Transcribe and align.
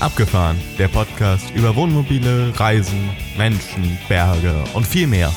Abgefahren, 0.00 0.56
der 0.78 0.86
Podcast 0.86 1.50
über 1.56 1.74
Wohnmobile, 1.74 2.52
Reisen, 2.56 3.10
Menschen, 3.36 3.98
Berge 4.08 4.54
und 4.72 4.86
viel 4.86 5.08
mehr. 5.08 5.32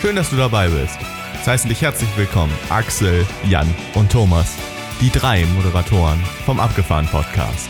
Schön, 0.00 0.16
dass 0.16 0.30
du 0.30 0.36
dabei 0.36 0.68
bist. 0.68 0.98
Es 1.38 1.46
heißen 1.46 1.68
dich 1.68 1.82
herzlich 1.82 2.08
willkommen 2.16 2.52
Axel, 2.70 3.26
Jan 3.46 3.68
und 3.94 4.10
Thomas, 4.10 4.56
die 5.02 5.10
drei 5.10 5.44
Moderatoren 5.54 6.18
vom 6.46 6.60
Abgefahren 6.60 7.06
Podcast. 7.08 7.68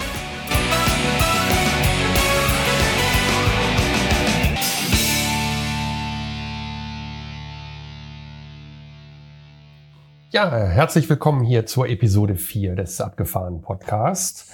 Ja, 10.31 10.49
herzlich 10.49 11.11
willkommen 11.11 11.45
hier 11.45 11.67
zur 11.67 11.89
Episode 11.89 12.37
4 12.37 12.77
des 12.77 13.01
Abgefahren 13.01 13.63
Podcasts. 13.63 14.47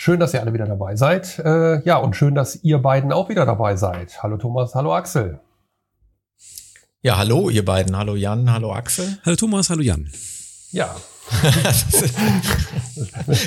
Schön, 0.00 0.20
dass 0.20 0.32
ihr 0.32 0.40
alle 0.40 0.52
wieder 0.52 0.66
dabei 0.66 0.94
seid. 0.94 1.40
Äh, 1.40 1.82
ja, 1.82 1.96
und 1.96 2.14
schön, 2.14 2.36
dass 2.36 2.62
ihr 2.62 2.78
beiden 2.78 3.12
auch 3.12 3.28
wieder 3.28 3.44
dabei 3.44 3.74
seid. 3.74 4.22
Hallo 4.22 4.36
Thomas, 4.36 4.76
hallo 4.76 4.94
Axel. 4.94 5.40
Ja, 7.02 7.16
hallo 7.16 7.50
ihr 7.50 7.64
beiden. 7.64 7.96
Hallo 7.96 8.14
Jan, 8.14 8.52
hallo 8.52 8.72
Axel. 8.72 9.18
Hallo 9.26 9.34
Thomas, 9.34 9.70
hallo 9.70 9.82
Jan. 9.82 10.08
Ja. 10.70 10.94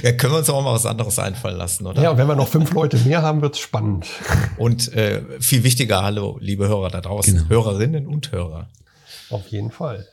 ja, 0.04 0.12
können 0.12 0.34
wir 0.34 0.40
uns 0.40 0.50
auch 0.50 0.62
mal 0.62 0.74
was 0.74 0.86
anderes 0.86 1.20
einfallen 1.20 1.56
lassen, 1.56 1.88
oder? 1.88 2.02
Ja, 2.02 2.10
und 2.12 2.18
wenn 2.18 2.28
wir 2.28 2.36
noch 2.36 2.50
fünf 2.50 2.74
Leute 2.74 2.98
mehr 2.98 3.22
haben, 3.22 3.42
wird's 3.42 3.60
spannend. 3.60 4.08
Und 4.58 4.92
äh, 4.92 5.24
viel 5.40 5.64
wichtiger, 5.64 6.04
hallo, 6.04 6.38
liebe 6.42 6.68
Hörer 6.68 6.90
da 6.90 7.00
draußen, 7.00 7.34
genau. 7.34 7.48
Hörerinnen 7.48 8.08
und 8.08 8.34
Hörer. 8.34 8.68
Auf 9.30 9.48
jeden 9.48 9.72
Fall. 9.72 10.06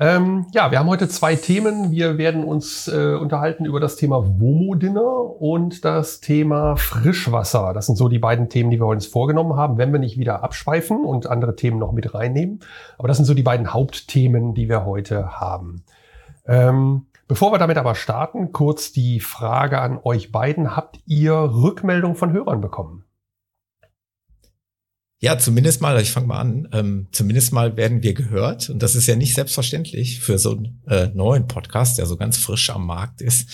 Ähm, 0.00 0.46
ja, 0.52 0.72
wir 0.72 0.80
haben 0.80 0.88
heute 0.88 1.08
zwei 1.08 1.36
Themen. 1.36 1.92
Wir 1.92 2.18
werden 2.18 2.42
uns 2.42 2.88
äh, 2.88 3.14
unterhalten 3.14 3.64
über 3.64 3.78
das 3.78 3.94
Thema 3.94 4.26
Womo-Dinner 4.26 5.40
und 5.40 5.84
das 5.84 6.20
Thema 6.20 6.76
Frischwasser. 6.76 7.72
Das 7.72 7.86
sind 7.86 7.94
so 7.94 8.08
die 8.08 8.18
beiden 8.18 8.48
Themen, 8.48 8.70
die 8.70 8.80
wir 8.80 8.86
uns 8.86 9.06
vorgenommen 9.06 9.54
haben, 9.56 9.78
wenn 9.78 9.92
wir 9.92 10.00
nicht 10.00 10.18
wieder 10.18 10.42
abschweifen 10.42 11.04
und 11.04 11.28
andere 11.28 11.54
Themen 11.54 11.78
noch 11.78 11.92
mit 11.92 12.12
reinnehmen. 12.12 12.58
Aber 12.98 13.06
das 13.06 13.18
sind 13.18 13.26
so 13.26 13.34
die 13.34 13.44
beiden 13.44 13.72
Hauptthemen, 13.72 14.54
die 14.54 14.68
wir 14.68 14.84
heute 14.84 15.38
haben. 15.38 15.84
Ähm, 16.44 17.06
bevor 17.28 17.52
wir 17.52 17.58
damit 17.58 17.78
aber 17.78 17.94
starten, 17.94 18.50
kurz 18.50 18.90
die 18.90 19.20
Frage 19.20 19.80
an 19.80 20.00
euch 20.02 20.32
beiden. 20.32 20.74
Habt 20.74 20.98
ihr 21.06 21.34
Rückmeldung 21.34 22.16
von 22.16 22.32
Hörern 22.32 22.60
bekommen? 22.60 23.03
Ja, 25.20 25.38
zumindest 25.38 25.80
mal, 25.80 26.00
ich 26.00 26.10
fange 26.10 26.26
mal 26.26 26.40
an, 26.40 26.68
ähm, 26.72 27.08
zumindest 27.12 27.52
mal 27.52 27.76
werden 27.76 28.02
wir 28.02 28.14
gehört. 28.14 28.68
Und 28.68 28.82
das 28.82 28.94
ist 28.94 29.06
ja 29.06 29.16
nicht 29.16 29.34
selbstverständlich 29.34 30.20
für 30.20 30.38
so 30.38 30.52
einen 30.52 30.82
äh, 30.86 31.08
neuen 31.14 31.48
Podcast, 31.48 31.98
der 31.98 32.06
so 32.06 32.16
ganz 32.16 32.36
frisch 32.36 32.68
am 32.70 32.86
Markt 32.86 33.22
ist. 33.22 33.48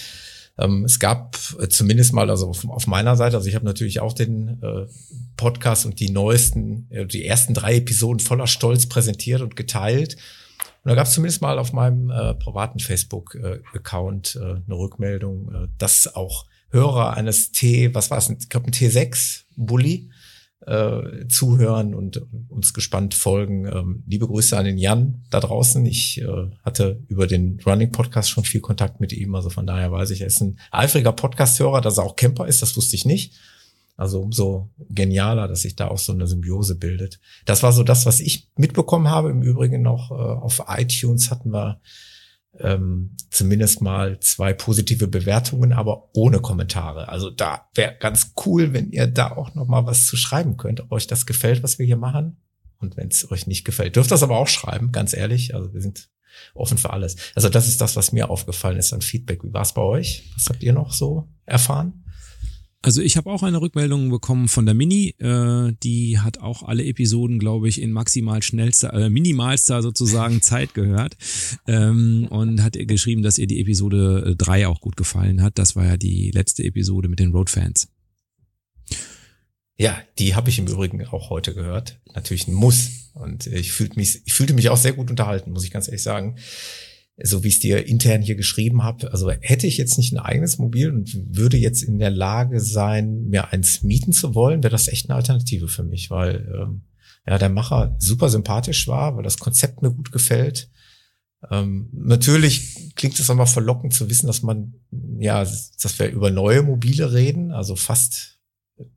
Ähm, 0.58 0.84
es 0.84 0.98
gab 0.98 1.38
äh, 1.58 1.68
zumindest 1.68 2.12
mal, 2.12 2.28
also 2.28 2.48
auf, 2.48 2.68
auf 2.68 2.86
meiner 2.86 3.16
Seite, 3.16 3.36
also 3.36 3.48
ich 3.48 3.54
habe 3.54 3.64
natürlich 3.64 4.00
auch 4.00 4.12
den 4.12 4.60
äh, 4.62 4.86
Podcast 5.36 5.86
und 5.86 6.00
die 6.00 6.10
neuesten, 6.10 6.86
äh, 6.90 7.06
die 7.06 7.24
ersten 7.24 7.54
drei 7.54 7.76
Episoden 7.76 8.20
voller 8.20 8.46
Stolz 8.46 8.86
präsentiert 8.86 9.40
und 9.40 9.56
geteilt. 9.56 10.16
Und 10.82 10.88
da 10.88 10.94
gab 10.94 11.06
es 11.06 11.12
zumindest 11.12 11.42
mal 11.42 11.58
auf 11.58 11.72
meinem 11.72 12.10
äh, 12.10 12.34
privaten 12.34 12.78
Facebook-Account 12.78 14.36
äh, 14.36 14.44
eine 14.44 14.74
Rückmeldung, 14.74 15.54
äh, 15.54 15.68
dass 15.78 16.14
auch 16.14 16.46
Hörer 16.70 17.14
eines 17.14 17.50
T, 17.52 17.94
was 17.94 18.10
war 18.10 18.18
es, 18.18 18.30
ich 18.30 18.48
glaube 18.48 18.66
ein 18.66 18.72
T6 18.72 19.42
Bully, 19.56 20.10
äh, 20.66 21.26
zuhören 21.28 21.94
und 21.94 22.22
uns 22.48 22.74
gespannt 22.74 23.14
folgen. 23.14 23.66
Ähm, 23.66 24.02
liebe 24.06 24.26
Grüße 24.26 24.56
an 24.56 24.64
den 24.64 24.78
Jan 24.78 25.22
da 25.30 25.40
draußen. 25.40 25.84
Ich 25.86 26.20
äh, 26.20 26.50
hatte 26.62 27.02
über 27.08 27.26
den 27.26 27.60
Running 27.64 27.92
Podcast 27.92 28.30
schon 28.30 28.44
viel 28.44 28.60
Kontakt 28.60 29.00
mit 29.00 29.12
ihm, 29.12 29.34
also 29.34 29.50
von 29.50 29.66
daher 29.66 29.90
weiß 29.90 30.10
ich, 30.10 30.20
er 30.20 30.26
ist 30.26 30.40
ein 30.40 30.58
eifriger 30.70 31.12
Podcast-Hörer, 31.12 31.80
dass 31.80 31.98
er 31.98 32.04
auch 32.04 32.16
Camper 32.16 32.46
ist, 32.46 32.62
das 32.62 32.76
wusste 32.76 32.96
ich 32.96 33.04
nicht. 33.04 33.34
Also 33.96 34.20
umso 34.20 34.70
genialer, 34.88 35.46
dass 35.46 35.60
sich 35.60 35.76
da 35.76 35.88
auch 35.88 35.98
so 35.98 36.12
eine 36.12 36.26
Symbiose 36.26 36.74
bildet. 36.74 37.20
Das 37.44 37.62
war 37.62 37.72
so 37.72 37.82
das, 37.82 38.06
was 38.06 38.20
ich 38.20 38.48
mitbekommen 38.56 39.08
habe. 39.08 39.28
Im 39.28 39.42
Übrigen 39.42 39.82
noch 39.82 40.10
äh, 40.10 40.14
auf 40.14 40.64
iTunes 40.68 41.30
hatten 41.30 41.52
wir 41.52 41.80
ähm, 42.58 43.16
zumindest 43.30 43.80
mal 43.80 44.18
zwei 44.20 44.52
positive 44.52 45.06
Bewertungen, 45.06 45.72
aber 45.72 46.10
ohne 46.14 46.40
Kommentare. 46.40 47.08
Also 47.08 47.30
da 47.30 47.68
wäre 47.74 47.96
ganz 47.98 48.32
cool, 48.44 48.72
wenn 48.72 48.90
ihr 48.90 49.06
da 49.06 49.30
auch 49.32 49.54
noch 49.54 49.66
mal 49.66 49.86
was 49.86 50.06
zu 50.06 50.16
schreiben 50.16 50.56
könnt, 50.56 50.80
ob 50.80 50.92
euch 50.92 51.06
das 51.06 51.26
gefällt, 51.26 51.62
was 51.62 51.78
wir 51.78 51.86
hier 51.86 51.96
machen. 51.96 52.36
Und 52.78 52.96
wenn 52.96 53.08
es 53.08 53.30
euch 53.30 53.46
nicht 53.46 53.64
gefällt, 53.64 53.96
dürft 53.96 54.10
das 54.10 54.22
aber 54.22 54.38
auch 54.38 54.48
schreiben, 54.48 54.90
ganz 54.90 55.12
ehrlich. 55.12 55.54
Also 55.54 55.72
wir 55.72 55.80
sind 55.80 56.08
offen 56.54 56.78
für 56.78 56.90
alles. 56.90 57.16
Also 57.34 57.48
das 57.48 57.68
ist 57.68 57.80
das, 57.80 57.96
was 57.96 58.12
mir 58.12 58.30
aufgefallen 58.30 58.78
ist 58.78 58.92
an 58.92 59.02
Feedback. 59.02 59.44
Wie 59.44 59.52
war 59.52 59.62
es 59.62 59.74
bei 59.74 59.82
euch? 59.82 60.30
Was 60.34 60.48
habt 60.48 60.62
ihr 60.62 60.72
noch 60.72 60.92
so 60.92 61.28
erfahren? 61.46 61.99
Also 62.82 63.02
ich 63.02 63.18
habe 63.18 63.30
auch 63.30 63.42
eine 63.42 63.60
Rückmeldung 63.60 64.08
bekommen 64.08 64.48
von 64.48 64.64
der 64.64 64.74
Mini. 64.74 65.14
Äh, 65.18 65.74
die 65.82 66.18
hat 66.18 66.38
auch 66.38 66.62
alle 66.62 66.84
Episoden, 66.84 67.38
glaube 67.38 67.68
ich, 67.68 67.80
in 67.80 67.92
maximal 67.92 68.42
schnellster, 68.42 68.92
äh, 68.94 69.10
minimalster 69.10 69.82
sozusagen 69.82 70.40
Zeit 70.42 70.72
gehört 70.72 71.16
ähm, 71.66 72.26
und 72.30 72.62
hat 72.62 72.78
geschrieben, 72.78 73.22
dass 73.22 73.36
ihr 73.36 73.46
die 73.46 73.60
Episode 73.60 74.34
3 74.36 74.66
auch 74.66 74.80
gut 74.80 74.96
gefallen 74.96 75.42
hat. 75.42 75.58
Das 75.58 75.76
war 75.76 75.84
ja 75.84 75.96
die 75.98 76.30
letzte 76.30 76.64
Episode 76.64 77.08
mit 77.08 77.18
den 77.18 77.32
Roadfans. 77.32 77.88
Ja, 79.76 79.98
die 80.18 80.34
habe 80.34 80.48
ich 80.48 80.58
im 80.58 80.66
Übrigen 80.66 81.04
auch 81.06 81.28
heute 81.28 81.54
gehört. 81.54 82.00
Natürlich 82.14 82.48
ein 82.48 82.54
Muss. 82.54 83.10
Und 83.12 83.46
ich 83.46 83.72
fühlte 83.72 83.96
mich, 83.96 84.22
ich 84.24 84.32
fühlte 84.32 84.54
mich 84.54 84.70
auch 84.70 84.76
sehr 84.78 84.92
gut 84.94 85.10
unterhalten, 85.10 85.52
muss 85.52 85.64
ich 85.64 85.70
ganz 85.70 85.88
ehrlich 85.88 86.02
sagen 86.02 86.36
so 87.22 87.42
wie 87.42 87.48
ich 87.48 87.54
es 87.54 87.60
dir 87.60 87.86
intern 87.86 88.22
hier 88.22 88.34
geschrieben 88.34 88.82
habe, 88.82 89.12
also 89.12 89.30
hätte 89.30 89.66
ich 89.66 89.78
jetzt 89.78 89.98
nicht 89.98 90.12
ein 90.12 90.18
eigenes 90.18 90.58
Mobil 90.58 90.90
und 90.90 91.16
würde 91.36 91.56
jetzt 91.56 91.82
in 91.82 91.98
der 91.98 92.10
Lage 92.10 92.60
sein, 92.60 93.28
mir 93.28 93.52
eins 93.52 93.82
mieten 93.82 94.12
zu 94.12 94.34
wollen, 94.34 94.62
wäre 94.62 94.70
das 94.70 94.88
echt 94.88 95.08
eine 95.08 95.16
Alternative 95.16 95.68
für 95.68 95.82
mich, 95.82 96.10
weil 96.10 96.48
ähm, 96.60 96.82
ja 97.26 97.38
der 97.38 97.48
Macher 97.48 97.96
super 97.98 98.28
sympathisch 98.28 98.86
war, 98.88 99.16
weil 99.16 99.22
das 99.22 99.38
Konzept 99.38 99.82
mir 99.82 99.90
gut 99.90 100.12
gefällt. 100.12 100.70
Ähm, 101.50 101.88
natürlich 101.92 102.94
klingt 102.96 103.18
es 103.18 103.30
aber 103.30 103.46
verlockend 103.46 103.94
zu 103.94 104.10
wissen, 104.10 104.26
dass 104.26 104.42
man 104.42 104.74
ja, 105.18 105.40
dass 105.40 105.98
wir 105.98 106.10
über 106.10 106.30
neue 106.30 106.62
Mobile 106.62 107.12
reden, 107.12 107.50
also 107.50 107.76
fast 107.76 108.38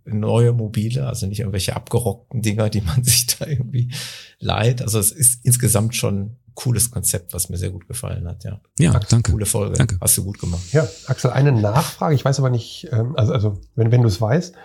neue 0.06 0.53
Mobile, 0.53 1.07
also 1.07 1.28
nicht 1.28 1.39
irgendwelche 1.39 1.75
abgerockten 1.75 2.41
Dinger, 2.41 2.69
die 2.69 2.81
man 2.81 3.03
sich 3.03 3.28
da 3.28 3.47
irgendwie 3.47 3.91
leiht. 4.39 4.81
Also 4.81 5.00
es 5.00 5.12
ist 5.12 5.44
insgesamt 5.44 5.95
schon 5.95 6.38
cooles 6.55 6.91
Konzept, 6.91 7.33
was 7.33 7.49
mir 7.49 7.57
sehr 7.57 7.71
gut 7.71 7.87
gefallen 7.87 8.27
hat. 8.27 8.43
Ja, 8.43 8.61
ja 8.77 8.91
Axel, 8.91 9.09
danke. 9.09 9.31
Coole 9.31 9.45
Folge. 9.45 9.77
Danke. 9.77 9.97
Hast 9.99 10.17
du 10.17 10.23
gut 10.23 10.39
gemacht. 10.39 10.61
Ja, 10.71 10.87
Axel, 11.07 11.31
eine 11.31 11.51
Nachfrage. 11.51 12.15
Ich 12.15 12.25
weiß 12.25 12.39
aber 12.39 12.49
nicht, 12.49 12.87
ähm, 12.91 13.15
also, 13.15 13.33
also 13.33 13.61
wenn, 13.75 13.91
wenn 13.91 14.01
du 14.01 14.07
es 14.07 14.19
weißt, 14.19 14.55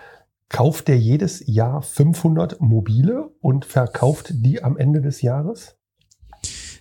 kauft 0.49 0.87
der 0.87 0.97
jedes 0.97 1.43
Jahr 1.45 1.81
500 1.81 2.59
Mobile 2.59 3.31
und 3.39 3.65
verkauft 3.65 4.31
die 4.31 4.63
am 4.63 4.77
Ende 4.77 5.01
des 5.01 5.21
Jahres? 5.21 5.75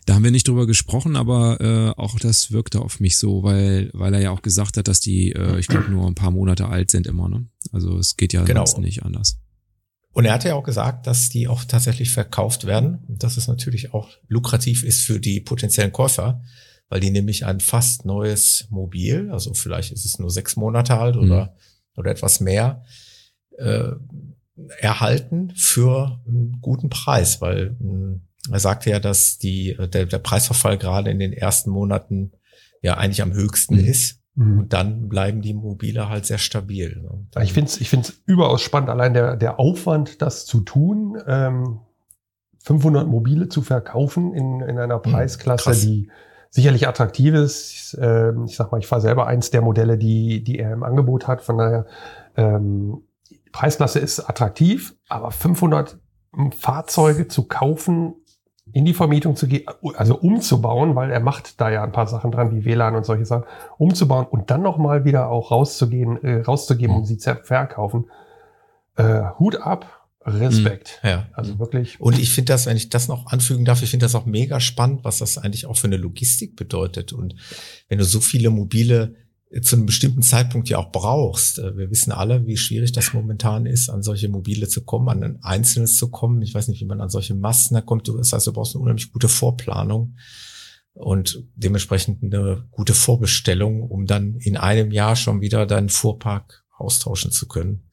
Da 0.07 0.15
haben 0.15 0.25
wir 0.25 0.31
nicht 0.31 0.49
drüber 0.49 0.67
gesprochen, 0.67 1.17
aber 1.17 1.61
äh, 1.61 2.01
auch 2.01 2.19
das 2.19 2.51
wirkte 2.51 2.81
auf 2.81 2.99
mich 2.99 3.19
so, 3.19 3.43
weil, 3.43 3.91
weil 3.93 4.15
er 4.15 4.21
ja 4.21 4.31
auch 4.31 4.41
gesagt 4.41 4.79
hat, 4.79 4.89
dass 4.89 5.01
die, 5.01 5.33
äh, 5.33 5.59
ich 5.59 5.69
glaube, 5.69 5.91
nur 5.91 6.07
ein 6.07 6.15
paar 6.15 6.31
Monate 6.31 6.67
alt 6.69 6.91
sind 6.91 7.07
immer. 7.07 7.29
Ne? 7.29 7.47
Also 7.73 7.99
es 7.99 8.17
geht 8.17 8.33
ja 8.33 8.45
genau. 8.45 8.65
sonst 8.65 8.83
nicht 8.83 9.03
anders. 9.03 9.39
Und 10.13 10.25
er 10.25 10.33
hatte 10.33 10.49
ja 10.49 10.55
auch 10.55 10.65
gesagt, 10.65 11.07
dass 11.07 11.29
die 11.29 11.49
auch 11.49 11.65
tatsächlich 11.65 12.11
verkauft 12.11 12.67
werden 12.67 12.99
und 13.09 13.23
dass 13.23 13.37
es 13.37 13.47
natürlich 13.47 13.95
auch 13.95 14.09
lukrativ 14.27 14.83
ist 14.83 15.03
für 15.03 15.21
die 15.21 15.41
potenziellen 15.41 15.93
Käufer, 15.93 16.43
weil 16.89 17.01
die 17.01 17.11
nämlich 17.11 17.45
ein 17.45 17.61
fast 17.61 18.05
neues 18.05 18.67
Mobil, 18.71 19.31
also 19.31 19.55
vielleicht 19.55 19.93
ist 19.93 20.05
es 20.05 20.19
nur 20.19 20.31
sechs 20.31 20.57
Monate 20.57 20.97
alt 20.97 21.17
oder, 21.17 21.45
mhm. 21.45 21.51
oder 21.97 22.11
etwas 22.11 22.41
mehr, 22.41 22.83
äh, 23.59 23.91
erhalten 24.81 25.53
für 25.55 26.21
einen 26.27 26.59
guten 26.61 26.89
Preis, 26.89 27.41
weil 27.41 27.77
äh, 27.81 28.53
er 28.53 28.61
sagte 28.61 28.91
ja, 28.91 29.01
dass 29.01 29.39
die, 29.39 29.77
der, 29.79 30.07
der 30.07 30.19
Preisverfall 30.19 30.79
gerade 30.79 31.11
in 31.11 31.19
den 31.19 31.33
ersten 31.33 31.71
Monaten 31.71 32.33
ja 32.83 32.97
eigentlich 32.97 33.23
am 33.23 33.35
höchsten 33.35 33.77
mhm. 33.77 33.85
ist. 33.85 34.18
Mhm. 34.39 34.59
Und 34.61 34.73
dann 34.73 35.09
bleiben 35.09 35.43
die 35.43 35.53
Mobile 35.53 36.09
halt 36.09 36.25
sehr 36.25 36.39
stabil. 36.39 37.03
Ne? 37.03 37.43
Ich 37.43 37.53
finde 37.53 37.71
es 37.71 37.81
ich 37.81 37.91
find's 37.91 38.23
überaus 38.25 38.63
spannend, 38.63 38.89
allein 38.89 39.13
der, 39.13 39.37
der 39.37 39.59
Aufwand, 39.59 40.23
das 40.23 40.47
zu 40.47 40.61
tun, 40.61 41.21
ähm, 41.27 41.81
500 42.63 43.09
Mobile 43.09 43.49
zu 43.49 43.63
verkaufen 43.63 44.33
in, 44.35 44.61
in 44.61 44.79
einer 44.79 44.99
mhm. 44.99 45.03
Preisklasse, 45.03 45.71
mhm, 45.71 45.75
die 45.75 46.11
sicherlich 46.51 46.87
attraktiv 46.87 47.35
ist. 47.35 47.99
Ähm, 48.01 48.45
ich 48.45 48.55
sag 48.55 48.71
mal, 48.71 48.79
ich 48.79 48.87
fahre 48.87 49.03
selber 49.03 49.27
eins 49.27 49.51
der 49.51 49.61
Modelle, 49.61 49.99
die, 49.99 50.45
die 50.45 50.61
er 50.61 50.73
im 50.73 50.85
Angebot 50.85 51.27
hat. 51.27 51.43
Von 51.43 51.59
daher, 51.59 51.87
ähm, 52.37 53.03
Preisklasse 53.51 53.99
ist 53.99 54.21
attraktiv, 54.21 54.95
aber 55.09 55.33
500 55.33 55.99
Fahrzeuge 56.57 57.27
zu 57.27 57.49
kaufen 57.49 58.15
in 58.73 58.85
die 58.85 58.95
Vermietung 58.95 59.37
zu 59.37 59.47
gehen, 59.47 59.65
also 59.97 60.17
umzubauen, 60.17 60.95
weil 60.95 61.11
er 61.11 61.21
macht 61.21 61.61
da 61.61 61.71
ja 61.71 61.83
ein 61.83 61.93
paar 61.93 62.07
Sachen 62.07 62.31
dran, 62.31 62.55
wie 62.55 62.65
WLAN 62.65 62.95
und 62.97 63.05
solche 63.05 63.25
Sachen, 63.25 63.45
umzubauen 63.79 64.27
und 64.27 64.51
dann 64.51 64.63
nochmal 64.63 65.05
wieder 65.05 65.31
auch 65.31 65.51
rauszugehen, 65.51 66.23
äh, 66.23 66.43
rauszugeben, 66.43 66.95
um 66.95 67.05
sie 67.05 67.19
zu 67.19 67.35
verkaufen. 67.37 68.07
Äh, 68.97 69.23
Hut 69.39 69.57
ab, 69.57 69.99
Respekt. 70.25 71.01
Mhm, 71.03 71.09
ja. 71.09 71.27
Also 71.33 71.59
wirklich. 71.59 72.01
Und 72.01 72.19
ich 72.19 72.31
finde 72.31 72.53
das, 72.53 72.67
wenn 72.67 72.77
ich 72.77 72.91
das 72.91 73.09
noch 73.09 73.27
anfügen 73.27 73.65
darf, 73.65 73.83
ich 73.83 73.91
finde 73.91 74.05
das 74.05 74.15
auch 74.15 74.27
mega 74.27 74.61
spannend, 74.61 75.05
was 75.05 75.19
das 75.19 75.39
eigentlich 75.39 75.67
auch 75.67 75.77
für 75.77 75.87
eine 75.87 75.97
Logistik 75.97 76.57
bedeutet. 76.57 77.13
Und 77.13 77.35
wenn 77.89 77.99
du 77.99 78.05
so 78.05 78.21
viele 78.21 78.51
mobile 78.51 79.15
zu 79.63 79.77
einem 79.77 79.87
bestimmten 79.87 80.23
Zeitpunkt 80.23 80.69
ja 80.69 80.79
auch 80.79 80.93
brauchst. 80.93 81.59
Äh, 81.59 81.77
wir 81.77 81.91
wissen 81.91 82.13
alle, 82.13 82.47
wie 82.47 82.57
schwierig 82.57 82.93
das 82.93 83.13
momentan 83.13 83.67
ist, 83.67 83.89
an 83.89 84.03
solche 84.03 84.29
Mobile 84.29 84.69
zu 84.69 84.85
kommen, 84.85 85.09
an 85.09 85.23
ein 85.23 85.43
einzelnes 85.43 85.97
zu 85.97 86.11
kommen. 86.11 86.43
Ich 86.43 86.55
weiß 86.55 86.69
nicht, 86.69 86.81
wie 86.81 86.87
man 86.87 87.01
an 87.01 87.11
solche 87.11 87.35
Massen 87.35 87.75
da 87.75 87.81
kommt. 87.81 88.09
Das 88.09 88.33
heißt, 88.33 88.47
du 88.47 88.53
brauchst 88.53 88.75
eine 88.75 88.83
unheimlich 88.83 89.13
gute 89.13 89.29
Vorplanung 89.29 90.17
und 90.93 91.45
dementsprechend 91.55 92.23
eine 92.23 92.67
gute 92.71 92.95
Vorbestellung, 92.95 93.83
um 93.83 94.07
dann 94.07 94.37
in 94.37 94.57
einem 94.57 94.91
Jahr 94.91 95.17
schon 95.17 95.41
wieder 95.41 95.65
deinen 95.65 95.89
Fuhrpark 95.89 96.65
austauschen 96.77 97.31
zu 97.31 97.47
können. 97.49 97.89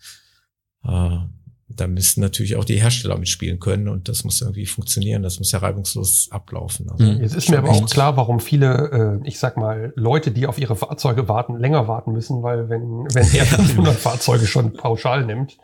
Da 1.76 1.88
müssen 1.88 2.22
natürlich 2.22 2.56
auch 2.56 2.66
die 2.66 2.82
Hersteller 2.82 3.18
mitspielen 3.18 3.60
können 3.60 3.88
und 3.88 4.08
das 4.08 4.24
muss 4.24 4.42
irgendwie 4.42 4.66
funktionieren, 4.66 5.24
das 5.24 5.40
muss 5.40 5.52
ja 5.52 5.60
reibungslos 5.60 6.30
ablaufen. 6.32 6.90
Also 6.90 7.04
mhm. 7.04 7.22
Jetzt 7.22 7.36
ist 7.36 7.50
mir 7.50 7.58
aber 7.58 7.70
auch 7.70 7.90
klar, 7.90 8.18
warum 8.18 8.40
viele, 8.40 9.22
äh, 9.24 9.28
ich 9.28 9.40
sag 9.40 9.58
mal, 9.58 9.94
Leute, 9.96 10.32
die 10.32 10.48
auf 10.48 10.58
ihre 10.58 10.76
Fahrzeuge 10.76 11.28
warten, 11.28 11.58
länger 11.58 11.88
warten 11.88 12.12
müssen, 12.12 12.44
weil 12.44 12.70
wenn, 12.70 12.82
wenn 12.82 13.28
er 13.34 13.46
500 13.46 13.96
Fahrzeuge 13.96 14.48
schon 14.48 14.74
pauschal 14.74 15.26
nimmt, 15.26 15.58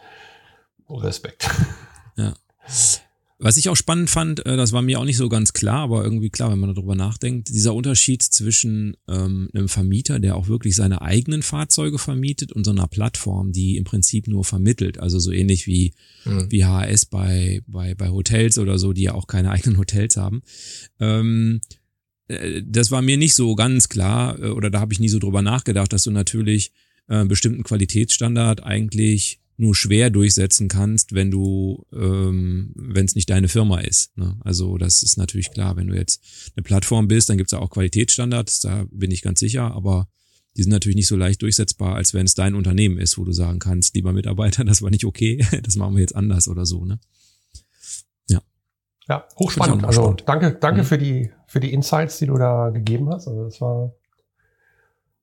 Respekt. 0.89 1.49
Ja. 2.15 2.33
Was 3.43 3.57
ich 3.57 3.69
auch 3.69 3.75
spannend 3.75 4.11
fand, 4.11 4.45
äh, 4.45 4.55
das 4.55 4.71
war 4.71 4.83
mir 4.83 4.99
auch 4.99 5.05
nicht 5.05 5.17
so 5.17 5.27
ganz 5.27 5.51
klar, 5.51 5.79
aber 5.79 6.03
irgendwie 6.03 6.29
klar, 6.29 6.51
wenn 6.51 6.59
man 6.59 6.75
darüber 6.75 6.95
nachdenkt, 6.95 7.49
dieser 7.49 7.73
Unterschied 7.73 8.21
zwischen 8.21 8.95
ähm, 9.07 9.49
einem 9.53 9.67
Vermieter, 9.67 10.19
der 10.19 10.35
auch 10.35 10.47
wirklich 10.47 10.75
seine 10.75 11.01
eigenen 11.01 11.41
Fahrzeuge 11.41 11.97
vermietet 11.97 12.51
und 12.51 12.65
so 12.65 12.71
einer 12.71 12.87
Plattform, 12.87 13.51
die 13.51 13.77
im 13.77 13.83
Prinzip 13.83 14.27
nur 14.27 14.45
vermittelt, 14.45 14.99
also 14.99 15.17
so 15.17 15.31
ähnlich 15.31 15.65
wie, 15.65 15.95
mhm. 16.23 16.51
wie 16.51 16.65
HAS 16.65 17.07
bei, 17.07 17.61
bei, 17.65 17.95
bei 17.95 18.09
Hotels 18.09 18.59
oder 18.59 18.77
so, 18.77 18.93
die 18.93 19.03
ja 19.03 19.15
auch 19.15 19.25
keine 19.25 19.49
eigenen 19.51 19.79
Hotels 19.79 20.17
haben. 20.17 20.43
Ähm, 20.99 21.61
äh, 22.27 22.61
das 22.63 22.91
war 22.91 23.01
mir 23.01 23.17
nicht 23.17 23.33
so 23.33 23.55
ganz 23.55 23.89
klar 23.89 24.39
äh, 24.39 24.49
oder 24.49 24.69
da 24.69 24.79
habe 24.79 24.93
ich 24.93 24.99
nie 24.99 25.09
so 25.09 25.17
drüber 25.17 25.41
nachgedacht, 25.41 25.91
dass 25.91 26.03
du 26.03 26.11
natürlich 26.11 26.73
äh, 27.07 27.25
bestimmten 27.25 27.63
Qualitätsstandard 27.63 28.63
eigentlich 28.63 29.40
nur 29.61 29.75
schwer 29.75 30.09
durchsetzen 30.09 30.67
kannst, 30.67 31.13
wenn 31.13 31.31
du, 31.31 31.85
ähm, 31.93 32.73
wenn 32.75 33.05
es 33.05 33.15
nicht 33.15 33.29
deine 33.29 33.47
Firma 33.47 33.79
ist. 33.79 34.17
Ne? 34.17 34.37
Also 34.41 34.77
das 34.77 35.03
ist 35.03 35.17
natürlich 35.17 35.51
klar, 35.51 35.77
wenn 35.77 35.87
du 35.87 35.95
jetzt 35.95 36.21
eine 36.55 36.63
Plattform 36.63 37.07
bist, 37.07 37.29
dann 37.29 37.37
gibt's 37.37 37.53
ja 37.53 37.59
auch 37.59 37.69
Qualitätsstandards, 37.69 38.61
da 38.61 38.85
bin 38.91 39.11
ich 39.11 39.21
ganz 39.21 39.39
sicher, 39.39 39.71
aber 39.73 40.07
die 40.57 40.63
sind 40.63 40.71
natürlich 40.71 40.95
nicht 40.95 41.07
so 41.07 41.15
leicht 41.15 41.41
durchsetzbar, 41.41 41.95
als 41.95 42.13
wenn 42.13 42.25
es 42.25 42.35
dein 42.35 42.55
Unternehmen 42.55 42.97
ist, 42.97 43.17
wo 43.17 43.23
du 43.23 43.31
sagen 43.31 43.59
kannst, 43.59 43.95
lieber 43.95 44.11
Mitarbeiter, 44.11 44.63
das 44.65 44.81
war 44.81 44.89
nicht 44.89 45.05
okay, 45.05 45.45
das 45.63 45.75
machen 45.75 45.95
wir 45.95 46.01
jetzt 46.01 46.15
anders 46.15 46.47
oder 46.47 46.65
so, 46.65 46.83
ne? 46.83 46.99
Ja. 48.27 48.41
Ja, 49.07 49.27
hochspannend. 49.39 49.85
Also 49.85 50.01
spannend. 50.01 50.23
danke, 50.25 50.57
danke 50.59 50.81
mhm. 50.81 50.85
für 50.85 50.97
die 50.97 51.31
für 51.47 51.59
die 51.59 51.73
Insights, 51.73 52.17
die 52.17 52.27
du 52.27 52.37
da 52.37 52.69
gegeben 52.69 53.09
hast. 53.09 53.27
Also 53.27 53.43
das 53.43 53.59
war 53.59 53.93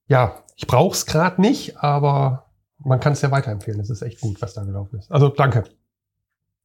ja, 0.07 0.43
ich 0.55 0.65
brauch's 0.65 1.05
gerade 1.05 1.39
nicht, 1.39 1.77
aber 1.77 2.48
man 2.79 2.99
kann 2.99 3.13
es 3.13 3.21
ja 3.21 3.31
weiterempfehlen. 3.31 3.79
Es 3.79 3.89
ist 3.89 4.01
echt 4.01 4.21
gut, 4.21 4.41
was 4.41 4.53
da 4.53 4.63
gelaufen 4.63 4.99
ist. 4.99 5.11
Also 5.11 5.29
danke. 5.29 5.63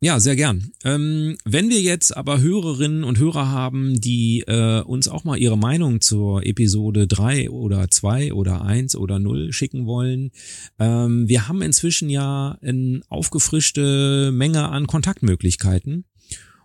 Ja, 0.00 0.20
sehr 0.20 0.36
gern. 0.36 0.72
Ähm, 0.84 1.38
wenn 1.46 1.70
wir 1.70 1.80
jetzt 1.80 2.14
aber 2.14 2.40
Hörerinnen 2.40 3.04
und 3.04 3.18
Hörer 3.18 3.50
haben, 3.50 4.00
die 4.00 4.44
äh, 4.46 4.82
uns 4.82 5.08
auch 5.08 5.24
mal 5.24 5.38
ihre 5.38 5.56
Meinung 5.56 6.02
zur 6.02 6.44
Episode 6.44 7.06
3 7.06 7.48
oder 7.48 7.88
2 7.88 8.34
oder 8.34 8.62
1 8.62 8.96
oder 8.96 9.18
0 9.18 9.52
schicken 9.52 9.86
wollen, 9.86 10.30
ähm, 10.78 11.26
wir 11.26 11.48
haben 11.48 11.62
inzwischen 11.62 12.10
ja 12.10 12.58
eine 12.60 13.00
aufgefrischte 13.08 14.30
Menge 14.30 14.68
an 14.68 14.86
Kontaktmöglichkeiten. 14.86 16.04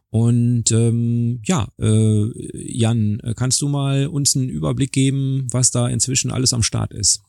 Und 0.10 0.72
ähm, 0.72 1.40
ja, 1.46 1.70
äh, 1.80 2.32
Jan, 2.54 3.22
kannst 3.38 3.62
du 3.62 3.70
mal 3.70 4.08
uns 4.08 4.36
einen 4.36 4.50
Überblick 4.50 4.92
geben, 4.92 5.48
was 5.52 5.72
da 5.72 5.88
inzwischen 5.88 6.32
alles 6.32 6.52
am 6.52 6.64
Start 6.64 6.92
ist? 6.94 7.22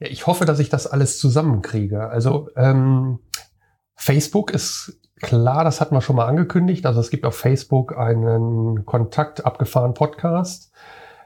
Ja, 0.00 0.08
ich 0.08 0.26
hoffe, 0.26 0.46
dass 0.46 0.58
ich 0.58 0.70
das 0.70 0.86
alles 0.86 1.18
zusammenkriege. 1.18 2.08
Also 2.08 2.48
ähm, 2.56 3.18
Facebook 3.94 4.50
ist 4.50 4.98
klar, 5.20 5.62
das 5.62 5.80
hatten 5.80 5.94
wir 5.94 6.00
schon 6.00 6.16
mal 6.16 6.26
angekündigt. 6.26 6.86
Also 6.86 6.98
es 7.00 7.10
gibt 7.10 7.26
auf 7.26 7.36
Facebook 7.36 7.96
einen 7.96 8.86
Kontakt 8.86 9.44
abgefahren 9.44 9.94
Podcast. 9.94 10.72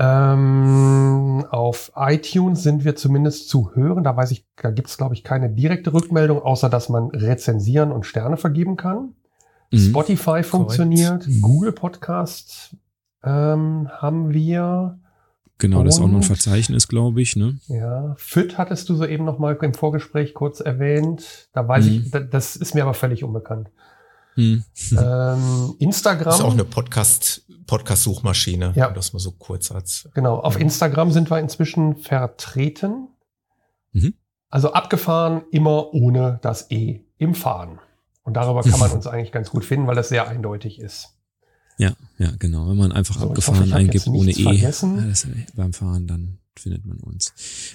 Ähm, 0.00 1.44
auf 1.50 1.90
iTunes 1.96 2.62
sind 2.62 2.84
wir 2.84 2.94
zumindest 2.94 3.48
zu 3.48 3.72
hören. 3.74 4.04
Da 4.04 4.16
weiß 4.16 4.30
ich, 4.30 4.46
da 4.54 4.70
gibt 4.70 4.88
es, 4.88 4.96
glaube 4.96 5.14
ich, 5.14 5.24
keine 5.24 5.50
direkte 5.50 5.92
Rückmeldung, 5.92 6.40
außer 6.40 6.70
dass 6.70 6.88
man 6.88 7.10
rezensieren 7.10 7.90
und 7.90 8.06
Sterne 8.06 8.36
vergeben 8.36 8.76
kann. 8.76 9.14
Mhm. 9.72 9.78
Spotify 9.78 10.44
funktioniert, 10.44 11.24
Correct. 11.24 11.42
Google 11.42 11.72
Podcast 11.72 12.76
ähm, 13.24 13.88
haben 13.90 14.32
wir. 14.32 14.98
Genau, 15.58 15.80
und, 15.80 15.86
das 15.86 15.96
ist 15.96 16.00
auch 16.00 16.06
noch 16.06 16.18
ein 16.18 16.22
Verzeichnis, 16.22 16.86
glaube 16.86 17.20
ich. 17.20 17.34
Ne? 17.34 17.58
Ja, 17.66 18.14
FIT 18.16 18.56
hattest 18.56 18.88
du 18.88 18.94
so 18.94 19.04
eben 19.04 19.24
noch 19.24 19.40
mal 19.40 19.56
im 19.60 19.74
Vorgespräch 19.74 20.32
kurz 20.32 20.60
erwähnt. 20.60 21.48
Da 21.52 21.66
weiß 21.66 21.86
mhm. 21.86 21.92
ich, 21.92 22.30
das 22.30 22.54
ist 22.54 22.76
mir 22.76 22.82
aber 22.82 22.94
völlig 22.94 23.24
unbekannt. 23.24 23.68
Mhm. 24.38 24.62
Ähm, 24.96 25.74
Instagram. 25.80 26.24
Das 26.26 26.36
ist 26.36 26.44
auch 26.44 26.52
eine 26.52 26.64
Podcast, 26.64 27.42
Podcast-Suchmaschine, 27.66 28.72
ja. 28.76 28.88
das 28.90 29.12
mal 29.12 29.18
so 29.18 29.32
kurz 29.32 29.72
als. 29.72 30.08
Genau, 30.14 30.38
auf 30.38 30.60
Instagram 30.60 31.10
sind 31.10 31.28
wir 31.28 31.40
inzwischen 31.40 31.96
vertreten. 31.96 33.08
Mhm. 33.90 34.14
Also 34.48 34.72
abgefahren 34.72 35.42
immer 35.50 35.92
ohne 35.92 36.38
das 36.40 36.70
E 36.70 37.00
im 37.18 37.34
Fahren. 37.34 37.80
Und 38.22 38.34
darüber 38.34 38.62
kann 38.62 38.78
man 38.78 38.92
uns 38.92 39.08
eigentlich 39.08 39.32
ganz 39.32 39.50
gut 39.50 39.64
finden, 39.64 39.88
weil 39.88 39.96
das 39.96 40.08
sehr 40.08 40.28
eindeutig 40.28 40.78
ist. 40.78 41.16
Ja, 41.76 41.94
ja, 42.18 42.30
genau. 42.38 42.68
Wenn 42.68 42.76
man 42.76 42.92
einfach 42.92 43.18
so, 43.18 43.28
abgefahren 43.28 43.60
hoffe, 43.60 43.74
eingibt 43.74 44.06
ohne 44.06 44.30
E 44.30 44.42
vergessen. 44.42 45.46
beim 45.56 45.72
Fahren, 45.72 46.06
dann 46.06 46.38
findet 46.58 46.84
man 46.84 46.98
uns. 46.98 47.32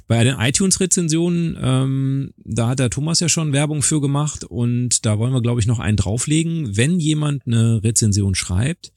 Bei 0.08 0.24
den 0.24 0.36
iTunes-Rezensionen, 0.38 1.58
ähm, 1.62 2.34
da 2.38 2.70
hat 2.70 2.80
der 2.80 2.90
Thomas 2.90 3.20
ja 3.20 3.30
schon 3.30 3.54
Werbung 3.54 3.82
für 3.82 4.02
gemacht 4.02 4.44
und 4.44 5.06
da 5.06 5.18
wollen 5.18 5.34
wir, 5.34 5.42
glaube 5.42 5.60
ich, 5.60 5.68
noch 5.68 5.80
einen 5.80 5.98
drauflegen. 5.98 6.76
Wenn 6.76 7.00
jemand 7.00 7.46
eine 7.48 7.84
Rezension 7.84 8.36
schreibt, 8.36 8.92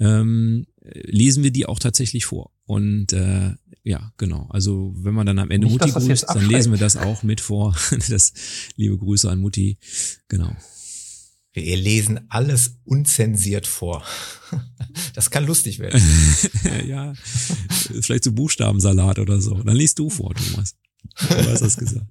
ähm, 0.00 0.66
lesen 0.82 1.42
wir 1.42 1.50
die 1.50 1.66
auch 1.66 1.78
tatsächlich 1.78 2.24
vor. 2.24 2.50
Und 2.66 3.12
äh, 3.12 3.52
ja, 3.82 4.12
genau. 4.18 4.46
Also 4.50 4.92
wenn 4.96 5.14
man 5.14 5.26
dann 5.26 5.38
am 5.38 5.50
Ende 5.50 5.66
Nicht, 5.66 5.80
Mutti 5.80 5.92
grüßt, 5.92 6.26
dann 6.28 6.48
lesen 6.48 6.72
wir 6.72 6.78
das 6.78 6.96
auch 6.96 7.22
mit 7.22 7.40
vor. 7.40 7.74
das 8.08 8.32
liebe 8.76 8.98
Grüße 8.98 9.30
an 9.30 9.40
Mutti. 9.40 9.78
Genau. 10.28 10.54
Wir 11.64 11.76
lesen 11.76 12.20
alles 12.28 12.78
unzensiert 12.84 13.66
vor. 13.66 14.02
Das 15.14 15.30
kann 15.30 15.46
lustig 15.46 15.78
werden. 15.78 16.00
ja, 16.86 17.12
vielleicht 18.00 18.24
so 18.24 18.32
Buchstabensalat 18.32 19.18
oder 19.18 19.40
so. 19.40 19.54
Dann 19.54 19.76
liest 19.76 19.98
du 19.98 20.10
vor, 20.10 20.34
Thomas. 20.34 20.76
Du 21.28 21.50
hast 21.50 21.60
das 21.60 21.76
gesagt. 21.76 22.06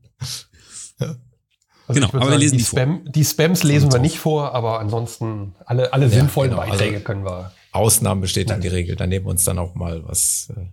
Also 1.88 2.00
genau, 2.02 2.08
aber 2.10 2.20
sagen, 2.20 2.32
wir 2.32 2.38
lesen 2.38 2.58
die, 2.58 2.64
die 2.64 2.70
Spam, 2.70 3.12
Die 3.12 3.26
Spams 3.26 3.64
lesen 3.64 3.92
wir 3.92 4.00
nicht 4.00 4.20
vor, 4.20 4.54
aber 4.54 4.80
ansonsten 4.80 5.56
alle, 5.66 5.94
alle 5.94 6.06
ja, 6.06 6.12
sinnvollen 6.12 6.52
genau, 6.52 6.64
Beiträge 6.64 6.96
also 6.96 7.06
können 7.06 7.26
wir 7.26 7.54
Ausnahmen 7.72 8.22
bestätigen 8.22 8.62
die 8.62 8.68
Regel. 8.68 8.96
Dann 8.96 9.10
nehmen 9.10 9.26
wir 9.26 9.32
uns 9.32 9.44
dann 9.44 9.58
auch 9.58 9.76
mal 9.76 10.04
was, 10.06 10.52
äh, 10.56 10.66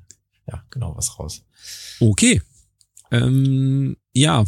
ja, 0.50 0.64
genau, 0.70 0.96
was 0.96 1.18
raus. 1.18 1.42
Okay. 2.00 2.42
Ähm, 3.10 3.96
ja, 4.12 4.44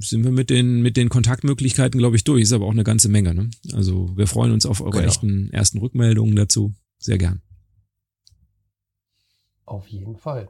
sind 0.00 0.24
wir 0.24 0.32
mit 0.32 0.50
den, 0.50 0.82
mit 0.82 0.96
den 0.96 1.08
Kontaktmöglichkeiten, 1.08 1.98
glaube 1.98 2.16
ich, 2.16 2.24
durch. 2.24 2.42
Ist 2.42 2.52
aber 2.52 2.66
auch 2.66 2.72
eine 2.72 2.84
ganze 2.84 3.08
Menge. 3.08 3.34
Ne? 3.34 3.50
Also 3.72 4.16
wir 4.16 4.26
freuen 4.26 4.52
uns 4.52 4.66
auf 4.66 4.80
eure 4.80 4.92
genau. 4.92 5.06
echten 5.06 5.50
ersten 5.50 5.78
Rückmeldungen 5.78 6.36
dazu. 6.36 6.74
Sehr 6.98 7.18
gern. 7.18 7.42
Auf 9.64 9.88
jeden 9.88 10.16
Fall. 10.16 10.48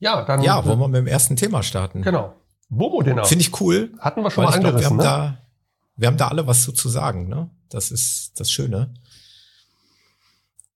Ja, 0.00 0.24
dann. 0.24 0.42
Ja, 0.42 0.64
wollen 0.64 0.78
wir 0.78 0.88
mit 0.88 0.98
dem 0.98 1.06
ersten 1.06 1.36
Thema 1.36 1.62
starten. 1.62 2.02
Genau. 2.02 2.34
Womo 2.68 3.02
Dinner. 3.02 3.24
Finde 3.24 3.42
ich 3.42 3.60
cool. 3.60 3.92
Hatten 3.98 4.22
wir 4.22 4.30
schon 4.30 4.44
mal 4.44 4.52
angerissen, 4.52 4.98
glaub, 4.98 5.04
wir, 5.04 5.10
haben 5.10 5.28
ne? 5.28 5.36
da, 5.36 5.48
wir 5.96 6.08
haben 6.08 6.16
da 6.16 6.28
alle 6.28 6.46
was 6.46 6.62
zu, 6.62 6.72
zu 6.72 6.88
sagen, 6.88 7.28
ne? 7.28 7.50
Das 7.70 7.90
ist 7.90 8.38
das 8.38 8.50
Schöne. 8.50 8.94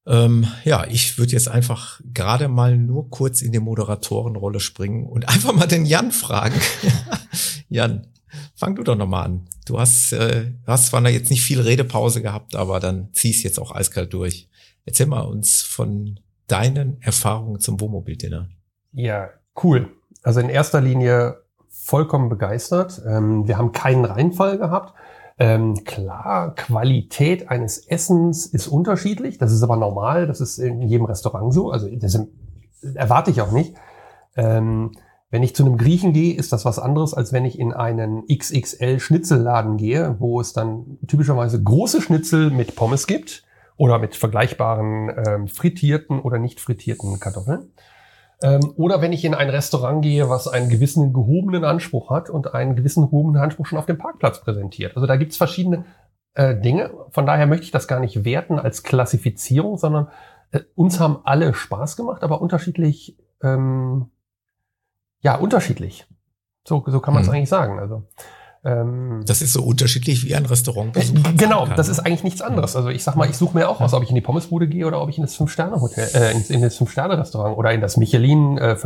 Ähm, 0.07 0.47
ja, 0.65 0.85
ich 0.89 1.19
würde 1.19 1.33
jetzt 1.33 1.49
einfach 1.49 2.01
gerade 2.13 2.49
mal 2.49 2.77
nur 2.77 3.09
kurz 3.11 3.41
in 3.41 3.53
die 3.53 3.61
Moderatorenrolle 3.61 4.61
springen 4.61 5.07
und 5.07 5.29
einfach 5.29 5.53
mal 5.53 5.67
den 5.67 5.87
Jan 5.87 6.13
fragen. 6.13 6.61
Jan, 7.69 8.07
fang 8.55 8.75
du 8.75 8.83
doch 8.83 8.97
nochmal 8.97 9.27
an. 9.27 9.49
Du 9.67 9.79
hast, 9.79 10.13
äh, 10.13 10.53
hast 10.67 10.87
zwar 10.87 11.09
jetzt 11.09 11.31
nicht 11.31 11.43
viel 11.43 11.61
Redepause 11.61 12.23
gehabt, 12.23 12.57
aber 12.57 12.81
dann 12.81 13.11
zieh's 13.13 13.43
jetzt 13.43 13.59
auch 13.59 13.73
eiskalt 13.73 14.13
durch. 14.13 14.49
Erzähl 14.85 15.07
mal 15.07 15.21
uns 15.21 15.63
von 15.63 16.19
deinen 16.49 17.01
Erfahrungen 17.01 17.61
zum 17.61 17.81
Wohnmobil-Dinner. 17.81 18.49
Ja, 18.93 19.31
cool. 19.63 19.89
Also 20.23 20.41
in 20.41 20.49
erster 20.49 20.81
Linie 20.81 21.43
vollkommen 21.69 22.29
begeistert. 22.29 23.01
Ähm, 23.07 23.47
wir 23.47 23.59
haben 23.59 23.73
keinen 23.73 24.05
Reinfall 24.05 24.59
gehabt. 24.59 24.95
Ähm, 25.39 25.85
klar, 25.85 26.55
Qualität 26.55 27.49
eines 27.51 27.79
Essens 27.79 28.47
ist 28.47 28.69
unterschiedlich. 28.69 29.39
Das 29.39 29.53
ist 29.53 29.63
aber 29.63 29.77
normal. 29.77 30.27
Das 30.27 30.41
ist 30.41 30.59
in 30.59 30.83
jedem 30.83 31.07
Restaurant 31.07 31.53
so. 31.53 31.71
Also 31.71 31.89
das 31.95 32.19
erwarte 32.95 33.31
ich 33.31 33.41
auch 33.41 33.53
nicht. 33.53 33.75
Ähm, 34.37 34.93
Wenn 35.31 35.43
ich 35.43 35.57
zu 35.57 35.65
einem 35.65 35.79
Griechen 35.79 36.13
gehe, 36.13 36.37
ist 36.37 36.53
das 36.53 36.67
was 36.67 36.79
anderes, 36.79 37.15
als 37.15 37.33
wenn 37.33 37.47
ich 37.47 37.59
in 37.59 37.73
einen 37.73 38.27
XXL 38.29 39.01
Schnitzelladen 39.01 39.79
gehe, 39.79 40.17
wo 40.19 40.41
es 40.43 40.53
dann 40.53 40.99
typischerweise 41.07 41.63
große 41.63 42.03
Schnitzel 42.03 42.51
mit 42.51 42.77
Pommes 42.77 43.07
gibt 43.07 43.43
oder 43.79 43.99
mit 43.99 44.15
vergleichbaren 44.15 45.11
ähm, 45.27 45.49
frittierten 45.49 46.21
oder 46.21 46.39
nicht 46.39 46.61
frittierten 46.61 47.19
Kartoffeln. 47.19 47.71
Ähm, 48.43 48.73
oder 48.77 49.01
wenn 49.01 49.13
ich 49.13 49.25
in 49.25 49.35
ein 49.35 49.51
Restaurant 49.51 50.03
gehe, 50.03 50.29
was 50.29 50.49
einen 50.49 50.69
gewissen 50.69 51.13
gehobenen 51.13 51.65
Anspruch 51.65 52.11
hat 52.11 52.29
und 52.29 52.55
einen 52.55 52.77
gewissen 52.77 53.05
gehobenen 53.05 53.41
Anspruch 53.41 53.67
schon 53.67 53.79
auf 53.79 53.87
dem 53.87 53.99
Parkplatz 53.99 54.41
präsentiert. 54.41 54.97
Also 54.97 55.07
da 55.07 55.17
gibt's 55.17 55.37
verschiedene 55.37 55.85
äh, 56.35 56.57
Dinge. 56.57 56.91
Von 57.11 57.27
daher 57.27 57.47
möchte 57.47 57.65
ich 57.65 57.71
das 57.71 57.87
gar 57.87 58.01
nicht 58.01 58.25
werten 58.25 58.59
als 58.59 58.83
Klassifizierung, 58.83 59.79
sondern 59.79 60.09
äh, 60.51 60.61
uns 60.75 60.99
haben 60.99 61.21
alle 61.25 61.55
Spaß 61.55 61.97
gemacht, 61.97 62.23
aber 62.25 62.43
unterschiedlich, 62.43 63.17
ähm, 63.43 64.11
ja, 65.21 65.37
unterschiedlich. 65.37 66.07
So, 66.67 66.83
so 66.87 67.01
kann 67.01 67.15
man 67.15 67.23
es 67.23 67.29
hm. 67.29 67.35
eigentlich 67.35 67.49
sagen. 67.49 67.79
Also 67.79 68.05
ähm, 68.65 69.23
das 69.27 69.43
ist 69.43 69.53
so 69.53 69.63
unterschiedlich 69.63 70.25
wie 70.25 70.37
ein 70.37 70.47
Restaurant. 70.47 70.97
Genau, 71.37 71.67
das 71.67 71.89
ist 71.89 71.99
eigentlich 72.01 72.23
nichts 72.23 72.43
anderes. 72.43 72.77
Also 72.77 72.91
ich 72.91 73.03
sag 73.03 73.17
mal, 73.17 73.29
ich 73.29 73.37
suche 73.37 73.57
mir 73.57 73.69
auch 73.69 73.81
aus, 73.81 73.93
ob 73.93 74.05
ich 74.05 74.11
in 74.11 74.15
die 74.15 74.21
Pommesbude 74.21 74.69
gehe 74.69 74.87
oder 74.87 75.03
ob 75.03 75.09
ich 75.09 75.19
in 75.19 75.23
das 75.23 75.35
Fünf-Sterne-Hotel, 75.35 76.09
äh, 76.15 76.33
in, 76.33 76.43
in 76.43 76.63
das 76.63 76.77
Fünf-Sterne-Restaurant 76.77 77.57
oder 77.57 77.73
in 77.73 77.81
das 77.81 77.97
Michelin 77.97 78.59
äh, 78.59 78.77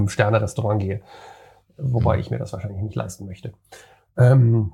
gehe. 0.79 1.03
Wobei 1.77 2.15
mhm. 2.15 2.21
ich 2.21 2.31
mir 2.31 2.39
das 2.39 2.55
wahrscheinlich 2.55 2.83
nicht 2.83 2.95
leisten 2.95 3.27
möchte. 3.27 3.53
Ähm, 4.17 4.73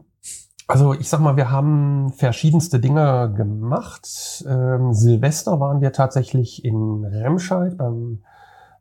also 0.68 0.94
ich 0.94 1.08
sag 1.08 1.18
mal, 1.18 1.36
wir 1.36 1.50
haben 1.50 2.12
verschiedenste 2.12 2.78
Dinge 2.78 3.34
gemacht. 3.36 4.44
Ähm, 4.48 4.92
Silvester 4.92 5.58
waren 5.58 5.80
wir 5.80 5.92
tatsächlich 5.92 6.64
in 6.64 7.04
Remscheid 7.04 7.76
beim, 7.76 8.22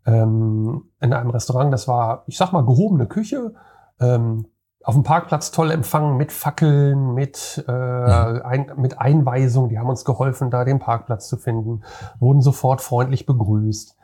ähm, 0.05 0.83
in 0.99 1.13
einem 1.13 1.31
Restaurant. 1.31 1.73
Das 1.73 1.87
war, 1.87 2.23
ich 2.27 2.37
sag 2.37 2.51
mal, 2.51 2.63
gehobene 2.63 3.07
Küche. 3.07 3.55
Ähm, 3.99 4.45
auf 4.83 4.95
dem 4.95 5.03
Parkplatz 5.03 5.51
toll 5.51 5.71
empfangen 5.71 6.17
mit 6.17 6.31
Fackeln, 6.31 7.13
mit, 7.13 7.63
äh, 7.67 7.71
ein, 7.71 8.71
mit 8.77 9.00
Einweisung. 9.00 9.69
Die 9.69 9.77
haben 9.77 9.89
uns 9.89 10.05
geholfen, 10.05 10.50
da 10.50 10.65
den 10.65 10.79
Parkplatz 10.79 11.27
zu 11.27 11.38
finden, 11.38 11.83
wurden 12.19 12.41
sofort 12.41 12.81
freundlich 12.81 13.25
begrüßt. 13.25 13.95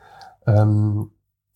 Ähm, 0.46 1.10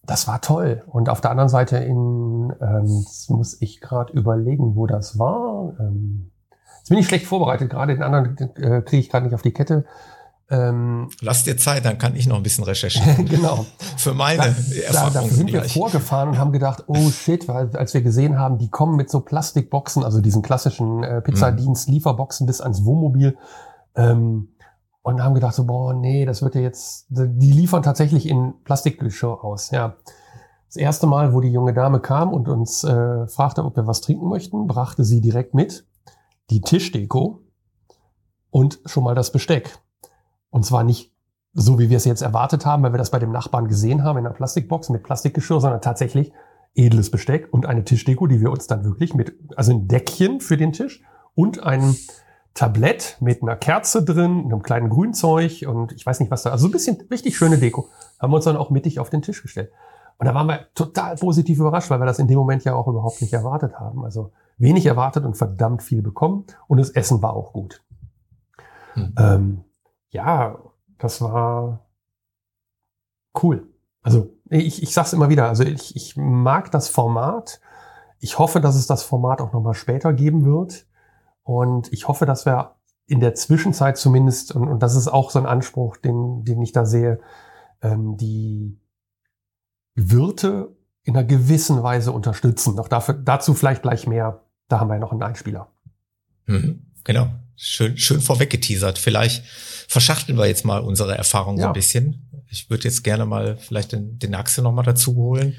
das 0.04 0.26
war 0.26 0.40
toll. 0.40 0.82
Und 0.86 1.08
auf 1.08 1.20
der 1.20 1.30
anderen 1.30 1.48
Seite 1.48 1.76
in, 1.78 2.52
ähm, 2.60 2.86
jetzt 2.86 3.30
muss 3.30 3.60
ich 3.60 3.80
gerade 3.80 4.12
überlegen, 4.12 4.74
wo 4.74 4.86
das 4.86 5.18
war. 5.18 5.74
Ähm, 5.78 6.30
jetzt 6.78 6.88
bin 6.88 6.98
ich 6.98 7.06
schlecht 7.06 7.26
vorbereitet, 7.26 7.70
gerade 7.70 7.94
den 7.94 8.02
anderen 8.02 8.36
äh, 8.56 8.82
kriege 8.82 8.98
ich 8.98 9.10
gerade 9.10 9.26
nicht 9.26 9.34
auf 9.34 9.42
die 9.42 9.52
Kette. 9.52 9.84
Ähm, 10.52 11.08
Lass 11.22 11.44
dir 11.44 11.56
Zeit, 11.56 11.86
dann 11.86 11.96
kann 11.96 12.14
ich 12.14 12.26
noch 12.26 12.36
ein 12.36 12.42
bisschen 12.42 12.64
recherchieren. 12.64 13.24
genau. 13.28 13.64
Für 13.96 14.12
meine 14.12 14.54
da, 14.92 15.08
da 15.08 15.22
sind 15.22 15.50
wir 15.50 15.64
vorgefahren 15.64 16.28
und 16.28 16.38
haben 16.38 16.52
gedacht, 16.52 16.84
oh 16.88 17.08
shit, 17.08 17.48
weil 17.48 17.74
als 17.74 17.94
wir 17.94 18.02
gesehen 18.02 18.38
haben, 18.38 18.58
die 18.58 18.68
kommen 18.68 18.96
mit 18.96 19.08
so 19.08 19.20
Plastikboxen, 19.20 20.04
also 20.04 20.20
diesen 20.20 20.42
klassischen 20.42 21.04
äh, 21.04 21.22
Pizzadienst, 21.22 21.88
mhm. 21.88 21.94
Lieferboxen 21.94 22.46
bis 22.46 22.60
ans 22.60 22.84
Wohnmobil. 22.84 23.38
Ähm, 23.96 24.48
und 25.00 25.22
haben 25.22 25.34
gedacht 25.34 25.54
so, 25.54 25.64
boah, 25.64 25.94
nee, 25.94 26.26
das 26.26 26.42
wird 26.42 26.54
ja 26.54 26.60
jetzt, 26.60 27.06
die 27.08 27.50
liefern 27.50 27.82
tatsächlich 27.82 28.28
in 28.28 28.52
Plastikgeschirr 28.64 29.42
aus, 29.42 29.70
ja. 29.70 29.96
Das 30.68 30.76
erste 30.76 31.06
Mal, 31.06 31.34
wo 31.34 31.40
die 31.40 31.50
junge 31.50 31.74
Dame 31.74 32.00
kam 32.00 32.32
und 32.32 32.48
uns 32.48 32.84
äh, 32.84 33.26
fragte, 33.26 33.64
ob 33.64 33.76
wir 33.76 33.86
was 33.86 34.00
trinken 34.00 34.28
möchten, 34.28 34.66
brachte 34.66 35.04
sie 35.04 35.20
direkt 35.20 35.54
mit 35.54 35.86
die 36.50 36.60
Tischdeko 36.60 37.40
und 38.50 38.80
schon 38.86 39.04
mal 39.04 39.14
das 39.14 39.32
Besteck. 39.32 39.78
Und 40.52 40.64
zwar 40.64 40.84
nicht 40.84 41.10
so, 41.54 41.78
wie 41.78 41.90
wir 41.90 41.96
es 41.96 42.04
jetzt 42.04 42.22
erwartet 42.22 42.66
haben, 42.66 42.82
weil 42.82 42.92
wir 42.92 42.98
das 42.98 43.10
bei 43.10 43.18
dem 43.18 43.32
Nachbarn 43.32 43.68
gesehen 43.68 44.04
haben 44.04 44.18
in 44.18 44.26
einer 44.26 44.34
Plastikbox 44.34 44.90
mit 44.90 45.02
Plastikgeschirr, 45.02 45.60
sondern 45.60 45.80
tatsächlich 45.80 46.32
edles 46.74 47.10
Besteck 47.10 47.48
und 47.50 47.66
eine 47.66 47.84
Tischdeko, 47.84 48.26
die 48.26 48.40
wir 48.40 48.50
uns 48.50 48.66
dann 48.66 48.84
wirklich 48.84 49.14
mit, 49.14 49.34
also 49.56 49.72
ein 49.72 49.88
Deckchen 49.88 50.40
für 50.40 50.56
den 50.56 50.72
Tisch 50.72 51.02
und 51.34 51.62
ein 51.62 51.96
Tablett 52.54 53.16
mit 53.20 53.42
einer 53.42 53.56
Kerze 53.56 54.04
drin, 54.04 54.44
einem 54.44 54.62
kleinen 54.62 54.90
Grünzeug 54.90 55.64
und 55.66 55.92
ich 55.92 56.04
weiß 56.04 56.20
nicht 56.20 56.30
was 56.30 56.42
da, 56.42 56.50
also 56.50 56.68
ein 56.68 56.70
bisschen 56.70 57.00
richtig 57.10 57.36
schöne 57.36 57.56
Deko, 57.56 57.88
haben 58.20 58.30
wir 58.30 58.36
uns 58.36 58.44
dann 58.44 58.56
auch 58.56 58.70
mittig 58.70 59.00
auf 59.00 59.08
den 59.08 59.22
Tisch 59.22 59.42
gestellt. 59.42 59.70
Und 60.18 60.26
da 60.26 60.34
waren 60.34 60.46
wir 60.46 60.66
total 60.74 61.16
positiv 61.16 61.58
überrascht, 61.58 61.90
weil 61.90 61.98
wir 61.98 62.06
das 62.06 62.18
in 62.18 62.28
dem 62.28 62.38
Moment 62.38 62.64
ja 62.64 62.74
auch 62.74 62.88
überhaupt 62.88 63.22
nicht 63.22 63.32
erwartet 63.32 63.80
haben. 63.80 64.04
Also 64.04 64.32
wenig 64.58 64.84
erwartet 64.84 65.24
und 65.24 65.36
verdammt 65.36 65.82
viel 65.82 66.02
bekommen 66.02 66.44
und 66.68 66.78
das 66.78 66.90
Essen 66.90 67.22
war 67.22 67.34
auch 67.34 67.54
gut. 67.54 67.82
Mhm. 68.94 69.14
Ähm, 69.18 69.64
ja, 70.12 70.58
das 70.98 71.20
war 71.20 71.90
cool. 73.42 73.66
Also 74.02 74.32
ich, 74.50 74.82
ich 74.82 74.92
sag's 74.92 75.12
immer 75.12 75.28
wieder, 75.28 75.48
also 75.48 75.64
ich, 75.64 75.96
ich 75.96 76.16
mag 76.16 76.70
das 76.70 76.88
Format. 76.88 77.60
Ich 78.20 78.38
hoffe, 78.38 78.60
dass 78.60 78.76
es 78.76 78.86
das 78.86 79.02
Format 79.02 79.40
auch 79.40 79.52
nochmal 79.52 79.74
später 79.74 80.12
geben 80.12 80.44
wird. 80.44 80.86
Und 81.42 81.92
ich 81.92 82.06
hoffe, 82.06 82.26
dass 82.26 82.46
wir 82.46 82.76
in 83.06 83.20
der 83.20 83.34
Zwischenzeit 83.34 83.96
zumindest, 83.96 84.54
und, 84.54 84.68
und 84.68 84.82
das 84.82 84.94
ist 84.94 85.08
auch 85.08 85.30
so 85.30 85.38
ein 85.38 85.46
Anspruch, 85.46 85.96
den, 85.96 86.44
den 86.44 86.62
ich 86.62 86.72
da 86.72 86.84
sehe, 86.84 87.20
ähm, 87.80 88.16
die 88.16 88.78
Wirte 89.94 90.76
in 91.02 91.16
einer 91.16 91.26
gewissen 91.26 91.82
Weise 91.82 92.12
unterstützen. 92.12 92.76
Doch 92.76 92.88
dafür, 92.88 93.14
dazu 93.14 93.54
vielleicht 93.54 93.82
gleich 93.82 94.06
mehr. 94.06 94.44
Da 94.68 94.78
haben 94.78 94.88
wir 94.88 94.94
ja 94.94 95.00
noch 95.00 95.12
einen 95.12 95.22
Einspieler. 95.22 95.72
Mhm, 96.46 96.86
genau. 97.02 97.28
Schön, 97.56 97.96
schön 97.96 98.20
vorweggeteasert. 98.20 98.98
Vielleicht 98.98 99.44
verschachteln 99.92 100.38
wir 100.38 100.46
jetzt 100.46 100.64
mal 100.64 100.80
unsere 100.80 101.16
Erfahrung 101.16 101.58
ja. 101.58 101.64
so 101.64 101.66
ein 101.68 101.74
bisschen. 101.74 102.30
Ich 102.48 102.70
würde 102.70 102.84
jetzt 102.84 103.04
gerne 103.04 103.26
mal 103.26 103.58
vielleicht 103.58 103.92
den, 103.92 104.18
den 104.18 104.34
Axel 104.34 104.64
nochmal 104.64 104.86
dazu 104.86 105.14
holen. 105.14 105.54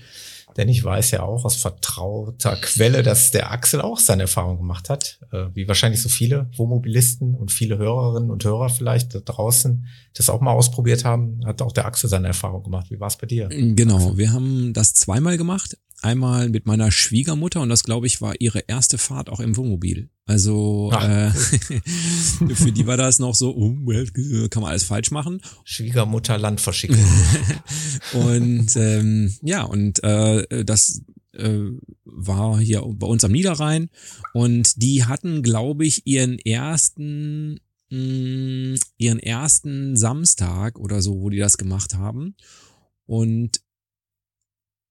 Denn 0.57 0.69
ich 0.69 0.83
weiß 0.83 1.11
ja 1.11 1.23
auch 1.23 1.45
aus 1.45 1.55
vertrauter 1.55 2.55
Quelle, 2.57 3.01
dass 3.01 3.31
der 3.31 3.51
Axel 3.51 3.81
auch 3.81 3.99
seine 3.99 4.23
Erfahrung 4.23 4.57
gemacht 4.57 4.89
hat, 4.89 5.19
äh, 5.31 5.45
wie 5.53 5.67
wahrscheinlich 5.67 6.01
so 6.01 6.09
viele 6.09 6.49
Wohnmobilisten 6.55 7.33
und 7.35 7.51
viele 7.51 7.77
Hörerinnen 7.77 8.29
und 8.29 8.43
Hörer 8.43 8.69
vielleicht 8.69 9.15
da 9.15 9.19
draußen 9.19 9.87
das 10.13 10.29
auch 10.29 10.41
mal 10.41 10.51
ausprobiert 10.51 11.05
haben, 11.05 11.41
hat 11.45 11.61
auch 11.61 11.71
der 11.71 11.85
Axel 11.85 12.09
seine 12.09 12.27
Erfahrung 12.27 12.63
gemacht. 12.63 12.91
Wie 12.91 12.99
war 12.99 13.07
es 13.07 13.17
bei 13.17 13.25
dir? 13.25 13.49
Genau, 13.49 13.95
Axel? 13.97 14.17
wir 14.17 14.31
haben 14.31 14.73
das 14.73 14.93
zweimal 14.93 15.37
gemacht. 15.37 15.77
Einmal 16.03 16.49
mit 16.49 16.65
meiner 16.65 16.91
Schwiegermutter 16.91 17.61
und 17.61 17.69
das, 17.69 17.83
glaube 17.83 18.07
ich, 18.07 18.21
war 18.21 18.33
ihre 18.39 18.59
erste 18.67 18.97
Fahrt 18.97 19.29
auch 19.29 19.39
im 19.39 19.55
Wohnmobil. 19.55 20.09
Also 20.25 20.89
Ach, 20.93 21.07
äh, 21.07 21.31
für 22.55 22.73
die 22.73 22.85
war 22.85 22.97
das 22.97 23.19
noch 23.19 23.35
so, 23.35 23.55
oh, 23.55 23.73
kann 24.49 24.61
man 24.61 24.71
alles 24.71 24.83
falsch 24.83 25.11
machen. 25.11 25.41
Schwiegermutter 25.63 26.37
Land 26.37 26.59
verschicken. 26.59 26.97
und 28.13 28.75
ähm, 28.75 29.33
ja, 29.41 29.63
und 29.63 30.03
äh, 30.03 30.65
das 30.65 31.03
äh, 31.31 31.69
war 32.03 32.59
hier 32.59 32.81
bei 32.81 33.07
uns 33.07 33.23
am 33.23 33.31
Niederrhein 33.31 33.89
und 34.33 34.81
die 34.83 35.05
hatten, 35.05 35.41
glaube 35.41 35.85
ich, 35.85 36.05
ihren 36.05 36.37
ersten 36.37 37.61
mh, 37.89 37.97
mm, 37.97 38.75
ihren 38.97 39.19
ersten 39.19 39.95
Samstag 39.95 40.77
oder 40.79 41.01
so, 41.01 41.21
wo 41.21 41.29
die 41.29 41.39
das 41.39 41.57
gemacht 41.57 41.95
haben. 41.95 42.35
Und 43.05 43.62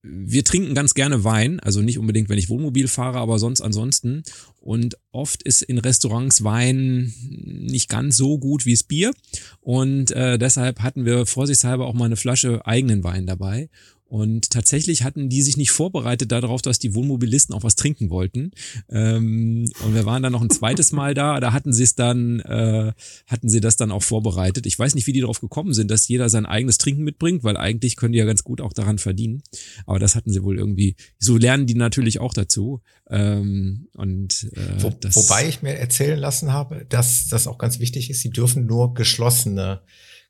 wir 0.02 0.42
trinken 0.42 0.74
ganz 0.74 0.94
gerne 0.94 1.22
Wein, 1.22 1.60
also 1.60 1.80
nicht 1.80 1.98
unbedingt, 1.98 2.28
wenn 2.28 2.38
ich 2.38 2.48
Wohnmobil 2.48 2.88
fahre, 2.88 3.18
aber 3.18 3.38
sonst 3.38 3.60
ansonsten. 3.60 4.24
Und 4.60 4.96
oft 5.12 5.42
ist 5.44 5.62
in 5.62 5.78
Restaurants 5.78 6.42
Wein 6.42 7.14
nicht 7.30 7.88
ganz 7.88 8.16
so 8.16 8.38
gut 8.38 8.66
wie 8.66 8.72
das 8.72 8.82
Bier. 8.82 9.12
Und 9.60 10.10
äh, 10.10 10.38
deshalb 10.38 10.80
hatten 10.80 11.04
wir 11.04 11.26
vorsichtshalber 11.26 11.86
auch 11.86 11.94
mal 11.94 12.06
eine 12.06 12.16
Flasche 12.16 12.66
eigenen 12.66 13.04
Wein 13.04 13.26
dabei. 13.26 13.68
Und 14.12 14.50
tatsächlich 14.50 15.04
hatten 15.04 15.30
die 15.30 15.40
sich 15.40 15.56
nicht 15.56 15.70
vorbereitet 15.70 16.32
darauf, 16.32 16.60
dass 16.60 16.78
die 16.78 16.94
Wohnmobilisten 16.94 17.54
auch 17.54 17.62
was 17.62 17.76
trinken 17.76 18.10
wollten. 18.10 18.50
Ähm, 18.90 19.72
und 19.82 19.94
wir 19.94 20.04
waren 20.04 20.22
dann 20.22 20.32
noch 20.32 20.42
ein 20.42 20.50
zweites 20.50 20.92
Mal 20.92 21.14
da. 21.14 21.40
Da 21.40 21.54
hatten 21.54 21.72
sie 21.72 21.84
es 21.84 21.94
dann, 21.94 22.40
äh, 22.40 22.92
hatten 23.26 23.48
sie 23.48 23.62
das 23.62 23.76
dann 23.76 23.90
auch 23.90 24.02
vorbereitet. 24.02 24.66
Ich 24.66 24.78
weiß 24.78 24.94
nicht, 24.96 25.06
wie 25.06 25.14
die 25.14 25.22
darauf 25.22 25.40
gekommen 25.40 25.72
sind, 25.72 25.90
dass 25.90 26.08
jeder 26.08 26.28
sein 26.28 26.44
eigenes 26.44 26.76
Trinken 26.76 27.04
mitbringt, 27.04 27.42
weil 27.42 27.56
eigentlich 27.56 27.96
können 27.96 28.12
die 28.12 28.18
ja 28.18 28.26
ganz 28.26 28.44
gut 28.44 28.60
auch 28.60 28.74
daran 28.74 28.98
verdienen. 28.98 29.42
Aber 29.86 29.98
das 29.98 30.14
hatten 30.14 30.30
sie 30.30 30.42
wohl 30.42 30.58
irgendwie. 30.58 30.94
So 31.18 31.38
lernen 31.38 31.66
die 31.66 31.74
natürlich 31.74 32.20
auch 32.20 32.34
dazu. 32.34 32.82
Ähm, 33.08 33.88
und 33.96 34.46
äh, 34.52 34.82
Wo, 34.82 34.90
wobei 34.90 35.48
ich 35.48 35.62
mir 35.62 35.76
erzählen 35.76 36.18
lassen 36.18 36.52
habe, 36.52 36.84
dass 36.90 37.28
das 37.28 37.46
auch 37.46 37.56
ganz 37.56 37.78
wichtig 37.78 38.10
ist. 38.10 38.20
Sie 38.20 38.30
dürfen 38.30 38.66
nur 38.66 38.92
geschlossene 38.92 39.80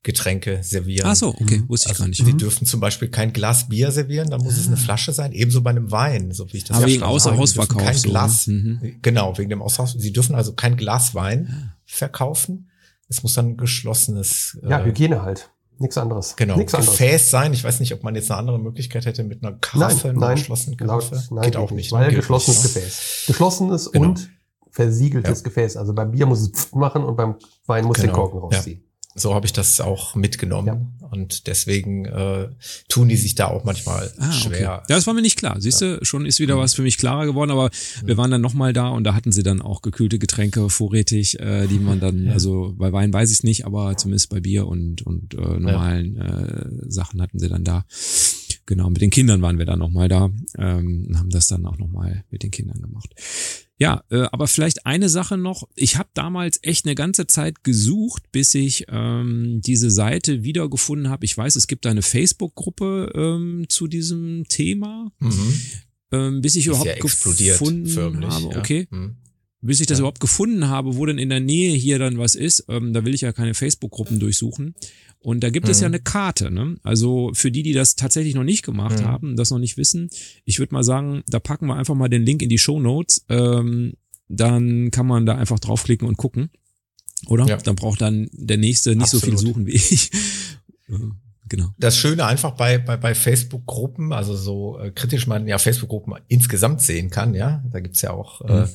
Getränke 0.03 0.61
servieren. 0.63 1.07
Ach 1.07 1.15
so, 1.15 1.29
okay, 1.29 1.59
mhm. 1.59 1.69
wusste 1.69 1.87
ich 1.87 1.91
also 1.91 2.03
gar 2.03 2.09
nicht. 2.09 2.25
Sie 2.25 2.33
mhm. 2.33 2.39
dürfen 2.39 2.67
zum 2.67 2.81
Beispiel 2.81 3.09
kein 3.09 3.33
Glas 3.33 3.69
Bier 3.69 3.93
servieren, 3.93 4.31
da 4.31 4.39
muss 4.39 4.55
ah. 4.55 4.61
es 4.61 4.67
eine 4.67 4.77
ah. 4.77 4.81
Flasche 4.81 5.13
sein, 5.13 5.33
ebenso 5.33 5.63
bei 5.63 5.71
einem 5.71 5.93
Wein, 5.93 6.33
so 6.33 6.53
wie 6.53 6.59
ich 6.59 6.65
das 6.65 6.77
Aber 6.77 6.87
wegen 6.87 7.03
Außerhausverkauf. 7.05 7.83
Kein 7.83 7.95
so. 7.95 8.09
Ne? 8.09 8.13
Glas, 8.13 8.47
mhm. 8.49 8.97
genau, 9.01 9.39
wegen 9.39 9.51
dem 9.51 9.63
Außerhaus. 9.63 9.93
Sie 9.93 10.13
dürfen 10.13 10.35
also 10.35 10.55
kein 10.55 10.77
Glas 10.77 11.15
Wein 11.15 11.49
ah. 11.51 11.77
verkaufen. 11.85 12.69
Es 13.09 13.23
muss 13.23 13.35
dann 13.35 13.51
ein 13.51 13.57
geschlossenes. 13.57 14.59
Ja, 14.69 14.81
äh, 14.81 14.85
Hygiene 14.87 15.23
halt. 15.23 15.51
Nichts 15.79 15.99
anderes. 15.99 16.37
Genau. 16.37 16.57
Nichts 16.57 16.73
Gefäß 16.73 16.99
anderes. 16.99 17.31
sein. 17.31 17.53
Ich 17.53 17.65
weiß 17.65 17.81
nicht, 17.81 17.93
ob 17.93 18.03
man 18.03 18.15
jetzt 18.15 18.31
eine 18.31 18.39
andere 18.39 18.59
Möglichkeit 18.59 19.07
hätte 19.07 19.25
mit 19.25 19.45
einer 19.45 19.57
Karaffe, 19.57 20.09
nein, 20.09 20.17
nein, 20.17 20.37
geschlossenen 20.37 20.77
Karaffe. 20.77 21.23
Nein, 21.31 21.45
geht 21.45 21.57
auch 21.57 21.71
nicht. 21.71 21.93
Weil 21.93 22.13
geschlossenes 22.13 22.63
nicht. 22.63 22.75
Gefäß. 22.75 23.25
Geschlossenes 23.27 23.91
genau. 23.91 24.09
und 24.09 24.31
versiegeltes 24.71 25.41
ja. 25.41 25.45
Gefäß. 25.45 25.77
Also 25.77 25.93
beim 25.93 26.11
Bier 26.11 26.27
muss 26.27 26.41
es 26.41 26.73
machen 26.73 27.05
und 27.05 27.17
beim 27.17 27.37
Wein 27.67 27.85
muss 27.85 27.99
genau. 27.99 28.13
den 28.13 28.15
Korken 28.15 28.39
rausziehen. 28.41 28.85
So 29.15 29.35
habe 29.35 29.47
ich 29.47 29.53
das 29.53 29.81
auch 29.81 30.15
mitgenommen. 30.15 30.67
Ja. 30.67 31.09
Und 31.11 31.47
deswegen 31.47 32.07
äh, 32.07 32.49
tun 32.89 33.09
die 33.09 33.17
sich 33.17 33.35
da 33.35 33.49
auch 33.49 33.65
manchmal 33.65 34.11
ah, 34.17 34.33
schwer. 34.33 34.77
Okay. 34.77 34.85
Das 34.89 35.07
war 35.07 35.13
mir 35.13 35.21
nicht 35.21 35.39
klar. 35.39 35.61
Siehst 35.61 35.83
du, 35.83 35.97
ja. 35.97 36.05
schon 36.05 36.25
ist 36.25 36.41
wieder 36.41 36.57
mhm. 36.57 36.61
was 36.61 36.73
für 36.73 36.81
mich 36.81 36.97
klarer 36.97 37.27
geworden, 37.27 37.51
aber 37.51 37.67
mhm. 37.67 38.07
wir 38.07 38.17
waren 38.17 38.31
dann 38.31 38.41
nochmal 38.41 38.73
da 38.73 38.89
und 38.89 39.05
da 39.05 39.15
hatten 39.15 39.31
sie 39.31 39.43
dann 39.43 39.61
auch 39.61 39.83
gekühlte 39.83 40.19
Getränke 40.19 40.71
vorrätig, 40.71 41.39
äh, 41.39 41.67
die 41.67 41.79
man 41.79 42.01
dann, 42.01 42.27
ja. 42.27 42.33
also 42.33 42.75
bei 42.79 42.93
Wein 42.93 43.13
weiß 43.13 43.31
ich 43.31 43.39
es 43.39 43.43
nicht, 43.43 43.67
aber 43.67 43.97
zumindest 43.99 44.31
bei 44.31 44.41
Bier 44.41 44.67
und, 44.67 45.03
und 45.03 45.35
äh, 45.35 45.59
normalen 45.59 46.17
äh, 46.17 46.91
Sachen 46.91 47.21
hatten 47.21 47.39
sie 47.39 47.51
dann 47.51 47.65
da. 47.65 47.85
Genau, 48.65 48.89
mit 48.89 49.03
den 49.03 49.11
Kindern 49.11 49.43
waren 49.43 49.59
wir 49.59 49.67
dann 49.67 49.81
nochmal 49.81 50.09
da 50.09 50.31
ähm, 50.57 51.07
und 51.09 51.19
haben 51.19 51.31
das 51.31 51.47
dann 51.47 51.67
auch 51.67 51.77
nochmal 51.79 52.25
mit 52.31 52.43
den 52.43 52.51
Kindern 52.51 52.81
gemacht. 52.81 53.13
Ja, 53.83 54.05
äh, 54.11 54.29
aber 54.31 54.47
vielleicht 54.47 54.87
eine 54.87 55.09
Sache 55.09 55.37
noch. 55.37 55.69
Ich 55.75 55.97
habe 55.97 56.09
damals 56.15 56.61
echt 56.63 56.87
eine 56.87 56.95
ganze 56.95 57.27
Zeit 57.27 57.65
gesucht, 57.65 58.31
bis 58.31 58.55
ich 58.55 58.85
ähm, 58.89 59.61
diese 59.61 59.91
Seite 59.91 60.45
wiedergefunden 60.45 61.09
habe. 61.09 61.25
Ich 61.25 61.37
weiß, 61.37 61.57
es 61.57 61.67
gibt 61.67 61.85
eine 61.87 62.03
Facebook-Gruppe 62.03 63.11
ähm, 63.17 63.65
zu 63.69 63.89
diesem 63.89 64.45
Thema. 64.47 65.11
Mhm. 65.19 65.61
Ähm, 66.13 66.41
bis 66.43 66.55
ich 66.55 66.67
Ist 66.67 66.69
überhaupt 66.69 66.87
ja 66.87 66.95
gefunden 66.95 67.89
förmlich, 67.89 68.31
habe. 68.31 68.51
Ja. 68.53 68.59
Okay. 68.61 68.87
Mhm. 68.91 69.17
Bis 69.63 69.81
ich 69.81 69.89
das 69.89 69.99
ja. 69.99 70.03
überhaupt 70.03 70.21
gefunden 70.21 70.69
habe, 70.69 70.95
wo 70.95 71.05
denn 71.05 71.19
in 71.19 71.29
der 71.29 71.41
Nähe 71.41 71.75
hier 71.75 71.99
dann 71.99 72.19
was 72.19 72.37
ist, 72.37 72.65
ähm, 72.69 72.93
da 72.93 73.05
will 73.05 73.15
ich 73.15 73.23
ja 73.23 73.33
keine 73.33 73.55
Facebook-Gruppen 73.55 74.21
durchsuchen. 74.21 74.77
Und 75.23 75.41
da 75.45 75.51
gibt 75.51 75.67
mhm. 75.67 75.71
es 75.71 75.81
ja 75.81 75.89
mhm. 75.89 75.95
eine 75.95 76.03
Karte. 76.03 76.51
Ne? 76.51 76.77
Also 76.83 77.31
für 77.35 77.51
die, 77.51 77.63
die 77.63 77.73
das 77.73 77.95
tatsächlich 77.95 78.35
noch 78.35 78.45
nicht 78.45 78.65
gemacht 78.65 79.01
mhm. 79.01 79.05
haben, 79.05 79.37
das 79.37 79.51
noch 79.51 79.59
nicht 79.59 79.77
wissen, 79.77 80.11
ich 80.45 80.59
würde 80.59 80.75
mal 80.75 80.83
sagen, 80.83 81.23
da 81.29 81.39
packen 81.39 81.67
wir 81.67 81.77
einfach 81.77 81.95
mal 81.95 82.09
den 82.09 82.23
Link 82.23 82.43
in 82.43 82.49
die 82.49 82.59
Show 82.59 82.81
Notes. 82.81 83.25
Ähm, 83.29 83.95
dann 84.29 84.91
kann 84.91 85.07
man 85.07 85.27
da 85.27 85.37
einfach 85.37 85.61
draufklicken 85.61 86.09
und 86.09 86.17
gucken. 86.17 86.51
Oder? 87.27 87.47
Ja. 87.47 87.57
Dann 87.57 87.77
braucht 87.77 88.01
dann 88.01 88.29
der 88.33 88.57
nächste 88.57 88.91
nicht 88.91 89.03
Absolut. 89.03 89.25
so 89.25 89.31
viel 89.31 89.39
suchen 89.39 89.67
wie 89.67 89.73
ich. 89.73 90.11
genau. 91.53 91.69
Das 91.79 91.99
Schöne 91.99 92.25
einfach 92.25 92.53
bei, 92.53 92.79
bei, 92.79 92.97
bei 92.97 93.15
Facebook-Gruppen, 93.15 94.13
also 94.13 94.35
so 94.35 94.79
äh, 94.79 94.91
kritisch 94.91 95.27
man 95.27 95.47
ja 95.47 95.59
Facebook-Gruppen 95.59 96.15
insgesamt 96.29 96.81
sehen 96.81 97.11
kann, 97.11 97.35
ja. 97.35 97.63
Da 97.71 97.81
gibt's 97.81 98.01
ja 98.01 98.11
auch 98.11 98.41
äh, 98.43 98.53
mhm. 98.53 98.65
äh, 98.65 98.69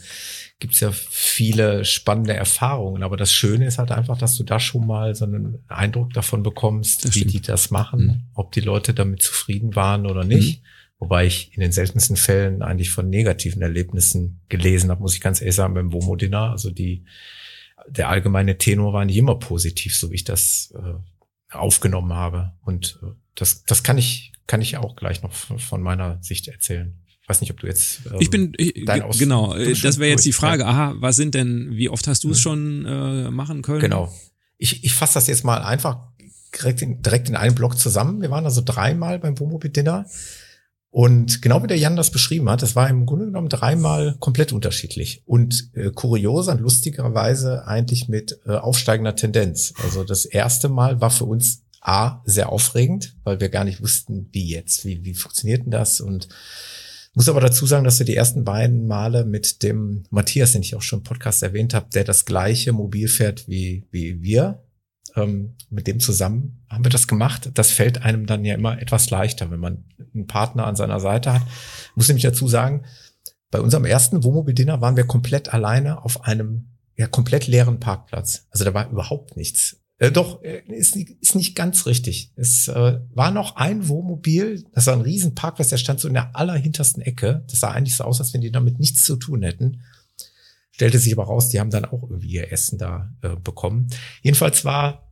gibt 0.60 0.74
es 0.74 0.80
ja 0.80 0.92
viele 0.92 1.86
spannende 1.86 2.34
Erfahrungen. 2.34 3.04
Aber 3.04 3.18
das 3.18 3.32
Schöne 3.32 3.66
ist 3.66 3.80
halt 3.80 3.92
einfach, 3.92 4.18
dass 4.18 4.36
du 4.36 4.44
da 4.44 4.60
schon 4.60 4.88
mal 4.88 5.16
so 5.16 5.26
einen 5.26 5.64
Eindruck 5.68 6.14
davon 6.14 6.44
bekommst, 6.44 7.06
das 7.06 7.16
wie 7.16 7.20
stimmt. 7.20 7.34
die 7.34 7.42
das 7.42 7.72
machen, 7.72 8.06
mhm. 8.06 8.22
ob 8.34 8.52
die 8.52 8.62
Leute 8.62 8.94
damit 8.94 9.22
zufrieden 9.22 9.76
waren 9.76 10.06
oder 10.06 10.24
nicht. 10.24 10.62
Mhm. 10.62 10.68
Wobei 11.00 11.26
ich 11.28 11.54
in 11.54 11.62
den 11.62 11.72
seltensten 11.72 12.16
Fällen 12.16 12.64
eigentlich 12.64 12.90
von 12.90 13.10
negativen 13.10 13.62
Erlebnissen 13.62 14.42
gelesen 14.50 14.90
habe, 14.90 15.02
muss 15.02 15.14
ich 15.14 15.22
ganz 15.22 15.42
ehrlich 15.42 15.56
sagen, 15.56 15.76
beim 15.76 15.94
Womo-Dinner. 15.94 16.52
Also 16.52 16.72
die, 16.72 17.06
der 17.88 18.10
allgemeine 18.10 18.58
Tenor 18.58 18.94
war 18.94 19.06
nicht 19.06 19.18
immer 19.18 19.36
positiv, 19.36 19.96
so 19.96 20.10
wie 20.12 20.16
ich 20.16 20.24
das 20.24 20.74
äh, 20.76 20.94
aufgenommen 21.52 22.14
habe. 22.14 22.54
Und 22.62 23.00
äh, 23.04 23.08
das, 23.36 23.64
das 23.64 23.84
kann 23.84 23.98
ich, 23.98 24.34
kann 24.48 24.62
ich 24.62 24.78
auch 24.78 24.96
gleich 24.96 25.24
noch 25.24 25.34
von 25.34 25.82
meiner 25.82 26.22
Sicht 26.22 26.48
erzählen 26.48 27.04
weiß 27.28 27.42
nicht, 27.42 27.52
ob 27.52 27.60
du 27.60 27.68
jetzt. 27.68 28.02
Ähm, 28.06 28.18
ich 28.20 28.30
bin 28.30 28.54
ich, 28.58 28.74
genau. 28.74 29.54
Das 29.54 30.00
wäre 30.00 30.10
jetzt 30.10 30.26
die 30.26 30.34
Frage. 30.34 30.66
Aha, 30.66 30.96
was 30.98 31.16
sind 31.16 31.36
denn? 31.36 31.72
Wie 31.72 31.90
oft 31.90 32.08
hast 32.08 32.24
du 32.24 32.32
es 32.32 32.38
mhm. 32.38 32.42
schon 32.42 32.86
äh, 32.86 33.30
machen 33.30 33.62
können? 33.62 33.82
Genau. 33.82 34.14
Ich, 34.58 34.84
ich 34.84 34.94
fasse 34.94 35.16
das 35.16 35.28
jetzt 35.28 35.44
mal 35.44 35.62
einfach 35.62 36.00
direkt 36.58 36.82
in, 36.82 37.02
direkt 37.02 37.30
in 37.30 37.36
einem 37.36 37.54
Block 37.54 37.78
zusammen. 37.78 38.22
Wir 38.22 38.32
waren 38.32 38.46
also 38.46 38.62
dreimal 38.64 39.20
beim 39.20 39.38
Wohnmobil 39.38 39.70
Dinner. 39.70 40.06
Und 40.98 41.44
genau 41.44 41.62
wie 41.62 41.68
der 41.68 41.78
Jan 41.78 41.96
das 41.96 42.10
beschrieben 42.10 42.50
hat, 42.50 42.64
das 42.64 42.76
war 42.76 42.90
im 42.90 43.06
Grunde 43.06 43.28
genommen 43.28 43.50
dreimal 43.50 44.16
komplett 44.20 44.52
unterschiedlich 44.52 45.22
und 45.28 45.70
äh, 45.76 45.92
kurioser 45.92 46.54
und 46.54 46.62
lustigerweise 46.62 47.68
eigentlich 47.68 48.08
mit 48.08 48.40
äh, 48.48 48.54
aufsteigender 48.54 49.16
Tendenz. 49.16 49.76
Also 49.84 50.04
das 50.04 50.26
erste 50.26 50.70
Mal 50.70 51.00
war 51.00 51.12
für 51.12 51.26
uns 51.26 51.62
A, 51.82 52.24
sehr 52.26 52.52
aufregend, 52.52 53.16
weil 53.24 53.40
wir 53.40 53.50
gar 53.50 53.64
nicht 53.64 53.80
wussten, 53.80 54.28
wie 54.32 54.50
jetzt, 54.50 54.86
wie, 54.86 55.06
wie 55.06 55.14
funktioniert 55.14 55.66
denn 55.66 55.72
das 55.72 56.02
und 56.02 56.30
muss 57.14 57.30
aber 57.30 57.42
dazu 57.42 57.68
sagen, 57.68 57.84
dass 57.84 58.00
wir 58.00 58.06
die 58.08 58.16
ersten 58.16 58.44
beiden 58.44 58.88
Male 58.88 59.24
mit 59.24 59.62
dem 59.62 60.04
Matthias, 60.10 60.54
den 60.54 60.64
ich 60.64 60.74
auch 60.74 60.82
schon 60.82 61.02
im 61.02 61.04
Podcast 61.04 61.44
erwähnt 61.44 61.76
habe, 61.76 61.90
der 61.94 62.06
das 62.06 62.26
gleiche 62.26 62.74
Mobil 62.74 63.08
fährt 63.08 63.48
wie, 63.48 63.86
wie 63.92 64.24
wir, 64.24 64.64
ähm, 65.18 65.56
mit 65.70 65.88
dem 65.88 66.00
zusammen 66.00 66.64
haben 66.70 66.86
wir 66.86 66.92
das 66.92 67.08
gemacht. 67.08 67.52
Das 67.56 67.72
fällt 67.72 68.04
einem 68.04 68.26
dann 68.26 68.46
ja 68.46 68.56
immer 68.56 68.82
etwas 68.82 69.10
leichter, 69.10 69.52
wenn 69.52 69.60
man 69.60 69.84
einen 70.14 70.28
Partner 70.28 70.66
an 70.66 70.76
seiner 70.76 71.00
Seite 71.00 71.34
hat. 71.34 71.42
Muss 71.96 72.08
nämlich 72.08 72.24
dazu 72.24 72.48
sagen, 72.48 72.86
bei 73.52 73.60
unserem 73.60 73.86
ersten 73.86 74.24
Wohnmobil-Dinner 74.24 74.80
waren 74.80 74.96
wir 74.96 75.06
komplett 75.06 75.54
alleine 75.54 76.04
auf 76.04 76.24
einem 76.24 76.70
ja 76.96 77.08
komplett 77.08 77.48
leeren 77.48 77.80
Parkplatz. 77.80 78.48
Also 78.52 78.66
da 78.66 78.74
war 78.74 78.90
überhaupt 78.90 79.38
nichts. 79.38 79.78
Äh, 80.00 80.12
doch, 80.12 80.44
äh, 80.44 80.62
ist, 80.68 80.96
ist 80.96 81.36
nicht 81.36 81.56
ganz 81.56 81.86
richtig. 81.86 82.32
Es 82.36 82.68
äh, 82.68 83.00
war 83.14 83.32
noch 83.32 83.56
ein 83.56 83.88
Wohnmobil, 83.88 84.64
das 84.74 84.88
war 84.88 84.94
ein 84.94 85.02
Riesenparkplatz, 85.02 85.70
der 85.70 85.78
stand 85.78 86.00
so 86.00 86.08
in 86.08 86.14
der 86.14 86.36
allerhintersten 86.36 87.02
Ecke. 87.02 87.44
Das 87.50 87.60
sah 87.60 87.72
eigentlich 87.72 87.96
so 87.96 88.04
aus, 88.04 88.20
als 88.20 88.34
wenn 88.34 88.42
die 88.42 88.52
damit 88.52 88.80
nichts 88.80 89.04
zu 89.04 89.16
tun 89.16 89.42
hätten. 89.42 89.82
Stellte 90.72 91.00
sich 91.00 91.14
aber 91.14 91.26
raus, 91.26 91.50
die 91.50 91.60
haben 91.60 91.72
dann 91.72 91.86
auch 91.86 92.04
irgendwie 92.04 92.28
ihr 92.28 92.52
Essen 92.52 92.78
da 92.78 93.12
äh, 93.22 93.36
bekommen. 93.36 93.88
Jedenfalls 94.22 94.64
war, 94.64 95.07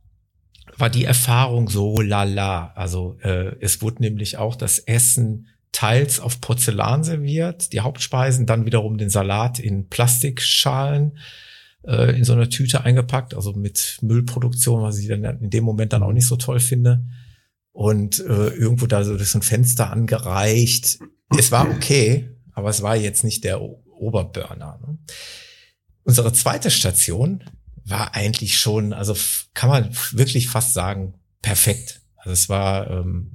war 0.78 0.90
die 0.90 1.04
Erfahrung 1.04 1.68
so 1.68 2.00
lala. 2.00 2.72
Also 2.74 3.18
äh, 3.22 3.56
es 3.60 3.82
wurde 3.82 4.02
nämlich 4.02 4.38
auch 4.38 4.56
das 4.56 4.78
Essen 4.78 5.48
teils 5.72 6.20
auf 6.20 6.40
Porzellan 6.40 7.04
serviert, 7.04 7.72
die 7.72 7.80
Hauptspeisen, 7.80 8.46
dann 8.46 8.64
wiederum 8.64 8.96
den 8.96 9.10
Salat 9.10 9.58
in 9.58 9.88
Plastikschalen 9.88 11.18
äh, 11.86 12.16
in 12.16 12.24
so 12.24 12.32
einer 12.32 12.48
Tüte 12.48 12.84
eingepackt, 12.84 13.34
also 13.34 13.52
mit 13.52 13.98
Müllproduktion, 14.00 14.82
was 14.82 14.98
ich 14.98 15.08
dann 15.08 15.24
in 15.24 15.50
dem 15.50 15.64
Moment 15.64 15.92
dann 15.92 16.02
auch 16.02 16.12
nicht 16.12 16.26
so 16.26 16.36
toll 16.36 16.60
finde. 16.60 17.04
Und 17.72 18.20
äh, 18.20 18.48
irgendwo 18.48 18.86
da 18.86 19.04
so 19.04 19.16
durch 19.16 19.28
so 19.28 19.38
ein 19.38 19.42
Fenster 19.42 19.90
angereicht. 19.90 20.98
Es 21.36 21.52
war 21.52 21.68
okay, 21.68 22.30
aber 22.52 22.70
es 22.70 22.80
war 22.80 22.96
jetzt 22.96 23.22
nicht 23.22 23.44
der 23.44 23.60
Oberburner. 23.60 24.80
Ne? 24.80 24.98
Unsere 26.04 26.32
zweite 26.32 26.70
Station 26.70 27.44
war 27.88 28.14
eigentlich 28.14 28.58
schon, 28.58 28.92
also 28.92 29.14
kann 29.54 29.70
man 29.70 29.90
wirklich 30.12 30.48
fast 30.48 30.74
sagen, 30.74 31.14
perfekt. 31.42 32.00
Also 32.16 32.32
es 32.32 32.48
war, 32.48 32.90
ähm, 32.90 33.30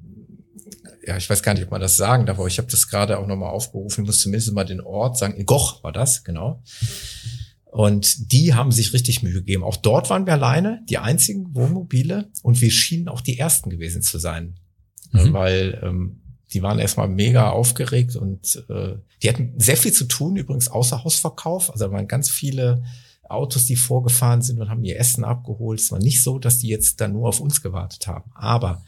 ja, 1.05 1.17
ich 1.17 1.29
weiß 1.29 1.41
gar 1.41 1.53
nicht, 1.53 1.63
ob 1.63 1.71
man 1.71 1.81
das 1.81 1.97
sagen 1.97 2.25
darf, 2.25 2.37
aber 2.37 2.47
ich 2.47 2.57
habe 2.57 2.69
das 2.69 2.87
gerade 2.87 3.17
auch 3.17 3.27
nochmal 3.27 3.49
aufgerufen, 3.49 4.03
ich 4.03 4.07
muss 4.07 4.21
zumindest 4.21 4.53
mal 4.53 4.65
den 4.65 4.81
Ort 4.81 5.17
sagen. 5.17 5.35
In 5.35 5.45
Goch 5.45 5.83
war 5.83 5.91
das, 5.91 6.23
genau. 6.23 6.61
Und 7.71 8.33
die 8.33 8.53
haben 8.53 8.73
sich 8.73 8.91
richtig 8.91 9.23
Mühe 9.23 9.35
gegeben. 9.35 9.63
Auch 9.63 9.77
dort 9.77 10.09
waren 10.09 10.25
wir 10.25 10.33
alleine, 10.33 10.83
die 10.89 10.97
einzigen 10.97 11.55
Wohnmobile. 11.55 12.29
Und 12.43 12.59
wir 12.59 12.69
schienen 12.69 13.07
auch 13.07 13.21
die 13.21 13.39
ersten 13.39 13.69
gewesen 13.69 14.01
zu 14.01 14.19
sein. 14.19 14.59
Mhm. 15.13 15.31
Weil 15.31 15.81
ähm, 15.81 16.21
die 16.51 16.61
waren 16.61 16.79
erstmal 16.79 17.07
mega 17.07 17.49
aufgeregt 17.49 18.17
und 18.17 18.65
äh, 18.69 18.95
die 19.23 19.29
hatten 19.29 19.53
sehr 19.57 19.77
viel 19.77 19.93
zu 19.93 20.03
tun, 20.03 20.35
übrigens 20.35 20.67
außer 20.67 21.05
Hausverkauf. 21.05 21.71
Also 21.71 21.85
da 21.85 21.91
waren 21.93 22.09
ganz 22.09 22.29
viele 22.29 22.83
Autos, 23.33 23.65
die 23.65 23.75
vorgefahren 23.75 24.41
sind 24.41 24.59
und 24.59 24.69
haben 24.69 24.83
ihr 24.83 24.99
Essen 24.99 25.23
abgeholt. 25.23 25.79
Es 25.79 25.91
war 25.91 25.99
nicht 25.99 26.23
so, 26.23 26.39
dass 26.39 26.59
die 26.59 26.67
jetzt 26.67 27.01
dann 27.01 27.13
nur 27.13 27.29
auf 27.29 27.39
uns 27.39 27.61
gewartet 27.61 28.07
haben. 28.07 28.31
Aber 28.35 28.83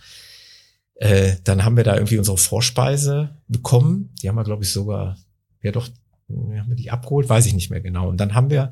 äh, 0.95 1.37
dann 1.43 1.65
haben 1.65 1.77
wir 1.77 1.83
da 1.83 1.95
irgendwie 1.95 2.17
unsere 2.17 2.37
Vorspeise 2.37 3.37
bekommen. 3.47 4.13
Die 4.21 4.29
haben 4.29 4.35
wir, 4.35 4.43
glaube 4.43 4.63
ich, 4.63 4.71
sogar, 4.71 5.17
ja 5.61 5.71
doch, 5.71 5.89
haben 6.29 6.69
wir 6.69 6.75
die 6.75 6.91
abgeholt? 6.91 7.29
Weiß 7.29 7.45
ich 7.45 7.53
nicht 7.53 7.69
mehr 7.69 7.81
genau. 7.81 8.09
Und 8.09 8.17
dann 8.17 8.33
haben 8.33 8.49
wir 8.49 8.71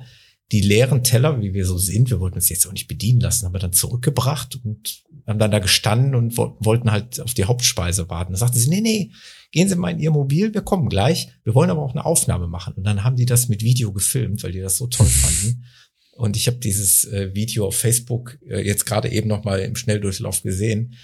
die 0.52 0.62
leeren 0.62 1.04
Teller, 1.04 1.42
wie 1.42 1.54
wir 1.54 1.66
so 1.66 1.78
sind, 1.78 2.10
wir 2.10 2.20
wollten 2.20 2.36
uns 2.36 2.50
jetzt 2.50 2.68
auch 2.68 2.74
nicht 2.74 2.88
bedienen 2.88 3.22
lassen, 3.22 3.46
haben 3.46 3.54
wir 3.54 3.60
dann 3.60 3.72
zurückgebracht 3.72 4.60
und 4.64 5.04
haben 5.26 5.40
dann 5.40 5.52
da 5.52 5.60
gestanden 5.60 6.14
und 6.14 6.36
wollten 6.38 6.92
halt 6.92 7.22
auf 7.22 7.34
die 7.34 7.46
Hauptspeise 7.46 8.10
warten. 8.10 8.34
Da 8.34 8.40
sagten 8.40 8.60
sie, 8.60 8.70
nee, 8.70 8.82
nee, 8.82 9.12
gehen 9.52 9.70
Sie 9.70 9.76
mal 9.76 9.92
in 9.92 10.00
Ihr 10.00 10.12
Mobil, 10.12 10.54
wir 10.54 10.62
kommen 10.62 10.90
gleich. 10.90 11.30
Wir 11.44 11.56
wollen 11.56 11.70
aber 11.70 11.82
auch 11.82 11.92
eine 11.92 12.06
Aufnahme 12.06 12.48
machen. 12.48 12.74
Und 12.74 12.84
dann 12.84 13.04
haben 13.04 13.16
die 13.16 13.26
das 13.26 13.48
mit 13.48 13.62
Video 13.62 13.94
gefilmt, 13.94 14.44
weil 14.44 14.52
die 14.52 14.60
das 14.60 14.78
so 14.78 14.88
toll 14.88 15.08
fanden. 15.08 15.64
Und 16.14 16.36
ich 16.36 16.48
habe 16.48 16.58
dieses 16.58 17.06
äh, 17.06 17.34
Video 17.34 17.68
auf 17.68 17.78
Facebook 17.78 18.38
äh, 18.46 18.60
jetzt 18.60 18.86
gerade 18.86 19.10
eben 19.10 19.30
noch 19.30 19.44
mal 19.46 19.60
im 19.60 19.76
Schnelldurchlauf 19.76 20.44
gesehen. 20.44 20.96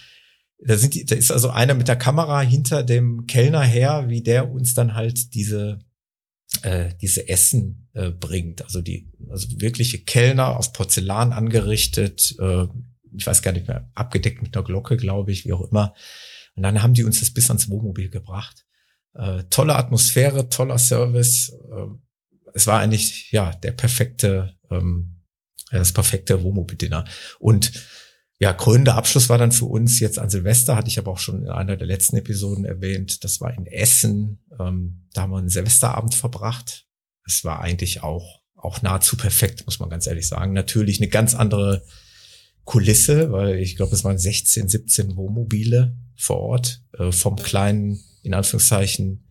Da, 0.60 0.78
sind 0.78 0.94
die, 0.94 1.06
da 1.06 1.16
ist 1.16 1.32
also 1.32 1.50
einer 1.50 1.74
mit 1.74 1.88
der 1.88 1.96
Kamera 1.96 2.42
hinter 2.42 2.84
dem 2.84 3.26
Kellner 3.28 3.64
her, 3.64 4.06
wie 4.10 4.22
der 4.22 4.52
uns 4.52 4.74
dann 4.74 4.96
halt 4.96 5.34
diese 5.34 5.80
äh, 6.62 6.92
diese 7.02 7.28
Essen 7.28 7.87
äh, 7.98 8.12
bringt. 8.12 8.64
Also 8.64 8.82
die, 8.82 9.10
also 9.30 9.48
wirkliche 9.60 9.98
Kellner 9.98 10.58
auf 10.58 10.72
Porzellan 10.72 11.34
angerichtet, 11.34 12.36
äh, 12.40 12.68
ich 13.18 13.26
weiß 13.26 13.42
gar 13.42 13.52
nicht 13.54 13.68
mehr, 13.68 13.90
abgedeckt 13.96 14.44
mit 14.44 14.56
einer 14.56 14.64
Glocke, 14.64 14.98
glaube 14.98 15.32
ich, 15.32 15.46
wie 15.46 15.54
auch 15.54 15.72
immer. 15.72 15.96
Und 16.56 16.64
dann 16.64 16.84
haben 16.84 16.94
die 16.94 17.04
uns 17.04 17.20
das 17.20 17.34
bis 17.34 17.50
ans 17.50 17.70
Wohnmobil 17.70 18.10
gebracht. 18.10 18.66
Äh, 19.16 19.46
tolle 19.50 19.76
Atmosphäre, 19.76 20.50
toller 20.50 20.78
Service. 20.78 21.50
Äh, 21.50 21.88
es 22.54 22.68
war 22.68 22.80
eigentlich 22.80 23.32
ja 23.32 23.52
der 23.52 23.72
perfekte, 23.72 24.56
ähm, 24.70 25.24
das 25.72 25.92
perfekte 25.92 26.44
Wohnmobil-Dinner. 26.44 27.06
Und 27.40 27.72
ja, 28.40 28.54
krönender 28.54 28.96
Abschluss 28.96 29.30
war 29.30 29.40
dann 29.40 29.52
für 29.52 29.66
uns 29.66 30.00
jetzt 30.00 30.20
an 30.20 30.30
Silvester, 30.30 30.76
hatte 30.76 30.90
ich 30.90 31.00
aber 31.00 31.12
auch 31.12 31.18
schon 31.18 31.42
in 31.42 31.50
einer 31.50 31.76
der 31.76 31.88
letzten 31.88 32.18
Episoden 32.18 32.66
erwähnt. 32.66 33.24
Das 33.24 33.42
war 33.42 33.52
in 33.52 33.66
Essen. 33.66 34.46
Ähm, 34.60 35.08
da 35.14 35.24
haben 35.24 35.32
wir 35.32 35.40
einen 35.40 35.50
Silvesterabend 35.50 36.14
verbracht. 36.14 36.87
Es 37.28 37.44
war 37.44 37.60
eigentlich 37.62 38.02
auch, 38.04 38.40
auch 38.56 38.82
nahezu 38.82 39.18
perfekt, 39.18 39.66
muss 39.66 39.80
man 39.80 39.90
ganz 39.90 40.08
ehrlich 40.08 40.28
sagen. 40.28 40.54
Natürlich 40.54 41.00
eine 41.00 41.10
ganz 41.10 41.36
andere 41.36 41.84
Kulisse, 42.64 43.32
weil 43.32 43.60
ich 43.60 43.76
glaube, 43.76 43.94
es 43.96 44.04
waren 44.04 44.18
16, 44.18 44.68
17 44.68 45.16
Wohnmobile 45.16 45.96
vor 46.16 46.38
Ort, 46.40 46.82
äh, 46.98 47.12
vom 47.12 47.36
kleinen, 47.36 48.00
in 48.24 48.34
Anführungszeichen, 48.34 49.24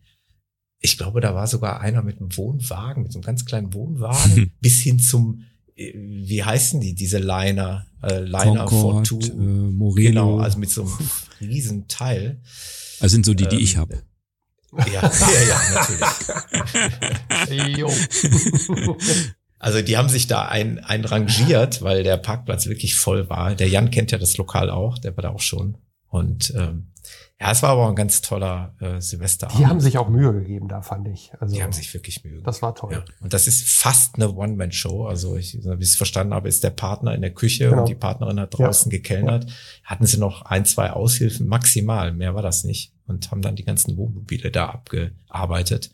ich 0.79 0.97
glaube, 0.97 1.21
da 1.21 1.33
war 1.33 1.47
sogar 1.47 1.81
einer 1.81 2.03
mit 2.03 2.19
einem 2.19 2.35
Wohnwagen, 2.37 3.03
mit 3.03 3.11
so 3.11 3.19
einem 3.19 3.25
ganz 3.25 3.45
kleinen 3.45 3.73
Wohnwagen, 3.73 4.51
bis 4.61 4.79
hin 4.81 4.99
zum, 4.99 5.43
äh, 5.75 5.93
wie 5.95 6.43
heißen 6.43 6.79
die, 6.81 6.93
diese 6.93 7.17
Liner, 7.17 7.87
äh, 8.03 8.19
Liner 8.19 8.65
Concord, 8.65 9.07
for 9.07 9.21
Two. 9.21 9.27
äh, 9.27 9.35
Moreno. 9.35 10.09
Genau, 10.09 10.39
also 10.39 10.59
mit 10.59 10.69
so 10.69 10.83
einem 10.83 10.93
riesen 11.41 11.87
Teil. 11.87 12.41
Also 12.99 13.13
sind 13.13 13.25
so 13.25 13.33
die, 13.33 13.47
die 13.47 13.57
ich 13.57 13.73
Ähm, 13.73 13.81
habe. 13.81 14.01
Ja, 14.71 14.85
ja, 15.11 15.41
ja, 15.47 15.59
natürlich. 17.49 17.77
Jo. 17.77 17.91
Also 19.59 19.81
die 19.81 19.97
haben 19.97 20.07
sich 20.07 20.27
da 20.27 20.47
ein, 20.47 20.77
ein 20.83 21.03
rangiert, 21.03 21.81
weil 21.81 22.03
der 22.03 22.17
Parkplatz 22.17 22.67
wirklich 22.67 22.95
voll 22.95 23.27
war. 23.27 23.55
Der 23.55 23.67
Jan 23.67 23.89
kennt 23.89 24.11
ja 24.11 24.19
das 24.19 24.37
Lokal 24.37 24.69
auch, 24.69 24.99
der 24.99 25.17
war 25.17 25.23
da 25.23 25.29
auch 25.29 25.41
schon. 25.41 25.79
Und 26.09 26.53
ähm, 26.55 26.91
ja, 27.39 27.51
es 27.51 27.61
war 27.61 27.69
aber 27.69 27.85
auch 27.85 27.89
ein 27.89 27.95
ganz 27.95 28.21
toller 28.21 28.75
äh, 28.79 28.99
Silvesterabend. 28.99 29.59
Die 29.59 29.67
haben 29.67 29.79
sich 29.79 29.99
auch 29.99 30.09
Mühe 30.09 30.33
gegeben, 30.33 30.67
da 30.67 30.81
fand 30.81 31.07
ich. 31.07 31.31
Also, 31.39 31.53
die 31.53 31.61
haben 31.61 31.71
sich 31.71 31.93
wirklich 31.93 32.23
Mühe 32.23 32.41
das 32.41 32.63
war 32.63 32.73
toll. 32.73 32.93
Ja. 32.93 33.05
Und 33.19 33.31
das 33.33 33.45
ist 33.45 33.67
fast 33.67 34.15
eine 34.15 34.33
One-Man-Show. 34.33 35.05
Also 35.05 35.35
ich, 35.35 35.53
wie 35.63 35.83
ich 35.83 35.89
es 35.89 35.95
verstanden 35.95 36.33
habe, 36.33 36.49
ist 36.49 36.63
der 36.63 36.71
Partner 36.71 37.13
in 37.13 37.21
der 37.21 37.33
Küche 37.33 37.69
Genau. 37.69 37.81
und 37.81 37.89
die 37.89 37.95
Partnerin 37.95 38.39
hat 38.39 38.57
draußen 38.57 38.89
gekellnert. 38.89 39.51
Hatten 39.83 40.05
sie 40.07 40.17
noch 40.17 40.41
ein, 40.43 40.65
zwei 40.65 40.91
Aushilfen, 40.91 41.47
maximal, 41.47 42.11
mehr 42.11 42.33
war 42.33 42.41
das 42.41 42.63
nicht. 42.63 42.93
Und 43.05 43.29
haben 43.29 43.41
dann 43.43 43.55
die 43.55 43.63
ganzen 43.65 43.97
Wohnmobile 43.97 44.49
da 44.49 44.69
abgearbeitet. 44.69 45.91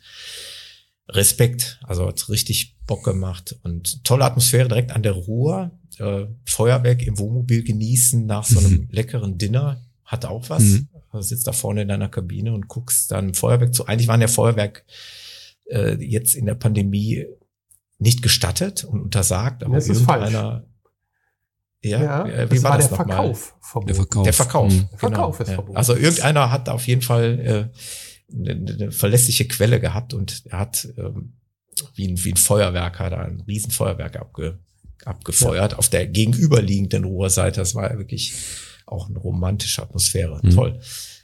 Respekt, 1.09 1.79
also 1.83 2.07
hat 2.07 2.29
richtig 2.29 2.77
Bock 2.87 3.03
gemacht 3.03 3.57
und 3.63 4.03
tolle 4.05 4.23
Atmosphäre 4.23 4.69
direkt 4.69 4.91
an 4.91 5.03
der 5.03 5.11
Ruhr. 5.11 5.71
Äh, 5.99 6.25
Feuerwerk 6.45 7.03
im 7.03 7.19
Wohnmobil 7.19 7.63
genießen 7.63 8.25
nach 8.25 8.45
so 8.45 8.59
einem 8.59 8.87
leckeren 8.89 9.37
Dinner 9.37 9.81
hat 10.05 10.25
auch 10.25 10.49
was. 10.49 10.63
Mhm. 10.63 10.87
Also 11.13 11.27
sitzt 11.29 11.47
da 11.47 11.51
vorne 11.51 11.83
in 11.83 11.87
deiner 11.87 12.09
Kabine 12.09 12.53
und 12.53 12.67
guckst 12.67 13.11
dann 13.11 13.33
Feuerwerk 13.33 13.73
zu. 13.73 13.85
Eigentlich 13.85 14.07
waren 14.07 14.21
ja 14.21 14.27
Feuerwerk 14.27 14.83
äh, 15.69 15.95
jetzt 16.03 16.35
in 16.35 16.45
der 16.45 16.55
Pandemie 16.55 17.25
nicht 17.99 18.21
gestattet 18.21 18.83
und 18.83 19.01
untersagt, 19.01 19.63
aber 19.63 19.75
Das 19.75 19.87
ist 19.87 20.01
falsch. 20.01 20.31
irgendeiner. 20.31 20.65
Ja, 21.83 22.01
Ja, 22.01 22.25
äh, 22.25 22.49
wie 22.49 22.55
das 22.55 22.63
war, 22.63 22.71
war 22.71 22.77
das 22.77 22.87
der? 22.87 22.95
Verkauf. 22.97 23.55
Der 23.85 23.95
Verkauf. 23.95 24.23
Der 24.23 24.33
Verkauf. 24.33 24.71
Mhm. 24.73 24.77
Genau, 24.77 24.97
Verkauf 24.97 25.39
ist 25.39 25.47
ja. 25.49 25.53
verboten. 25.55 25.77
Also 25.77 25.95
irgendeiner 25.95 26.51
hat 26.51 26.69
auf 26.69 26.87
jeden 26.87 27.01
Fall 27.01 27.39
äh, 27.39 28.33
eine, 28.33 28.51
eine 28.51 28.91
verlässliche 28.91 29.47
Quelle 29.47 29.79
gehabt 29.79 30.13
und 30.13 30.43
er 30.45 30.59
hat 30.59 30.87
ähm, 30.97 31.33
wie, 31.95 32.07
ein, 32.07 32.23
wie 32.23 32.31
ein 32.31 32.37
Feuerwerker 32.37 33.09
da 33.09 33.17
ein 33.17 33.41
Riesenfeuerwerk 33.41 34.15
abge, 34.15 34.59
abgefeuert 35.05 35.77
auf 35.77 35.89
der 35.89 36.07
gegenüberliegenden 36.07 37.03
Ruhrseite. 37.03 37.59
Das 37.59 37.75
war 37.75 37.91
ja 37.91 37.97
wirklich 37.97 38.33
auch 38.85 39.09
eine 39.09 39.19
romantische 39.19 39.81
Atmosphäre. 39.81 40.39
Mhm. 40.43 40.49
Toll. 40.51 40.79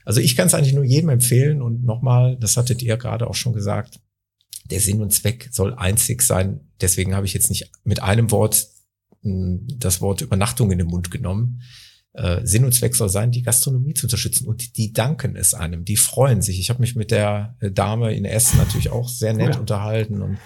Also 0.06 0.22
ich 0.22 0.36
kann 0.36 0.48
es 0.48 0.54
eigentlich 0.54 0.74
nur 0.74 0.86
jedem 0.86 1.10
empfehlen 1.10 1.62
und 1.62 1.84
nochmal, 1.84 2.38
das 2.40 2.58
hattet 2.58 2.82
ihr 2.82 2.98
gerade 2.98 3.28
auch 3.28 3.36
schon 3.36 3.54
gesagt, 3.54 4.00
der 4.72 4.80
Sinn 4.80 5.02
und 5.02 5.14
Zweck 5.14 5.50
soll 5.52 5.74
einzig 5.76 6.22
sein. 6.22 6.62
Deswegen 6.82 7.16
habe 7.16 7.26
ich 7.26 7.34
jetzt 7.34 7.50
nicht 7.50 7.72
mit 7.84 8.02
einem 8.02 8.32
Wort 8.32 8.68
mh, 9.22 9.60
das 9.78 10.02
Wort 10.02 10.22
Übernachtung 10.22 10.72
in 10.72 10.78
den 10.80 10.88
Mund 10.88 11.12
genommen. 11.12 11.62
Äh, 12.14 12.46
Sinn 12.46 12.66
und 12.66 12.74
Zweck 12.74 12.96
soll 12.96 13.10
sein, 13.10 13.32
die 13.32 13.44
Gastronomie 13.44 13.94
zu 13.94 14.06
unterstützen. 14.08 14.48
Und 14.48 14.78
die 14.78 14.94
danken 14.94 15.36
es 15.36 15.54
einem, 15.54 15.86
die 15.86 15.98
freuen 15.98 16.42
sich. 16.42 16.60
Ich 16.60 16.70
habe 16.70 16.82
mich 16.82 16.96
mit 16.96 17.12
der 17.12 17.56
äh, 17.60 17.72
Dame 17.72 18.14
in 18.14 18.26
Essen 18.26 18.58
natürlich 18.58 18.90
auch 18.90 19.10
sehr 19.10 19.34
nett 19.34 19.56
Ja. 19.56 19.60
unterhalten 19.60 20.22
und 20.22 20.38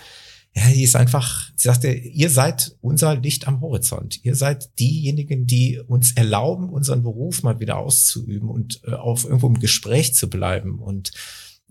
ja, 0.56 0.70
die 0.70 0.84
ist 0.84 0.96
einfach, 0.96 1.50
sie 1.56 1.68
sagte, 1.68 1.92
ihr 1.92 2.30
seid 2.30 2.78
unser 2.82 3.16
Licht 3.16 3.48
am 3.48 3.62
Horizont. 3.62 4.24
Ihr 4.24 4.36
seid 4.36 4.78
diejenigen, 4.80 5.48
die 5.48 5.80
uns 5.80 6.14
erlauben, 6.16 6.70
unseren 6.70 7.02
Beruf 7.02 7.42
mal 7.42 7.60
wieder 7.60 7.78
auszuüben 7.78 8.50
und 8.50 8.82
äh, 8.86 8.94
auf 8.94 9.24
irgendwo 9.26 9.48
im 9.48 9.60
Gespräch 9.60 10.14
zu 10.14 10.30
bleiben 10.30 10.80
und 10.80 11.12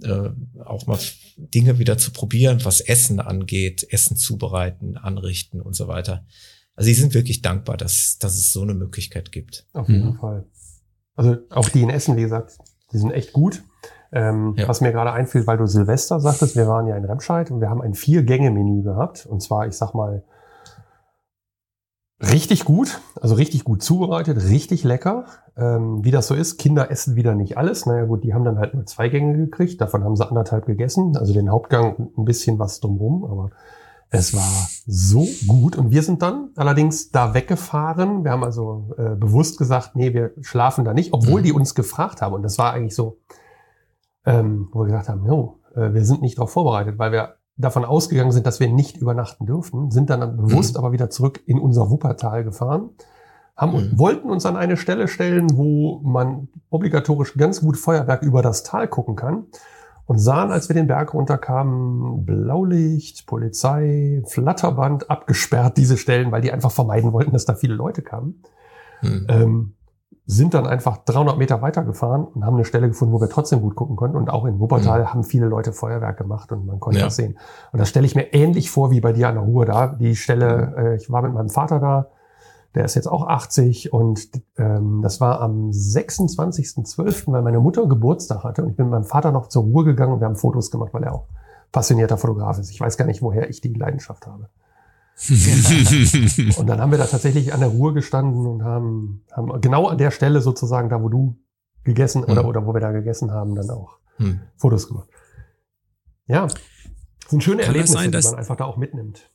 äh, 0.02 0.30
auch 0.64 0.86
mal 0.86 0.98
Dinge 1.36 1.78
wieder 1.78 1.96
zu 1.96 2.10
probieren, 2.10 2.64
was 2.64 2.80
Essen 2.80 3.20
angeht, 3.20 3.86
Essen 3.90 4.16
zubereiten, 4.16 4.96
anrichten 4.96 5.60
und 5.60 5.74
so 5.76 5.86
weiter. 5.86 6.26
Also 6.74 6.88
sie 6.88 6.94
sind 6.94 7.14
wirklich 7.14 7.42
dankbar, 7.42 7.76
dass, 7.76 8.18
dass 8.18 8.34
es 8.36 8.52
so 8.52 8.62
eine 8.62 8.74
Möglichkeit 8.74 9.30
gibt. 9.30 9.66
Auf 9.74 9.88
jeden 9.88 10.14
Mhm. 10.14 10.16
Fall. 10.18 10.46
Also 11.14 11.36
auch 11.50 11.68
die 11.68 11.82
in 11.82 11.90
Essen, 11.90 12.16
wie 12.16 12.22
gesagt, 12.22 12.58
die 12.92 12.98
sind 12.98 13.12
echt 13.12 13.32
gut. 13.32 13.62
Ähm, 14.12 14.54
Ja. 14.56 14.68
Was 14.68 14.80
mir 14.80 14.92
gerade 14.92 15.12
einfiel, 15.12 15.46
weil 15.46 15.56
du 15.58 15.66
Silvester 15.66 16.20
sagtest, 16.20 16.54
wir 16.56 16.68
waren 16.68 16.86
ja 16.86 16.96
in 16.96 17.04
Remscheid 17.04 17.50
und 17.50 17.60
wir 17.60 17.70
haben 17.70 17.80
ein 17.82 17.94
Vier-Gänge-Menü 17.94 18.82
gehabt. 18.82 19.26
Und 19.26 19.40
zwar, 19.42 19.66
ich 19.66 19.74
sag 19.76 19.94
mal, 19.94 20.22
richtig 22.22 22.64
gut, 22.64 23.00
also 23.20 23.34
richtig 23.34 23.64
gut 23.64 23.82
zubereitet, 23.82 24.36
richtig 24.48 24.84
lecker. 24.84 25.24
Ähm, 25.56 26.04
wie 26.04 26.10
das 26.10 26.28
so 26.28 26.34
ist, 26.34 26.56
Kinder 26.58 26.90
essen 26.90 27.16
wieder 27.16 27.34
nicht 27.34 27.58
alles. 27.58 27.84
Naja 27.86 28.04
gut, 28.04 28.22
die 28.24 28.32
haben 28.32 28.44
dann 28.44 28.58
halt 28.58 28.74
nur 28.74 28.86
zwei 28.86 29.08
Gänge 29.08 29.36
gekriegt, 29.36 29.80
davon 29.80 30.04
haben 30.04 30.16
sie 30.16 30.26
anderthalb 30.26 30.66
gegessen, 30.66 31.16
also 31.16 31.32
den 31.32 31.50
Hauptgang 31.50 31.94
und 31.96 32.16
ein 32.18 32.24
bisschen 32.24 32.58
was 32.58 32.80
drumrum, 32.80 33.24
aber 33.24 33.50
es 34.10 34.34
war 34.34 34.68
so 34.86 35.26
gut 35.48 35.76
und 35.76 35.90
wir 35.90 36.02
sind 36.02 36.20
dann 36.22 36.50
allerdings 36.56 37.10
da 37.10 37.32
weggefahren. 37.34 38.24
Wir 38.24 38.30
haben 38.32 38.44
also 38.44 38.90
äh, 38.98 39.14
bewusst 39.16 39.58
gesagt, 39.58 39.96
nee, 39.96 40.12
wir 40.12 40.32
schlafen 40.42 40.84
da 40.84 40.92
nicht, 40.92 41.12
obwohl 41.14 41.40
Mhm. 41.40 41.44
die 41.44 41.52
uns 41.52 41.74
gefragt 41.74 42.20
haben. 42.22 42.34
Und 42.34 42.42
das 42.42 42.58
war 42.58 42.72
eigentlich 42.74 42.94
so, 42.94 43.18
ähm, 44.24 44.68
wo 44.72 44.80
wir 44.80 44.86
gesagt 44.86 45.08
haben, 45.08 45.26
jo, 45.26 45.60
äh, 45.74 45.92
wir 45.92 46.04
sind 46.04 46.22
nicht 46.22 46.38
darauf 46.38 46.52
vorbereitet, 46.52 46.98
weil 46.98 47.12
wir 47.12 47.36
davon 47.56 47.84
ausgegangen 47.84 48.32
sind, 48.32 48.46
dass 48.46 48.60
wir 48.60 48.68
nicht 48.68 48.96
übernachten 48.96 49.46
dürfen, 49.46 49.90
sind 49.90 50.10
dann 50.10 50.36
bewusst 50.36 50.76
aber 50.76 50.92
wieder 50.92 51.10
zurück 51.10 51.40
in 51.46 51.58
unser 51.58 51.90
Wuppertal 51.90 52.44
gefahren, 52.44 52.90
haben 53.56 53.72
Mhm. 53.72 53.98
wollten 53.98 54.30
uns 54.30 54.46
an 54.46 54.56
eine 54.56 54.76
Stelle 54.76 55.08
stellen, 55.08 55.56
wo 55.56 56.00
man 56.02 56.48
obligatorisch 56.70 57.34
ganz 57.34 57.60
gut 57.60 57.76
Feuerwerk 57.76 58.22
über 58.22 58.42
das 58.42 58.62
Tal 58.62 58.88
gucken 58.88 59.16
kann 59.16 59.46
und 60.06 60.18
sahen, 60.18 60.50
als 60.50 60.68
wir 60.68 60.74
den 60.74 60.86
Berg 60.86 61.14
runterkamen, 61.14 62.24
Blaulicht, 62.24 63.26
Polizei, 63.26 64.22
Flatterband 64.26 65.10
abgesperrt, 65.10 65.76
diese 65.76 65.96
Stellen, 65.96 66.32
weil 66.32 66.40
die 66.40 66.52
einfach 66.52 66.72
vermeiden 66.72 67.12
wollten, 67.12 67.32
dass 67.32 67.44
da 67.44 67.54
viele 67.54 67.74
Leute 67.74 68.02
kamen. 68.02 68.42
Hm. 69.00 69.26
Ähm, 69.28 69.74
sind 70.24 70.54
dann 70.54 70.66
einfach 70.66 70.98
300 70.98 71.36
Meter 71.36 71.62
weitergefahren 71.62 72.24
und 72.24 72.44
haben 72.46 72.54
eine 72.54 72.64
Stelle 72.64 72.88
gefunden, 72.88 73.12
wo 73.12 73.20
wir 73.20 73.28
trotzdem 73.28 73.60
gut 73.60 73.74
gucken 73.74 73.96
konnten. 73.96 74.16
Und 74.16 74.30
auch 74.30 74.44
in 74.44 74.60
Wuppertal 74.60 75.12
haben 75.12 75.24
viele 75.24 75.46
Leute 75.46 75.72
Feuerwerk 75.72 76.16
gemacht 76.16 76.52
und 76.52 76.64
man 76.64 76.78
konnte 76.78 77.00
Ja. 77.00 77.06
das 77.06 77.16
sehen. 77.16 77.36
Und 77.72 77.80
das 77.80 77.88
stelle 77.88 78.06
ich 78.06 78.14
mir 78.14 78.32
ähnlich 78.32 78.70
vor 78.70 78.90
wie 78.92 79.00
bei 79.00 79.12
dir 79.12 79.28
an 79.28 79.34
der 79.34 79.44
Ruhe 79.44 79.66
da. 79.66 79.88
Die 79.88 80.14
Stelle, 80.14 80.74
äh, 80.76 80.96
ich 80.96 81.10
war 81.10 81.22
mit 81.22 81.32
meinem 81.34 81.48
Vater 81.48 81.80
da, 81.80 82.06
der 82.74 82.84
ist 82.84 82.94
jetzt 82.94 83.08
auch 83.08 83.26
80 83.26 83.92
und 83.92 84.28
ähm, 84.56 85.00
das 85.02 85.20
war 85.20 85.40
am 85.40 85.70
26.12., 85.70 87.32
weil 87.32 87.42
meine 87.42 87.60
Mutter 87.60 87.86
Geburtstag 87.86 88.44
hatte 88.44 88.62
und 88.62 88.70
ich 88.70 88.76
bin 88.76 88.86
mit 88.86 88.92
meinem 88.92 89.04
Vater 89.04 89.32
noch 89.32 89.48
zur 89.48 89.64
Ruhe 89.64 89.84
gegangen 89.84 90.12
und 90.14 90.20
wir 90.20 90.26
haben 90.26 90.36
Fotos 90.36 90.70
gemacht, 90.70 90.94
weil 90.94 91.02
er 91.04 91.14
auch 91.14 91.24
passionierter 91.72 92.16
Fotograf 92.16 92.58
ist. 92.58 92.70
Ich 92.70 92.80
weiß 92.80 92.96
gar 92.96 93.06
nicht, 93.06 93.22
woher 93.22 93.48
ich 93.50 93.60
die 93.60 93.72
Leidenschaft 93.72 94.26
habe. 94.26 94.48
Und 96.58 96.66
dann 96.66 96.80
haben 96.80 96.90
wir 96.90 96.98
da 96.98 97.06
tatsächlich 97.06 97.52
an 97.52 97.60
der 97.60 97.68
Ruhe 97.68 97.92
gestanden 97.92 98.46
und 98.46 98.64
haben, 98.64 99.22
haben 99.32 99.60
genau 99.60 99.86
an 99.86 99.98
der 99.98 100.10
Stelle 100.10 100.40
sozusagen, 100.40 100.88
da 100.88 101.00
wo 101.02 101.08
du 101.08 101.36
gegessen 101.84 102.24
oder, 102.24 102.42
Mhm. 102.42 102.48
oder 102.48 102.66
wo 102.66 102.74
wir 102.74 102.80
da 102.80 102.90
gegessen 102.92 103.30
haben, 103.30 103.54
dann 103.54 103.70
auch 103.70 103.98
Hm. 104.16 104.40
Fotos 104.56 104.88
gemacht. 104.88 105.08
Ja, 106.26 106.46
das 106.46 106.54
sind 107.30 107.42
schöne 107.42 107.62
Kann 107.62 107.74
das 107.74 107.74
Erlebnisse, 107.74 107.92
sein, 107.94 108.12
dass- 108.12 108.24
die 108.26 108.30
man 108.32 108.38
einfach 108.40 108.56
da 108.56 108.64
auch 108.64 108.76
mitnimmt. 108.76 109.28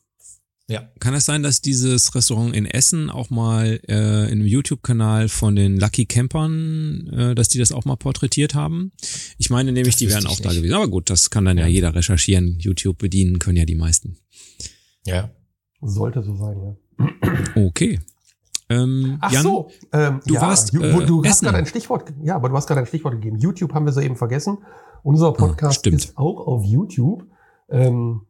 Ja. 0.70 0.90
Kann 1.00 1.14
es 1.14 1.24
sein, 1.26 1.44
dass 1.44 1.62
dieses 1.62 2.14
Restaurant 2.14 2.54
in 2.54 2.66
Essen 2.66 3.10
auch 3.10 3.30
mal 3.30 3.80
äh, 3.88 4.26
in 4.26 4.40
einem 4.40 4.46
YouTube-Kanal 4.46 5.30
von 5.30 5.56
den 5.56 5.78
Lucky 5.80 6.06
Campern, 6.06 7.08
äh, 7.08 7.36
dass 7.36 7.48
die 7.48 7.58
das 7.60 7.72
auch 7.72 7.86
mal 7.86 7.96
porträtiert 7.96 8.54
haben? 8.54 8.92
Ich 9.38 9.50
meine 9.50 9.72
nämlich, 9.72 9.96
Das 9.96 10.00
die 10.00 10.10
wären 10.10 10.26
auch 10.26 10.32
ich 10.34 10.42
da 10.42 10.50
nicht. 10.50 10.58
gewesen. 10.58 10.74
Aber 10.76 10.90
gut, 10.90 11.10
das 11.10 11.30
kann 11.30 11.46
dann 11.46 11.58
ja, 11.58 11.64
Ja. 11.68 11.70
jeder 11.70 11.96
recherchieren. 11.96 12.58
YouTube 12.60 12.98
bedienen 12.98 13.40
können 13.40 13.56
ja 13.56 13.64
die 13.66 13.76
meisten. 13.76 14.18
Ja. 15.06 15.30
Sollte 15.82 16.24
so 16.24 16.36
sein, 16.36 16.62
ja. 16.62 17.58
Okay. 17.68 18.00
Ähm, 18.70 19.18
Ach 19.22 19.32
Jan, 19.32 19.44
so, 19.44 19.70
ähm, 19.94 20.20
du 20.26 20.34
ja, 20.34 20.42
warst, 20.42 20.74
äh, 20.74 21.06
du 21.06 21.24
hast 21.24 21.42
gerade 21.42 21.58
ein 21.58 21.66
Stichwort, 21.66 22.14
ja, 22.22 22.36
aber 22.36 22.50
du 22.50 22.56
hast 22.58 22.68
gerade 22.68 22.82
ein 22.82 22.88
Stichwort 22.88 23.14
gegeben. 23.14 23.38
YouTube 23.38 23.74
haben 23.74 23.86
wir 23.86 23.94
soeben 23.94 24.16
vergessen. 24.18 24.58
Unser 25.04 25.32
Podcast 25.32 25.80
stimmt. 25.80 25.96
ist 26.04 26.18
auch 26.18 26.46
auf 26.46 26.66
YouTube. 26.66 27.26
Ähm, 27.70 28.22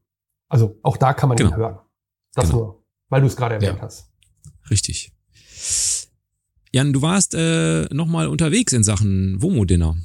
also 0.50 0.78
auch 0.84 0.98
da 0.98 1.14
kann 1.14 1.30
man 1.30 1.38
ihn 1.40 1.46
Genau. 1.46 1.58
hören. 1.58 1.80
Das 2.36 2.50
Genau. 2.50 2.58
nur, 2.62 2.84
weil 3.10 3.22
du 3.22 3.28
es 3.28 3.36
gerade 3.36 3.56
erwähnt 3.56 3.78
Ja. 3.78 3.82
hast. 3.82 4.12
Richtig. 4.70 5.12
Jan, 6.72 6.94
du 6.94 7.02
warst 7.02 7.34
äh, 7.34 7.86
nochmal 7.94 8.28
unterwegs 8.28 8.74
in 8.74 8.84
Sachen 8.84 9.42
Womo-Dinner. 9.42 9.96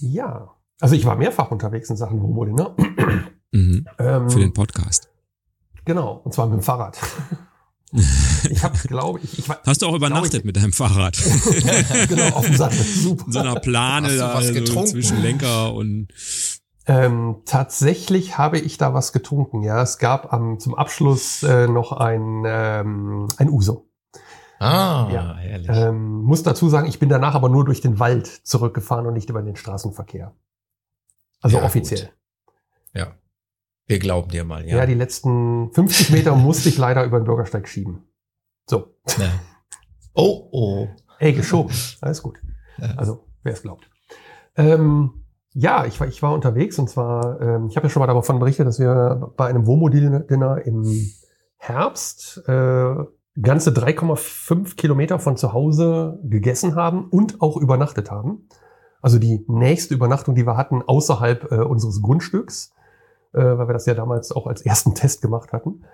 Ja, 0.00 0.50
also 0.80 0.94
ich 0.94 1.04
war 1.06 1.16
mehrfach 1.16 1.50
unterwegs 1.50 1.88
in 1.90 1.96
Sachen 1.96 2.22
Homo 2.22 2.44
Dinner. 2.44 2.76
Mhm. 3.52 3.86
Ähm, 3.98 4.30
Für 4.30 4.40
den 4.40 4.52
Podcast. 4.52 5.08
Genau, 5.84 6.20
und 6.24 6.32
zwar 6.32 6.46
mit 6.46 6.58
dem 6.60 6.62
Fahrrad. 6.62 6.98
ich 8.50 8.64
habe, 8.64 8.76
glaube 8.88 9.20
ich, 9.22 9.38
ich 9.38 9.48
war 9.48 9.60
Hast 9.64 9.82
du 9.82 9.86
auch 9.86 9.94
übernachtet 9.94 10.44
mit 10.44 10.56
deinem 10.56 10.72
Fahrrad? 10.72 11.16
genau 12.08 12.28
auf 12.30 12.44
dem 12.46 12.56
Sattel. 12.56 12.78
Super. 12.82 13.26
In 13.26 13.32
so 13.32 13.38
einer 13.38 13.54
Plane 13.60 14.06
Hast 14.08 14.14
du 14.16 14.18
da 14.20 14.34
was 14.34 14.46
so 14.48 14.54
getrunken? 14.54 14.86
zwischen 14.90 15.22
Lenker 15.22 15.72
und 15.74 16.08
Ähm, 16.86 17.36
tatsächlich 17.46 18.36
habe 18.36 18.58
ich 18.58 18.76
da 18.78 18.92
was 18.94 19.12
getrunken. 19.12 19.62
Ja, 19.62 19.80
es 19.82 19.98
gab 19.98 20.32
am, 20.32 20.58
zum 20.58 20.74
Abschluss 20.74 21.42
äh, 21.42 21.66
noch 21.68 21.92
ein, 21.92 22.42
ähm, 22.46 23.28
ein 23.36 23.48
Uso. 23.48 23.88
Ah, 24.58 25.08
Ja. 25.12 25.34
herrlich. 25.36 25.68
Ähm, 25.70 26.22
muss 26.22 26.42
dazu 26.42 26.68
sagen, 26.68 26.86
ich 26.88 26.98
bin 26.98 27.08
danach 27.08 27.34
aber 27.34 27.48
nur 27.48 27.64
durch 27.64 27.80
den 27.80 27.98
Wald 28.00 28.26
zurückgefahren 28.26 29.06
und 29.06 29.14
nicht 29.14 29.30
über 29.30 29.42
den 29.42 29.56
Straßenverkehr. 29.56 30.34
Also 31.40 31.58
Ja, 31.58 31.64
offiziell. 31.64 32.10
ja. 32.92 33.14
Wir 33.86 33.98
glauben 33.98 34.30
dir 34.30 34.44
mal, 34.44 34.66
Ja. 34.66 34.78
ja. 34.78 34.86
die 34.86 34.94
letzten 34.94 35.72
50 35.72 36.10
Meter 36.10 36.34
musste 36.36 36.68
ich 36.68 36.78
leider 36.78 37.04
über 37.04 37.20
den 37.20 37.24
Bürgersteig 37.24 37.68
schieben. 37.68 38.04
So. 38.66 38.94
Ja. 39.18 39.30
Oh, 40.14 40.48
oh. 40.52 40.88
Ey, 41.18 41.32
geschoben. 41.32 41.74
Alles 42.00 42.22
gut. 42.22 42.40
Ja. 42.78 42.94
Also, 42.96 43.24
wer 43.42 43.52
es 43.52 43.62
glaubt. 43.62 43.88
Ähm, 44.56 45.24
ja, 45.52 45.84
ich 45.86 46.00
war, 46.00 46.08
ich 46.08 46.22
war 46.22 46.32
unterwegs 46.32 46.78
und 46.78 46.88
zwar, 46.88 47.40
ähm, 47.40 47.66
ich 47.68 47.76
habe 47.76 47.86
ja 47.86 47.90
schon 47.90 48.00
mal 48.00 48.06
davon 48.06 48.38
berichtet, 48.38 48.66
dass 48.66 48.78
wir 48.78 49.32
bei 49.36 49.46
einem 49.46 49.66
Wohnmobil-Dinner 49.66 50.66
im 50.66 51.10
Herbst 51.56 52.42
äh, 52.48 52.94
ganze 53.40 53.70
3,5 53.70 54.76
Kilometer 54.76 55.18
von 55.18 55.36
zu 55.36 55.52
Hause 55.52 56.18
gegessen 56.24 56.74
haben 56.74 57.08
und 57.08 57.40
auch 57.40 57.56
übernachtet 57.56 58.10
haben. 58.10 58.48
Also 59.00 59.18
die 59.18 59.44
nächste 59.48 59.94
Übernachtung, 59.94 60.34
die 60.34 60.46
wir 60.46 60.56
hatten, 60.56 60.82
außerhalb 60.82 61.52
äh, 61.52 61.56
unseres 61.56 62.00
Grundstücks, 62.00 62.72
äh, 63.34 63.58
weil 63.58 63.68
wir 63.68 63.72
das 63.74 63.86
ja 63.86 63.94
damals 63.94 64.32
auch 64.32 64.46
als 64.46 64.62
ersten 64.62 64.94
Test 64.94 65.22
gemacht 65.22 65.52
hatten. 65.52 65.84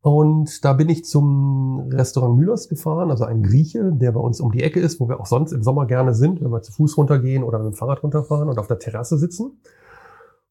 Und 0.00 0.64
da 0.64 0.74
bin 0.74 0.88
ich 0.88 1.04
zum 1.04 1.88
Restaurant 1.92 2.36
Müllers 2.36 2.68
gefahren, 2.68 3.10
also 3.10 3.24
ein 3.24 3.42
Grieche, 3.42 3.90
der 3.92 4.12
bei 4.12 4.20
uns 4.20 4.40
um 4.40 4.52
die 4.52 4.62
Ecke 4.62 4.80
ist, 4.80 5.00
wo 5.00 5.08
wir 5.08 5.18
auch 5.18 5.26
sonst 5.26 5.52
im 5.52 5.64
Sommer 5.64 5.86
gerne 5.86 6.14
sind, 6.14 6.40
wenn 6.40 6.52
wir 6.52 6.62
zu 6.62 6.72
Fuß 6.72 6.96
runtergehen 6.96 7.42
oder 7.42 7.58
mit 7.58 7.72
dem 7.72 7.76
Fahrrad 7.76 8.02
runterfahren 8.02 8.48
und 8.48 8.58
auf 8.58 8.68
der 8.68 8.78
Terrasse 8.78 9.18
sitzen. 9.18 9.60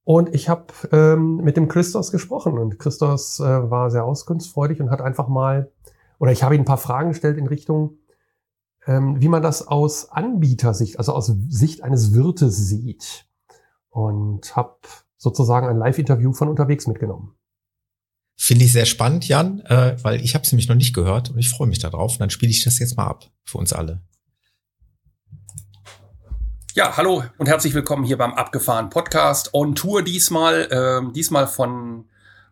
Und 0.03 0.33
ich 0.36 0.49
habe 0.49 0.65
ähm, 0.91 1.38
mit 1.38 1.57
dem 1.57 1.67
Christos 1.67 2.12
gesprochen 2.12 2.57
und 2.57 2.79
Christos 2.79 3.39
äh, 3.39 3.69
war 3.69 3.89
sehr 3.89 4.05
auskunftsfreudig 4.05 4.81
und 4.81 4.89
hat 4.89 5.01
einfach 5.01 5.27
mal, 5.27 5.71
oder 6.19 6.31
ich 6.31 6.43
habe 6.43 6.55
ihm 6.55 6.62
ein 6.62 6.65
paar 6.65 6.77
Fragen 6.77 7.10
gestellt 7.10 7.38
in 7.38 7.47
Richtung, 7.47 7.97
ähm, 8.86 9.21
wie 9.21 9.27
man 9.27 9.43
das 9.43 9.67
aus 9.67 10.12
Anbietersicht, 10.12 10.97
also 10.97 11.13
aus 11.13 11.33
Sicht 11.49 11.83
eines 11.83 12.13
Wirtes 12.13 12.55
sieht. 12.57 13.27
Und 13.89 14.55
habe 14.55 14.77
sozusagen 15.17 15.67
ein 15.67 15.77
Live-Interview 15.77 16.34
von 16.34 16.47
unterwegs 16.47 16.88
mitgenommen. 16.88 17.36
Finde 18.39 18.65
ich 18.65 18.71
sehr 18.71 18.86
spannend, 18.86 19.27
Jan, 19.27 19.62
äh, 19.62 19.97
weil 20.03 20.21
ich 20.21 20.36
habe 20.36 20.43
es 20.43 20.51
nämlich 20.51 20.67
noch 20.67 20.75
nicht 20.75 20.93
gehört 20.93 21.32
und 21.32 21.39
ich 21.39 21.49
freue 21.49 21.67
mich 21.67 21.80
darauf. 21.80 22.13
Und 22.13 22.19
dann 22.19 22.30
spiele 22.30 22.51
ich 22.51 22.63
das 22.63 22.77
jetzt 22.80 22.95
mal 22.95 23.08
ab 23.08 23.32
für 23.43 23.58
uns 23.58 23.73
alle. 23.73 24.01
Ja, 26.75 26.95
hallo 26.95 27.23
und 27.39 27.47
herzlich 27.47 27.73
willkommen 27.73 28.03
hier 28.03 28.19
beim 28.19 28.36
Abgefahren 28.36 28.91
Podcast 28.91 29.56
on 29.56 29.73
Tour 29.73 30.03
diesmal, 30.03 30.67
ähm, 30.69 31.12
diesmal 31.12 31.47
von 31.47 32.06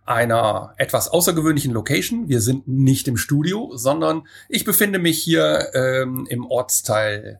einer 0.03 0.73
etwas 0.77 1.09
außergewöhnlichen 1.09 1.71
Location. 1.71 2.27
Wir 2.27 2.41
sind 2.41 2.67
nicht 2.67 3.07
im 3.07 3.17
Studio, 3.17 3.71
sondern 3.75 4.23
ich 4.49 4.65
befinde 4.65 4.97
mich 4.97 5.21
hier 5.21 5.69
ähm, 5.75 6.25
im 6.29 6.45
Ortsteil 6.45 7.39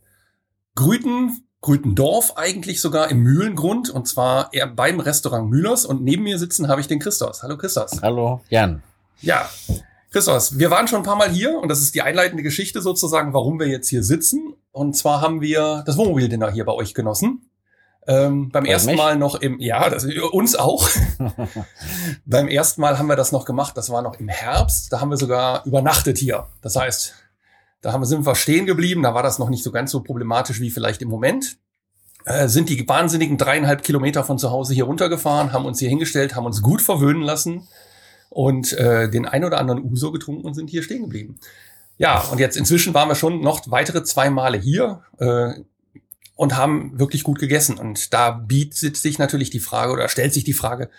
Grüten, 0.76 1.48
Grütendorf 1.62 2.34
eigentlich 2.36 2.82
sogar 2.82 3.10
im 3.10 3.20
Mühlengrund 3.20 3.90
und 3.90 4.08
zwar 4.08 4.54
eher 4.54 4.68
beim 4.68 5.00
Restaurant 5.00 5.50
Mühlers 5.50 5.86
und 5.86 6.04
neben 6.04 6.24
mir 6.24 6.38
sitzen 6.38 6.68
habe 6.68 6.82
ich 6.82 6.88
den 6.88 7.00
Christos. 7.00 7.44
Hallo 7.44 7.58
Christos. 7.58 8.02
Hallo, 8.02 8.42
Jan. 8.50 8.84
Ja, 9.22 9.50
Christos, 10.12 10.60
wir 10.60 10.72
waren 10.72 10.88
schon 10.88 11.00
ein 11.00 11.06
paar 11.06 11.16
Mal 11.16 11.30
hier 11.30 11.58
und 11.58 11.70
das 11.70 11.80
ist 11.80 11.96
die 11.96 12.02
einleitende 12.02 12.44
Geschichte 12.44 12.82
sozusagen, 12.82 13.34
warum 13.34 13.60
wir 13.60 13.68
jetzt 13.68 13.90
hier 13.90 14.04
sitzen. 14.04 14.54
Und 14.72 14.96
zwar 14.96 15.22
haben 15.22 15.42
wir 15.42 15.84
das 15.86 15.98
Wohnmobil-Dinner 15.98 16.52
hier 16.52 16.66
bei 16.66 16.74
euch 16.74 16.94
genossen. 16.94 17.50
Ähm, 18.08 18.50
beim 18.50 18.66
Bei 18.66 18.70
ersten 18.70 18.92
mich? 18.92 18.98
Mal 18.98 19.18
noch 19.18 19.36
im, 19.36 19.60
ja, 19.60 19.90
das, 19.90 20.06
uns 20.32 20.56
auch. 20.56 20.88
beim 22.26 22.48
ersten 22.48 22.82
Mal 22.82 23.00
haben 23.00 23.08
wir 23.08 23.16
das 23.16 23.32
noch 23.32 23.46
gemacht, 23.46 23.76
das 23.76 23.90
war 23.90 24.02
noch 24.02 24.20
im 24.20 24.28
Herbst. 24.28 24.94
Da 24.94 25.02
haben 25.02 25.10
wir 25.10 25.18
sogar 25.18 25.66
übernachtet 25.66 26.18
hier. 26.18 26.46
Das 26.62 26.76
heißt, 26.76 27.16
da 27.86 27.94
haben 27.94 28.04
sind 28.04 28.26
wir 28.26 28.34
stehen 28.34 28.66
geblieben, 28.66 29.04
da 29.04 29.14
war 29.14 29.22
das 29.22 29.38
noch 29.38 29.50
nicht 29.50 29.64
so 29.64 29.72
ganz 29.72 29.92
so 29.92 30.02
problematisch 30.02 30.60
wie 30.60 30.72
vielleicht 30.72 31.04
im 31.04 31.08
Moment. 31.08 31.60
Äh, 32.26 32.48
sind 32.48 32.68
die 32.70 32.88
wahnsinnigen 32.88 33.38
dreieinhalb 33.38 33.84
Kilometer 33.84 34.24
von 34.24 34.40
zu 34.40 34.50
Hause 34.50 34.74
hier 34.74 34.86
runtergefahren, 34.86 35.54
haben 35.54 35.66
uns 35.66 35.78
hier 35.78 35.90
hingestellt, 35.90 36.36
haben 36.36 36.48
uns 36.48 36.64
gut 36.64 36.82
verwöhnen 36.82 37.22
lassen 37.22 37.68
und 38.32 38.74
äh, 38.74 39.08
den 39.08 39.28
ein 39.28 39.46
oder 39.46 39.60
anderen 39.60 39.84
Uso 39.84 40.12
getrunken 40.12 40.46
und 40.48 40.56
sind 40.56 40.72
hier 40.72 40.82
stehen 40.82 41.04
geblieben. 41.04 41.40
Ja, 42.00 42.22
und 42.32 42.40
jetzt 42.40 42.58
inzwischen 42.58 42.96
waren 42.96 43.08
wir 43.08 43.14
schon 43.14 43.42
noch 43.42 43.70
weitere 43.70 44.04
zwei 44.04 44.32
Male 44.32 44.58
hier 44.58 45.04
äh, 45.20 45.54
und 46.34 46.58
haben 46.58 46.98
wirklich 46.98 47.24
gut 47.24 47.38
gegessen. 47.38 47.78
Und 47.78 48.16
da 48.16 48.32
bietet 48.32 48.98
sich 48.98 49.20
natürlich 49.20 49.52
die 49.52 49.60
Frage 49.60 49.94
oder 49.94 50.10
stellt 50.10 50.34
sich 50.34 50.44
die 50.44 50.54
Frage, 50.54 50.90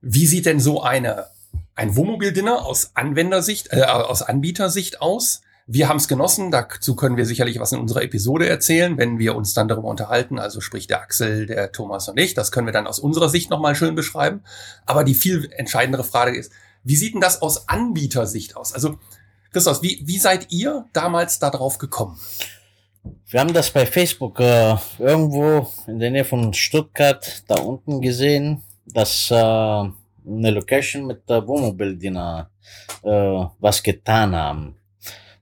wie 0.00 0.26
sieht 0.26 0.46
denn 0.46 0.58
so 0.58 0.82
eine 0.82 1.26
ein 1.74 1.96
Wohnmobil-Dinner 1.96 2.64
aus 2.64 2.92
Anwendersicht, 2.94 3.68
äh, 3.72 3.82
aus 3.82 4.22
Anbietersicht 4.22 5.02
aus? 5.02 5.42
Wir 5.72 5.88
haben 5.88 5.98
es 5.98 6.08
genossen, 6.08 6.50
dazu 6.50 6.96
können 6.96 7.16
wir 7.16 7.24
sicherlich 7.24 7.60
was 7.60 7.70
in 7.70 7.78
unserer 7.78 8.02
Episode 8.02 8.48
erzählen, 8.48 8.98
wenn 8.98 9.20
wir 9.20 9.36
uns 9.36 9.54
dann 9.54 9.68
darüber 9.68 9.86
unterhalten, 9.86 10.40
also 10.40 10.60
sprich 10.60 10.88
der 10.88 11.00
Axel, 11.00 11.46
der 11.46 11.70
Thomas 11.70 12.08
und 12.08 12.18
ich, 12.18 12.34
das 12.34 12.50
können 12.50 12.66
wir 12.66 12.72
dann 12.72 12.88
aus 12.88 12.98
unserer 12.98 13.28
Sicht 13.28 13.50
nochmal 13.50 13.76
schön 13.76 13.94
beschreiben. 13.94 14.42
Aber 14.84 15.04
die 15.04 15.14
viel 15.14 15.48
entscheidendere 15.52 16.02
Frage 16.02 16.36
ist, 16.36 16.50
wie 16.82 16.96
sieht 16.96 17.14
denn 17.14 17.20
das 17.20 17.40
aus 17.40 17.68
Anbietersicht 17.68 18.56
aus? 18.56 18.72
Also, 18.72 18.98
Christoph, 19.52 19.80
wie, 19.80 20.02
wie 20.04 20.18
seid 20.18 20.50
ihr 20.50 20.86
damals 20.92 21.38
da 21.38 21.50
drauf 21.50 21.78
gekommen? 21.78 22.18
Wir 23.28 23.38
haben 23.38 23.54
das 23.54 23.70
bei 23.70 23.86
Facebook 23.86 24.40
äh, 24.40 24.74
irgendwo 24.98 25.70
in 25.86 26.00
der 26.00 26.10
Nähe 26.10 26.24
von 26.24 26.52
Stuttgart 26.52 27.44
da 27.46 27.60
unten 27.60 28.00
gesehen, 28.00 28.64
dass 28.86 29.30
äh, 29.30 29.34
eine 29.36 29.92
Location 30.50 31.06
mit 31.06 31.30
der 31.30 31.46
Wohnmobil-Dinner 31.46 32.50
äh, 33.04 33.44
was 33.60 33.84
getan 33.84 34.34
haben. 34.34 34.79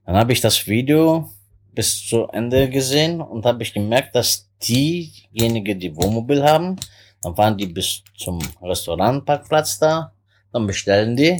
Dann 0.09 0.17
habe 0.17 0.33
ich 0.33 0.41
das 0.41 0.65
Video 0.65 1.29
bis 1.71 2.07
zu 2.07 2.25
Ende 2.29 2.67
gesehen 2.67 3.21
und 3.21 3.45
habe 3.45 3.61
ich 3.61 3.75
gemerkt, 3.75 4.15
dass 4.15 4.49
diejenigen, 4.57 5.79
die 5.79 5.95
Wohnmobil 5.95 6.43
haben, 6.43 6.77
dann 7.21 7.35
fahren 7.35 7.55
die 7.55 7.67
bis 7.67 8.01
zum 8.17 8.39
Restaurantparkplatz 8.59 9.77
da, 9.77 10.11
dann 10.51 10.65
bestellen 10.65 11.15
die 11.15 11.39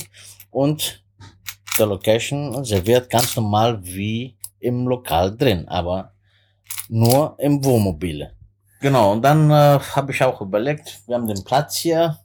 und 0.51 1.03
der 1.79 1.87
Location 1.87 2.63
serviert 2.63 3.09
ganz 3.09 3.35
normal 3.35 3.83
wie 3.83 4.37
im 4.59 4.87
Lokal 4.87 5.35
drin, 5.35 5.67
aber 5.67 6.13
nur 6.89 7.37
im 7.39 7.65
Wohnmobile. 7.65 8.35
Genau, 8.81 9.13
und 9.13 9.23
dann 9.23 9.49
äh, 9.49 9.79
habe 9.95 10.11
ich 10.11 10.21
auch 10.21 10.41
überlegt, 10.41 11.01
wir 11.07 11.15
haben 11.15 11.27
den 11.27 11.43
Platz 11.43 11.77
hier, 11.77 12.19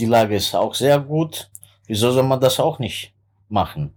die 0.00 0.06
Lage 0.06 0.34
ist 0.34 0.52
auch 0.52 0.74
sehr 0.74 0.98
gut, 0.98 1.48
wieso 1.86 2.10
soll 2.10 2.24
man 2.24 2.40
das 2.40 2.58
auch 2.58 2.80
nicht 2.80 3.14
machen? 3.48 3.94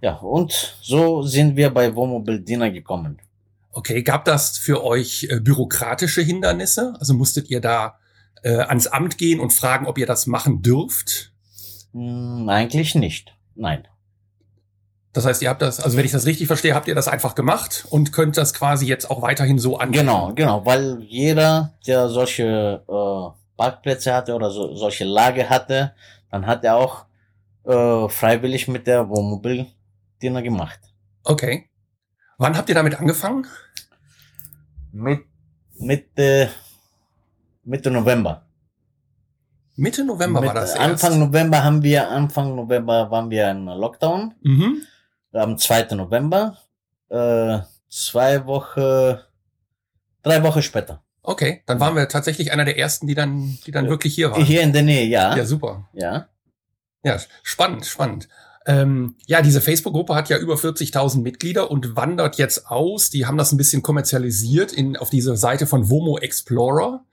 Ja, 0.00 0.16
und 0.16 0.76
so 0.80 1.22
sind 1.22 1.56
wir 1.56 1.70
bei 1.70 1.94
Wohnmobil 1.94 2.40
Dinner 2.40 2.70
gekommen. 2.70 3.18
Okay, 3.72 4.02
gab 4.02 4.24
das 4.24 4.58
für 4.58 4.84
euch 4.84 5.28
äh, 5.30 5.40
bürokratische 5.40 6.22
Hindernisse? 6.22 6.94
Also 6.98 7.14
musstet 7.14 7.50
ihr 7.50 7.60
da 7.60 7.98
äh, 8.42 8.58
ans 8.58 8.86
Amt 8.86 9.18
gehen 9.18 9.40
und 9.40 9.52
fragen, 9.52 9.86
ob 9.86 9.98
ihr 9.98 10.06
das 10.06 10.26
machen 10.26 10.62
dürft? 10.62 11.32
Hm, 11.92 12.48
eigentlich 12.48 12.94
nicht, 12.94 13.36
nein. 13.54 13.86
Das 15.12 15.24
heißt, 15.24 15.42
ihr 15.42 15.48
habt 15.48 15.62
das, 15.62 15.80
also 15.80 15.96
wenn 15.96 16.04
ich 16.04 16.12
das 16.12 16.26
richtig 16.26 16.46
verstehe, 16.46 16.74
habt 16.74 16.86
ihr 16.86 16.94
das 16.94 17.08
einfach 17.08 17.34
gemacht 17.34 17.86
und 17.90 18.12
könnt 18.12 18.36
das 18.36 18.54
quasi 18.54 18.86
jetzt 18.86 19.10
auch 19.10 19.22
weiterhin 19.22 19.58
so 19.58 19.78
angehen. 19.78 20.06
Genau, 20.06 20.32
genau, 20.34 20.64
weil 20.64 21.02
jeder, 21.02 21.74
der 21.86 22.08
solche 22.08 22.82
äh, 22.88 23.56
Parkplätze 23.56 24.14
hatte 24.14 24.34
oder 24.34 24.50
so, 24.50 24.76
solche 24.76 25.04
Lage 25.04 25.48
hatte, 25.48 25.92
dann 26.30 26.46
hat 26.46 26.62
er 26.62 26.76
auch 26.76 27.06
äh, 27.64 28.08
freiwillig 28.08 28.68
mit 28.68 28.86
der 28.86 29.08
Wohnmobil 29.08 29.66
Dinner 30.22 30.42
gemacht. 30.42 30.80
Okay. 31.24 31.68
Wann 32.38 32.56
habt 32.56 32.68
ihr 32.68 32.74
damit 32.74 32.98
angefangen? 32.98 33.46
Mit 34.92 35.24
Mitte, 35.78 36.50
Mitte 37.64 37.90
November. 37.90 38.44
Mitte 39.76 40.04
November 40.04 40.40
Mit 40.40 40.48
war 40.48 40.54
das 40.54 40.74
Anfang 40.74 41.10
erst. 41.12 41.20
November 41.20 41.62
haben 41.62 41.82
wir, 41.82 42.08
Anfang 42.10 42.56
November 42.56 43.10
waren 43.10 43.30
wir 43.30 43.48
in 43.50 43.66
Lockdown. 43.66 44.34
Mhm. 44.42 44.82
Am 45.32 45.56
2. 45.56 45.94
November. 45.94 46.56
Äh, 47.10 47.60
zwei 47.88 48.44
Wochen, 48.46 49.18
drei 50.22 50.42
Wochen 50.42 50.62
später. 50.62 51.02
Okay, 51.22 51.62
dann 51.66 51.78
waren 51.80 51.94
wir 51.94 52.08
tatsächlich 52.08 52.52
einer 52.52 52.64
der 52.64 52.78
ersten, 52.78 53.06
die 53.06 53.14
dann, 53.14 53.58
die 53.66 53.70
dann 53.70 53.84
Ja. 53.84 53.90
wirklich 53.90 54.14
hier 54.14 54.30
waren. 54.32 54.44
Hier 54.44 54.62
in 54.62 54.72
der 54.72 54.82
Nähe, 54.82 55.04
ja. 55.04 55.36
Ja, 55.36 55.44
super. 55.44 55.88
Ja. 55.92 56.28
Ja, 57.04 57.18
spannend, 57.42 57.86
spannend. 57.86 58.28
Ähm, 58.68 59.16
ja, 59.26 59.40
diese 59.40 59.62
Facebook-Gruppe 59.62 60.14
hat 60.14 60.28
ja 60.28 60.36
über 60.36 60.54
40.000 60.56 61.22
Mitglieder 61.22 61.70
und 61.70 61.96
wandert 61.96 62.36
jetzt 62.36 62.66
aus. 62.66 63.08
Die 63.08 63.24
haben 63.24 63.38
das 63.38 63.50
ein 63.50 63.56
bisschen 63.56 63.80
kommerzialisiert 63.82 64.72
in, 64.74 64.96
auf 64.98 65.08
diese 65.08 65.36
Seite 65.38 65.66
von 65.66 65.88
Womo 65.88 66.18
Explorer. 66.18 67.04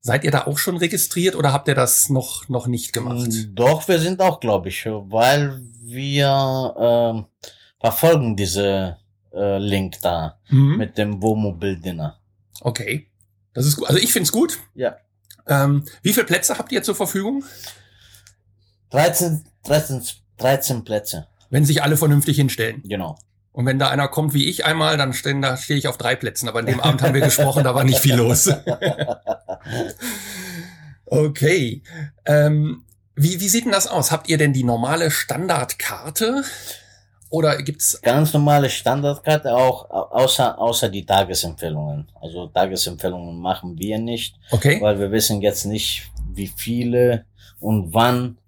Seid 0.00 0.24
ihr 0.24 0.32
da 0.32 0.46
auch 0.48 0.58
schon 0.58 0.76
registriert 0.76 1.36
oder 1.36 1.52
habt 1.52 1.68
ihr 1.68 1.76
das 1.76 2.10
noch, 2.10 2.48
noch 2.48 2.66
nicht 2.66 2.92
gemacht? 2.92 3.28
Mm, 3.28 3.54
Doch, 3.54 3.86
wir 3.86 4.00
sind 4.00 4.20
auch, 4.20 4.40
glaube 4.40 4.68
ich, 4.70 4.84
weil 4.86 5.62
wir 5.82 6.74
ähm, 6.78 7.26
verfolgen 7.80 8.36
diese 8.36 8.96
äh, 9.32 9.58
Link 9.58 10.00
da 10.02 10.40
Mhm. 10.50 10.76
mit 10.78 10.98
dem 10.98 11.22
Wohnmobil 11.22 11.78
Dinner. 11.80 12.18
Okay. 12.60 13.08
Das 13.54 13.66
ist 13.66 13.76
gut. 13.76 13.86
Also 13.88 14.00
ich 14.00 14.12
find's 14.12 14.32
gut. 14.32 14.58
Ja. 14.74 14.96
Ähm, 15.46 15.84
wie 16.02 16.12
viele 16.12 16.26
Plätze 16.26 16.58
habt 16.58 16.72
ihr 16.72 16.82
zur 16.82 16.96
Verfügung? 16.96 17.44
13, 18.90 19.44
13, 19.64 20.02
13 20.38 20.84
Plätze, 20.84 21.26
Wenn 21.50 21.64
sich 21.64 21.82
alle 21.82 21.96
vernünftig 21.96 22.36
hinstellen. 22.36 22.82
genau. 22.86 23.16
Und 23.52 23.66
wenn 23.66 23.78
da 23.78 23.88
einer 23.88 24.08
kommt 24.08 24.34
wie 24.34 24.48
ich 24.48 24.64
einmal, 24.64 24.96
dann 24.96 25.12
stehe 25.12 25.40
da 25.40 25.56
stehe 25.56 25.78
ich 25.78 25.86
auf 25.86 25.96
drei 25.96 26.16
Plätzen. 26.16 26.48
Aber 26.48 26.58
an 26.58 26.66
dem 26.66 26.80
Abend 26.80 27.02
haben 27.02 27.14
wir 27.14 27.20
gesprochen, 27.20 27.62
da 27.62 27.72
war 27.72 27.84
nicht 27.84 28.00
viel 28.00 28.16
los. 28.16 28.48
okay. 31.06 31.82
Ähm, 32.26 32.84
wie, 33.14 33.40
wie 33.40 33.48
sieht 33.48 33.64
denn 33.64 33.72
das 33.72 33.86
aus? 33.86 34.10
Habt 34.10 34.28
ihr 34.28 34.38
denn 34.38 34.52
die 34.52 34.64
normale 34.64 35.10
Standardkarte? 35.10 36.42
Oder 37.30 37.56
gibt's 37.62 38.00
Ganz 38.02 38.32
normale 38.32 38.70
Standardkarte, 38.70 39.54
auch 39.54 39.90
au- 39.90 40.10
außer, 40.22 40.58
außer 40.58 40.88
die 40.88 41.04
Tagesempfehlungen. 41.04 42.08
Also 42.20 42.46
Tagesempfehlungen 42.48 43.38
machen 43.40 43.78
wir 43.78 43.98
nicht, 43.98 44.36
okay? 44.50 44.80
weil 44.80 44.98
wir 45.00 45.10
wissen 45.10 45.40
jetzt 45.42 45.64
nicht, 45.64 46.10
wie 46.32 46.48
viele 46.56 47.24
und 47.60 47.92
wann 47.94 48.38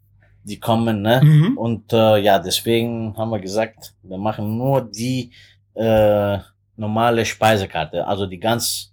die 0.47 0.61
kommen. 0.61 1.03
Ne? 1.03 1.21
Mhm. 1.23 1.59
Und 1.59 1.93
äh, 1.93 2.19
ja, 2.19 2.39
deswegen 2.39 3.17
haben 3.17 3.31
wir 3.31 3.41
gesagt, 3.41 3.95
wir 4.03 4.19
machen 4.19 4.57
nur 4.57 4.83
die 4.83 5.33
äh, 5.75 6.39
normale 6.77 7.25
Speisekarte, 7.25 8.07
also 8.07 8.27
die 8.27 8.39
ganz, 8.39 8.93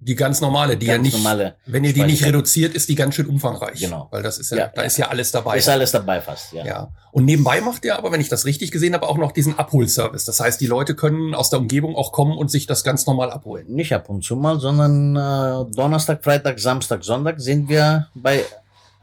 Die 0.00 0.14
ganz 0.14 0.40
normale, 0.42 0.76
die 0.76 0.86
ganz 0.86 0.96
ja 0.98 1.02
nicht, 1.02 1.16
normale. 1.16 1.54
wenn 1.64 1.82
ihr 1.84 1.94
die 1.94 2.02
nicht 2.02 2.24
reduziert, 2.24 2.74
ist 2.74 2.88
die 2.90 2.94
ganz 2.94 3.14
schön 3.14 3.26
umfangreich. 3.26 3.80
Genau. 3.80 4.08
Weil 4.10 4.22
das 4.22 4.38
ist 4.38 4.50
ja, 4.50 4.58
Ja, 4.58 4.66
da 4.74 4.82
ja. 4.82 4.86
ist 4.86 4.98
ja 4.98 5.08
alles 5.08 5.30
dabei. 5.32 5.56
Ist 5.56 5.68
alles 5.68 5.92
dabei 5.92 6.20
fast, 6.20 6.52
ja. 6.52 6.64
Ja. 6.66 6.88
Und 7.12 7.24
nebenbei 7.24 7.60
macht 7.62 7.84
ihr 7.86 7.96
aber, 7.96 8.12
wenn 8.12 8.20
ich 8.20 8.28
das 8.28 8.44
richtig 8.44 8.70
gesehen 8.70 8.92
habe, 8.92 9.08
auch 9.08 9.16
noch 9.16 9.32
diesen 9.32 9.58
Abholservice. 9.58 10.24
Das 10.26 10.40
heißt, 10.40 10.60
die 10.60 10.66
Leute 10.66 10.94
können 10.94 11.34
aus 11.34 11.48
der 11.48 11.60
Umgebung 11.60 11.96
auch 11.96 12.12
kommen 12.12 12.36
und 12.36 12.50
sich 12.50 12.66
das 12.66 12.84
ganz 12.84 13.06
normal 13.06 13.30
abholen. 13.30 13.66
Nicht 13.68 13.92
ab 13.94 14.10
und 14.10 14.22
zu 14.22 14.36
mal, 14.36 14.60
sondern 14.60 15.16
äh, 15.16 15.72
Donnerstag, 15.74 16.22
Freitag, 16.22 16.58
Samstag, 16.58 17.02
Sonntag 17.04 17.40
sind 17.40 17.68
wir 17.70 18.08
bei 18.14 18.44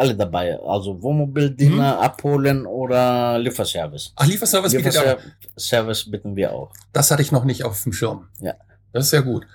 alle 0.02 0.16
dabei. 0.16 0.60
Also 0.60 1.02
Wohnmobildiener 1.02 1.96
Mhm. 1.96 2.00
abholen 2.02 2.66
oder 2.66 3.38
Lieferservice. 3.40 4.12
Ach, 4.16 4.26
Lieferservice 4.26 4.74
bietet 4.74 4.96
ja. 4.96 5.18
Lieferservice 5.42 6.12
bitten 6.12 6.36
wir 6.36 6.52
auch. 6.54 6.74
Das 6.92 7.12
hatte 7.12 7.22
ich 7.22 7.32
noch 7.32 7.44
nicht 7.46 7.64
auf 7.64 7.82
dem 7.84 7.94
Schirm. 7.94 8.28
Ja. 8.42 8.56
Das 8.92 9.06
ist 9.06 9.12
ja 9.14 9.22
gut. 9.22 9.46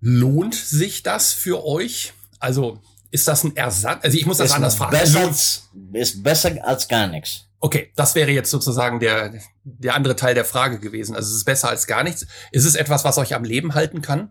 Lohnt 0.00 0.54
sich 0.54 1.02
das 1.02 1.32
für 1.32 1.64
euch? 1.64 2.12
Also, 2.38 2.78
ist 3.10 3.26
das 3.26 3.42
ein 3.44 3.56
Ersatz? 3.56 4.04
Also, 4.04 4.16
ich 4.18 4.26
muss 4.26 4.36
das 4.36 4.50
ist 4.50 4.54
anders 4.54 4.74
fragen. 4.76 4.90
Besser 4.92 5.20
als, 5.20 5.70
ist 5.94 6.22
besser 6.22 6.52
als 6.62 6.86
gar 6.88 7.06
nichts. 7.06 7.46
Okay, 7.60 7.90
das 7.96 8.14
wäre 8.14 8.30
jetzt 8.30 8.50
sozusagen 8.50 9.00
der, 9.00 9.32
der 9.64 9.94
andere 9.94 10.14
Teil 10.16 10.34
der 10.34 10.44
Frage 10.44 10.78
gewesen. 10.78 11.16
Also, 11.16 11.30
es 11.30 11.36
ist 11.38 11.44
besser 11.44 11.70
als 11.70 11.86
gar 11.86 12.04
nichts. 12.04 12.26
Ist 12.52 12.66
es 12.66 12.74
etwas, 12.74 13.04
was 13.04 13.16
euch 13.16 13.34
am 13.34 13.44
Leben 13.44 13.74
halten 13.74 14.02
kann? 14.02 14.30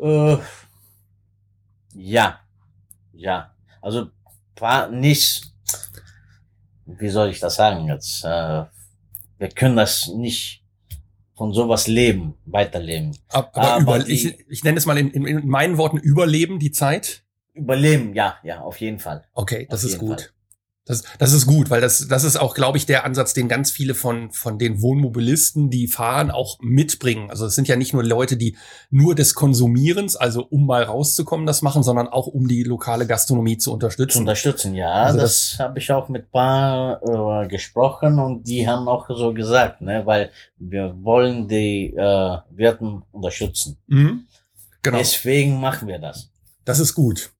Äh, 0.00 0.36
ja. 1.94 2.38
Ja. 3.12 3.52
Also 3.88 4.08
war 4.56 4.90
nicht, 4.90 5.50
wie 6.84 7.08
soll 7.08 7.30
ich 7.30 7.40
das 7.40 7.54
sagen 7.54 7.86
jetzt? 7.86 8.22
Äh, 8.22 8.64
wir 9.38 9.48
können 9.54 9.76
das 9.76 10.08
nicht 10.08 10.62
von 11.34 11.54
sowas 11.54 11.86
leben, 11.86 12.34
weiterleben. 12.44 13.16
Ab- 13.28 13.52
Aber, 13.54 13.72
Aber 13.72 13.80
über, 13.96 13.98
die- 14.00 14.12
ich, 14.12 14.44
ich 14.50 14.62
nenne 14.62 14.76
es 14.76 14.84
mal 14.84 14.98
in, 14.98 15.10
in, 15.12 15.24
in 15.26 15.48
meinen 15.48 15.78
Worten 15.78 15.96
überleben 15.96 16.58
die 16.58 16.70
Zeit. 16.70 17.22
Überleben, 17.54 18.12
ja, 18.12 18.36
ja, 18.42 18.60
auf 18.60 18.78
jeden 18.78 18.98
Fall. 18.98 19.24
Okay, 19.32 19.66
das 19.70 19.86
Auf 19.86 19.90
ist 19.90 19.98
gut. 19.98 20.20
Fall. 20.20 20.30
Das, 20.88 21.04
das 21.18 21.32
ist 21.32 21.46
gut, 21.46 21.70
weil 21.70 21.80
das, 21.80 22.08
das 22.08 22.24
ist 22.24 22.36
auch, 22.36 22.54
glaube 22.54 22.78
ich, 22.78 22.86
der 22.86 23.04
Ansatz, 23.04 23.34
den 23.34 23.46
ganz 23.46 23.70
viele 23.70 23.94
von, 23.94 24.32
von 24.32 24.58
den 24.58 24.82
Wohnmobilisten, 24.82 25.70
die 25.70 25.86
fahren, 25.86 26.30
auch 26.30 26.58
mitbringen. 26.60 27.30
Also 27.30 27.46
es 27.46 27.54
sind 27.54 27.68
ja 27.68 27.76
nicht 27.76 27.92
nur 27.92 28.02
Leute, 28.02 28.36
die 28.36 28.56
nur 28.90 29.14
des 29.14 29.34
Konsumierens, 29.34 30.16
also 30.16 30.46
um 30.48 30.66
mal 30.66 30.82
rauszukommen, 30.82 31.46
das 31.46 31.62
machen, 31.62 31.82
sondern 31.82 32.08
auch 32.08 32.26
um 32.26 32.48
die 32.48 32.64
lokale 32.64 33.06
Gastronomie 33.06 33.58
zu 33.58 33.68
Zu 33.68 33.74
unterstützen. 33.74 34.18
unterstützen, 34.20 34.74
ja. 34.74 34.90
Also 34.90 35.18
das 35.20 35.56
habe 35.58 35.78
ich 35.78 35.92
auch 35.92 36.08
mit 36.08 36.30
paar 36.30 37.02
äh, 37.44 37.48
gesprochen 37.48 38.18
und 38.18 38.48
die 38.48 38.66
haben 38.66 38.88
auch 38.88 39.06
so 39.08 39.34
gesagt, 39.34 39.82
ne, 39.82 40.06
weil 40.06 40.30
wir 40.56 40.96
wollen 41.02 41.48
die 41.48 41.92
äh, 41.94 42.38
Wirten 42.50 43.02
unterstützen. 43.12 43.76
Mhm. 43.88 44.26
Genau. 44.82 44.98
Deswegen 44.98 45.60
machen 45.60 45.86
wir 45.86 45.98
das. 45.98 46.30
Das 46.64 46.78
ist 46.78 46.94
gut. 46.94 47.30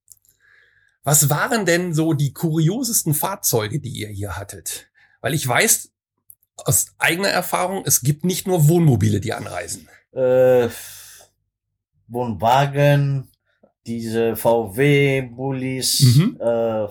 Was 1.09 1.27
waren 1.31 1.65
denn 1.65 1.95
so 1.95 2.13
die 2.13 2.33
kuriosesten 2.33 3.15
Fahrzeuge, 3.15 3.79
die 3.79 3.89
ihr 3.89 4.09
hier 4.09 4.35
hattet? 4.37 4.91
Weil 5.21 5.33
ich 5.33 5.47
weiß 5.47 5.89
aus 6.57 6.85
eigener 6.99 7.29
Erfahrung, 7.29 7.81
es 7.83 8.01
gibt 8.01 8.25
nicht 8.25 8.45
nur 8.45 8.67
Wohnmobile, 8.69 9.19
die 9.19 9.33
anreisen. 9.33 9.89
Äh, 10.11 10.69
Wohnwagen, 12.09 13.27
diese 13.87 14.35
VW-Bullis, 14.35 15.99
Mhm. 16.01 16.37
äh, 16.39 16.87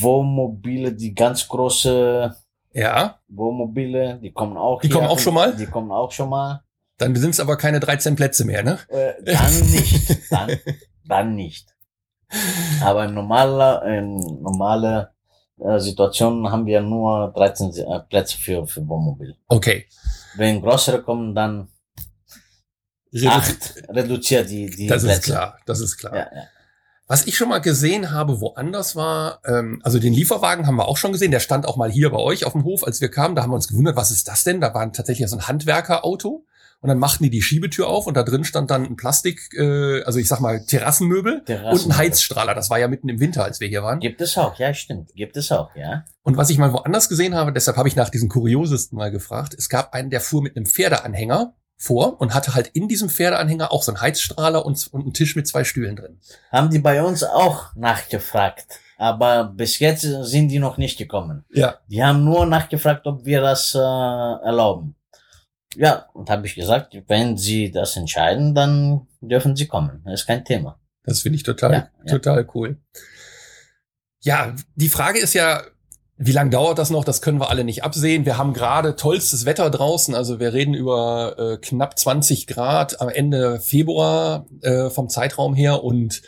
Wohnmobile, 0.00 0.92
die 0.94 1.14
ganz 1.14 1.46
große 1.46 2.34
Ja, 2.72 3.20
Wohnmobile, 3.28 4.18
die 4.22 4.32
kommen 4.32 4.56
auch 4.56 4.80
Die 4.80 4.88
kommen 4.88 5.08
auch 5.08 5.18
schon 5.18 5.34
mal? 5.34 5.54
Die 5.54 5.66
kommen 5.66 5.92
auch 5.92 6.10
schon 6.10 6.30
mal. 6.30 6.62
dann 6.96 7.14
sind 7.16 7.30
es 7.30 7.40
aber 7.40 7.58
keine 7.58 7.80
13 7.80 8.16
Plätze 8.16 8.46
mehr, 8.46 8.62
ne? 8.62 8.78
Äh, 8.88 9.12
dann 9.24 9.60
nicht. 9.70 10.10
Dann, 10.30 10.58
dann 11.06 11.34
nicht. 11.34 11.68
Aber 12.82 13.04
in 13.04 13.14
normaler, 13.14 13.82
in 13.84 14.16
normale 14.42 15.10
äh, 15.60 15.78
Situationen 15.78 16.50
haben 16.50 16.66
wir 16.66 16.80
nur 16.80 17.32
13 17.36 17.72
Se- 17.72 17.86
äh, 17.86 18.00
Plätze 18.08 18.36
für, 18.38 18.66
für 18.66 18.86
Wohnmobil. 18.88 19.36
Okay. 19.48 19.86
Wenn 20.36 20.60
größere 20.60 21.02
kommen, 21.02 21.34
dann 21.34 21.68
Redu- 23.12 23.28
acht 23.28 23.74
reduziert 23.88 24.50
die, 24.50 24.68
die 24.68 24.86
Das 24.88 25.02
Plätze. 25.04 25.18
ist 25.20 25.24
klar, 25.26 25.58
das 25.66 25.80
ist 25.80 25.96
klar. 25.96 26.16
Ja, 26.16 26.22
ja. 26.34 26.42
Was 27.06 27.26
ich 27.26 27.36
schon 27.36 27.50
mal 27.50 27.60
gesehen 27.60 28.10
habe, 28.10 28.40
woanders 28.40 28.96
war, 28.96 29.40
ähm, 29.44 29.80
also 29.84 29.98
den 29.98 30.14
Lieferwagen 30.14 30.66
haben 30.66 30.76
wir 30.76 30.88
auch 30.88 30.96
schon 30.96 31.12
gesehen, 31.12 31.30
der 31.30 31.38
stand 31.40 31.66
auch 31.68 31.76
mal 31.76 31.90
hier 31.90 32.10
bei 32.10 32.16
euch 32.18 32.46
auf 32.46 32.52
dem 32.52 32.64
Hof, 32.64 32.82
als 32.82 33.00
wir 33.02 33.10
kamen, 33.10 33.34
da 33.36 33.42
haben 33.42 33.50
wir 33.50 33.56
uns 33.56 33.68
gewundert, 33.68 33.94
was 33.94 34.10
ist 34.10 34.26
das 34.26 34.42
denn? 34.42 34.60
Da 34.60 34.72
war 34.72 34.90
tatsächlich 34.90 35.28
so 35.28 35.36
ein 35.36 35.46
Handwerkerauto 35.46 36.46
und 36.84 36.88
dann 36.88 36.98
machten 36.98 37.24
die 37.24 37.30
die 37.30 37.40
Schiebetür 37.40 37.88
auf 37.88 38.06
und 38.06 38.14
da 38.14 38.22
drin 38.22 38.44
stand 38.44 38.70
dann 38.70 38.84
ein 38.84 38.96
Plastik, 38.96 39.48
äh, 39.56 40.02
also 40.02 40.18
ich 40.18 40.28
sag 40.28 40.40
mal 40.40 40.66
Terrassenmöbel 40.66 41.36
und 41.36 41.40
ein 41.40 41.44
Terrassenmöbel. 41.46 41.96
Heizstrahler. 41.96 42.54
Das 42.54 42.68
war 42.68 42.78
ja 42.78 42.88
mitten 42.88 43.08
im 43.08 43.20
Winter, 43.20 43.42
als 43.42 43.58
wir 43.58 43.68
hier 43.68 43.82
waren. 43.82 44.00
Gibt 44.00 44.20
es 44.20 44.36
auch, 44.36 44.58
ja, 44.58 44.74
stimmt. 44.74 45.14
Gibt 45.14 45.38
es 45.38 45.50
auch, 45.50 45.74
ja. 45.74 46.04
Und 46.24 46.36
was 46.36 46.50
ich 46.50 46.58
mal 46.58 46.74
woanders 46.74 47.08
gesehen 47.08 47.34
habe, 47.34 47.54
deshalb 47.54 47.78
habe 47.78 47.88
ich 47.88 47.96
nach 47.96 48.10
diesen 48.10 48.28
kuriosesten 48.28 48.98
mal 48.98 49.10
gefragt, 49.10 49.54
es 49.56 49.70
gab 49.70 49.94
einen, 49.94 50.10
der 50.10 50.20
fuhr 50.20 50.42
mit 50.42 50.58
einem 50.58 50.66
Pferdeanhänger 50.66 51.54
vor 51.78 52.20
und 52.20 52.34
hatte 52.34 52.54
halt 52.54 52.68
in 52.74 52.86
diesem 52.86 53.08
Pferdeanhänger 53.08 53.72
auch 53.72 53.82
so 53.82 53.90
einen 53.90 54.02
Heizstrahler 54.02 54.66
und, 54.66 54.86
und 54.92 55.04
einen 55.04 55.14
Tisch 55.14 55.36
mit 55.36 55.48
zwei 55.48 55.64
Stühlen 55.64 55.96
drin. 55.96 56.20
Haben 56.52 56.68
die 56.68 56.80
bei 56.80 57.02
uns 57.02 57.24
auch 57.24 57.74
nachgefragt. 57.76 58.78
Aber 58.98 59.44
bis 59.44 59.78
jetzt 59.78 60.02
sind 60.02 60.48
die 60.48 60.58
noch 60.58 60.76
nicht 60.76 60.98
gekommen. 60.98 61.46
Ja. 61.50 61.78
Die 61.88 62.04
haben 62.04 62.24
nur 62.24 62.44
nachgefragt, 62.44 63.06
ob 63.06 63.24
wir 63.24 63.40
das 63.40 63.74
äh, 63.74 63.78
erlauben. 63.78 64.96
Ja, 65.76 66.06
und 66.14 66.30
habe 66.30 66.46
ich 66.46 66.54
gesagt, 66.54 66.96
wenn 67.08 67.36
sie 67.36 67.70
das 67.70 67.96
entscheiden, 67.96 68.54
dann 68.54 69.06
dürfen 69.20 69.56
sie 69.56 69.66
kommen. 69.66 70.02
Das 70.04 70.20
ist 70.22 70.26
kein 70.26 70.44
Thema. 70.44 70.78
Das 71.04 71.20
finde 71.20 71.36
ich 71.36 71.42
total, 71.42 71.72
Ja, 71.72 71.88
ja. 72.06 72.12
total 72.12 72.48
cool. 72.54 72.78
Ja, 74.22 74.54
die 74.74 74.88
Frage 74.88 75.18
ist 75.18 75.34
ja, 75.34 75.62
wie 76.16 76.32
lange 76.32 76.50
dauert 76.50 76.78
das 76.78 76.90
noch? 76.90 77.04
Das 77.04 77.20
können 77.20 77.40
wir 77.40 77.50
alle 77.50 77.64
nicht 77.64 77.82
absehen. 77.84 78.24
Wir 78.24 78.38
haben 78.38 78.54
gerade 78.54 78.96
tollstes 78.96 79.44
Wetter 79.46 79.68
draußen. 79.68 80.14
Also 80.14 80.38
wir 80.40 80.52
reden 80.52 80.72
über 80.74 81.34
äh, 81.38 81.56
knapp 81.58 81.98
20 81.98 82.46
Grad 82.46 83.00
am 83.00 83.08
Ende 83.08 83.60
Februar 83.60 84.46
äh, 84.62 84.90
vom 84.90 85.08
Zeitraum 85.08 85.54
her. 85.54 85.82
Und 85.82 86.22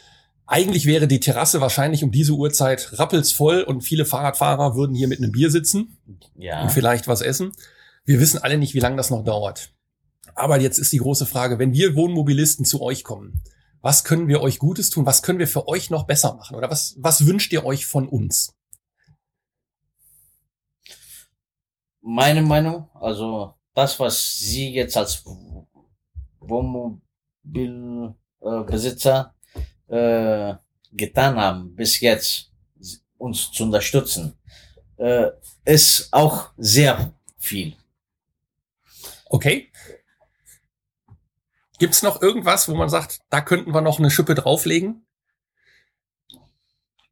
eigentlich 0.45 0.87
wäre 0.87 1.07
die 1.07 1.21
Terrasse 1.21 1.61
wahrscheinlich 1.61 2.03
um 2.05 2.11
diese 2.11 2.33
Uhrzeit 2.33 2.91
rappelsvoll 2.99 3.63
und 3.63 3.83
viele 3.83 4.05
Fahrradfahrer 4.05 4.75
würden 4.77 4.95
hier 4.97 5.09
mit 5.09 5.19
einem 5.23 5.33
Bier 5.33 5.51
sitzen 5.51 5.97
Ja. 6.37 6.63
und 6.63 6.73
vielleicht 6.73 7.07
was 7.09 7.21
essen. 7.23 7.53
Wir 8.07 8.21
wissen 8.21 8.39
alle 8.39 8.57
nicht, 8.57 8.75
wie 8.75 8.81
lange 8.81 8.97
das 8.97 9.11
noch 9.11 9.25
dauert. 9.25 9.75
Aber 10.35 10.61
jetzt 10.61 10.79
ist 10.79 10.93
die 10.93 10.99
große 10.99 11.27
Frage, 11.27 11.59
wenn 11.59 11.73
wir 11.73 11.97
Wohnmobilisten 11.97 12.65
zu 12.65 12.81
euch 12.81 13.05
kommen, 13.05 13.43
was 13.81 14.05
können 14.05 14.29
wir 14.29 14.41
euch 14.41 14.59
Gutes 14.59 14.91
tun? 14.91 15.07
Was 15.07 15.23
können 15.23 15.39
wir 15.39 15.49
für 15.49 15.69
euch 15.69 15.91
noch 15.91 16.07
besser 16.07 16.35
machen? 16.35 16.57
Oder 16.57 16.71
was, 16.71 16.97
was 16.99 17.27
wünscht 17.27 17.53
ihr 17.53 17.65
euch 17.65 17.87
von 17.87 18.09
uns? 18.09 18.53
Meine 22.01 22.43
Meinung, 22.43 22.89
also 22.95 23.55
das, 23.75 23.99
was 23.99 24.39
Sie 24.39 24.73
jetzt 24.73 24.97
als 24.97 25.25
Wohnmobilbesitzer 26.41 29.35
äh, 29.89 30.55
getan 30.93 31.37
haben, 31.37 31.75
bis 31.75 32.01
jetzt 32.01 32.53
uns 33.19 33.51
zu 33.51 33.65
unterstützen, 33.65 34.39
äh, 34.97 35.31
ist 35.65 36.09
auch 36.13 36.51
sehr 36.57 37.13
viel. 37.39 37.77
Okay. 39.29 39.71
Gibt's 41.79 42.03
noch 42.03 42.23
irgendwas, 42.23 42.69
wo 42.69 42.75
man 42.75 42.89
sagt, 42.89 43.21
da 43.31 43.41
könnten 43.41 43.75
wir 43.75 43.83
noch 43.83 43.99
eine 43.99 44.11
Schippe 44.11 44.35
drauflegen? 44.35 45.07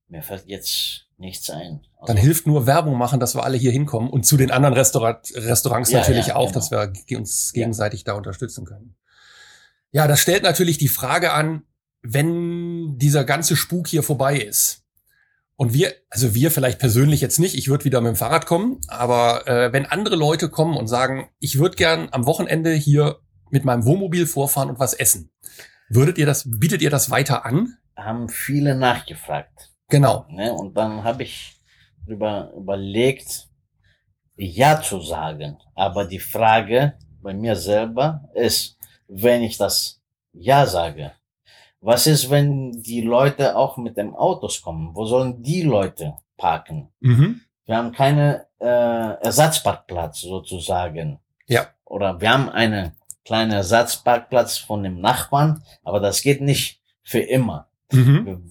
Mir 0.09 0.23
fällt 0.23 0.47
jetzt 0.47 1.07
nichts 1.19 1.51
ein. 1.51 1.87
Also, 1.97 2.07
Dann 2.07 2.17
hilft 2.17 2.47
nur 2.47 2.67
Werbung 2.67 2.97
machen, 2.97 3.21
dass 3.21 3.35
wir 3.35 3.45
alle 3.45 3.57
hier 3.57 3.73
hinkommen 3.73 4.11
und 4.11 4.25
zu 4.25 4.37
den 4.37 4.51
anderen 4.51 4.75
Restaurat 4.75 5.31
Restaurants 5.35 5.91
Ja, 5.91 6.01
natürlich 6.01 6.29
ja, 6.29 6.37
auch, 6.37 6.53
genau. 6.53 6.55
dass 6.55 6.71
wir 6.71 7.19
uns 7.19 7.53
gegenseitig 7.53 8.05
da 8.05 8.15
unterstützen 8.15 8.65
können. 8.65 8.97
Ja, 9.91 10.07
das 10.07 10.21
stellt 10.21 10.43
natürlich 10.43 10.79
die 10.79 10.89
Frage 10.89 11.33
an, 11.33 11.65
wenn 12.03 12.99
dieser 12.99 13.25
ganze 13.25 13.57
Spuk 13.57 13.89
hier 13.89 14.03
vorbei 14.03 14.39
ist 14.39 14.84
Und 15.57 15.73
wir, 15.73 15.95
also 16.11 16.35
wir 16.35 16.51
vielleicht 16.51 16.81
persönlich 16.81 17.21
jetzt 17.21 17.39
nicht, 17.39 17.57
ich 17.57 17.69
würde 17.69 17.85
wieder 17.85 18.01
mit 18.01 18.11
dem 18.11 18.17
Fahrrad 18.17 18.47
kommen, 18.47 18.81
aber 18.89 19.47
äh, 19.47 19.73
wenn 19.73 19.87
andere 19.87 20.17
Leute 20.17 20.49
kommen 20.49 20.77
und 20.77 20.89
sagen, 20.89 21.29
ich 21.39 21.59
würde 21.59 21.77
gern 21.77 22.09
am 22.11 22.27
Wochenende 22.27 22.73
hier 22.73 23.21
mit 23.51 23.65
meinem 23.65 23.85
Wohnmobil 23.85 24.27
vorfahren 24.27 24.69
und 24.69 24.81
was 24.81 24.95
essen, 24.95 25.31
würdet 25.89 26.19
ihr 26.19 26.27
das, 26.27 26.45
bietet 26.45 26.83
ihr 26.83 26.91
das 26.91 27.11
weiter 27.11 27.47
an? 27.47 27.77
Haben 27.97 28.29
viele 28.29 28.75
nachgefragt. 28.75 29.71
Genau. 29.89 30.27
Ne? 30.29 30.53
Und 30.53 30.77
dann 30.77 31.05
habe 31.05 31.23
ich 31.23 31.61
drüber 32.05 32.53
überlegt, 32.57 33.49
ja 34.37 34.81
zu 34.81 35.01
sagen. 35.01 35.59
Aber 35.75 36.05
die 36.05 36.19
Frage 36.19 36.95
bei 37.23 37.33
mir 37.33 37.55
selber 37.55 38.29
ist, 38.35 38.77
wenn 39.07 39.43
ich 39.43 39.57
das 39.57 40.03
ja 40.33 40.67
sage, 40.67 41.13
was 41.85 42.07
ist, 42.07 42.31
wenn 42.31 42.83
die 42.83 43.03
Leute 43.03 43.57
auch 43.57 43.77
mit 43.77 43.99
dem 43.99 44.17
Autos 44.17 44.63
kommen? 44.63 44.95
Wo 44.95 45.05
sollen 45.05 45.43
die 45.43 45.63
Leute 45.63 46.15
parken? 46.39 46.89
Mhm. 47.01 47.43
Wir 47.67 47.77
haben 47.77 47.93
keine 47.93 48.47
äh, 48.59 48.65
Ersatzparkplatz 48.67 50.23
sozusagen. 50.23 51.21
Ja. 51.47 51.67
Oder 51.85 52.21
wir 52.23 52.33
haben 52.33 52.49
einen 52.49 52.93
kleinen 53.25 53.53
Ersatzparkplatz 53.53 54.57
von 54.57 54.83
dem 54.83 55.01
Nachbarn, 55.01 55.63
aber 55.83 56.01
das 56.01 56.23
geht 56.23 56.41
nicht 56.41 56.81
für 57.03 57.21
immer. 57.21 57.69
Mhm. 57.93 58.51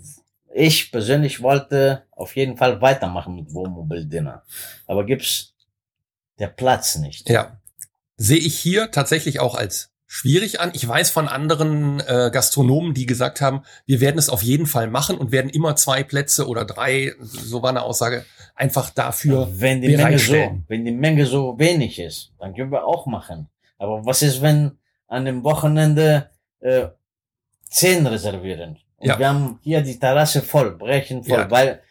Ich 0.53 0.91
persönlich 0.91 1.41
wollte 1.41 2.03
auf 2.11 2.35
jeden 2.35 2.57
Fall 2.57 2.81
weitermachen 2.81 3.35
mit 3.35 3.51
Wohnmobil 3.53 4.05
Dinner. 4.05 4.43
Aber 4.85 5.05
gibt's 5.05 5.55
der 6.37 6.47
Platz 6.47 6.97
nicht. 6.97 7.29
Ja. 7.29 7.59
Sehe 8.15 8.37
ich 8.37 8.59
hier 8.59 8.91
tatsächlich 8.91 9.39
auch 9.39 9.55
als 9.55 9.92
schwierig 10.13 10.59
an. 10.59 10.69
Ich 10.75 10.87
weiß 10.87 11.09
von 11.09 11.27
anderen 11.27 11.99
äh, 12.01 12.29
Gastronomen, 12.31 12.93
die 12.93 13.07
gesagt 13.07 13.41
haben, 13.41 13.63
wir 13.87 13.99
werden 13.99 14.19
es 14.19 14.29
auf 14.29 14.43
jeden 14.43 14.67
Fall 14.67 14.87
machen 14.87 15.17
und 15.17 15.31
werden 15.31 15.49
immer 15.49 15.75
zwei 15.75 16.03
Plätze 16.03 16.47
oder 16.47 16.65
drei, 16.65 17.13
so 17.19 17.63
war 17.63 17.71
eine 17.71 17.81
Aussage, 17.81 18.23
einfach 18.53 18.91
dafür 18.91 19.47
wenn 19.53 19.81
die 19.81 19.97
Menge 19.97 20.19
so, 20.19 20.35
wenn 20.67 20.85
die 20.85 20.91
Menge 20.91 21.25
so 21.25 21.57
wenig 21.57 21.97
ist, 21.97 22.31
dann 22.39 22.53
können 22.53 22.71
wir 22.71 22.85
auch 22.85 23.07
machen. 23.07 23.49
Aber 23.79 24.05
was 24.05 24.21
ist, 24.21 24.43
wenn 24.43 24.77
an 25.07 25.25
dem 25.25 25.43
Wochenende 25.43 26.29
äh, 26.59 26.89
zehn 27.71 28.05
reservieren? 28.05 28.77
Und 28.97 29.07
Ja. 29.07 29.17
wir 29.17 29.27
haben 29.29 29.59
hier 29.63 29.81
die 29.81 29.97
Terrasse 29.97 30.43
voll, 30.43 30.77
brechen 30.77 31.23
voll, 31.23 31.39
Ja. 31.39 31.49
weil 31.49 31.81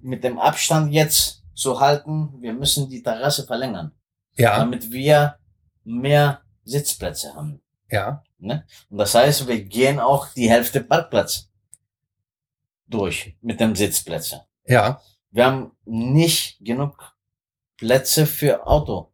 mit 0.00 0.22
dem 0.22 0.38
Abstand 0.38 0.92
jetzt 0.92 1.42
zu 1.54 1.80
halten, 1.80 2.28
wir 2.40 2.52
müssen 2.52 2.88
die 2.88 3.02
Terrasse 3.02 3.44
verlängern, 3.44 3.90
Ja, 4.36 4.56
damit 4.58 4.92
wir 4.92 5.34
mehr 5.84 6.42
Sitzplätze 6.64 7.34
haben. 7.34 7.60
Ja, 7.92 8.22
Ne? 8.38 8.66
Und 8.90 8.98
das 8.98 9.14
heißt, 9.14 9.46
wir 9.46 9.62
gehen 9.62 10.00
auch 10.00 10.26
die 10.34 10.50
Hälfte 10.50 10.80
Parkplatz 10.80 11.48
durch 12.88 13.36
mit 13.40 13.60
dem 13.60 13.76
Sitzplätze. 13.76 14.42
ja, 14.66 15.00
Wir 15.30 15.46
haben 15.46 15.70
nicht 15.84 16.58
genug 16.60 17.14
Plätze 17.76 18.26
für 18.26 18.66
Auto 18.66 19.12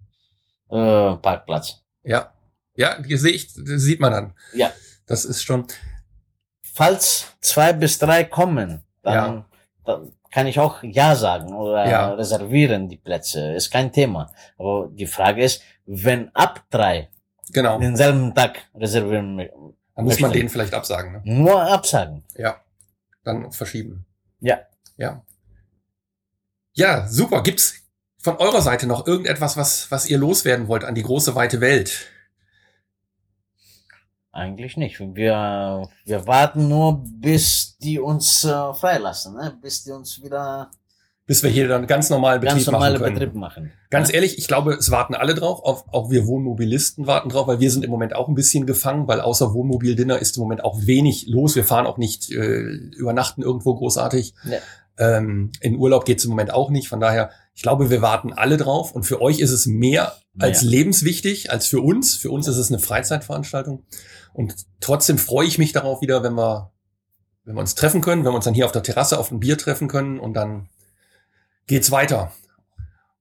äh, 0.70 1.14
Parkplatz. 1.16 1.83
ja. 2.03 2.33
Ja, 2.74 2.97
das 3.01 3.22
sieht 3.22 3.99
man 3.99 4.12
dann. 4.12 4.35
Ja. 4.55 4.70
Das 5.07 5.24
ist 5.24 5.43
schon, 5.43 5.66
Falls 6.62 7.26
zwei 7.41 7.72
bis 7.72 7.99
drei 7.99 8.22
kommen, 8.22 8.85
dann, 9.03 9.47
dann 9.85 10.12
kann 10.31 10.47
ich 10.47 10.61
auch 10.61 10.81
ja 10.85 11.16
sagen 11.16 11.53
oder 11.55 11.89
Ja. 11.91 12.12
reservieren 12.14 12.89
die 12.89 12.97
Plätze. 12.99 13.53
Ist 13.55 13.72
kein 13.72 13.93
Thema. 13.93 14.31
Aber 14.59 14.89
die 14.93 15.09
Frage 15.09 15.43
ist, 15.43 15.61
wenn 15.87 16.33
ab 16.37 16.66
drei 16.70 17.09
genau. 17.53 17.78
denselben 17.78 18.34
Tag 18.34 18.68
reservieren, 18.74 19.38
mö- 19.38 19.74
Da 19.94 20.03
muss 20.03 20.20
man 20.20 20.32
denen 20.32 20.49
vielleicht 20.49 20.74
absagen. 20.74 21.12
Ne? 21.12 21.22
nur 21.24 21.61
absagen. 21.61 22.24
Ja, 22.36 22.61
dann 23.24 23.51
verschieben. 23.53 24.07
Ja. 24.40 24.59
Ja. 24.96 25.24
Ja, 26.72 27.09
super. 27.09 27.42
Gibt's 27.42 27.74
von 28.20 28.36
eurer 28.36 28.62
Seite 28.62 28.86
noch 28.86 29.07
irgendetwas, 29.07 29.57
was, 29.57 29.90
was 29.90 30.09
ihr 30.09 30.18
loswerden 30.18 30.68
wollt 30.68 30.84
an 30.84 30.94
die 30.94 31.03
große 31.03 31.34
weite 31.34 31.61
Welt? 31.61 32.07
Eigentlich 34.30 34.76
nicht. 34.76 35.01
Wir, 35.01 35.88
wir 36.05 36.26
warten 36.26 36.68
nur, 36.68 37.03
bis 37.05 37.76
die 37.78 37.99
uns 37.99 38.44
äh, 38.44 38.74
freilassen, 38.74 39.34
ne? 39.34 39.59
bis 39.61 39.82
die 39.84 39.90
uns 39.90 40.22
wieder 40.22 40.70
Bis 41.29 41.43
wir 41.43 41.51
hier 41.51 41.68
dann 41.68 41.87
ganz 41.87 42.09
normal 42.09 42.41
Betrieb 42.41 42.57
ganz 42.57 42.66
normale 42.66 42.95
machen 42.95 43.05
können. 43.05 43.18
Betrieb 43.18 43.35
machen. 43.35 43.72
Ganz 43.91 44.09
Ja? 44.09 44.14
ehrlich, 44.14 44.39
ich 44.39 44.49
glaube, 44.49 44.72
es 44.72 44.91
warten 44.91 45.14
alle 45.14 45.35
drauf, 45.35 45.62
auch, 45.62 45.85
auch 45.93 46.11
wir 46.11 46.26
Wohnmobilisten 46.26 47.07
warten 47.07 47.29
drauf, 47.29 47.47
weil 47.47 47.61
wir 47.61 47.70
sind 47.70 47.85
im 47.85 47.91
Moment 47.91 48.16
auch 48.16 48.29
ein 48.29 48.35
bisschen 48.35 48.64
gefangen, 48.64 49.07
weil 49.09 49.20
außer 49.20 49.53
Wohnmobildinner 49.53 50.18
ist 50.18 50.39
im 50.39 50.43
Moment 50.43 50.64
auch 50.64 50.87
wenig 50.87 51.26
los. 51.29 51.55
Wir 51.55 51.64
fahren 51.64 51.87
auch 51.87 51.99
nicht 51.99 52.31
äh, 52.31 52.61
übernachten 52.97 53.43
irgendwo 53.43 53.74
großartig. 53.74 54.33
Ja. 54.45 54.59
Ähm, 54.97 55.53
in 55.61 55.76
Urlaub 55.76 56.07
geht's 56.07 56.24
im 56.24 56.31
Moment 56.31 56.51
auch 56.51 56.70
nicht. 56.70 56.89
Von 56.89 56.99
daher, 56.99 57.29
ich 57.55 57.61
glaube, 57.61 57.91
wir 57.91 58.01
warten 58.01 58.33
alle 58.33 58.57
drauf. 58.57 58.93
Und 58.93 59.03
für 59.03 59.20
euch 59.20 59.41
ist 59.41 59.51
es 59.51 59.66
mehr 59.66 60.14
als 60.39 60.62
Mehr. 60.62 60.70
lebenswichtig 60.70 61.53
als 61.53 61.66
für 61.66 61.83
uns. 61.83 62.14
Für 62.14 62.31
uns 62.31 62.49
ist 62.49 62.57
es 62.57 62.70
eine 62.70 62.79
Freizeitveranstaltung. 62.79 63.85
Und 64.33 64.55
trotzdem 64.81 65.18
freue 65.18 65.47
ich 65.47 65.59
mich 65.59 65.72
darauf 65.72 66.01
wieder, 66.01 66.22
wenn 66.22 66.35
wir, 66.35 66.72
wenn 67.45 67.55
wir 67.55 67.61
uns 67.61 67.74
treffen 67.74 68.01
können, 68.01 68.24
wenn 68.24 68.33
wir 68.33 68.37
uns 68.37 68.47
dann 68.47 68.55
hier 68.55 68.64
auf 68.64 68.72
der 68.72 68.83
Terrasse 68.83 69.18
auf 69.18 69.31
ein 69.31 69.41
Bier 69.41 69.59
treffen 69.59 69.89
können 69.89 70.18
und 70.18 70.33
dann 70.33 70.70
geht's 71.68 71.92
weiter. 71.92 72.32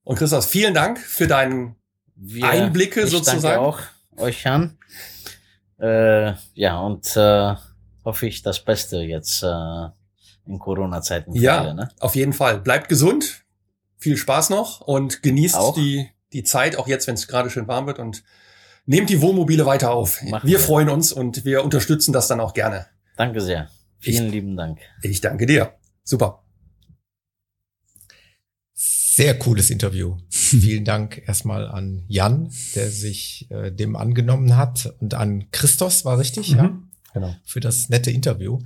Und 0.03 0.17
Christoph, 0.17 0.47
vielen 0.47 0.73
Dank 0.73 0.97
für 0.97 1.27
deinen 1.27 1.75
Wir, 2.15 2.49
Einblicke 2.49 3.01
ich 3.01 3.11
sozusagen. 3.11 3.41
Danke 3.41 3.59
auch 3.59 3.79
euch 4.17 4.47
an. 4.47 4.77
Äh, 5.79 6.33
ja, 6.55 6.79
und 6.79 7.15
äh, 7.15 7.55
hoffe 8.03 8.25
ich 8.25 8.41
das 8.41 8.63
Beste 8.63 8.97
jetzt 8.97 9.43
äh, 9.43 9.87
in 10.47 10.57
Corona-Zeiten. 10.57 11.33
Ja, 11.35 11.59
alle, 11.59 11.75
ne? 11.75 11.89
auf 11.99 12.15
jeden 12.15 12.33
Fall. 12.33 12.59
Bleibt 12.59 12.89
gesund, 12.89 13.43
viel 13.97 14.17
Spaß 14.17 14.49
noch 14.49 14.81
und 14.81 15.21
genießt 15.21 15.55
Auch. 15.55 15.75
die, 15.75 16.09
die 16.33 16.43
Zeit, 16.43 16.77
auch 16.77 16.87
jetzt, 16.87 17.05
wenn 17.07 17.15
es 17.15 17.27
gerade 17.27 17.49
schön 17.49 17.67
warm 17.67 17.85
wird 17.85 17.99
und 17.99 18.23
nehmt 18.85 19.09
die 19.09 19.21
Wohnmobile 19.21 19.65
weiter 19.65 19.91
auf. 19.91 20.21
Wir 20.21 20.41
wir. 20.43 20.59
freuen 20.59 20.89
uns 20.89 21.11
und 21.11 21.45
wir 21.45 21.63
unterstützen 21.63 22.13
das 22.13 22.27
dann 22.27 22.39
auch 22.39 22.53
gerne. 22.53 22.87
Danke 23.17 23.41
sehr. 23.41 23.69
Vielen 23.99 24.29
lieben 24.29 24.55
Dank. 24.55 24.79
Ich 25.01 25.21
danke 25.21 25.45
dir. 25.45 25.73
Super. 26.03 26.46
Sehr 29.18 29.39
cooles 29.39 29.72
Interview. 29.72 30.15
Vielen 30.30 30.86
Dank 30.86 31.24
erstmal 31.26 31.68
an 31.68 32.03
Jan, 32.07 32.51
der 32.76 32.91
sich 32.91 33.47
äh, 33.49 33.72
dem 33.72 33.95
angenommen 33.95 34.55
hat 34.55 34.93
und 34.99 35.15
an 35.15 35.49
Christos, 35.49 36.05
war 36.05 36.20
richtig, 36.20 36.49
ja, 36.49 36.80
Genau. 37.13 37.36
für 37.43 37.59
das 37.59 37.89
nette 37.89 38.11
Interview. 38.11 38.59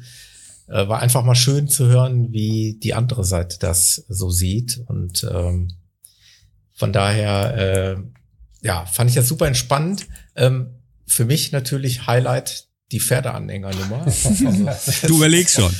Äh, 0.67 0.89
war 0.89 0.99
einfach 0.99 1.23
mal 1.23 1.35
schön 1.35 1.69
zu 1.69 1.87
hören, 1.87 2.33
wie 2.33 2.77
die 2.83 2.93
andere 2.93 3.23
Seite 3.23 3.59
das 3.61 4.03
so 4.09 4.29
sieht 4.29 4.83
und 4.87 5.25
ähm, 5.31 5.71
von 6.73 6.91
daher, 6.91 7.55
äh, 7.55 8.03
ja, 8.61 8.85
fand 8.87 9.09
ich 9.09 9.15
das 9.15 9.29
super 9.29 9.47
entspannend. 9.47 10.05
Ähm, 10.35 10.81
für 11.07 11.23
mich 11.23 11.53
natürlich 11.53 12.07
Highlight 12.07 12.67
die 12.91 12.99
Pferdeanhängernummer. 12.99 14.05
Also, 14.67 15.07
Du 15.07 15.17
überlegst 15.17 15.55
schon. 15.55 15.71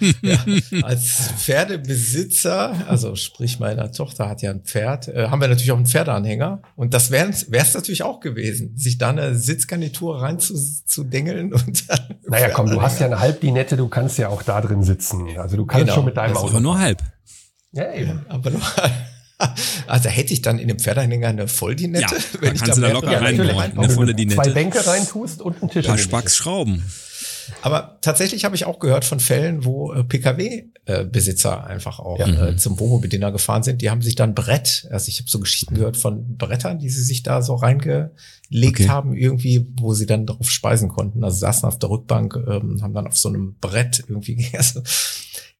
ja, 0.22 0.38
als 0.82 1.30
Pferdebesitzer, 1.38 2.86
also 2.88 3.14
sprich 3.16 3.58
meiner 3.58 3.90
Tochter 3.92 4.28
hat 4.28 4.42
ja 4.42 4.50
ein 4.50 4.62
Pferd, 4.62 5.08
äh, 5.08 5.28
haben 5.28 5.40
wir 5.40 5.48
natürlich 5.48 5.72
auch 5.72 5.76
einen 5.76 5.86
Pferdeanhänger. 5.86 6.62
Und 6.76 6.94
das 6.94 7.10
wäre 7.10 7.30
es 7.30 7.74
natürlich 7.74 8.02
auch 8.02 8.20
gewesen, 8.20 8.76
sich 8.76 8.98
da 8.98 9.10
eine 9.10 9.34
Sitzgarnitur 9.34 10.20
rein 10.22 10.38
zu, 10.38 10.54
zu 10.86 11.04
dengeln 11.04 11.52
und 11.52 11.88
dann 11.90 12.00
Naja, 12.28 12.50
komm, 12.50 12.70
du 12.70 12.80
hast 12.80 13.00
ja 13.00 13.06
eine 13.06 13.20
Halbdinette, 13.20 13.76
du 13.76 13.88
kannst 13.88 14.18
ja 14.18 14.28
auch 14.28 14.42
da 14.42 14.60
drin 14.60 14.82
sitzen. 14.82 15.26
Also 15.38 15.56
du 15.56 15.66
kannst 15.66 15.84
Genau. 15.84 15.94
schon 15.94 16.04
mit 16.06 16.16
deinem 16.16 16.34
Das 16.34 16.42
Auto. 16.42 16.50
Aber 16.52 16.60
nur 16.60 16.78
halb. 16.78 17.02
Ja, 17.72 17.92
eben. 17.92 18.24
aber 18.28 18.50
nur, 18.50 18.60
also 19.86 20.08
hätte 20.08 20.32
ich 20.32 20.42
dann 20.42 20.58
in 20.58 20.68
dem 20.68 20.78
Pferdeanhänger 20.78 21.28
eine 21.28 21.48
Volldinette, 21.48 22.14
Ja, 22.16 22.20
da 22.40 22.46
kannst 22.52 22.76
du 22.76 22.80
da 22.80 22.92
locker 22.92 23.20
reinbauen, 23.20 23.48
Wenn 23.48 23.78
eine 23.78 23.88
du 23.88 23.94
volle 23.94 24.12
Zwei 24.12 24.16
Dinette. 24.24 24.50
Bänke 24.52 24.86
reintust 24.86 25.40
und 25.42 25.60
einen 25.60 25.70
Tisch. 25.70 25.86
Paar 25.86 25.94
in 25.96 25.98
die 25.98 26.02
Spacks 26.04 26.36
Schrauben. 26.36 26.82
Aber 27.60 27.98
tatsächlich 28.00 28.44
habe 28.46 28.56
ich 28.56 28.64
auch 28.64 28.78
gehört 28.78 29.04
von 29.04 29.20
Fällen, 29.20 29.66
wo 29.66 29.92
äh, 29.92 30.02
Pkw-Besitzer 30.02 31.66
einfach 31.66 31.98
auch 31.98 32.18
Ja. 32.18 32.48
äh, 32.48 32.56
zum 32.56 32.78
Wohnmobil-Dinner 32.80 33.32
gefahren 33.32 33.62
sind. 33.62 33.82
Die 33.82 33.90
haben 33.90 34.00
sich 34.02 34.14
dann 34.14 34.34
Brett, 34.34 34.86
also 34.90 35.08
ich 35.08 35.18
habe 35.20 35.28
so 35.28 35.40
Geschichten 35.40 35.74
gehört 35.74 35.96
von 35.96 36.36
Brettern, 36.36 36.78
die 36.78 36.88
sie 36.88 37.02
sich 37.02 37.22
da 37.22 37.42
so 37.42 37.54
reingelegt 37.54 38.10
Okay. 38.50 38.88
haben, 38.88 39.14
irgendwie, 39.14 39.66
wo 39.78 39.92
sie 39.94 40.06
dann 40.06 40.26
drauf 40.26 40.50
speisen 40.50 40.88
konnten. 40.88 41.22
Also 41.22 41.38
saßen 41.38 41.68
auf 41.68 41.78
der 41.78 41.90
Rückbank, 41.90 42.34
ähm, 42.36 42.78
haben 42.82 42.94
dann 42.94 43.06
auf 43.06 43.18
so 43.18 43.28
einem 43.28 43.56
Brett 43.60 44.04
irgendwie 44.08 44.36
gegessen. 44.36 44.82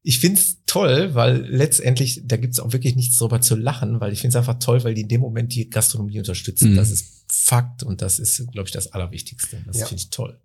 Ich 0.07 0.21
find's 0.21 0.59
toll, 0.67 1.15
weil 1.15 1.47
letztendlich, 1.47 2.21
da 2.27 2.37
gibt's 2.37 2.61
auch 2.61 2.73
wirklich 2.75 2.95
nichts 2.95 3.17
drüber 3.17 3.41
zu 3.41 3.57
lachen, 3.57 4.01
weil 4.01 4.13
ich 4.13 4.21
find's 4.21 4.37
einfach 4.37 4.59
toll, 4.59 4.85
weil 4.85 4.93
die 4.95 5.01
in 5.01 5.09
dem 5.09 5.23
Moment 5.23 5.55
die 5.55 5.71
Gastronomie 5.71 6.19
unterstützen. 6.19 6.73
Mhm. 6.73 6.77
Das 6.77 6.91
ist 6.91 7.25
Fakt 7.33 7.83
und 7.83 8.03
das 8.03 8.19
ist, 8.19 8.47
glaube 8.53 8.69
ich, 8.69 8.73
das 8.73 8.93
Allerwichtigste. 8.93 9.63
Das 9.67 9.79
Ja. 9.79 9.87
finde 9.87 10.03
ich 10.03 10.11
toll. 10.11 10.39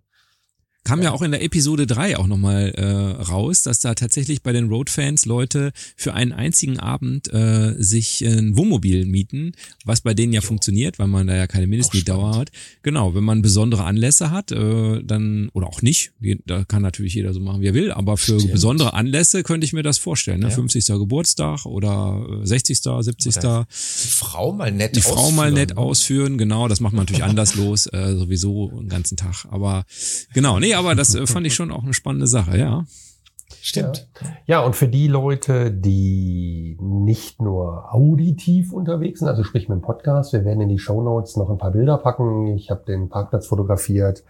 Kam 0.82 1.02
ja 1.02 1.12
auch 1.12 1.20
in 1.20 1.30
der 1.30 1.42
Episode 1.42 1.86
3 1.86 2.16
auch 2.16 2.26
nochmal 2.26 2.70
äh, 2.70 3.22
raus, 3.22 3.62
dass 3.62 3.80
da 3.80 3.94
tatsächlich 3.94 4.42
bei 4.42 4.52
den 4.52 4.68
Roadfans 4.68 5.26
Leute 5.26 5.72
für 5.94 6.14
einen 6.14 6.32
einzigen 6.32 6.80
Abend 6.80 7.32
äh, 7.32 7.74
sich 7.76 8.22
ein 8.24 8.56
Wohnmobil 8.56 9.04
mieten, 9.04 9.52
was 9.84 10.00
bei 10.00 10.14
denen 10.14 10.32
ja 10.32 10.40
funktioniert, 10.40 10.98
weil 10.98 11.06
man 11.06 11.26
da 11.26 11.36
ja 11.36 11.46
keine 11.46 11.66
Mindestmietdauer 11.66 12.34
hat. 12.34 12.50
Genau, 12.82 13.14
wenn 13.14 13.24
man 13.24 13.42
besondere 13.42 13.84
Anlässe 13.84 14.30
hat, 14.30 14.52
äh, 14.52 15.02
dann, 15.04 15.50
oder 15.52 15.66
auch 15.66 15.82
nicht, 15.82 16.12
da 16.46 16.64
kann 16.64 16.80
natürlich 16.80 17.14
jeder 17.14 17.34
so 17.34 17.40
machen, 17.40 17.60
wie 17.60 17.66
er 17.66 17.74
will, 17.74 17.92
aber 17.92 18.16
für 18.16 18.40
Stimmt. 18.40 18.54
besondere 18.54 18.94
Anlässe 18.94 19.42
könnte 19.42 19.66
ich 19.66 19.74
mir 19.74 19.82
das 19.82 19.98
vorstellen. 19.98 20.40
Ne? 20.40 20.48
Ja. 20.48 20.54
50. 20.54 20.86
Geburtstag 20.86 21.66
oder 21.66 22.26
60., 22.42 22.80
70. 22.80 23.36
Oder 23.36 23.66
die 23.70 24.08
Frau 24.08 24.52
mal 24.52 24.72
nett 24.72 24.96
Die 24.96 25.02
Frau 25.02 25.30
mal 25.30 25.52
nett 25.52 25.76
ausführen, 25.76 26.38
genau, 26.38 26.68
das 26.68 26.80
macht 26.80 26.94
man 26.94 27.04
natürlich 27.04 27.24
anderslos, 27.30 27.86
äh, 27.86 28.16
sowieso 28.16 28.70
den 28.70 28.88
ganzen 28.88 29.18
Tag. 29.18 29.44
Aber 29.50 29.84
genau, 30.32 30.58
nee, 30.58 30.69
aber 30.74 30.94
das 30.94 31.14
äh, 31.14 31.26
fand 31.26 31.46
ich 31.46 31.54
schon 31.54 31.70
auch 31.70 31.82
eine 31.82 31.94
spannende 31.94 32.26
Sache, 32.26 32.58
ja. 32.58 32.84
Stimmt. 33.62 34.08
Ja. 34.20 34.28
ja, 34.46 34.60
und 34.60 34.74
für 34.74 34.88
die 34.88 35.06
Leute, 35.06 35.70
die 35.70 36.78
nicht 36.80 37.42
nur 37.42 37.92
auditiv 37.94 38.72
unterwegs 38.72 39.20
sind, 39.20 39.28
also 39.28 39.44
sprich 39.44 39.68
mit 39.68 39.76
dem 39.76 39.82
Podcast, 39.82 40.32
wir 40.32 40.44
werden 40.44 40.62
in 40.62 40.68
die 40.68 40.78
Show 40.78 41.02
Notes 41.02 41.36
noch 41.36 41.50
ein 41.50 41.58
paar 41.58 41.72
Bilder 41.72 41.98
packen. 41.98 42.46
Ich 42.46 42.70
habe 42.70 42.84
den 42.86 43.08
Parkplatz 43.08 43.46
fotografiert. 43.46 44.24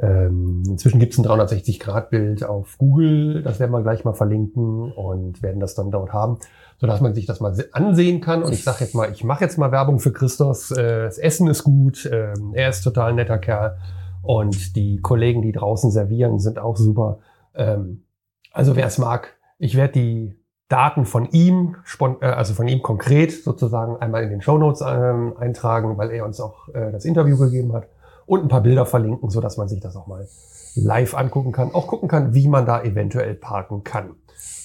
Ähm, 0.00 0.62
inzwischen 0.68 1.00
gibt 1.00 1.12
es 1.12 1.18
ein 1.18 1.24
360-Grad-Bild 1.24 2.44
auf 2.44 2.78
Google, 2.78 3.42
das 3.42 3.58
werden 3.58 3.72
wir 3.72 3.82
gleich 3.82 4.04
mal 4.04 4.12
verlinken 4.12 4.92
und 4.92 5.42
werden 5.42 5.58
das 5.58 5.74
dann 5.74 5.90
dort 5.90 6.12
haben, 6.12 6.38
sodass 6.80 7.00
man 7.00 7.14
sich 7.14 7.26
das 7.26 7.40
mal 7.40 7.52
ansehen 7.72 8.20
kann. 8.20 8.44
Und 8.44 8.52
ich 8.52 8.62
sage 8.62 8.84
jetzt 8.84 8.94
mal, 8.94 9.10
ich 9.10 9.24
mache 9.24 9.42
jetzt 9.42 9.58
mal 9.58 9.72
Werbung 9.72 9.98
für 9.98 10.12
Christos. 10.12 10.70
Äh, 10.70 11.02
das 11.02 11.18
Essen 11.18 11.48
ist 11.48 11.64
gut, 11.64 12.06
äh, 12.06 12.32
er 12.52 12.68
ist 12.68 12.82
total 12.82 13.14
netter 13.14 13.38
Kerl. 13.38 13.76
Und 14.22 14.76
die 14.76 15.00
Kollegen, 15.00 15.42
die 15.42 15.52
draußen 15.52 15.90
servieren, 15.90 16.38
sind 16.38 16.58
auch 16.58 16.76
super. 16.76 17.18
Ähm, 17.54 18.04
also 18.52 18.76
wer 18.76 18.86
es 18.86 18.98
mag, 18.98 19.36
ich 19.58 19.76
werde 19.76 19.94
die 19.94 20.34
Daten 20.68 21.06
von 21.06 21.30
ihm, 21.30 21.76
äh, 22.20 22.26
also 22.26 22.54
von 22.54 22.68
ihm 22.68 22.82
konkret 22.82 23.32
sozusagen 23.32 23.96
einmal 23.96 24.22
in 24.24 24.30
den 24.30 24.42
Show 24.42 24.58
Notes 24.58 24.82
ähm, 24.86 25.34
eintragen, 25.38 25.96
weil 25.98 26.10
er 26.10 26.24
uns 26.24 26.40
auch 26.40 26.68
äh, 26.68 26.92
das 26.92 27.04
Interview 27.04 27.38
gegeben 27.38 27.72
hat 27.72 27.88
und 28.26 28.42
ein 28.42 28.48
paar 28.48 28.60
Bilder 28.60 28.84
verlinken, 28.86 29.30
so 29.30 29.40
dass 29.40 29.56
man 29.56 29.68
sich 29.68 29.80
das 29.80 29.96
auch 29.96 30.06
mal 30.06 30.28
live 30.74 31.14
angucken 31.14 31.52
kann, 31.52 31.74
auch 31.74 31.86
gucken 31.86 32.08
kann, 32.08 32.34
wie 32.34 32.48
man 32.48 32.66
da 32.66 32.82
eventuell 32.82 33.34
parken 33.34 33.82
kann 33.84 34.16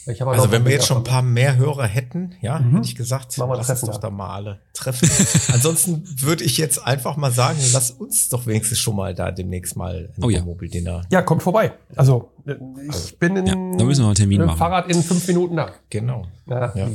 also 0.08 0.52
wenn 0.52 0.66
wir 0.66 0.72
jetzt 0.72 0.88
schon 0.88 0.98
ein 0.98 1.04
paar 1.04 1.22
mehr 1.22 1.56
Hörer 1.56 1.86
hätten, 1.86 2.34
ja, 2.42 2.60
mhm. 2.60 2.76
hätte 2.76 2.88
ich 2.88 2.96
gesagt, 2.96 3.38
Machen 3.38 3.52
wir 3.52 3.58
lass 3.58 3.70
uns 3.70 3.82
doch 3.82 3.98
da 3.98 4.10
mal 4.10 4.36
alle 4.36 4.60
treffen. 4.74 5.10
Ansonsten 5.54 6.04
würde 6.22 6.44
ich 6.44 6.58
jetzt 6.58 6.86
einfach 6.86 7.18
mal 7.18 7.32
sagen, 7.32 7.60
lass 7.72 7.92
uns 7.92 8.30
doch 8.30 8.46
wenigstens 8.46 8.80
schon 8.80 8.96
mal 8.96 9.14
da 9.14 9.32
demnächst 9.32 9.76
mal 9.76 10.10
ein 10.16 10.24
oh, 10.24 10.30
ja. 10.30 10.44
Mobil-Dinner. 10.44 11.04
Ja, 11.10 11.22
kommt 11.22 11.44
vorbei. 11.44 11.74
Also 11.96 12.32
ich 12.46 12.90
also, 12.90 13.16
bin 13.20 13.38
in 13.38 13.46
ja, 13.46 13.54
da 13.54 13.86
müssen 13.86 14.02
wir 14.02 14.08
einen 14.08 14.16
Termin 14.16 14.46
machen. 14.46 14.58
Fahrrad 14.58 14.90
in 14.90 15.02
fünf 15.02 15.28
Minuten 15.28 15.56
da. 15.56 15.72
Genau. 15.90 16.26
Ja. 16.48 16.74
ja. 16.76 16.88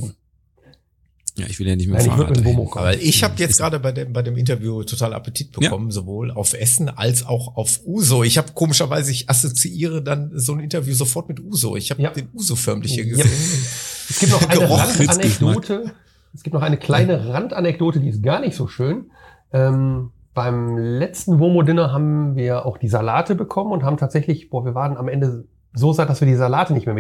Ja, 1.39 1.47
ich 1.49 1.59
will 1.61 1.68
ja 1.68 1.76
nicht 1.76 1.89
mehr 1.89 1.99
Nein, 1.99 2.09
Fahrrad. 2.09 2.36
Ich 2.36 2.45
mit 2.45 2.76
Aber 2.76 2.95
ich 2.95 3.22
habe 3.22 3.34
jetzt 3.36 3.59
gerade 3.59 3.78
bei 3.78 3.93
dem, 3.93 4.12
bei 4.12 4.22
dem 4.22 4.36
Interview 4.36 4.82
total 4.82 5.14
Appetit 5.14 5.53
bekommen, 5.53 5.86
ja. 5.86 5.93
sowohl 5.93 6.32
auf 6.32 6.53
Essen 6.53 6.89
als 6.89 7.24
auch 7.24 7.57
auf 7.57 7.80
Uso. 7.86 8.24
Ich 8.24 8.39
habe 8.39 8.53
komischerweise, 8.55 9.12
ich 9.12 9.30
assoziiere 9.30 10.03
dann 10.03 10.32
so 10.34 10.55
ein 10.55 10.61
Interview 10.61 10.95
sofort 10.95 11.28
mit 11.28 11.41
Uso. 11.41 11.76
Ich 11.76 11.91
habe 11.91 12.03
ja. 12.03 12.11
den 12.11 12.28
Uso 12.34 12.57
förmlich 12.57 12.93
hier 12.93 13.07
gesehen. 13.07 13.26
Ja. 13.26 13.68
Es 14.11 14.18
gibt 14.20 14.32
noch 14.32 14.49
eine 14.49 14.70
Randanekdote. 14.70 15.93
Es 16.34 16.43
gibt 16.43 16.55
noch 16.55 16.62
eine 16.62 16.76
kleine 16.76 17.28
Randanekdote, 17.28 18.01
die 18.01 18.09
ist 18.09 18.22
gar 18.22 18.41
nicht 18.41 18.57
so 18.57 18.66
schön. 18.66 19.11
Ähm, 19.53 20.11
beim 20.34 20.76
letzten 20.76 21.39
Womo-Dinner 21.39 21.93
haben 21.93 22.36
wir 22.36 22.66
auch 22.66 22.78
die 22.78 22.89
Salate 22.89 23.34
bekommen 23.34 23.72
und 23.72 23.82
haben 23.84 23.97
tatsächlich, 23.97 24.51
boah, 24.51 24.64
wir 24.64 24.74
waren 24.74 24.97
am 24.97 25.09
Ende 25.09 25.45
so 25.72 25.93
satt, 25.93 26.09
dass 26.09 26.20
wir 26.20 26.28
die 26.28 26.34
Salate 26.34 26.72
nicht 26.72 26.86
mehr 26.86 26.95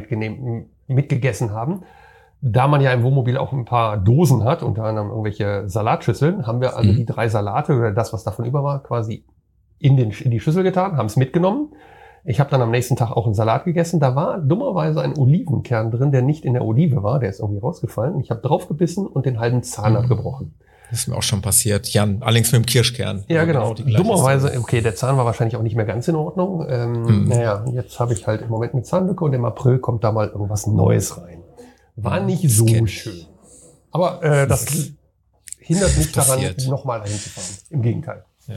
mitgegessen 0.86 1.52
haben 1.52 1.82
da 2.40 2.68
man 2.68 2.80
ja 2.80 2.92
im 2.92 3.02
Wohnmobil 3.02 3.36
auch 3.36 3.52
ein 3.52 3.64
paar 3.64 3.96
Dosen 3.96 4.44
hat, 4.44 4.62
unter 4.62 4.84
anderem 4.84 5.08
irgendwelche 5.08 5.68
Salatschüsseln, 5.68 6.46
haben 6.46 6.60
wir 6.60 6.76
also 6.76 6.92
mhm. 6.92 6.96
die 6.96 7.06
drei 7.06 7.28
Salate 7.28 7.76
oder 7.76 7.92
das, 7.92 8.12
was 8.12 8.24
davon 8.24 8.44
über 8.44 8.62
war, 8.62 8.82
quasi 8.82 9.24
in, 9.78 9.96
den, 9.96 10.10
in 10.10 10.30
die 10.30 10.40
Schüssel 10.40 10.62
getan, 10.62 10.96
haben 10.96 11.06
es 11.06 11.16
mitgenommen. 11.16 11.72
Ich 12.24 12.40
habe 12.40 12.50
dann 12.50 12.60
am 12.60 12.70
nächsten 12.70 12.96
Tag 12.96 13.10
auch 13.12 13.24
einen 13.24 13.34
Salat 13.34 13.64
gegessen. 13.64 14.00
Da 14.00 14.14
war 14.14 14.38
dummerweise 14.38 15.00
ein 15.00 15.16
Olivenkern 15.16 15.90
drin, 15.90 16.12
der 16.12 16.22
nicht 16.22 16.44
in 16.44 16.52
der 16.52 16.64
Olive 16.64 17.02
war. 17.02 17.20
Der 17.20 17.30
ist 17.30 17.40
irgendwie 17.40 17.60
rausgefallen. 17.60 18.20
Ich 18.20 18.30
habe 18.30 18.40
draufgebissen 18.40 19.06
und 19.06 19.24
den 19.24 19.40
halben 19.40 19.62
Zahn 19.62 19.92
mhm. 19.92 19.98
abgebrochen. 19.98 20.54
Das 20.90 21.00
ist 21.00 21.08
mir 21.08 21.16
auch 21.16 21.22
schon 21.22 21.42
passiert. 21.42 21.88
Jan, 21.88 22.18
allerdings 22.20 22.52
mit 22.52 22.62
dem 22.62 22.66
Kirschkern. 22.66 23.24
Ja, 23.28 23.44
genau. 23.44 23.74
Dummerweise, 23.74 24.58
okay, 24.58 24.80
der 24.80 24.94
Zahn 24.94 25.16
war 25.16 25.26
wahrscheinlich 25.26 25.56
auch 25.56 25.62
nicht 25.62 25.76
mehr 25.76 25.84
ganz 25.84 26.08
in 26.08 26.16
Ordnung. 26.16 26.66
Ähm, 26.68 27.02
mhm. 27.02 27.28
Naja, 27.28 27.64
jetzt 27.72 28.00
habe 28.00 28.14
ich 28.14 28.26
halt 28.26 28.42
im 28.42 28.48
Moment 28.48 28.74
eine 28.74 28.82
Zahnlücke 28.82 29.24
und 29.24 29.32
im 29.32 29.44
April 29.44 29.78
kommt 29.78 30.02
da 30.04 30.12
mal 30.12 30.28
irgendwas 30.28 30.66
Neues 30.66 31.20
rein. 31.20 31.42
War 32.02 32.20
nicht 32.20 32.48
so 32.48 32.86
schön. 32.86 33.26
Aber 33.90 34.22
äh, 34.22 34.46
das 34.46 34.66
hindert 35.58 35.96
mich 35.96 36.12
daran, 36.12 36.54
nochmal 36.68 37.06
hinzufahren. 37.06 37.50
Im 37.70 37.82
Gegenteil. 37.82 38.24
Ja. 38.46 38.54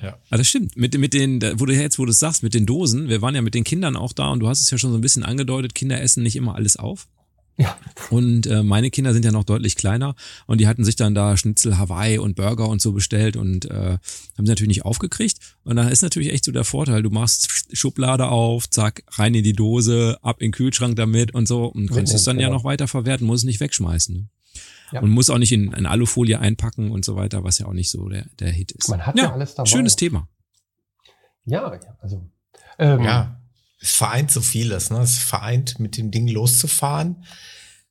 Ja. 0.00 0.18
Ah, 0.30 0.36
das 0.36 0.48
stimmt. 0.48 0.76
Mit, 0.76 0.96
mit 0.98 1.14
den, 1.14 1.40
wo 1.58 1.66
du 1.66 1.72
jetzt, 1.72 1.98
wo 1.98 2.04
du 2.04 2.10
es 2.10 2.18
sagst, 2.18 2.42
mit 2.42 2.54
den 2.54 2.66
Dosen, 2.66 3.08
wir 3.08 3.22
waren 3.22 3.34
ja 3.34 3.42
mit 3.42 3.54
den 3.54 3.64
Kindern 3.64 3.96
auch 3.96 4.12
da 4.12 4.30
und 4.30 4.40
du 4.40 4.48
hast 4.48 4.60
es 4.60 4.70
ja 4.70 4.78
schon 4.78 4.90
so 4.90 4.98
ein 4.98 5.00
bisschen 5.00 5.22
angedeutet, 5.22 5.74
Kinder 5.74 6.00
essen 6.00 6.22
nicht 6.22 6.36
immer 6.36 6.54
alles 6.54 6.76
auf. 6.76 7.08
Ja. 7.56 7.76
Und 8.10 8.46
äh, 8.46 8.62
meine 8.62 8.90
Kinder 8.90 9.12
sind 9.12 9.24
ja 9.24 9.30
noch 9.30 9.44
deutlich 9.44 9.76
kleiner 9.76 10.16
und 10.46 10.60
die 10.60 10.66
hatten 10.66 10.84
sich 10.84 10.96
dann 10.96 11.14
da 11.14 11.36
Schnitzel 11.36 11.78
Hawaii 11.78 12.18
und 12.18 12.34
Burger 12.34 12.68
und 12.68 12.82
so 12.82 12.92
bestellt 12.92 13.36
und 13.36 13.70
äh, 13.70 13.98
haben 14.36 14.46
sie 14.46 14.50
natürlich 14.50 14.68
nicht 14.68 14.84
aufgekriegt. 14.84 15.38
Und 15.62 15.76
da 15.76 15.88
ist 15.88 16.02
natürlich 16.02 16.32
echt 16.32 16.44
so 16.44 16.52
der 16.52 16.64
Vorteil, 16.64 17.02
du 17.02 17.10
machst 17.10 17.48
Schublade 17.72 18.26
auf, 18.26 18.68
zack, 18.68 19.04
rein 19.12 19.34
in 19.34 19.44
die 19.44 19.52
Dose, 19.52 20.18
ab 20.22 20.40
in 20.40 20.46
den 20.46 20.52
Kühlschrank 20.52 20.96
damit 20.96 21.32
und 21.32 21.46
so 21.46 21.66
und 21.66 21.90
kannst 21.92 22.12
es 22.12 22.24
dann 22.24 22.38
genau. 22.38 22.48
ja 22.48 22.54
noch 22.54 22.64
weiter 22.64 22.88
verwerten, 22.88 23.26
muss 23.26 23.40
es 23.40 23.44
nicht 23.44 23.60
wegschmeißen. 23.60 24.14
Ne? 24.14 24.28
Ja. 24.92 25.00
Und 25.00 25.10
muss 25.10 25.30
auch 25.30 25.38
nicht 25.38 25.52
in, 25.52 25.72
in 25.72 25.86
Alufolie 25.86 26.38
einpacken 26.38 26.90
und 26.90 27.04
so 27.04 27.16
weiter, 27.16 27.42
was 27.42 27.58
ja 27.58 27.66
auch 27.66 27.72
nicht 27.72 27.90
so 27.90 28.08
der, 28.08 28.26
der 28.38 28.50
Hit 28.50 28.72
ist. 28.72 28.88
Man 28.88 29.06
hat 29.06 29.16
ja, 29.16 29.24
ja 29.24 29.32
alles 29.32 29.54
dabei. 29.54 29.68
Schönes 29.68 29.96
Thema. 29.96 30.28
Ja, 31.46 31.78
also. 32.00 32.30
Ähm, 32.78 33.02
ja 33.02 33.40
es 33.84 33.92
vereint 33.92 34.30
so 34.30 34.40
vieles. 34.40 34.90
Ne? 34.90 35.00
Es 35.00 35.18
vereint, 35.18 35.78
mit 35.78 35.98
dem 35.98 36.10
Ding 36.10 36.26
loszufahren, 36.26 37.24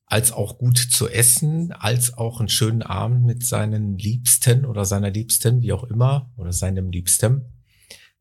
als 0.07 0.31
auch 0.31 0.57
gut 0.57 0.77
zu 0.77 1.07
essen, 1.07 1.71
als 1.71 2.17
auch 2.17 2.39
einen 2.39 2.49
schönen 2.49 2.81
Abend 2.81 3.25
mit 3.25 3.45
seinen 3.45 3.97
Liebsten 3.99 4.65
oder 4.65 4.85
seiner 4.85 5.11
Liebsten, 5.11 5.61
wie 5.61 5.71
auch 5.71 5.83
immer, 5.83 6.31
oder 6.35 6.51
seinem 6.51 6.89
Liebsten 6.89 7.45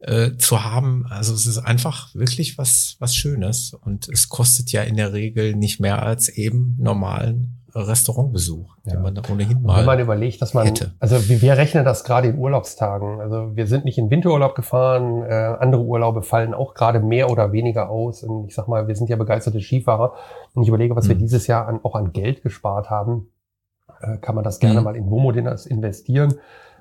äh, 0.00 0.36
zu 0.36 0.62
haben. 0.62 1.06
Also 1.06 1.32
es 1.32 1.46
ist 1.46 1.58
einfach 1.58 2.14
wirklich 2.14 2.58
was, 2.58 2.96
was 2.98 3.16
Schönes. 3.16 3.72
Und 3.72 4.06
es 4.10 4.28
kostet 4.28 4.70
ja 4.70 4.82
in 4.82 4.98
der 4.98 5.14
Regel 5.14 5.56
nicht 5.56 5.80
mehr 5.80 6.02
als 6.02 6.28
eben 6.28 6.76
normalen 6.78 7.61
Restaurantbesuch, 7.74 8.76
ja. 8.84 8.92
den 8.92 9.02
man 9.02 9.18
ohnehin 9.30 9.62
mal. 9.62 9.78
Wenn 9.78 9.86
man 9.86 10.00
überlegt, 10.00 10.42
dass 10.42 10.54
man, 10.54 10.66
hätte. 10.66 10.92
also 11.00 11.28
wir, 11.28 11.40
wir 11.40 11.56
rechnen 11.56 11.84
das 11.84 12.04
gerade 12.04 12.28
in 12.28 12.38
Urlaubstagen. 12.38 13.20
Also 13.20 13.56
wir 13.56 13.66
sind 13.66 13.84
nicht 13.84 13.98
in 13.98 14.10
Winterurlaub 14.10 14.54
gefahren, 14.54 15.22
äh, 15.22 15.56
andere 15.58 15.82
Urlaube 15.82 16.22
fallen 16.22 16.54
auch 16.54 16.74
gerade 16.74 17.00
mehr 17.00 17.30
oder 17.30 17.52
weniger 17.52 17.88
aus. 17.88 18.22
Und 18.22 18.48
ich 18.48 18.54
sag 18.54 18.68
mal, 18.68 18.88
wir 18.88 18.96
sind 18.96 19.08
ja 19.08 19.16
begeisterte 19.16 19.60
Skifahrer. 19.60 20.14
Und 20.54 20.62
ich 20.62 20.68
überlege, 20.68 20.94
was 20.96 21.06
mhm. 21.06 21.10
wir 21.10 21.16
dieses 21.16 21.46
Jahr 21.46 21.66
an, 21.66 21.80
auch 21.82 21.94
an 21.94 22.12
Geld 22.12 22.42
gespart 22.42 22.90
haben, 22.90 23.28
äh, 24.00 24.18
kann 24.18 24.34
man 24.34 24.44
das 24.44 24.58
gerne 24.58 24.80
mhm. 24.80 24.84
mal 24.84 24.96
in 24.96 25.10
Womo-Dinners 25.10 25.66
investieren. 25.66 26.34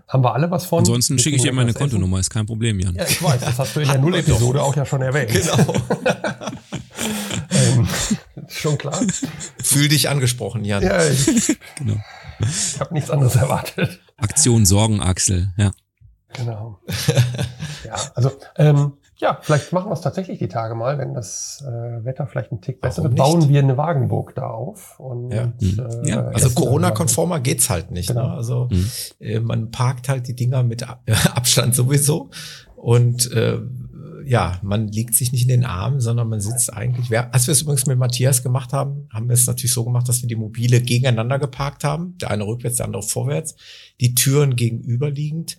Haben 0.08 0.24
wir 0.26 0.34
alle 0.34 0.52
was 0.52 0.66
von? 0.66 0.80
Ansonsten 0.80 1.18
schicke 1.20 1.38
ich 1.38 1.42
dir 1.42 1.54
meine 1.54 1.74
Kontonummer, 1.74 2.20
ist 2.20 2.30
kein 2.30 2.46
Problem, 2.46 2.80
Jan. 2.82 2.96
Ja, 2.96 3.04
ich 3.04 3.24
weiß, 3.24 3.40
das 3.40 3.58
hast 3.58 3.76
du 3.76 3.80
in 3.80 3.88
der 3.88 3.98
Null-Episode 4.02 4.62
auch 4.62 4.76
ja 4.76 4.84
schon 4.84 5.02
erwähnt. 5.02 5.32
Genau. 5.32 5.56
ähm, 7.52 7.88
schon 8.52 8.78
klar. 8.78 9.00
Fühl 9.64 9.88
dich 9.88 10.10
angesprochen, 10.10 10.66
Jan. 10.66 10.84
Ja, 10.84 11.04
ich, 11.06 11.26
genau. 11.78 11.98
ich 12.40 12.80
habe 12.80 12.94
nichts 12.94 13.10
anderes 13.10 13.36
erwartet. 13.36 14.00
Aktion 14.18 14.66
Sorgenachsel, 14.66 15.54
ja. 15.58 15.72
Genau. 16.34 16.80
ja, 17.86 17.96
also 18.16 18.32
ähm, 18.58 18.94
ja, 19.22 19.38
vielleicht 19.40 19.72
machen 19.72 19.90
wir 19.90 19.94
es 19.94 20.02
tatsächlich 20.02 20.40
die 20.40 20.48
Tage 20.48 20.74
mal, 20.74 20.98
wenn 20.98 21.14
das 21.14 21.64
äh, 21.68 22.04
Wetter 22.04 22.26
vielleicht 22.26 22.52
ein 22.52 22.60
Tick 22.60 22.82
besser 22.82 23.04
wird. 23.04 23.16
Bauen 23.16 23.50
wir 23.50 23.60
eine 23.60 23.78
Wagenburg 23.78 24.34
da 24.34 24.48
auf. 24.48 25.00
Und, 25.00 25.32
ja. 25.32 25.54
Äh, 25.62 26.10
ja. 26.10 26.26
Also 26.30 26.50
Corona-konformer 26.50 27.40
geht's 27.40 27.70
halt 27.70 27.92
nicht. 27.92 28.08
Genau. 28.08 28.30
Ne? 28.30 28.34
Also 28.34 28.68
mhm. 28.72 28.90
äh, 29.20 29.40
man 29.40 29.70
parkt 29.70 30.10
halt 30.10 30.28
die 30.28 30.36
Dinger 30.36 30.64
mit 30.64 30.84
Abstand 31.36 31.76
sowieso. 31.76 32.32
Und 32.76 33.32
äh, 33.32 33.60
ja, 34.26 34.60
man 34.64 34.88
liegt 34.88 35.16
sich 35.16 35.32
nicht 35.32 35.44
in 35.44 35.48
den 35.48 35.66
Armen, 35.66 36.00
sondern 36.00 36.30
man 36.30 36.42
sitzt 36.42 36.74
eigentlich. 36.74 37.18
Als 37.18 37.48
wir 37.48 37.52
es 37.52 37.62
übrigens 37.62 37.86
mit 37.86 37.98
Matthias 37.98 38.44
gemacht 38.44 38.74
haben, 38.74 39.08
haben 39.12 39.28
wir 39.28 39.34
es 39.34 39.48
natürlich 39.48 39.74
so 39.74 39.84
gemacht, 39.84 40.08
dass 40.08 40.22
wir 40.22 40.28
die 40.28 40.36
Mobile 40.36 40.82
gegeneinander 40.82 41.40
geparkt 41.40 41.84
haben. 41.84 42.18
Der 42.18 42.32
eine 42.32 42.46
rückwärts, 42.46 42.78
der 42.78 42.86
andere 42.86 43.04
vorwärts. 43.04 43.56
Die 44.00 44.16
Türen 44.16 44.56
gegenüberliegend 44.56 45.58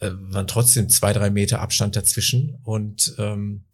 äh, 0.00 0.10
waren 0.12 0.46
trotzdem 0.46 0.88
zwei, 0.88 1.12
drei 1.12 1.30
Meter 1.30 1.60
Abstand 1.60 1.96
dazwischen. 1.96 2.58
Und 2.62 3.14
ähm, 3.18 3.64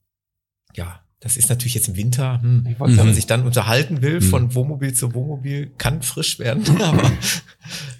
ja, 0.74 1.02
Das 1.22 1.36
ist 1.36 1.48
natürlich 1.48 1.74
jetzt 1.74 1.86
im 1.88 1.96
Winter, 1.96 2.42
hm, 2.42 2.64
wenn 2.78 2.96
man 2.96 3.14
sich 3.14 3.26
dann 3.26 3.44
unterhalten 3.46 4.02
will, 4.02 4.16
Mhm. 4.20 4.22
von 4.24 4.54
Wohnmobil 4.56 4.92
zu 4.92 5.14
Wohnmobil, 5.14 5.70
kann 5.78 6.02
frisch 6.02 6.40
werden. 6.40 6.64
aber, 6.82 7.12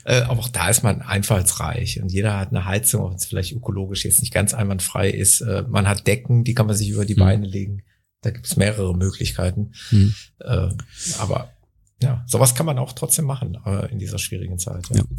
äh, 0.04 0.22
aber 0.22 0.40
auch 0.40 0.48
da 0.48 0.68
ist 0.68 0.82
man 0.82 1.02
einfallsreich 1.02 2.02
und 2.02 2.10
jeder 2.12 2.36
hat 2.38 2.48
eine 2.50 2.64
Heizung, 2.64 3.02
auch 3.02 3.10
wenn 3.10 3.16
es 3.16 3.26
vielleicht 3.26 3.52
ökologisch 3.52 4.04
jetzt 4.04 4.20
nicht 4.22 4.34
ganz 4.34 4.54
einwandfrei 4.54 5.08
ist. 5.08 5.40
Äh, 5.40 5.62
man 5.68 5.86
hat 5.88 6.06
Decken, 6.08 6.42
die 6.42 6.54
kann 6.54 6.66
man 6.66 6.74
sich 6.76 6.88
über 6.90 7.04
die 7.04 7.14
Mhm. 7.14 7.20
Beine 7.20 7.46
legen. 7.46 7.82
Da 8.22 8.30
gibt 8.30 8.46
es 8.46 8.56
mehrere 8.56 8.94
Möglichkeiten. 8.96 9.72
Mhm. 9.92 10.14
Äh, 10.40 10.68
aber 11.18 11.52
ja, 12.02 12.24
sowas 12.26 12.56
kann 12.56 12.66
man 12.66 12.78
auch 12.80 12.92
trotzdem 12.92 13.24
machen 13.26 13.56
äh, 13.64 13.90
in 13.92 14.00
dieser 14.00 14.18
schwierigen 14.18 14.58
Zeit. 14.58 14.88
Ja. 14.92 15.02
Bin 15.04 15.16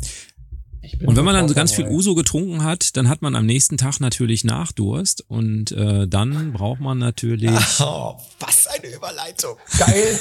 Und 1.05 1.15
wenn 1.15 1.25
man 1.25 1.33
dann 1.33 1.47
so 1.47 1.53
ganz 1.53 1.73
viel. 1.73 1.87
Uso 1.87 2.15
getrunken 2.15 2.63
hat, 2.63 2.97
dann 2.97 3.09
hat 3.09 3.21
man 3.21 3.35
am 3.35 3.45
nächsten 3.45 3.77
Tag 3.77 3.99
natürlich 3.99 4.43
Nachdurst 4.43 5.23
und 5.27 5.71
äh, 5.71 6.07
dann 6.07 6.53
braucht 6.53 6.81
man 6.81 6.97
natürlich 6.97 7.51
Oh, 7.79 8.17
was 8.39 8.67
eine 8.67 8.93
Überleitung. 8.93 9.57
Geil. 9.77 10.17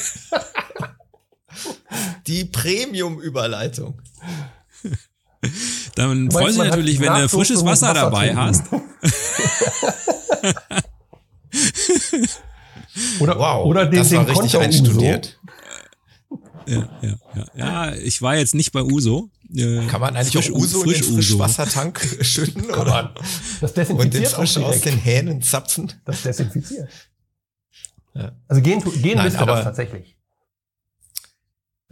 Die 2.27 2.45
Premium-Überleitung. 2.45 4.01
Dann 5.97 6.31
freust 6.31 6.57
meinst, 6.57 6.59
du 6.59 6.63
dich 6.63 6.71
natürlich, 6.71 7.01
wenn 7.01 7.15
du 7.15 7.29
frisches 7.29 7.65
Wasser 7.65 7.89
Wasser 7.89 7.95
dabei 7.95 8.29
trinken. 8.29 8.41
hast. 8.41 8.65
Oder, 13.21 13.39
Wow, 13.39 13.67
oder 13.67 13.87
den, 13.87 14.01
das 14.01 14.09
den 14.11 14.19
war 14.19 14.29
richtig 14.29 14.53
Konter 14.53 14.61
einstudiert. 14.61 15.39
Ja, 16.67 16.89
ja, 17.03 17.15
ja. 17.35 17.45
ja, 17.57 17.95
ich 17.95 18.21
war 18.23 18.37
jetzt 18.37 18.55
nicht 18.55 18.73
bei 18.73 18.83
Uso. 18.83 19.31
Äh, 19.55 19.87
Kann 19.87 20.01
man 20.01 20.17
eigentlich 20.17 20.33
frisch, 20.33 20.51
auch 20.51 20.57
Uso 20.57 20.81
frisch 20.83 20.99
in 21.01 21.05
den 21.07 21.15
Frischwassertank 21.15 22.19
schütten 22.23 22.69
Kann 22.69 22.81
oder? 22.81 22.91
man. 22.91 23.15
Das 23.61 23.71
Und 23.73 23.79
den 23.79 23.87
desinfiziert 24.23 24.29
frisch 24.33 24.57
aus 24.59 24.81
den 24.81 24.99
Hähnen 24.99 25.43
zapfen? 25.43 25.93
Das 26.05 26.23
desinfiziert. 26.23 26.89
Ja. 28.15 28.33
Also 28.49 28.63
gehen, 28.63 28.83
gehen 29.03 29.17
Nein, 29.17 29.25
müsste 29.27 29.41
aber- 29.41 29.55
das 29.57 29.65
tatsächlich. 29.65 30.17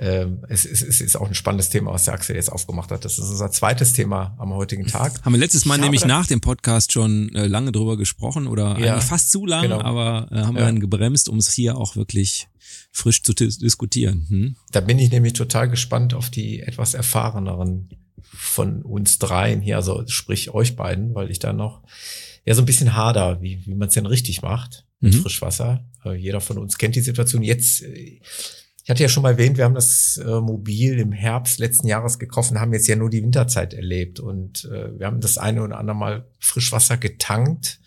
Ähm, 0.02 0.38
es, 0.48 0.64
es, 0.64 0.80
es 0.80 1.02
ist 1.02 1.14
auch 1.16 1.28
ein 1.28 1.34
spannendes 1.34 1.68
Thema, 1.68 1.92
was 1.92 2.06
der 2.06 2.14
Axel 2.14 2.34
jetzt 2.34 2.50
aufgemacht 2.50 2.90
hat. 2.90 3.04
Das 3.04 3.18
ist 3.18 3.28
unser 3.28 3.50
zweites 3.50 3.92
Thema 3.92 4.34
am 4.38 4.54
heutigen 4.54 4.86
Tag. 4.86 5.22
Haben 5.22 5.34
wir 5.34 5.38
letztes 5.38 5.66
Mal 5.66 5.74
Ich 5.76 5.82
nämlich 5.82 6.06
nach 6.06 6.26
dem 6.26 6.40
Podcast 6.40 6.92
schon 6.92 7.34
äh, 7.34 7.46
lange 7.46 7.70
drüber 7.70 7.98
gesprochen 7.98 8.46
oder 8.46 8.78
Ja, 8.78 8.94
eigentlich 8.94 9.04
fast 9.04 9.30
zu 9.30 9.44
lang, 9.44 9.62
genau. 9.64 9.82
aber 9.82 10.28
äh, 10.32 10.36
haben 10.38 10.54
wir 10.54 10.60
Ja. 10.62 10.66
dann 10.68 10.80
gebremst, 10.80 11.28
um 11.28 11.36
es 11.36 11.52
hier 11.52 11.76
auch 11.76 11.96
wirklich 11.96 12.48
frisch 12.92 13.22
zu 13.22 13.34
dis 13.34 13.58
diskutieren. 13.58 14.24
Hm? 14.30 14.56
Da 14.72 14.80
bin 14.80 14.98
ich 14.98 15.10
nämlich 15.10 15.34
total 15.34 15.68
gespannt 15.68 16.14
auf 16.14 16.30
die 16.30 16.60
etwas 16.60 16.94
erfahreneren 16.94 17.90
von 18.32 18.80
uns 18.82 19.18
dreien 19.18 19.60
hier, 19.60 19.76
also 19.76 20.04
sprich 20.06 20.50
euch 20.54 20.76
beiden, 20.76 21.14
weil 21.14 21.30
ich 21.30 21.40
da 21.40 21.52
noch 21.52 21.82
ja 22.46 22.54
so 22.54 22.62
ein 22.62 22.66
bisschen 22.66 22.94
hader, 22.94 23.42
wie, 23.42 23.60
wie 23.66 23.74
man 23.74 23.88
es 23.88 23.94
denn 23.94 24.06
richtig 24.06 24.40
macht 24.40 24.86
mit 25.00 25.14
Mhm. 25.14 25.20
Frischwasser. 25.22 25.84
Äh, 26.06 26.14
jeder 26.14 26.40
von 26.40 26.56
uns 26.58 26.78
kennt 26.78 26.94
die 26.96 27.00
Situation. 27.00 27.42
Jetzt, 27.42 27.82
äh, 27.82 28.20
ich 28.90 28.92
hatte 28.92 29.04
ja 29.04 29.08
schon 29.08 29.22
mal 29.22 29.30
erwähnt, 29.30 29.56
wir 29.56 29.66
haben 29.66 29.76
das 29.76 30.16
äh, 30.16 30.40
Mobil 30.40 30.98
im 30.98 31.12
Herbst 31.12 31.60
letzten 31.60 31.86
Jahres 31.86 32.18
gekauft 32.18 32.50
und 32.50 32.58
haben 32.58 32.72
jetzt 32.72 32.88
ja 32.88 32.96
nur 32.96 33.08
die 33.08 33.22
Winterzeit 33.22 33.72
erlebt. 33.72 34.18
Und 34.18 34.64
äh, 34.64 34.98
wir 34.98 35.06
haben 35.06 35.20
das 35.20 35.38
eine 35.38 35.62
oder 35.62 35.78
andere 35.78 35.96
Mal 35.96 36.28
Frischwasser 36.40 36.96
getankt, 36.96 37.78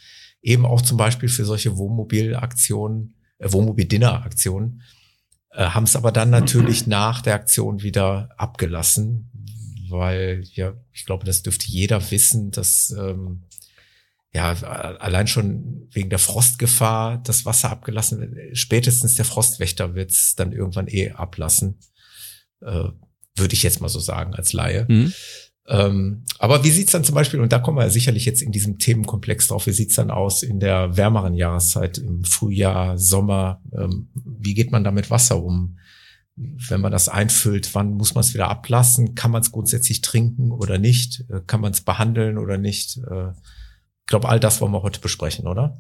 eben 0.41 0.65
auch 0.65 0.81
zum 0.81 0.95
Beispiel 0.95 1.27
für 1.27 1.43
solche 1.43 1.75
Wohnmobilaktionen, 1.75 3.15
äh, 3.39 3.51
Wohnmobil-Dinner-Aktionen, 3.51 4.81
äh, 5.51 5.65
haben 5.65 5.83
es 5.83 5.97
aber 5.97 6.13
dann 6.13 6.29
natürlich 6.29 6.87
nach 6.87 7.21
der 7.21 7.35
Aktion 7.35 7.83
wieder 7.83 8.29
abgelassen, 8.37 9.29
weil 9.89 10.45
ja, 10.53 10.73
ich 10.93 11.05
glaube, 11.05 11.25
das 11.25 11.43
dürfte 11.43 11.65
jeder 11.67 12.11
wissen, 12.11 12.51
dass 12.51 12.95
ähm, 12.97 13.43
ja 14.33 14.51
allein 14.51 15.27
schon 15.27 15.87
wegen 15.91 16.09
der 16.09 16.19
Frostgefahr 16.19 17.19
das 17.19 17.45
Wasser 17.45 17.69
abgelassen 17.69 18.19
wird. 18.19 18.57
Spätestens 18.57 19.15
der 19.15 19.25
Frostwächter 19.25 19.95
wird 19.95 20.11
es 20.11 20.35
dann 20.35 20.51
irgendwann 20.51 20.87
eh 20.87 21.11
ablassen, 21.11 21.79
äh, 22.61 22.89
würde 23.35 23.53
ich 23.53 23.63
jetzt 23.63 23.81
mal 23.81 23.89
so 23.89 23.99
sagen 23.99 24.33
als 24.33 24.53
Laie. 24.53 24.85
Mhm. 24.89 25.13
Ähm, 25.65 26.25
aber 26.39 26.63
wie 26.63 26.71
sieht's 26.71 26.91
dann 26.91 27.05
zum 27.05 27.15
Beispiel, 27.15 27.39
und 27.39 27.53
da 27.53 27.59
kommen 27.59 27.77
wir 27.77 27.83
ja 27.83 27.89
sicherlich 27.89 28.25
jetzt 28.25 28.41
in 28.41 28.51
diesem 28.51 28.79
Themenkomplex 28.79 29.47
drauf, 29.47 29.65
wie 29.65 29.71
sieht's 29.71 29.95
dann 29.95 30.11
aus 30.11 30.43
in 30.43 30.59
der 30.59 30.97
wärmeren 30.97 31.35
Jahreszeit, 31.35 31.99
im 31.99 32.25
Frühjahr, 32.25 32.97
Sommer? 32.97 33.61
Ähm, 33.71 34.09
wie 34.13 34.55
geht 34.55 34.71
man 34.71 34.83
da 34.83 34.91
mit 34.91 35.09
Wasser 35.09 35.41
um? 35.41 35.77
Wenn 36.35 36.81
man 36.81 36.91
das 36.91 37.07
einfüllt, 37.07 37.75
wann 37.75 37.93
muss 37.93 38.15
man 38.15 38.23
es 38.23 38.33
wieder 38.33 38.49
ablassen? 38.49 39.13
Kann 39.13 39.31
man 39.31 39.41
es 39.41 39.51
grundsätzlich 39.51 40.01
trinken 40.01 40.51
oder 40.51 40.79
nicht? 40.79 41.23
Äh, 41.29 41.41
Kann 41.45 41.61
man 41.61 41.71
es 41.71 41.81
behandeln 41.81 42.39
oder 42.39 42.57
nicht? 42.57 42.97
Äh, 42.97 43.31
ich 44.03 44.07
glaube, 44.07 44.29
all 44.29 44.39
das 44.39 44.61
wollen 44.61 44.71
wir 44.73 44.83
heute 44.83 44.99
besprechen, 44.99 45.47
oder? 45.47 45.79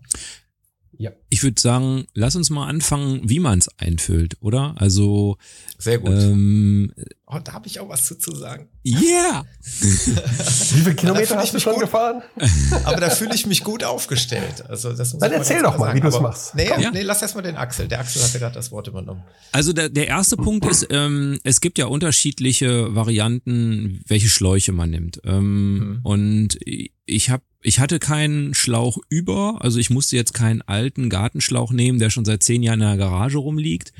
Ich 1.29 1.41
würde 1.43 1.59
sagen, 1.59 2.05
lass 2.13 2.35
uns 2.35 2.49
mal 2.51 2.67
anfangen, 2.67 3.21
wie 3.27 3.39
man 3.39 3.57
es 3.59 3.67
einfüllt, 3.79 4.37
oder? 4.41 4.75
Also, 4.77 5.37
Sehr 5.79 5.97
gut. 5.97 6.11
ähm, 6.11 6.93
oh, 7.25 7.39
da 7.43 7.53
habe 7.53 7.67
ich 7.67 7.79
auch 7.79 7.89
was 7.89 8.05
zu, 8.05 8.15
zu 8.15 8.33
sagen. 8.35 8.69
yeah! 8.85 9.43
Wie 9.81 9.87
viele 9.87 10.93
Kilometer 10.95 11.35
hast 11.35 11.53
du 11.55 11.59
schon 11.59 11.73
gut. 11.73 11.81
gefahren? 11.81 12.21
Aber 12.85 13.01
da 13.01 13.09
fühle 13.09 13.33
ich 13.35 13.47
mich 13.47 13.63
gut 13.63 13.83
aufgestellt. 13.83 14.63
Also 14.69 14.93
das 14.93 15.11
muss 15.13 15.19
Dann 15.21 15.31
erzähl 15.31 15.63
doch 15.63 15.77
mal, 15.77 15.87
wie 15.93 15.97
sagen. 15.97 16.01
du's 16.01 16.13
Aber- 16.15 16.29
machst. 16.29 16.53
Nee, 16.55 16.67
Ja. 16.69 16.91
nee, 16.91 17.01
lass 17.01 17.21
erst 17.23 17.35
mal 17.35 17.41
den 17.41 17.55
Axel. 17.57 17.87
Der 17.87 17.99
Axel 17.99 18.21
hatte 18.21 18.39
gerade 18.39 18.53
das 18.55 18.71
Wort 18.71 18.87
übernommen. 18.87 19.23
Also 19.51 19.73
der, 19.73 19.89
der 19.89 20.07
erste 20.07 20.37
Punkt 20.37 20.63
ist, 20.67 20.87
ähm, 20.91 21.39
es 21.43 21.59
gibt 21.59 21.79
ja 21.79 21.87
unterschiedliche 21.87 22.95
Varianten, 22.95 24.01
welche 24.07 24.29
Schläuche 24.29 24.71
man 24.71 24.91
nimmt. 24.91 25.19
Ähm, 25.25 25.73
Mhm. 25.73 25.99
Und 26.03 26.57
ich 27.05 27.29
habe, 27.29 27.43
ich 27.61 27.79
hatte 27.79 27.99
keinen 27.99 28.53
Schlauch 28.53 28.97
über, 29.09 29.57
also 29.61 29.79
ich 29.79 29.89
musste 29.89 30.15
jetzt 30.15 30.33
keinen 30.33 30.61
alten 30.61 31.09
Gartenschlauch 31.09 31.71
nehmen, 31.71 31.99
der 31.99 32.09
schon 32.09 32.25
seit 32.25 32.43
zehn 32.43 32.63
Jahren 32.63 32.81
in 32.81 32.87
der 32.87 32.97
Garage 32.97 33.37
rumliegt. 33.37 33.93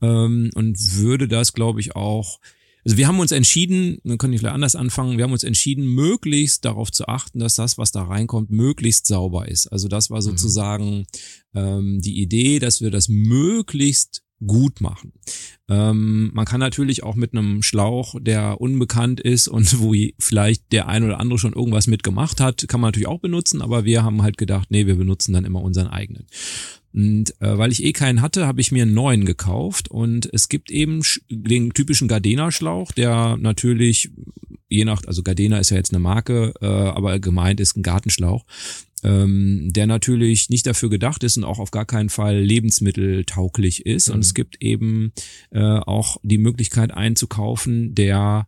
Ähm, 0.00 0.50
und 0.54 0.96
würde 0.96 1.28
das, 1.28 1.52
glaube 1.52 1.80
ich, 1.80 1.94
auch. 1.94 2.40
Also 2.84 2.96
wir 2.96 3.06
haben 3.06 3.20
uns 3.20 3.30
entschieden, 3.30 3.98
dann 4.02 4.18
kann 4.18 4.32
ich 4.32 4.40
vielleicht 4.40 4.54
anders 4.54 4.74
anfangen, 4.74 5.16
wir 5.16 5.24
haben 5.24 5.32
uns 5.32 5.44
entschieden, 5.44 5.86
möglichst 5.86 6.64
darauf 6.64 6.90
zu 6.90 7.06
achten, 7.06 7.38
dass 7.38 7.54
das, 7.54 7.78
was 7.78 7.92
da 7.92 8.02
reinkommt, 8.02 8.50
möglichst 8.50 9.06
sauber 9.06 9.46
ist. 9.46 9.68
Also 9.68 9.86
das 9.86 10.10
war 10.10 10.20
sozusagen 10.20 11.06
ähm, 11.54 12.00
die 12.00 12.20
Idee, 12.20 12.58
dass 12.58 12.80
wir 12.80 12.90
das 12.90 13.08
möglichst 13.08 14.24
gut 14.46 14.80
machen. 14.80 15.12
Ähm, 15.68 16.30
man 16.34 16.44
kann 16.44 16.60
natürlich 16.60 17.02
auch 17.02 17.14
mit 17.14 17.32
einem 17.32 17.62
Schlauch, 17.62 18.16
der 18.20 18.60
unbekannt 18.60 19.20
ist 19.20 19.48
und 19.48 19.80
wo 19.80 19.94
vielleicht 20.18 20.72
der 20.72 20.88
ein 20.88 21.04
oder 21.04 21.20
andere 21.20 21.38
schon 21.38 21.52
irgendwas 21.52 21.86
mitgemacht 21.86 22.40
hat, 22.40 22.66
kann 22.68 22.80
man 22.80 22.88
natürlich 22.88 23.08
auch 23.08 23.20
benutzen, 23.20 23.62
aber 23.62 23.84
wir 23.84 24.02
haben 24.02 24.22
halt 24.22 24.36
gedacht, 24.36 24.70
nee, 24.70 24.86
wir 24.86 24.96
benutzen 24.96 25.32
dann 25.32 25.44
immer 25.44 25.62
unseren 25.62 25.88
eigenen. 25.88 26.26
Und 26.94 27.34
äh, 27.40 27.56
weil 27.58 27.72
ich 27.72 27.82
eh 27.82 27.92
keinen 27.92 28.20
hatte, 28.22 28.46
habe 28.46 28.60
ich 28.60 28.72
mir 28.72 28.82
einen 28.82 28.94
neuen 28.94 29.24
gekauft 29.24 29.90
und 29.90 30.28
es 30.32 30.48
gibt 30.48 30.70
eben 30.70 31.02
den 31.30 31.72
typischen 31.72 32.08
Gardena-Schlauch, 32.08 32.92
der 32.92 33.36
natürlich 33.38 34.10
je 34.72 34.84
nach, 34.84 35.02
also 35.06 35.22
Gardena 35.22 35.58
ist 35.58 35.70
ja 35.70 35.76
jetzt 35.76 35.92
eine 35.92 36.00
Marke, 36.00 36.54
äh, 36.60 36.66
aber 36.66 37.18
gemeint 37.18 37.60
ist 37.60 37.76
ein 37.76 37.82
Gartenschlauch, 37.82 38.44
ähm, 39.02 39.70
der 39.72 39.86
natürlich 39.86 40.48
nicht 40.48 40.66
dafür 40.66 40.88
gedacht 40.88 41.22
ist 41.24 41.36
und 41.36 41.44
auch 41.44 41.58
auf 41.58 41.70
gar 41.70 41.84
keinen 41.84 42.08
Fall 42.08 42.40
lebensmitteltauglich 42.40 43.84
ist. 43.86 44.08
Und 44.08 44.16
Mhm. 44.16 44.22
es 44.22 44.34
gibt 44.34 44.62
eben 44.62 45.12
äh, 45.50 45.60
auch 45.60 46.16
die 46.22 46.38
Möglichkeit 46.38 46.92
einzukaufen, 46.92 47.94
der 47.94 48.46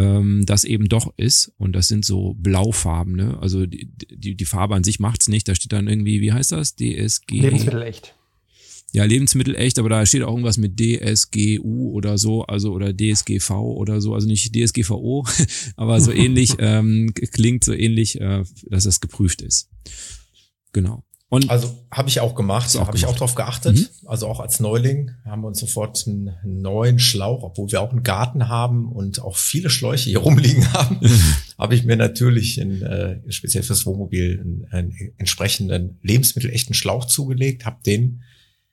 ähm, 0.00 0.46
das 0.46 0.64
eben 0.64 0.88
doch 0.88 1.12
ist. 1.16 1.52
Und 1.58 1.74
das 1.74 1.88
sind 1.88 2.04
so 2.04 2.34
blaufarbene. 2.38 3.38
Also 3.40 3.66
die, 3.66 3.90
die, 4.10 4.34
die 4.34 4.44
Farbe 4.44 4.74
an 4.74 4.84
sich 4.84 4.98
macht's 4.98 5.28
nicht. 5.28 5.46
Da 5.46 5.54
steht 5.54 5.72
dann 5.72 5.88
irgendwie, 5.88 6.20
wie 6.20 6.32
heißt 6.32 6.52
das? 6.52 6.74
DSG. 6.74 7.40
Lebensmittel 7.40 7.82
echt. 7.82 8.14
Ja, 8.92 9.04
Lebensmittel 9.04 9.54
echt, 9.54 9.78
aber 9.78 9.88
da 9.88 10.04
steht 10.04 10.22
auch 10.22 10.30
irgendwas 10.30 10.56
mit 10.56 10.80
DSGU 10.80 11.92
oder 11.92 12.18
so, 12.18 12.42
also 12.42 12.72
oder 12.72 12.92
DSGV 12.92 13.50
oder 13.50 14.00
so, 14.00 14.14
also 14.14 14.26
nicht 14.26 14.52
DSGVO, 14.52 15.24
aber 15.76 16.00
so 16.00 16.10
ähnlich, 16.12 16.56
ähm, 16.58 17.12
klingt 17.14 17.62
so 17.62 17.72
ähnlich, 17.72 18.20
äh, 18.20 18.42
dass 18.68 18.82
das 18.82 19.00
geprüft 19.00 19.42
ist. 19.42 19.70
Genau. 20.72 21.04
Und 21.30 21.48
Also 21.48 21.86
habe 21.92 22.08
ich 22.08 22.18
auch 22.20 22.34
gemacht, 22.34 22.74
habe 22.74 22.96
ich 22.96 23.06
auch 23.06 23.14
drauf 23.16 23.36
geachtet. 23.36 23.76
Mhm. 23.76 23.86
Also 24.06 24.26
auch 24.26 24.40
als 24.40 24.58
Neuling 24.58 25.12
haben 25.24 25.42
wir 25.42 25.46
uns 25.48 25.60
sofort 25.60 26.04
einen 26.08 26.32
neuen 26.44 26.98
Schlauch, 26.98 27.44
obwohl 27.44 27.70
wir 27.70 27.80
auch 27.80 27.92
einen 27.92 28.02
Garten 28.02 28.48
haben 28.48 28.90
und 28.90 29.22
auch 29.22 29.36
viele 29.36 29.70
Schläuche 29.70 30.10
hier 30.10 30.18
rumliegen 30.26 30.70
haben, 30.72 30.98
habe 31.56 31.76
ich 31.76 31.84
mir 31.84 31.96
natürlich 31.96 32.58
in, 32.58 32.82
äh, 32.82 33.20
speziell 33.30 33.62
fürs 33.62 33.86
Wohnmobil 33.86 34.40
einen, 34.40 34.66
einen 34.72 35.12
entsprechenden 35.18 36.00
lebensmittelechten 36.02 36.74
Schlauch 36.74 37.04
zugelegt, 37.04 37.64
habe 37.64 37.78
den 37.86 38.22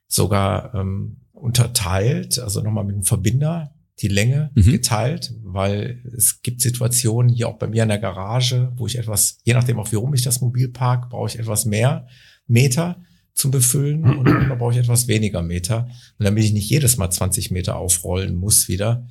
sogar 0.08 0.74
ähm, 0.74 1.18
unterteilt, 1.34 2.40
also 2.40 2.62
nochmal 2.62 2.86
mit 2.86 2.96
einem 2.96 3.04
Verbinder 3.04 3.76
die 4.02 4.08
Länge 4.08 4.50
Mhm. 4.56 4.72
geteilt, 4.72 5.34
weil 5.44 6.04
es 6.16 6.42
gibt 6.42 6.62
Situationen 6.62 7.32
hier 7.34 7.50
auch 7.50 7.58
bei 7.58 7.68
mir 7.68 7.84
in 7.84 7.90
der 7.90 8.00
Garage, 8.00 8.72
wo 8.76 8.88
ich 8.88 8.98
etwas, 8.98 9.38
je 9.44 9.54
nachdem 9.54 9.80
auch 9.80 9.92
wie 9.92 9.96
rum 9.96 10.14
ich 10.16 10.24
das 10.24 10.42
Mobil 10.42 10.70
park, 10.70 11.10
brauche 11.10 11.30
ich 11.30 11.38
etwas 11.40 11.66
mehr 11.66 12.08
Meter 12.48 13.02
zum 13.34 13.52
Befüllen 13.52 14.04
und 14.04 14.26
dann 14.26 14.58
brauche 14.58 14.74
ich 14.74 14.80
etwas 14.80 15.08
weniger 15.08 15.42
Meter. 15.42 15.90
Und 16.18 16.26
damit 16.26 16.44
ich 16.44 16.54
nicht 16.54 16.70
jedes 16.70 16.98
Mal 16.98 17.10
20 17.10 17.52
Meter 17.52 17.76
aufrollen 17.76 18.36
muss 18.36 18.68
wieder, 18.68 19.08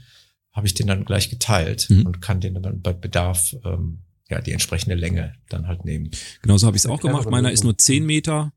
habe 0.53 0.67
ich 0.67 0.75
den 0.75 0.87
dann 0.87 1.05
gleich 1.05 1.31
geteilt 1.31 1.89
Mhm. 1.91 2.07
und 2.07 2.21
kann 2.23 2.41
den 2.41 2.55
dann 2.61 2.81
bei 2.81 2.93
Bedarf 2.93 3.55
ähm, 3.65 3.99
ja 4.29 4.41
die 4.41 4.53
entsprechende 4.53 4.97
Länge 4.97 5.35
dann 5.49 5.69
halt 5.69 5.85
nehmen. 5.85 6.11
genau 6.43 6.57
so 6.57 6.67
habe 6.67 6.77
ich 6.77 6.83
es 6.85 6.91
auch 6.91 7.01
gemacht. 7.01 7.31
Meiner 7.31 7.53
ist 7.53 7.65
nur 7.65 7.77
10 7.79 8.05
Meter. 8.05 8.53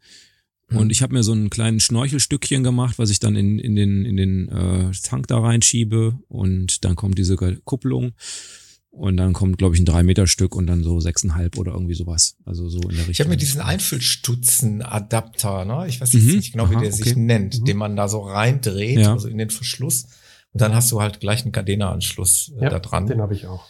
Und 0.71 0.86
mhm. 0.86 0.91
ich 0.91 1.01
habe 1.01 1.13
mir 1.13 1.23
so 1.23 1.32
einen 1.32 1.49
kleinen 1.49 1.80
Schnorchelstückchen 1.80 2.63
gemacht, 2.63 2.99
was 2.99 3.09
ich 3.09 3.19
dann 3.19 3.36
in, 3.36 3.57
in 3.57 3.75
den, 3.75 4.05
in 4.05 4.17
den 4.17 4.49
äh, 4.49 4.91
Tank 5.01 5.27
da 5.27 5.39
reinschiebe 5.39 6.19
und 6.27 6.86
dann 6.86 6.95
kommt 6.95 7.17
diese 7.17 7.36
Kupplung 7.36 8.13
und 8.99 9.15
dann 9.15 9.33
kommt, 9.33 9.57
glaube 9.57 9.75
ich, 9.75 9.81
ein 9.81 9.85
drei 9.85 10.03
Meter 10.03 10.27
Stück 10.27 10.55
und 10.55 10.67
dann 10.67 10.83
so 10.83 10.99
sechseinhalb 10.99 11.57
oder 11.57 11.71
irgendwie 11.71 11.93
sowas. 11.93 12.35
Also 12.43 12.67
so 12.67 12.81
in 12.81 12.89
der 12.89 13.07
Richtung. 13.07 13.11
Ich 13.11 13.19
habe 13.21 13.29
mir 13.29 13.37
diesen 13.37 13.61
Einfüllstutzen-Adapter, 13.61 15.63
ne? 15.63 15.85
Ich 15.87 16.01
weiß 16.01 16.11
jetzt 16.11 16.25
mhm. 16.25 16.35
nicht 16.35 16.51
genau, 16.51 16.65
Aha, 16.65 16.71
wie 16.71 16.75
der 16.75 16.93
okay. 16.93 17.03
sich 17.03 17.15
nennt, 17.15 17.61
mhm. 17.61 17.65
den 17.65 17.77
man 17.77 17.95
da 17.95 18.09
so 18.09 18.19
reindreht, 18.19 18.99
ja. 18.99 19.13
also 19.13 19.29
in 19.29 19.37
den 19.37 19.51
Verschluss. 19.51 20.07
Und 20.51 20.61
dann 20.61 20.75
hast 20.75 20.91
du 20.91 21.01
halt 21.01 21.21
gleich 21.21 21.43
einen 21.43 21.53
Gardena-Anschluss 21.53 22.51
äh, 22.59 22.65
ja, 22.65 22.69
da 22.69 22.79
dran. 22.79 23.07
Den 23.07 23.21
habe 23.21 23.33
ich 23.33 23.47
auch. 23.47 23.63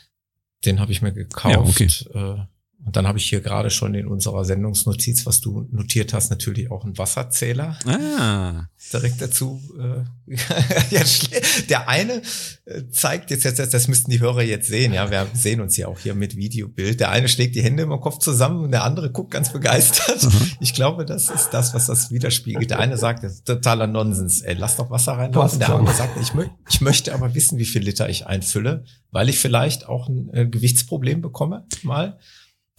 Den 0.65 0.79
habe 0.79 0.91
ich 0.91 1.03
mir 1.03 1.13
gekauft. 1.13 1.53
Ja, 1.53 1.61
okay. 1.61 2.39
äh, 2.39 2.45
und 2.85 2.95
dann 2.95 3.07
habe 3.07 3.17
ich 3.17 3.25
hier 3.25 3.41
gerade 3.41 3.69
schon 3.69 3.93
in 3.93 4.07
unserer 4.07 4.45
Sendungsnotiz, 4.45 5.25
was 5.25 5.41
du 5.41 5.67
notiert 5.69 6.13
hast, 6.13 6.29
natürlich 6.29 6.71
auch 6.71 6.85
einen 6.85 6.97
Wasserzähler. 6.97 7.77
Ah. 7.85 8.67
Direkt 8.93 9.21
dazu. 9.21 9.61
Äh, 9.77 10.35
der 11.69 11.89
eine 11.89 12.21
äh, 12.65 12.83
zeigt 12.89 13.31
jetzt, 13.31 13.43
jetzt, 13.43 13.59
das 13.73 13.87
müssten 13.89 14.09
die 14.11 14.21
Hörer 14.21 14.43
jetzt 14.43 14.69
sehen, 14.69 14.93
ja, 14.93 15.11
wir 15.11 15.27
sehen 15.33 15.59
uns 15.59 15.75
ja 15.75 15.87
auch 15.87 15.99
hier 15.99 16.15
mit 16.15 16.37
Videobild. 16.37 17.01
Der 17.01 17.11
eine 17.11 17.27
schlägt 17.27 17.55
die 17.55 17.61
Hände 17.61 17.83
im 17.83 17.99
Kopf 17.99 18.19
zusammen 18.19 18.63
und 18.63 18.71
der 18.71 18.85
andere 18.85 19.11
guckt 19.11 19.31
ganz 19.31 19.51
begeistert. 19.51 20.27
Ich 20.61 20.73
glaube, 20.73 21.05
das 21.05 21.29
ist 21.29 21.49
das, 21.49 21.73
was 21.73 21.87
das 21.87 22.11
widerspiegelt. 22.11 22.69
Der 22.69 22.79
eine 22.79 22.97
sagt, 22.97 23.23
das 23.23 23.33
ist 23.33 23.45
totaler 23.45 23.87
Nonsens, 23.87 24.41
ey, 24.41 24.55
lass 24.57 24.77
doch 24.77 24.89
Wasser 24.89 25.13
reinlaufen. 25.13 25.59
Der 25.59 25.75
andere 25.75 25.93
sagt, 25.93 26.19
ich, 26.21 26.33
mö 26.33 26.45
ich 26.69 26.79
möchte 26.79 27.13
aber 27.13 27.35
wissen, 27.35 27.57
wie 27.57 27.65
viel 27.65 27.83
Liter 27.83 28.09
ich 28.09 28.25
einfülle, 28.25 28.85
weil 29.11 29.27
ich 29.29 29.37
vielleicht 29.37 29.87
auch 29.87 30.07
ein 30.07 30.29
äh, 30.33 30.47
Gewichtsproblem 30.47 31.21
bekomme, 31.21 31.65
mal 31.83 32.17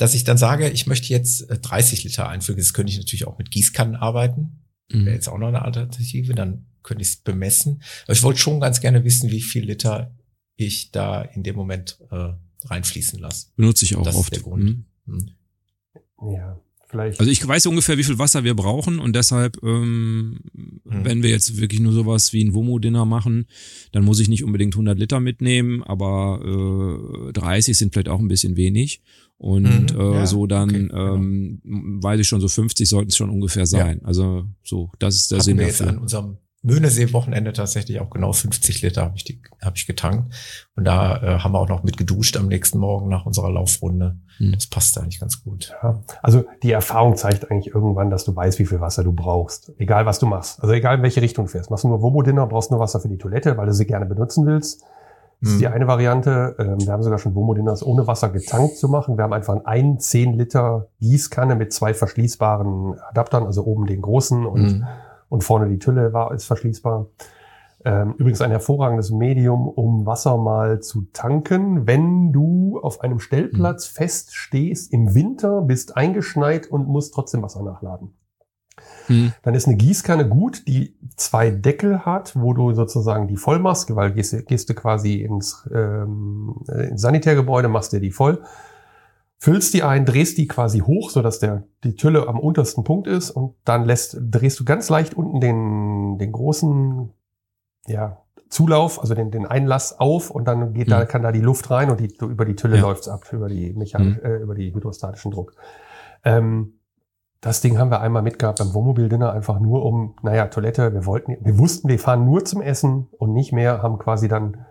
dass 0.00 0.14
ich 0.14 0.24
dann 0.24 0.38
sage, 0.38 0.70
ich 0.70 0.86
möchte 0.86 1.08
jetzt 1.08 1.46
30 1.48 2.00
äh, 2.04 2.08
Liter 2.08 2.28
einfügen. 2.28 2.58
Das 2.58 2.72
könnte 2.72 2.90
ich 2.90 2.98
natürlich 2.98 3.26
auch 3.26 3.36
mit 3.36 3.50
Gießkannen 3.50 3.96
arbeiten. 3.96 4.62
Mhm. 4.90 5.04
Wäre 5.04 5.14
jetzt 5.14 5.28
auch 5.28 5.36
noch 5.36 5.48
eine 5.48 5.62
Alternative. 5.62 6.34
Dann 6.34 6.66
könnte 6.82 7.02
ich 7.02 7.08
es 7.08 7.16
bemessen. 7.16 7.82
Aber 8.04 8.14
ich 8.14 8.22
wollte 8.22 8.40
schon 8.40 8.60
ganz 8.60 8.80
gerne 8.80 9.04
wissen, 9.04 9.30
wie 9.30 9.42
viel 9.42 9.64
Liter 9.64 10.16
ich 10.56 10.90
da 10.90 11.20
in 11.20 11.42
dem 11.42 11.54
Moment 11.54 11.98
äh, 12.10 12.30
reinfließen 12.64 13.18
lasse. 13.18 13.48
Benutze 13.56 13.84
ich 13.84 13.94
auch 13.94 14.02
das 14.02 14.14
oft. 14.14 14.32
Ist 14.32 14.36
der 14.36 14.42
Grund. 14.42 14.64
Mhm. 14.64 14.84
Mhm. 15.04 16.34
Ja. 16.34 16.58
Vielleicht. 16.88 17.20
Also 17.20 17.30
ich 17.30 17.46
weiß 17.46 17.66
ungefähr, 17.66 17.98
wie 17.98 18.04
viel 18.04 18.18
Wasser 18.18 18.42
wir 18.42 18.54
brauchen 18.54 18.98
und 18.98 19.14
deshalb, 19.14 19.62
ähm, 19.62 20.40
mhm. 20.54 21.04
wenn 21.04 21.22
wir 21.22 21.30
jetzt 21.30 21.60
wirklich 21.60 21.78
nur 21.78 21.92
sowas 21.92 22.32
wie 22.32 22.42
ein 22.44 22.52
Womo-Dinner 22.52 23.04
machen, 23.04 23.46
dann 23.92 24.02
muss 24.02 24.18
ich 24.18 24.28
nicht 24.28 24.42
unbedingt 24.42 24.74
100 24.74 24.98
Liter 24.98 25.20
mitnehmen, 25.20 25.84
aber 25.84 27.28
äh, 27.28 27.32
30 27.32 27.78
sind 27.78 27.92
vielleicht 27.92 28.08
auch 28.08 28.18
ein 28.18 28.26
bisschen 28.26 28.56
wenig. 28.56 29.02
Und 29.40 29.94
mhm, 29.94 30.00
äh, 30.00 30.14
ja, 30.16 30.26
so 30.26 30.46
dann 30.46 30.68
okay, 30.68 30.88
genau. 30.88 31.14
ähm, 31.14 31.62
weiß 32.02 32.20
ich 32.20 32.28
schon, 32.28 32.42
so 32.42 32.48
50 32.48 32.86
sollten 32.86 33.08
es 33.08 33.16
schon 33.16 33.30
ungefähr 33.30 33.64
sein. 33.64 34.00
Ja. 34.02 34.06
Also 34.06 34.44
so, 34.62 34.90
das 34.98 35.14
ist 35.14 35.30
der 35.30 35.38
Hatten 35.38 35.44
Sinn 35.46 35.58
wir 35.58 35.66
dafür. 35.66 35.86
Jetzt 35.86 35.96
an 35.96 36.02
unserem 36.02 36.36
Möhnesee-Wochenende 36.60 37.54
tatsächlich 37.54 38.00
auch 38.00 38.10
genau 38.10 38.34
50 38.34 38.82
Liter 38.82 39.00
habe 39.00 39.14
ich, 39.16 39.24
die, 39.24 39.40
hab 39.62 39.78
ich 39.78 39.86
getankt. 39.86 40.34
Und 40.76 40.84
da 40.84 41.16
äh, 41.22 41.38
haben 41.38 41.52
wir 41.52 41.58
auch 41.58 41.70
noch 41.70 41.84
mit 41.84 41.96
geduscht 41.96 42.36
am 42.36 42.48
nächsten 42.48 42.78
Morgen 42.78 43.08
nach 43.08 43.24
unserer 43.24 43.50
Laufrunde. 43.50 44.18
Mhm. 44.38 44.52
Das 44.52 44.66
passt 44.66 44.98
eigentlich 44.98 45.20
ganz 45.20 45.42
gut. 45.42 45.72
Ja, 45.82 46.02
also 46.22 46.44
die 46.62 46.72
Erfahrung 46.72 47.16
zeigt 47.16 47.50
eigentlich 47.50 47.74
irgendwann, 47.74 48.10
dass 48.10 48.26
du 48.26 48.36
weißt, 48.36 48.58
wie 48.58 48.66
viel 48.66 48.80
Wasser 48.82 49.04
du 49.04 49.14
brauchst. 49.14 49.72
Egal, 49.78 50.04
was 50.04 50.18
du 50.18 50.26
machst. 50.26 50.60
Also 50.60 50.74
egal, 50.74 50.98
in 50.98 51.02
welche 51.02 51.22
Richtung 51.22 51.46
du 51.46 51.52
fährst. 51.52 51.70
Machst 51.70 51.84
du 51.84 51.88
nur 51.88 52.02
Wobo-Dinner, 52.02 52.46
brauchst 52.46 52.70
nur 52.70 52.80
Wasser 52.80 53.00
für 53.00 53.08
die 53.08 53.16
Toilette, 53.16 53.56
weil 53.56 53.64
du 53.64 53.72
sie 53.72 53.86
gerne 53.86 54.04
benutzen 54.04 54.44
willst 54.44 54.84
das 55.40 55.52
ist 55.52 55.60
die 55.60 55.66
mhm. 55.66 55.72
eine 55.72 55.86
Variante. 55.86 56.54
Ähm, 56.58 56.80
wir 56.80 56.92
haben 56.92 57.02
sogar 57.02 57.18
schon 57.18 57.34
Womo-Dinners 57.34 57.84
ohne 57.84 58.06
Wasser 58.06 58.28
getankt 58.28 58.76
zu 58.76 58.88
machen. 58.88 59.16
Wir 59.16 59.24
haben 59.24 59.32
einfach 59.32 59.64
ein 59.64 59.98
10 59.98 60.34
Liter 60.34 60.88
Gießkanne 61.00 61.56
mit 61.56 61.72
zwei 61.72 61.94
verschließbaren 61.94 62.98
Adaptern, 63.08 63.46
also 63.46 63.64
oben 63.64 63.86
den 63.86 64.02
großen 64.02 64.44
und, 64.44 64.62
mhm. 64.62 64.86
und 65.30 65.42
vorne 65.44 65.68
die 65.68 65.78
Tülle 65.78 66.12
war, 66.12 66.32
ist 66.34 66.44
verschließbar. 66.44 67.06
Ähm, 67.82 68.14
übrigens 68.18 68.42
ein 68.42 68.50
hervorragendes 68.50 69.10
Medium, 69.10 69.66
um 69.66 70.04
Wasser 70.04 70.36
mal 70.36 70.80
zu 70.80 71.06
tanken, 71.14 71.86
wenn 71.86 72.32
du 72.32 72.78
auf 72.82 73.00
einem 73.00 73.20
Stellplatz 73.20 73.90
mhm. 73.90 73.96
feststehst, 73.96 74.92
im 74.92 75.14
Winter 75.14 75.62
bist 75.62 75.96
eingeschneit 75.96 76.66
und 76.66 76.86
musst 76.86 77.14
trotzdem 77.14 77.42
Wasser 77.42 77.62
nachladen. 77.62 78.12
Mhm. 79.08 79.32
Dann 79.42 79.54
ist 79.54 79.66
eine 79.66 79.76
Gießkanne 79.76 80.28
gut, 80.28 80.66
die 80.68 80.96
zwei 81.16 81.50
Deckel 81.50 82.04
hat, 82.04 82.32
wo 82.36 82.52
du 82.54 82.72
sozusagen 82.72 83.28
die 83.28 83.36
voll 83.36 83.58
machst, 83.58 83.94
weil 83.94 84.12
gehst, 84.12 84.46
gehst 84.46 84.70
du 84.70 84.74
quasi 84.74 85.16
ins, 85.16 85.68
ähm, 85.74 86.56
ins 86.68 87.02
Sanitärgebäude, 87.02 87.68
machst 87.68 87.92
dir 87.92 88.00
die 88.00 88.12
voll, 88.12 88.42
füllst 89.38 89.74
die 89.74 89.82
ein, 89.82 90.04
drehst 90.06 90.38
die 90.38 90.46
quasi 90.46 90.80
hoch, 90.80 91.10
sodass 91.10 91.38
der, 91.38 91.64
die 91.82 91.96
Tülle 91.96 92.28
am 92.28 92.38
untersten 92.38 92.84
Punkt 92.84 93.06
ist 93.06 93.30
und 93.30 93.54
dann 93.64 93.84
lässt, 93.84 94.16
drehst 94.20 94.60
du 94.60 94.64
ganz 94.64 94.88
leicht 94.88 95.14
unten 95.14 95.40
den, 95.40 96.18
den 96.18 96.32
großen, 96.32 97.10
ja, 97.86 98.18
Zulauf, 98.50 99.00
also 99.00 99.14
den, 99.14 99.30
den 99.30 99.46
Einlass 99.46 100.00
auf 100.00 100.28
und 100.28 100.46
dann 100.46 100.74
geht 100.74 100.88
mhm. 100.88 100.90
da, 100.90 101.04
kann 101.04 101.22
da 101.22 101.30
die 101.30 101.40
Luft 101.40 101.70
rein 101.70 101.88
und 101.88 102.00
die, 102.00 102.12
über 102.20 102.44
die 102.44 102.56
Tülle 102.56 102.76
ja. 102.76 102.82
läuft's 102.82 103.08
ab, 103.08 103.24
über 103.32 103.48
die 103.48 103.72
mechanisch, 103.72 104.16
mhm. 104.16 104.24
äh, 104.24 104.36
über 104.38 104.54
die 104.56 104.74
hydrostatischen 104.74 105.30
Druck. 105.30 105.54
Ähm, 106.24 106.79
das 107.40 107.60
Ding 107.60 107.78
haben 107.78 107.90
wir 107.90 108.00
einmal 108.00 108.22
mitgehabt 108.22 108.58
beim 108.58 108.74
Wohnmobil-Dinner, 108.74 109.32
einfach 109.32 109.60
nur 109.60 109.84
um, 109.84 110.14
naja, 110.22 110.46
Toilette, 110.48 110.92
wir 110.92 111.06
wollten, 111.06 111.38
wir 111.40 111.58
wussten, 111.58 111.88
wir 111.88 111.98
fahren 111.98 112.24
nur 112.24 112.44
zum 112.44 112.60
Essen 112.60 113.08
und 113.18 113.32
nicht 113.32 113.52
mehr, 113.52 113.82
haben 113.82 113.98
quasi 113.98 114.28
dann 114.28 114.66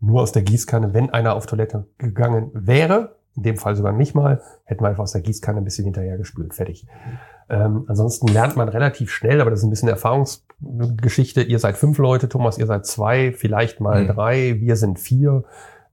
nur 0.00 0.22
aus 0.22 0.32
der 0.32 0.42
Gießkanne, 0.42 0.94
wenn 0.94 1.10
einer 1.10 1.34
auf 1.34 1.46
Toilette 1.46 1.86
gegangen 1.98 2.50
wäre, 2.54 3.16
in 3.36 3.42
dem 3.42 3.56
Fall 3.56 3.76
sogar 3.76 3.92
nicht 3.92 4.14
mal, 4.14 4.40
hätten 4.64 4.82
wir 4.82 4.88
einfach 4.88 5.02
aus 5.02 5.12
der 5.12 5.20
Gießkanne 5.20 5.58
ein 5.58 5.64
bisschen 5.64 5.84
hinterher 5.84 6.16
gespült, 6.16 6.54
fertig. 6.54 6.86
Ähm, 7.50 7.84
ansonsten 7.88 8.28
lernt 8.28 8.56
man 8.56 8.68
relativ 8.68 9.10
schnell, 9.10 9.40
aber 9.40 9.50
das 9.50 9.60
ist 9.60 9.64
ein 9.64 9.70
bisschen 9.70 9.88
Erfahrungsgeschichte. 9.88 11.42
Ihr 11.42 11.58
seid 11.58 11.76
fünf 11.76 11.98
Leute, 11.98 12.28
Thomas, 12.28 12.56
ihr 12.56 12.66
seid 12.66 12.86
zwei, 12.86 13.32
vielleicht 13.32 13.80
mal 13.80 14.04
mhm. 14.04 14.08
drei, 14.08 14.60
wir 14.60 14.76
sind 14.76 14.98
vier. 14.98 15.44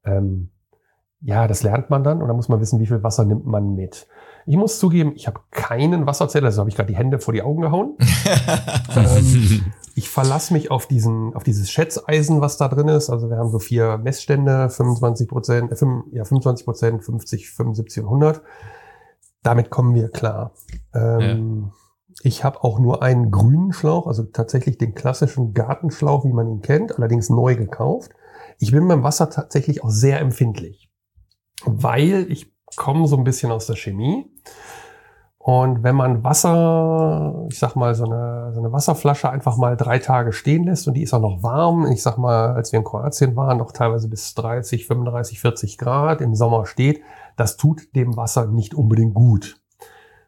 Ähm, 0.05 0.49
ja, 1.19 1.47
das 1.47 1.63
lernt 1.63 1.89
man 1.89 2.03
dann 2.03 2.21
und 2.21 2.27
dann 2.27 2.37
muss 2.37 2.49
man 2.49 2.61
wissen, 2.61 2.79
wie 2.79 2.87
viel 2.87 3.03
Wasser 3.03 3.25
nimmt 3.25 3.45
man 3.45 3.75
mit. 3.75 4.07
Ich 4.45 4.57
muss 4.57 4.79
zugeben, 4.79 5.13
ich 5.15 5.27
habe 5.27 5.41
keinen 5.51 6.05
Wasserzähler, 6.05 6.47
also 6.47 6.61
habe 6.61 6.69
ich 6.69 6.75
gerade 6.75 6.91
die 6.91 6.97
Hände 6.97 7.19
vor 7.19 7.33
die 7.33 7.41
Augen 7.41 7.61
gehauen. 7.61 7.97
ähm, 8.95 9.71
ich 9.95 10.09
verlasse 10.09 10.53
mich 10.53 10.71
auf 10.71 10.87
diesen, 10.87 11.35
auf 11.35 11.43
dieses 11.43 11.69
Schätzeisen, 11.69 12.41
was 12.41 12.57
da 12.57 12.67
drin 12.67 12.87
ist. 12.87 13.09
Also 13.09 13.29
wir 13.29 13.37
haben 13.37 13.49
so 13.49 13.59
vier 13.59 13.97
Messstände, 13.97 14.69
25 14.69 15.27
Prozent, 15.27 15.71
äh, 15.71 15.75
5, 15.75 16.05
ja 16.11 16.23
25 16.23 16.65
Prozent, 16.65 17.03
50, 17.03 17.49
75 17.51 18.03
und 18.03 18.09
100. 18.09 18.41
Damit 19.43 19.69
kommen 19.69 19.95
wir 19.95 20.09
klar. 20.09 20.53
Ähm, 20.93 21.71
ja. 21.71 22.15
Ich 22.23 22.43
habe 22.43 22.63
auch 22.63 22.79
nur 22.79 23.01
einen 23.01 23.31
grünen 23.31 23.73
Schlauch, 23.73 24.05
also 24.05 24.23
tatsächlich 24.23 24.77
den 24.77 24.93
klassischen 24.93 25.53
Gartenschlauch, 25.53 26.25
wie 26.25 26.33
man 26.33 26.47
ihn 26.47 26.61
kennt, 26.61 26.95
allerdings 26.97 27.29
neu 27.29 27.55
gekauft. 27.55 28.11
Ich 28.59 28.71
bin 28.71 28.87
beim 28.87 29.03
Wasser 29.03 29.29
tatsächlich 29.29 29.83
auch 29.83 29.89
sehr 29.89 30.19
empfindlich, 30.19 30.91
weil 31.65 32.27
ich 32.29 32.53
kommen 32.75 33.07
so 33.07 33.17
ein 33.17 33.23
bisschen 33.23 33.51
aus 33.51 33.67
der 33.67 33.75
Chemie. 33.75 34.30
Und 35.43 35.81
wenn 35.81 35.95
man 35.95 36.23
Wasser, 36.23 37.47
ich 37.49 37.57
sag 37.57 37.75
mal, 37.75 37.95
so 37.95 38.05
eine, 38.05 38.51
so 38.53 38.59
eine 38.59 38.71
Wasserflasche 38.71 39.27
einfach 39.27 39.57
mal 39.57 39.75
drei 39.75 39.97
Tage 39.97 40.33
stehen 40.33 40.65
lässt 40.65 40.87
und 40.87 40.93
die 40.93 41.01
ist 41.01 41.15
auch 41.15 41.21
noch 41.21 41.41
warm, 41.41 41.87
ich 41.91 42.03
sag 42.03 42.19
mal, 42.19 42.53
als 42.53 42.71
wir 42.71 42.77
in 42.77 42.85
Kroatien 42.85 43.35
waren, 43.35 43.57
noch 43.57 43.71
teilweise 43.71 44.07
bis 44.07 44.35
30, 44.35 44.85
35, 44.85 45.39
40 45.39 45.77
Grad 45.79 46.21
im 46.21 46.35
Sommer 46.35 46.67
steht, 46.67 47.01
das 47.37 47.57
tut 47.57 47.95
dem 47.95 48.15
Wasser 48.17 48.45
nicht 48.45 48.75
unbedingt 48.75 49.15
gut. 49.15 49.59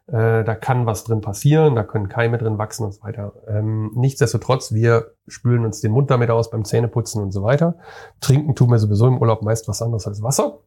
Äh, 0.08 0.42
da 0.42 0.54
kann 0.56 0.84
was 0.84 1.04
drin 1.04 1.20
passieren, 1.20 1.76
da 1.76 1.84
können 1.84 2.08
Keime 2.08 2.36
drin 2.36 2.58
wachsen 2.58 2.84
und 2.84 2.92
so 2.92 3.02
weiter. 3.04 3.34
Ähm, 3.46 3.92
nichtsdestotrotz, 3.94 4.72
wir 4.72 5.12
spülen 5.28 5.64
uns 5.64 5.80
den 5.80 5.92
Mund 5.92 6.10
damit 6.10 6.30
aus 6.30 6.50
beim 6.50 6.64
Zähneputzen 6.64 7.22
und 7.22 7.30
so 7.30 7.44
weiter. 7.44 7.76
Trinken 8.20 8.56
tun 8.56 8.70
wir 8.70 8.78
sowieso 8.78 9.06
im 9.06 9.18
Urlaub 9.18 9.42
meist 9.42 9.68
was 9.68 9.80
anderes 9.80 10.08
als 10.08 10.22
Wasser. 10.22 10.58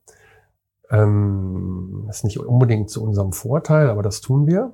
Ähm, 0.89 2.07
ist 2.09 2.23
nicht 2.23 2.39
unbedingt 2.39 2.89
zu 2.89 3.03
unserem 3.03 3.33
Vorteil, 3.33 3.89
aber 3.89 4.01
das 4.03 4.21
tun 4.21 4.47
wir. 4.47 4.73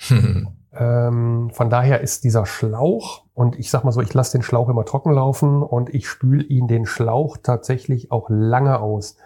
ähm, 0.72 1.50
von 1.52 1.70
daher 1.70 2.00
ist 2.00 2.24
dieser 2.24 2.46
Schlauch, 2.46 3.24
und 3.34 3.58
ich 3.58 3.70
sag 3.70 3.84
mal 3.84 3.92
so, 3.92 4.00
ich 4.00 4.12
lasse 4.14 4.36
den 4.36 4.42
Schlauch 4.42 4.68
immer 4.68 4.84
trocken 4.84 5.12
laufen 5.12 5.62
und 5.62 5.94
ich 5.94 6.08
spüle 6.08 6.42
ihn 6.42 6.66
den 6.66 6.86
Schlauch 6.86 7.36
tatsächlich 7.40 8.10
auch 8.10 8.28
lange 8.30 8.80
aus. 8.80 9.16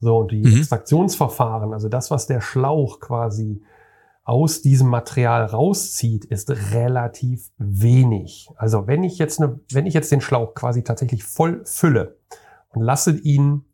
So, 0.00 0.18
und 0.18 0.32
die 0.32 0.42
mhm. 0.42 0.58
Extraktionsverfahren, 0.58 1.72
also 1.72 1.88
das, 1.88 2.10
was 2.10 2.26
der 2.26 2.40
Schlauch 2.40 3.00
quasi 3.00 3.62
aus 4.24 4.62
diesem 4.62 4.88
Material 4.88 5.44
rauszieht, 5.44 6.24
ist 6.24 6.50
relativ 6.50 7.50
wenig. 7.58 8.48
Also 8.56 8.86
wenn 8.86 9.04
ich 9.04 9.18
jetzt 9.18 9.40
eine, 9.40 9.60
wenn 9.70 9.86
ich 9.86 9.94
jetzt 9.94 10.12
den 10.12 10.20
Schlauch 10.20 10.54
quasi 10.54 10.82
tatsächlich 10.82 11.24
voll 11.24 11.62
fülle 11.64 12.16
und 12.70 12.82
lasse 12.82 13.12
ihn 13.18 13.64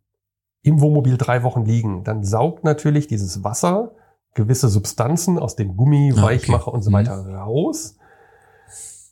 im 0.62 0.80
Wohnmobil 0.80 1.16
drei 1.16 1.42
Wochen 1.42 1.64
liegen, 1.64 2.04
dann 2.04 2.24
saugt 2.24 2.64
natürlich 2.64 3.06
dieses 3.06 3.44
Wasser 3.44 3.92
gewisse 4.34 4.68
Substanzen 4.68 5.38
aus 5.38 5.56
dem 5.56 5.76
Gummi, 5.76 6.12
ah, 6.16 6.22
Weichmacher 6.22 6.68
okay. 6.68 6.76
und 6.76 6.82
so 6.82 6.92
weiter 6.92 7.24
mhm. 7.24 7.34
raus. 7.34 7.96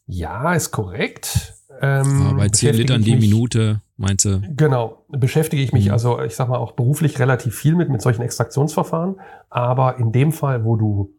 Ja, 0.06 0.54
ist 0.54 0.70
korrekt. 0.70 1.54
Ähm, 1.80 2.28
Aber 2.28 2.38
bei 2.38 2.48
10 2.48 2.74
Litern 2.74 3.02
die 3.02 3.16
Minute, 3.16 3.82
meinst 3.96 4.24
du? 4.24 4.40
Genau, 4.54 5.04
beschäftige 5.08 5.62
ich 5.62 5.72
mich 5.72 5.86
mhm. 5.86 5.92
also, 5.92 6.22
ich 6.22 6.36
sag 6.36 6.48
mal, 6.48 6.58
auch 6.58 6.72
beruflich 6.72 7.18
relativ 7.18 7.56
viel 7.56 7.74
mit, 7.74 7.88
mit 7.90 8.00
solchen 8.00 8.22
Extraktionsverfahren. 8.22 9.16
Aber 9.50 9.98
in 9.98 10.12
dem 10.12 10.32
Fall, 10.32 10.64
wo 10.64 10.76
du 10.76 11.12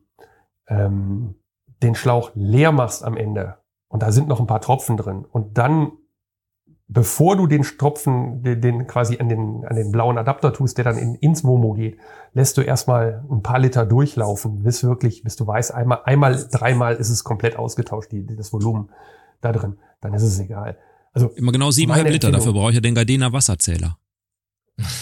ähm, 0.68 1.36
den 1.84 1.96
Schlauch 1.96 2.32
leer 2.34 2.72
machst 2.72 3.04
am 3.04 3.18
Ende 3.18 3.58
und 3.90 4.04
da 4.04 4.12
sind 4.12 4.28
noch 4.28 4.40
ein 4.40 4.48
paar 4.48 4.62
Tropfen 4.62 4.98
drin 4.98 5.26
und 5.30 5.58
dann 5.58 5.92
bevor 6.88 7.36
du 7.36 7.48
den 7.48 7.64
Tropfen, 7.64 8.44
den, 8.44 8.62
den 8.62 8.88
quasi 8.88 9.18
an 9.20 9.30
den, 9.30 9.66
an 9.66 9.76
den 9.76 9.92
blauen 9.92 10.18
Adapter 10.18 10.54
tust, 10.54 10.78
der 10.78 10.86
dann 10.86 10.98
in, 10.98 11.16
ins 11.16 11.44
Momo 11.44 11.74
geht, 11.74 11.98
lässt 12.34 12.58
du 12.58 12.62
erstmal 12.62 13.24
ein 13.30 13.44
paar 13.44 13.60
Liter 13.60 13.86
durchlaufen, 13.86 14.64
bis 14.64 14.84
wirklich, 14.84 15.24
bis 15.24 15.36
du 15.36 15.46
weißt, 15.46 15.74
einmal, 15.74 16.02
einmal, 16.06 16.48
dreimal 16.52 16.96
ist 16.96 17.10
es 17.10 17.24
komplett 17.24 17.58
ausgetauscht, 17.58 18.12
die, 18.12 18.26
das 18.26 18.54
Volumen 18.54 18.90
da 19.42 19.52
drin. 19.52 19.78
Dann 20.02 20.14
ist 20.14 20.24
es 20.24 20.40
egal. 20.40 20.78
Also 21.14 21.28
Immer 21.30 21.52
genau 21.52 21.72
siebeneinhalb 21.72 22.10
Liter, 22.10 22.32
dafür 22.32 22.54
brauche 22.54 22.70
ich 22.70 22.76
ja 22.76 22.82
den 22.82 22.96
Gardena 22.96 23.34
Wasserzähler. 23.34 23.98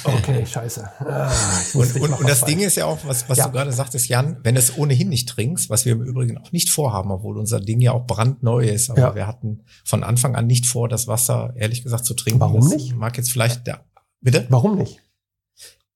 Okay, 0.04 0.46
scheiße. 0.52 0.90
Ah, 1.00 1.32
und, 1.74 1.96
und, 1.98 2.14
und 2.14 2.30
das 2.30 2.46
Ding 2.46 2.60
ist 2.60 2.78
ja 2.78 2.86
auch, 2.86 3.00
was, 3.06 3.28
was 3.28 3.38
ja. 3.38 3.46
du 3.46 3.52
gerade 3.52 3.74
sagtest, 3.74 4.08
Jan, 4.08 4.38
wenn 4.44 4.56
es 4.56 4.78
ohnehin 4.78 5.10
nicht 5.10 5.28
trinkst, 5.28 5.70
was 5.70 5.86
wir 5.86 5.94
im 5.94 6.02
Übrigen 6.02 6.38
auch 6.38 6.52
nicht 6.52 6.70
vorhaben, 6.70 7.12
obwohl 7.12 7.38
unser 7.38 7.60
Ding 7.60 7.82
ja 7.82 7.92
auch 7.92 8.08
brandneu 8.08 8.66
ist, 8.66 8.90
aber 8.90 9.00
ja. 9.00 9.16
wir 9.16 9.28
hatten 9.28 9.64
von 9.84 10.04
Anfang 10.04 10.36
an 10.36 10.48
nicht 10.48 10.66
vor, 10.66 10.88
das 10.88 11.08
Wasser 11.08 11.54
ehrlich 11.58 11.84
gesagt 11.84 12.06
zu 12.06 12.14
trinken. 12.14 12.40
Warum 12.40 12.62
das 12.62 12.70
nicht? 12.70 12.96
Mag 12.96 13.18
jetzt 13.18 13.32
vielleicht 13.32 13.68
der, 13.68 13.84
bitte? 14.22 14.46
Warum 14.50 14.78
nicht? 14.78 15.02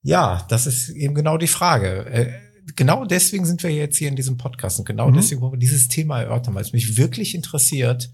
Ja, 0.01 0.45
das 0.49 0.67
ist 0.67 0.89
eben 0.89 1.15
genau 1.15 1.37
die 1.37 1.47
Frage. 1.47 2.05
Äh, 2.05 2.31
genau 2.75 3.05
deswegen 3.05 3.45
sind 3.45 3.63
wir 3.63 3.71
jetzt 3.71 3.97
hier 3.97 4.09
in 4.09 4.15
diesem 4.15 4.37
Podcast 4.37 4.79
und 4.79 4.85
genau 4.85 5.09
mhm. 5.09 5.15
deswegen 5.15 5.41
wollen 5.41 5.53
wir 5.53 5.59
dieses 5.59 5.87
Thema 5.87 6.21
erörtern, 6.21 6.53
weil 6.55 6.63
es 6.63 6.73
mich 6.73 6.97
wirklich 6.97 7.33
interessiert, 7.33 8.11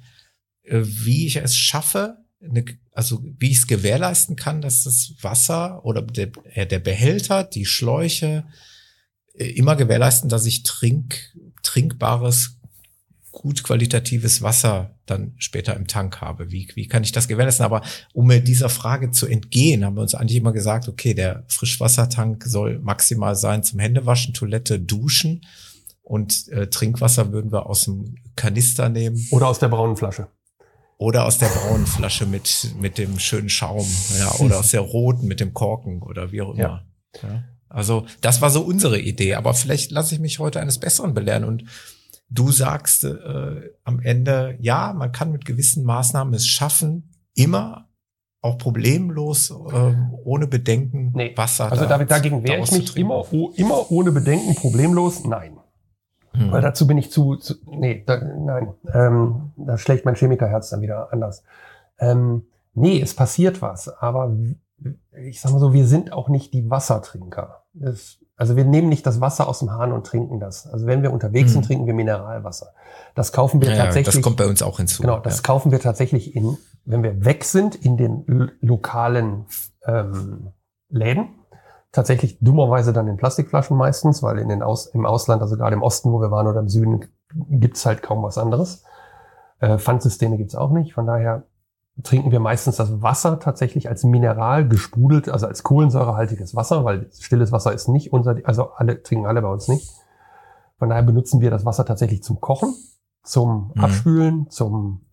äh, 0.63 0.81
wie 0.83 1.25
ich 1.25 1.37
es 1.37 1.55
schaffe, 1.55 2.24
eine, 2.41 2.65
also 2.91 3.23
wie 3.39 3.51
ich 3.51 3.57
es 3.57 3.67
gewährleisten 3.67 4.35
kann, 4.35 4.61
dass 4.61 4.83
das 4.83 5.13
Wasser 5.21 5.83
oder 5.85 6.01
der, 6.01 6.31
äh, 6.53 6.65
der 6.65 6.79
Behälter, 6.79 7.43
die 7.43 7.65
Schläuche 7.65 8.45
äh, 9.33 9.45
immer 9.51 9.75
gewährleisten, 9.75 10.29
dass 10.29 10.45
ich 10.45 10.63
trink, 10.63 11.35
trinkbares, 11.63 12.59
gut 13.31 13.63
qualitatives 13.63 14.41
Wasser 14.41 14.95
dann 15.05 15.33
später 15.37 15.75
im 15.75 15.87
Tank 15.87 16.21
habe. 16.21 16.51
Wie, 16.51 16.69
wie 16.75 16.87
kann 16.87 17.03
ich 17.03 17.11
das 17.11 17.27
gewährleisten? 17.27 17.65
Aber 17.65 17.81
um 18.13 18.27
mir 18.27 18.39
dieser 18.39 18.69
Frage 18.69 19.11
zu 19.11 19.27
entgehen, 19.27 19.83
haben 19.83 19.95
wir 19.95 20.01
uns 20.01 20.15
eigentlich 20.15 20.37
immer 20.37 20.53
gesagt, 20.53 20.87
okay, 20.87 21.13
der 21.13 21.43
Frischwassertank 21.47 22.43
soll 22.45 22.79
maximal 22.79 23.35
sein 23.35 23.63
zum 23.63 23.79
Händewaschen, 23.79 24.33
Toilette, 24.33 24.79
Duschen 24.79 25.45
und 26.01 26.47
äh, 26.49 26.67
Trinkwasser 26.67 27.31
würden 27.33 27.51
wir 27.51 27.65
aus 27.65 27.85
dem 27.85 28.15
Kanister 28.35 28.89
nehmen. 28.89 29.27
Oder 29.31 29.47
aus 29.47 29.59
der 29.59 29.69
braunen 29.69 29.97
Flasche. 29.97 30.27
Oder 30.97 31.25
aus 31.25 31.37
der 31.37 31.47
braunen 31.47 31.85
Flasche 31.85 32.25
mit, 32.25 32.73
mit 32.79 32.97
dem 32.97 33.19
schönen 33.19 33.49
Schaum, 33.49 33.85
ja, 34.17 34.31
oder 34.39 34.59
aus 34.59 34.71
der 34.71 34.79
roten 34.79 35.27
mit 35.27 35.41
dem 35.41 35.53
Korken 35.53 36.01
oder 36.01 36.31
wie 36.31 36.41
auch 36.41 36.53
immer. 36.53 36.85
Ja. 37.21 37.29
ja. 37.29 37.43
Also, 37.67 38.05
das 38.21 38.41
war 38.41 38.49
so 38.49 38.61
unsere 38.61 38.99
Idee, 38.99 39.35
aber 39.35 39.53
vielleicht 39.53 39.91
lasse 39.91 40.15
ich 40.15 40.21
mich 40.21 40.39
heute 40.39 40.61
eines 40.61 40.79
Besseren 40.79 41.13
belehren 41.13 41.43
und 41.43 41.65
du 42.29 42.51
sagst 42.51 43.03
äh, 43.03 43.73
am 43.83 43.99
Ende, 43.99 44.57
ja, 44.61 44.93
man 44.93 45.11
kann 45.11 45.31
mit 45.31 45.45
gewissen 45.45 45.83
Maßnahmen 45.83 46.33
es 46.33 46.47
schaffen, 46.47 47.11
immer 47.33 47.89
auch 48.41 48.57
problemlos, 48.57 49.49
äh, 49.49 49.93
ohne 50.23 50.47
Bedenken 50.47 51.11
nee. 51.15 51.35
Wasser. 51.35 51.71
Also 51.71 51.85
da, 51.85 51.97
dagegen 52.03 52.43
wehre 52.43 52.63
ich 52.63 52.71
mich 52.71 52.95
immer, 52.95 53.25
immer 53.55 53.91
ohne 53.91 54.11
Bedenken, 54.11 54.55
problemlos, 54.55 55.25
nein. 55.25 55.57
Hm. 56.35 56.51
Weil 56.51 56.61
dazu 56.61 56.87
bin 56.87 56.97
ich 56.97 57.11
zu, 57.11 57.35
zu 57.35 57.55
nee, 57.65 58.03
da, 58.05 58.17
nein, 58.17 58.73
ähm, 58.93 59.51
da 59.57 59.77
schlägt 59.77 60.05
mein 60.05 60.15
Chemikerherz 60.15 60.69
dann 60.69 60.81
wieder 60.81 61.11
anders. 61.11 61.43
Ähm, 61.99 62.47
nee, 62.73 63.01
es 63.01 63.13
passiert 63.13 63.61
was, 63.61 63.89
aber 63.89 64.35
ich 65.23 65.39
sag 65.39 65.51
mal 65.51 65.59
so, 65.59 65.73
wir 65.73 65.87
sind 65.87 66.11
auch 66.11 66.29
nicht 66.29 66.53
die 66.53 66.69
Wassertrinker. 66.69 67.63
Es, 67.79 68.19
also 68.35 68.55
wir 68.57 68.65
nehmen 68.65 68.89
nicht 68.89 69.05
das 69.05 69.21
Wasser 69.21 69.47
aus 69.47 69.59
dem 69.59 69.71
Hahn 69.71 69.93
und 69.93 70.05
trinken 70.05 70.39
das. 70.39 70.67
Also 70.67 70.85
wenn 70.85 71.01
wir 71.01 71.13
unterwegs 71.13 71.49
hm. 71.49 71.53
sind, 71.53 71.65
trinken 71.65 71.87
wir 71.87 71.93
Mineralwasser. 71.93 72.73
Das 73.15 73.31
kaufen 73.31 73.61
wir 73.61 73.69
ja, 73.69 73.77
tatsächlich. 73.77 74.13
das 74.13 74.21
kommt 74.21 74.37
bei 74.37 74.47
uns 74.47 74.61
auch 74.61 74.77
hinzu. 74.77 75.01
Genau, 75.01 75.19
das 75.19 75.37
ja. 75.37 75.43
kaufen 75.43 75.71
wir 75.71 75.79
tatsächlich 75.79 76.35
in, 76.35 76.57
wenn 76.83 77.03
wir 77.03 77.23
weg 77.23 77.45
sind, 77.45 77.75
in 77.75 77.95
den 77.95 78.51
lokalen 78.59 79.45
ähm, 79.85 80.51
Läden 80.89 81.29
tatsächlich 81.95 82.37
dummerweise 82.41 82.93
dann 82.93 83.07
in 83.07 83.17
Plastikflaschen 83.17 83.77
meistens, 83.77 84.21
weil 84.21 84.37
in 84.37 84.49
den 84.49 84.61
Aus, 84.61 84.87
im 84.87 85.05
Ausland, 85.05 85.41
also 85.41 85.55
gerade 85.55 85.75
im 85.75 85.81
Osten, 85.81 86.11
wo 86.11 86.19
wir 86.19 86.29
waren 86.29 86.47
oder 86.47 86.59
im 86.59 86.67
Süden, 86.67 87.05
gibt's 87.33 87.85
halt 87.85 88.03
kaum 88.03 88.21
was 88.21 88.37
anderes. 88.37 88.83
Äh, 89.59 89.77
Pfandsysteme 89.77 90.37
gibt's 90.37 90.55
auch 90.55 90.71
nicht. 90.71 90.93
Von 90.93 91.05
daher 91.05 91.43
trinken 92.03 92.31
wir 92.31 92.41
meistens 92.41 92.75
das 92.75 93.01
Wasser 93.01 93.39
tatsächlich 93.39 93.87
als 93.87 94.03
Mineral 94.03 94.67
gesprudelt, 94.67 95.29
also 95.29 95.47
als 95.47 95.63
kohlensäurehaltiges 95.63 96.53
Wasser, 96.53 96.83
weil 96.83 97.09
stilles 97.13 97.53
Wasser 97.53 97.73
ist 97.73 97.87
nicht 97.87 98.11
unser, 98.11 98.35
also 98.43 98.71
alle 98.71 99.01
trinken 99.01 99.25
alle 99.25 99.41
bei 99.41 99.49
uns 99.49 99.69
nicht. 99.69 99.89
Von 100.77 100.89
daher 100.89 101.03
benutzen 101.03 101.39
wir 101.39 101.49
das 101.49 101.63
Wasser 101.63 101.85
tatsächlich 101.85 102.21
zum 102.21 102.41
Kochen, 102.41 102.75
zum 103.23 103.71
mhm. 103.73 103.81
Abspülen, 103.81 104.49
zum 104.49 105.05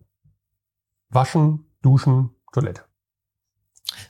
Waschen, 1.09 1.65
Duschen, 1.81 2.31
Toilette. 2.51 2.81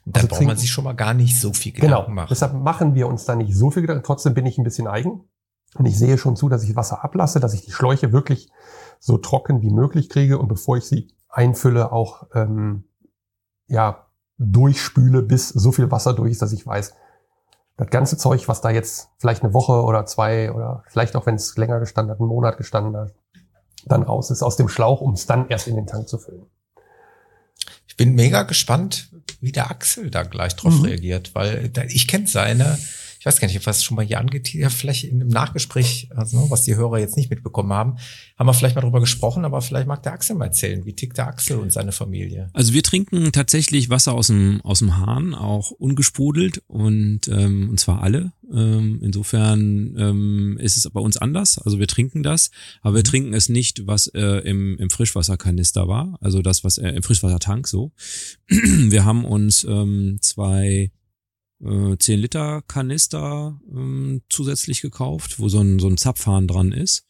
Da 0.05 0.21
also 0.21 0.27
braucht 0.27 0.43
man 0.43 0.57
sich 0.57 0.71
schon 0.71 0.83
mal 0.83 0.93
gar 0.93 1.13
nicht 1.13 1.39
so 1.39 1.53
viel 1.53 1.71
Gedanken 1.71 2.05
genau, 2.05 2.09
machen. 2.09 2.27
Deshalb 2.29 2.53
machen 2.53 2.95
wir 2.95 3.07
uns 3.07 3.25
da 3.25 3.35
nicht 3.35 3.55
so 3.55 3.71
viel 3.71 3.81
Gedanken. 3.81 4.03
Trotzdem 4.03 4.33
bin 4.33 4.45
ich 4.45 4.57
ein 4.57 4.63
bisschen 4.63 4.87
eigen. 4.87 5.29
Und 5.75 5.85
ich 5.85 5.97
sehe 5.97 6.17
schon 6.17 6.35
zu, 6.35 6.49
dass 6.49 6.63
ich 6.63 6.75
Wasser 6.75 7.03
ablasse, 7.03 7.39
dass 7.39 7.53
ich 7.53 7.65
die 7.65 7.71
Schläuche 7.71 8.11
wirklich 8.11 8.51
so 8.99 9.17
trocken 9.17 9.61
wie 9.61 9.71
möglich 9.71 10.09
kriege 10.09 10.37
und 10.37 10.47
bevor 10.47 10.77
ich 10.77 10.85
sie 10.85 11.13
einfülle, 11.29 11.91
auch 11.91 12.27
ähm, 12.35 12.85
ja 13.67 14.07
durchspüle, 14.37 15.23
bis 15.23 15.49
so 15.49 15.71
viel 15.71 15.89
Wasser 15.91 16.13
durch 16.13 16.31
ist, 16.31 16.41
dass 16.41 16.53
ich 16.53 16.65
weiß, 16.65 16.93
das 17.77 17.89
ganze 17.89 18.17
Zeug, 18.17 18.47
was 18.47 18.61
da 18.61 18.69
jetzt 18.69 19.09
vielleicht 19.17 19.43
eine 19.43 19.53
Woche 19.53 19.83
oder 19.83 20.05
zwei 20.05 20.51
oder 20.51 20.83
vielleicht 20.87 21.15
auch 21.15 21.25
wenn 21.25 21.35
es 21.35 21.57
länger 21.57 21.79
gestanden 21.79 22.11
hat, 22.11 22.19
einen 22.19 22.29
Monat 22.29 22.57
gestanden 22.57 22.95
hat, 22.95 23.15
dann 23.85 24.03
raus 24.03 24.29
ist 24.31 24.43
aus 24.43 24.55
dem 24.55 24.69
Schlauch, 24.69 25.01
um 25.01 25.13
es 25.13 25.25
dann 25.25 25.49
erst 25.49 25.67
in 25.67 25.75
den 25.75 25.87
Tank 25.87 26.07
zu 26.07 26.17
füllen. 26.17 26.45
Ich 27.87 27.97
bin 27.97 28.15
mega 28.15 28.43
gespannt, 28.43 29.12
wie 29.43 29.51
der 29.51 29.69
Axel 29.69 30.09
da 30.09 30.23
gleich 30.23 30.55
drauf 30.55 30.73
mhm. 30.73 30.85
reagiert, 30.85 31.31
weil 31.33 31.69
ich 31.89 32.07
kenne 32.07 32.27
seine, 32.27 32.79
ich 33.23 33.25
weiß 33.25 33.39
gar 33.39 33.47
nicht, 33.47 33.65
was 33.65 33.85
schon 33.85 33.95
mal 33.95 34.03
hier 34.03 34.19
angeteasert, 34.19 34.73
vielleicht 34.73 35.05
im 35.05 35.25
Nachgespräch, 35.29 36.09
also, 36.13 36.51
was 36.51 36.63
die 36.63 36.75
Hörer 36.75 36.99
jetzt 36.99 37.15
nicht 37.15 37.29
mitbekommen 37.29 37.71
haben, 37.71 37.95
haben 38.37 38.47
wir 38.47 38.53
vielleicht 38.53 38.75
mal 38.75 38.81
drüber 38.81 38.99
gesprochen, 38.99 39.45
aber 39.45 39.61
vielleicht 39.61 39.87
mag 39.87 40.03
der 40.03 40.11
Axel 40.11 40.35
mal 40.35 40.47
erzählen, 40.47 40.85
wie 40.85 40.91
tickt 40.91 41.17
der 41.17 41.27
Axel 41.27 41.57
und 41.57 41.71
seine 41.71 41.93
Familie? 41.93 42.49
Also 42.51 42.73
wir 42.73 42.83
trinken 42.83 43.31
tatsächlich 43.31 43.89
Wasser 43.89 44.11
aus 44.11 44.27
dem, 44.27 44.59
aus 44.65 44.79
dem 44.79 44.97
Hahn, 44.97 45.35
auch 45.35 45.71
ungesprudelt 45.71 46.63
und, 46.67 47.29
ähm, 47.29 47.69
und 47.69 47.79
zwar 47.79 48.03
alle. 48.03 48.33
Ähm, 48.53 48.99
insofern 49.01 49.95
ähm, 49.97 50.57
ist 50.59 50.75
es 50.75 50.89
bei 50.89 50.99
uns 50.99 51.15
anders. 51.15 51.59
Also 51.59 51.79
wir 51.79 51.87
trinken 51.87 52.23
das, 52.23 52.51
aber 52.81 52.95
wir 52.95 53.03
mhm. 53.03 53.09
trinken 53.09 53.33
es 53.33 53.47
nicht, 53.47 53.87
was 53.87 54.07
äh, 54.07 54.39
im, 54.39 54.77
im 54.79 54.89
Frischwasserkanister 54.89 55.87
war, 55.87 56.17
also 56.19 56.41
das, 56.41 56.65
was 56.65 56.77
äh, 56.77 56.89
im 56.89 57.03
Frischwassertank 57.03 57.69
so. 57.69 57.93
wir 58.49 59.05
haben 59.05 59.23
uns 59.23 59.63
ähm, 59.63 60.17
zwei 60.19 60.91
äh, 61.63 61.97
10 61.97 62.19
Liter 62.19 62.61
Kanister 62.67 63.59
ähm, 63.71 64.21
zusätzlich 64.29 64.81
gekauft, 64.81 65.39
wo 65.39 65.49
so 65.49 65.59
ein, 65.59 65.79
so 65.79 65.87
ein 65.87 65.97
Zapfhahn 65.97 66.47
dran 66.47 66.71
ist. 66.71 67.05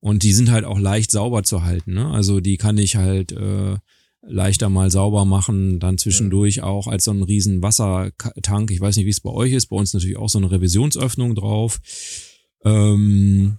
Und 0.00 0.22
die 0.22 0.32
sind 0.32 0.50
halt 0.50 0.64
auch 0.64 0.78
leicht 0.78 1.10
sauber 1.10 1.42
zu 1.42 1.64
halten. 1.64 1.94
Ne? 1.94 2.10
Also 2.10 2.40
die 2.40 2.58
kann 2.58 2.78
ich 2.78 2.96
halt 2.96 3.32
äh, 3.32 3.76
leichter 4.22 4.68
mal 4.68 4.90
sauber 4.90 5.24
machen, 5.24 5.80
dann 5.80 5.98
zwischendurch 5.98 6.62
auch 6.62 6.86
als 6.86 7.04
so 7.04 7.12
ein 7.12 7.22
riesen 7.22 7.62
Wassertank. 7.62 8.70
Ich 8.70 8.80
weiß 8.80 8.96
nicht, 8.96 9.06
wie 9.06 9.10
es 9.10 9.20
bei 9.20 9.30
euch 9.30 9.52
ist. 9.52 9.66
Bei 9.66 9.76
uns 9.76 9.94
natürlich 9.94 10.16
auch 10.16 10.28
so 10.28 10.38
eine 10.38 10.50
Revisionsöffnung 10.50 11.34
drauf. 11.34 11.80
Ähm, 12.64 13.58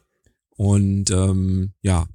und 0.56 1.12
ähm, 1.12 1.74
ja. 1.82 2.08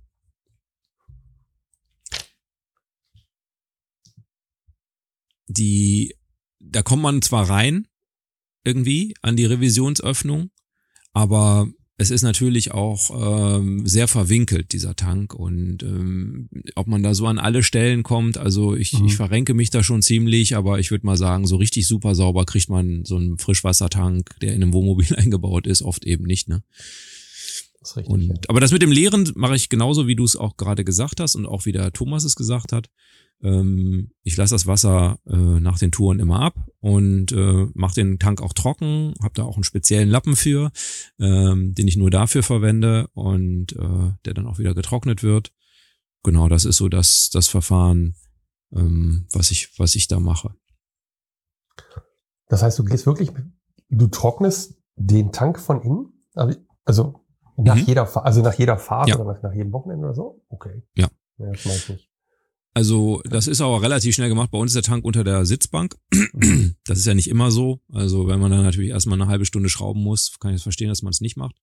Die, 5.47 6.15
da 6.61 6.83
kommt 6.83 7.03
man 7.03 7.21
zwar 7.21 7.49
rein, 7.49 7.87
irgendwie 8.65 9.15
an 9.23 9.37
die 9.37 9.45
Revisionsöffnung, 9.45 10.51
aber 11.13 11.69
es 11.99 12.11
ist 12.11 12.23
natürlich 12.23 12.73
auch 12.73 13.59
ähm, 13.59 13.87
sehr 13.87 14.09
verwinkelt, 14.09 14.73
dieser 14.73 14.97
Tank. 14.97 15.35
Und 15.35 15.83
ähm, 15.83 16.49
ob 16.75 16.89
man 16.89 17.03
da 17.03 17.15
so 17.15 17.27
an 17.27 17.39
alle 17.39 17.63
Stellen 17.63 18.03
kommt, 18.03 18.39
also 18.39 18.75
ich, 18.75 18.93
mhm. 18.95 19.07
ich 19.07 19.17
verrenke 19.17 19.55
mich 19.55 19.71
da 19.71 19.83
schon 19.83 20.03
ziemlich, 20.03 20.57
aber 20.57 20.81
ich 20.81 20.91
würde 20.91 21.07
mal 21.07 21.17
sagen, 21.17 21.47
so 21.47 21.57
richtig 21.57 21.87
super 21.87 22.15
sauber 22.15 22.45
kriegt 22.45 22.69
man 22.69 23.05
so 23.05 23.17
einen 23.17 23.39
Frischwassertank, 23.39 24.35
der 24.41 24.55
in 24.55 24.63
einem 24.63 24.73
Wohnmobil 24.73 25.15
eingebaut 25.17 25.67
ist, 25.67 25.83
oft 25.83 26.05
eben 26.05 26.25
nicht, 26.25 26.49
ne? 26.49 26.63
Das 27.81 27.97
richtig, 27.97 28.13
und, 28.13 28.29
ja. 28.29 28.35
Aber 28.49 28.61
das 28.61 28.73
mit 28.73 28.83
dem 28.83 28.93
Leeren 28.93 29.31
mache 29.35 29.57
ich 29.57 29.69
genauso, 29.69 30.07
wie 30.07 30.17
du 30.17 30.25
es 30.25 30.37
auch 30.37 30.57
gerade 30.57 30.85
gesagt 30.85 31.21
hast 31.21 31.35
und 31.35 31.47
auch 31.47 31.67
wie 31.67 31.73
der 31.73 31.93
Thomas 31.93 32.25
es 32.25 32.37
gesagt 32.37 32.73
hat. 32.73 32.91
Ähm, 33.43 34.13
ich 34.23 34.37
lasse 34.37 34.55
das 34.55 34.67
Wasser 34.67 35.19
äh, 35.27 35.37
nach 35.37 35.79
den 35.79 35.91
Touren 35.93 36.21
immer 36.21 36.41
ab 36.41 36.55
und 36.81 37.33
äh, 37.33 37.67
mache 37.75 37.95
den 37.97 38.19
Tank 38.19 38.41
auch 38.41 38.53
trocken, 38.53 39.15
habe 39.23 39.35
da 39.35 39.43
auch 39.43 39.57
einen 39.57 39.65
speziellen 39.65 40.09
Lappen 40.09 40.37
für, 40.37 40.71
ähm, 41.19 41.75
den 41.75 41.89
ich 41.89 41.97
nur 41.97 42.11
dafür 42.11 42.43
verwende 42.43 43.09
und 43.15 43.73
äh, 43.73 44.13
der 44.25 44.35
dann 44.35 44.47
auch 44.47 44.59
wieder 44.59 44.75
getrocknet 44.75 45.23
wird. 45.23 45.53
Genau, 46.23 46.49
das 46.49 46.65
ist 46.65 46.77
so 46.77 46.89
das, 46.89 47.31
das 47.31 47.49
Verfahren, 47.49 48.15
ähm, 48.73 49.27
was 49.33 49.51
ich, 49.51 49.77
was 49.79 49.97
ich 49.97 50.07
da 50.07 50.21
mache. 50.21 50.55
Das 52.49 52.63
heißt, 52.63 52.79
du 52.79 52.85
gehst 52.85 53.07
wirklich, 53.07 53.33
du 53.89 54.07
trocknest 54.07 54.77
den 54.97 55.33
Tank 55.33 55.59
von 55.59 55.83
innen? 55.83 56.13
Also 56.85 57.21
Nach 57.57 57.77
Mhm. 57.77 57.85
jeder 57.87 58.25
also 58.25 58.43
nach 58.43 58.55
jeder 58.55 58.79
Fahrt 58.79 59.09
Ja. 59.09 59.19
oder 59.19 59.39
nach, 59.43 59.53
jedem 59.53 59.73
Wochenende 59.73 60.07
oder 60.07 60.15
so? 60.15 60.45
Okay. 60.49 60.83
Ja. 60.97 61.09
ja 61.39 61.51
das 61.51 61.67
ich 61.67 61.89
nicht. 61.89 62.12
Also 62.75 63.21
das 63.29 63.47
ist 63.47 63.61
aber 63.61 63.83
relativ 63.83 64.15
schnell 64.15 64.29
gemacht. 64.29 64.51
Bei 64.51 64.59
uns 64.59 64.71
ist 64.71 64.77
der 64.87 64.91
Tank 64.91 65.05
unter 65.05 65.25
der 65.25 65.45
Sitzbank. 65.47 65.97
Das 66.85 66.99
ist 66.99 67.07
ja 67.07 67.15
nicht 67.15 67.29
immer 67.29 67.51
so. 67.51 67.81
Also 67.93 68.27
wenn 68.27 68.41
man 68.41 68.51
dann 68.51 68.65
natürlich 68.65 68.91
erstmal 68.91 69.21
eine 69.21 69.31
halbe 69.31 69.45
Stunde 69.45 69.69
schrauben 69.69 70.03
muss, 70.03 70.39
kann 70.41 70.51
ich 70.51 70.57
das 70.57 70.63
verstehen, 70.65 70.89
dass 70.89 71.03
man 71.03 71.11
es 71.11 71.21
nicht 71.21 71.37
macht. 71.37 71.57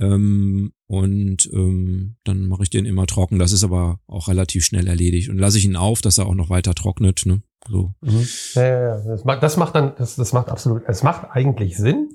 Ähm, 0.00 0.72
und 0.86 1.48
ähm, 1.52 2.16
dann 2.24 2.48
mache 2.48 2.64
ich 2.64 2.70
den 2.70 2.84
immer 2.84 3.06
trocken. 3.06 3.38
Das 3.38 3.52
ist 3.52 3.64
aber 3.64 4.00
auch 4.06 4.28
relativ 4.28 4.64
schnell 4.64 4.88
erledigt. 4.88 5.28
Und 5.28 5.38
lasse 5.38 5.58
ich 5.58 5.64
ihn 5.64 5.76
auf, 5.76 6.00
dass 6.00 6.18
er 6.18 6.26
auch 6.26 6.34
noch 6.34 6.50
weiter 6.50 6.74
trocknet. 6.74 7.22
Ne? 7.26 7.42
So. 7.68 7.94
Mhm. 8.00 8.26
Ja, 8.54 8.62
ja, 8.62 8.80
ja. 8.80 9.04
Das 9.06 9.24
macht, 9.24 9.42
das 9.42 9.56
macht 9.56 9.74
dann, 9.74 9.94
das, 9.96 10.16
das 10.16 10.32
macht 10.32 10.48
absolut, 10.48 10.82
es 10.86 11.02
macht 11.02 11.28
eigentlich 11.30 11.76
Sinn. 11.76 12.10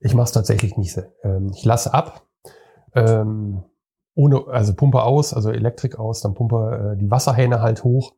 Ich 0.00 0.14
mache 0.14 0.26
es 0.26 0.32
tatsächlich 0.32 0.76
nicht. 0.76 0.98
Ähm, 1.22 1.52
ich 1.56 1.64
lasse 1.64 1.94
ab, 1.94 2.26
ähm, 2.94 3.62
ohne, 4.18 4.48
also 4.48 4.74
Pumpe 4.74 5.04
aus, 5.04 5.32
also 5.32 5.50
Elektrik 5.50 5.96
aus, 5.96 6.22
dann 6.22 6.34
Pumpe 6.34 6.94
äh, 6.94 6.98
die 6.98 7.08
Wasserhähne 7.08 7.62
halt 7.62 7.84
hoch, 7.84 8.14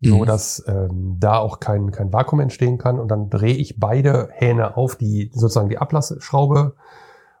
so 0.00 0.20
Mhm. 0.20 0.24
dass 0.24 0.64
ähm, 0.66 1.16
da 1.20 1.36
auch 1.36 1.60
kein, 1.60 1.90
kein 1.90 2.14
Vakuum 2.14 2.40
entstehen 2.40 2.78
kann. 2.78 2.98
Und 2.98 3.08
dann 3.08 3.28
drehe 3.28 3.54
ich 3.54 3.78
beide 3.78 4.30
Hähne 4.32 4.78
auf, 4.78 4.96
die 4.96 5.30
sozusagen 5.34 5.68
die 5.68 5.76
Ablassschraube 5.76 6.76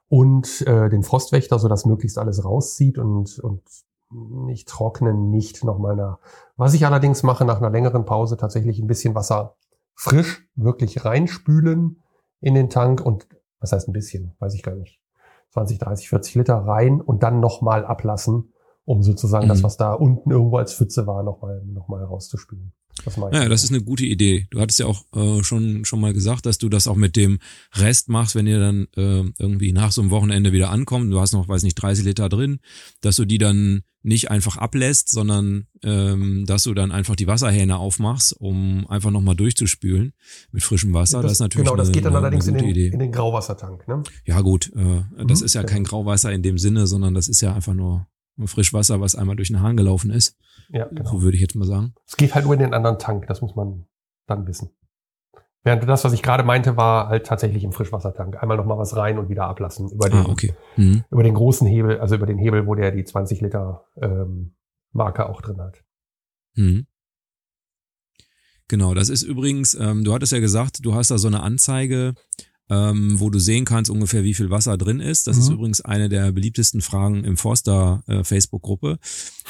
und 0.08 0.66
äh, 0.66 0.90
den 0.90 1.02
Frostwächter, 1.02 1.58
so 1.58 1.66
dass 1.66 1.86
möglichst 1.86 2.18
alles 2.18 2.44
rauszieht 2.44 2.98
und, 2.98 3.38
und 3.38 3.62
nicht 4.10 4.68
trocknen, 4.68 5.30
nicht 5.30 5.64
nochmal 5.64 5.96
nach. 5.96 6.18
Was 6.58 6.74
ich 6.74 6.84
allerdings 6.84 7.22
mache 7.22 7.46
nach 7.46 7.56
einer 7.56 7.70
längeren 7.70 8.04
Pause, 8.04 8.36
tatsächlich 8.36 8.78
ein 8.80 8.86
bisschen 8.86 9.14
Wasser 9.14 9.56
frisch 9.94 10.46
wirklich 10.56 11.06
reinspülen 11.06 12.02
in 12.42 12.52
den 12.52 12.68
Tank 12.68 13.00
und 13.00 13.26
was 13.60 13.72
heißt 13.72 13.88
ein 13.88 13.94
bisschen, 13.94 14.34
weiß 14.40 14.52
ich 14.52 14.62
gar 14.62 14.74
nicht, 14.74 15.00
20, 15.54 15.78
30, 15.78 16.08
40 16.08 16.34
Liter 16.34 16.56
rein 16.56 17.00
und 17.00 17.22
dann 17.22 17.38
nochmal 17.38 17.86
ablassen, 17.86 18.52
um 18.84 19.02
sozusagen 19.02 19.46
Mhm. 19.46 19.48
das, 19.50 19.62
was 19.62 19.76
da 19.76 19.92
unten 19.94 20.30
irgendwo 20.30 20.56
als 20.58 20.74
Pfütze 20.74 21.06
war, 21.06 21.22
nochmal 21.22 21.62
noch 21.66 21.88
mal 21.88 22.02
rauszuspülen. 22.04 22.72
Das. 23.04 23.16
Ja, 23.16 23.48
das 23.48 23.64
ist 23.64 23.70
eine 23.72 23.82
gute 23.82 24.04
Idee. 24.04 24.46
Du 24.50 24.60
hattest 24.60 24.78
ja 24.78 24.86
auch 24.86 25.04
äh, 25.16 25.42
schon 25.42 25.84
schon 25.84 26.00
mal 26.00 26.12
gesagt, 26.14 26.46
dass 26.46 26.58
du 26.58 26.68
das 26.68 26.86
auch 26.86 26.94
mit 26.94 27.16
dem 27.16 27.40
Rest 27.74 28.08
machst, 28.08 28.36
wenn 28.36 28.46
ihr 28.46 28.60
dann 28.60 28.86
äh, 28.96 29.24
irgendwie 29.38 29.72
nach 29.72 29.90
so 29.90 30.00
einem 30.00 30.12
Wochenende 30.12 30.52
wieder 30.52 30.70
ankommt. 30.70 31.12
Du 31.12 31.18
hast 31.20 31.32
noch, 31.32 31.48
weiß 31.48 31.64
nicht, 31.64 31.74
30 31.74 32.04
Liter 32.04 32.28
drin, 32.28 32.60
dass 33.00 33.16
du 33.16 33.24
die 33.24 33.38
dann 33.38 33.82
nicht 34.04 34.30
einfach 34.30 34.58
ablässt, 34.58 35.08
sondern 35.10 35.66
ähm, 35.82 36.44
dass 36.46 36.62
du 36.62 36.72
dann 36.74 36.92
einfach 36.92 37.16
die 37.16 37.26
Wasserhähne 37.26 37.78
aufmachst, 37.78 38.36
um 38.38 38.86
einfach 38.88 39.10
nochmal 39.10 39.34
durchzuspülen 39.34 40.12
mit 40.52 40.62
frischem 40.62 40.92
Wasser. 40.94 41.20
Das, 41.20 41.32
ist 41.32 41.40
natürlich 41.40 41.66
genau, 41.66 41.76
das 41.76 41.88
eine, 41.88 41.94
geht 41.94 42.04
dann 42.04 42.14
allerdings 42.14 42.46
in 42.46 42.54
den, 42.54 42.68
Idee. 42.68 42.88
in 42.88 43.00
den 43.00 43.10
Grauwassertank. 43.10 43.88
Ne? 43.88 44.02
Ja 44.24 44.40
gut, 44.40 44.70
äh, 44.76 45.02
das 45.26 45.40
Mhm, 45.40 45.46
ist 45.46 45.54
ja 45.54 45.62
genau. 45.62 45.72
kein 45.72 45.84
Grauwasser 45.84 46.30
in 46.32 46.42
dem 46.42 46.58
Sinne, 46.58 46.86
sondern 46.86 47.12
das 47.14 47.26
ist 47.28 47.40
ja 47.40 47.54
einfach 47.54 47.74
nur 47.74 48.06
Frischwasser, 48.46 49.00
was 49.00 49.14
einmal 49.14 49.36
durch 49.36 49.48
den 49.48 49.60
Hahn 49.60 49.76
gelaufen 49.76 50.10
ist. 50.10 50.36
Ja, 50.70 50.86
genau. 50.86 51.10
So 51.10 51.22
würde 51.22 51.36
ich 51.36 51.40
jetzt 51.40 51.54
mal 51.54 51.66
sagen. 51.66 51.94
Es 52.06 52.16
geht 52.16 52.34
halt 52.34 52.44
nur 52.44 52.54
in 52.54 52.60
den 52.60 52.74
anderen 52.74 52.98
Tank, 52.98 53.26
das 53.26 53.40
muss 53.40 53.54
man 53.54 53.86
dann 54.26 54.46
wissen. 54.46 54.70
Während 55.62 55.88
das, 55.88 56.04
was 56.04 56.12
ich 56.12 56.22
gerade 56.22 56.42
meinte, 56.44 56.76
war 56.76 57.08
halt 57.08 57.24
tatsächlich 57.26 57.64
im 57.64 57.72
Frischwassertank. 57.72 58.42
Einmal 58.42 58.58
nochmal 58.58 58.76
was 58.76 58.96
rein 58.96 59.18
und 59.18 59.30
wieder 59.30 59.46
ablassen. 59.46 59.88
Über 59.90 60.08
den, 60.10 60.18
Ah, 60.18 60.26
okay. 60.28 60.54
Mhm. 60.76 61.04
über 61.10 61.22
den 61.22 61.34
großen 61.34 61.66
Hebel, 61.66 62.00
also 62.00 62.16
über 62.16 62.26
den 62.26 62.36
Hebel, 62.38 62.66
wo 62.66 62.74
der 62.74 62.90
die 62.90 63.04
20 63.04 63.40
Liter 63.40 63.86
ähm, 64.00 64.54
Marke 64.92 65.26
auch 65.28 65.40
drin 65.40 65.60
hat. 65.60 65.82
Mhm. 66.54 66.86
Genau, 68.68 68.94
das 68.94 69.08
ist 69.08 69.22
übrigens, 69.22 69.74
ähm, 69.74 70.04
du 70.04 70.12
hattest 70.14 70.32
ja 70.32 70.38
gesagt, 70.40 70.84
du 70.84 70.94
hast 70.94 71.10
da 71.10 71.18
so 71.18 71.28
eine 71.28 71.42
Anzeige, 71.42 72.14
ähm, 72.70 73.20
wo 73.20 73.28
du 73.30 73.38
sehen 73.38 73.64
kannst 73.64 73.90
ungefähr, 73.90 74.24
wie 74.24 74.34
viel 74.34 74.50
Wasser 74.50 74.76
drin 74.78 75.00
ist. 75.00 75.26
Das 75.26 75.36
ist 75.36 75.48
Mhm. 75.48 75.54
übrigens 75.56 75.80
eine 75.82 76.08
der 76.08 76.32
beliebtesten 76.32 76.80
Fragen 76.80 77.24
im 77.24 77.36
Forster 77.36 78.02
äh, 78.06 78.24
Facebook-Gruppe, 78.24 78.98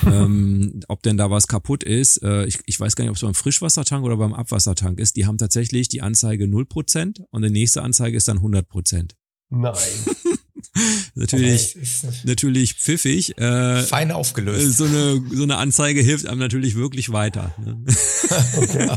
ähm, 0.07 0.81
ob 0.89 1.03
denn 1.03 1.17
da 1.17 1.31
was 1.31 1.47
kaputt 1.47 1.85
ist. 1.85 2.23
Äh, 2.23 2.47
ich, 2.47 2.59
ich 2.67 2.79
weiß 2.81 2.97
gar 2.97 3.05
nicht, 3.05 3.11
ob 3.11 3.17
es 3.17 3.23
beim 3.23 3.35
Frischwassertank 3.35 4.05
oder 4.05 4.17
beim 4.17 4.35
Abwassertank 4.35 4.99
ist. 4.99 5.17
Die 5.17 5.27
haben 5.27 5.39
tatsächlich 5.39 5.89
die 5.89 6.03
Anzeige 6.03 6.47
0% 6.47 7.21
und 7.31 7.43
die 7.43 7.51
nächste 7.51 7.83
Anzeige 7.83 8.17
ist 8.17 8.27
dann 8.29 8.39
100%. 8.39 9.13
Nein. 9.51 9.75
Natürlich, 11.15 11.77
ist 11.77 12.25
natürlich 12.25 12.75
pfiffig. 12.75 13.39
Äh, 13.39 13.83
fein 13.83 14.11
äh, 14.11 14.15
aufgelöst. 14.15 14.77
so 14.79 14.85
eine, 14.85 15.23
so 15.33 15.45
eine 15.45 15.57
Anzeige 15.59 16.01
hilft 16.01 16.27
einem 16.27 16.41
natürlich 16.41 16.75
wirklich 16.77 17.13
weiter. 17.13 17.55
Ne? 17.65 17.85
Okay. 18.57 18.91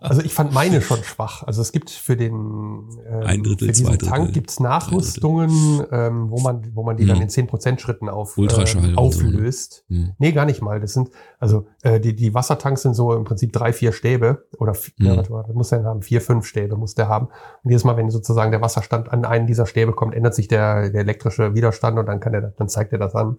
Also 0.00 0.22
ich 0.22 0.34
fand 0.34 0.52
meine 0.52 0.82
schon 0.82 1.02
schwach. 1.02 1.42
Also 1.44 1.62
es 1.62 1.72
gibt 1.72 1.90
für 1.90 2.16
den 2.16 2.32
ähm, 2.32 3.22
Ein 3.24 3.42
Drittel, 3.42 3.68
für 3.68 3.72
diesen 3.72 3.86
zwei 3.86 3.96
Drittel, 3.96 4.08
Tank 4.08 4.32
gibt's 4.34 4.60
Nachrüstungen, 4.60 5.82
ähm, 5.90 6.30
wo 6.30 6.40
man 6.40 6.74
wo 6.74 6.82
man 6.82 6.96
die 6.96 7.04
Mhm. 7.04 7.08
dann 7.08 7.22
in 7.22 7.28
10% 7.28 7.78
Schritten 7.80 8.08
auf, 8.08 8.36
ähm, 8.36 8.44
und 8.44 8.50
so, 8.68 8.80
ne? 8.80 8.98
auflöst. 8.98 9.84
Hm. 9.88 10.12
Nee, 10.18 10.32
gar 10.32 10.44
nicht 10.44 10.60
mal. 10.62 10.80
Das 10.80 10.92
sind, 10.92 11.10
also 11.38 11.66
äh, 11.82 12.00
die, 12.00 12.14
die 12.16 12.32
Wassertanks 12.34 12.82
sind 12.82 12.94
so 12.94 13.12
im 13.14 13.24
Prinzip 13.24 13.52
drei, 13.52 13.72
vier 13.72 13.92
Stäbe 13.92 14.46
oder 14.58 14.74
vier, 14.74 14.94
Mhm. 14.98 15.06
ja, 15.06 15.16
warte 15.16 15.32
mal, 15.32 15.44
muss 15.52 15.68
der 15.70 15.84
haben? 15.84 16.02
Vier, 16.02 16.20
fünf 16.20 16.46
Stäbe 16.46 16.76
muss 16.76 16.94
der 16.94 17.08
haben. 17.08 17.26
Und 17.62 17.70
jedes 17.70 17.84
Mal, 17.84 17.96
wenn 17.96 18.10
sozusagen 18.10 18.50
der 18.50 18.60
Wasserstand 18.62 19.10
an 19.12 19.24
einen 19.24 19.46
dieser 19.46 19.66
Stäbe 19.66 19.92
kommt, 19.92 20.14
ändert 20.14 20.34
sich 20.34 20.48
der, 20.48 20.90
der 20.90 21.00
elektrische 21.02 21.54
Widerstand 21.54 21.98
und 21.98 22.06
dann 22.06 22.20
kann 22.20 22.34
er, 22.34 22.40
dann 22.42 22.68
zeigt 22.68 22.92
er 22.92 22.98
das 22.98 23.14
an. 23.14 23.36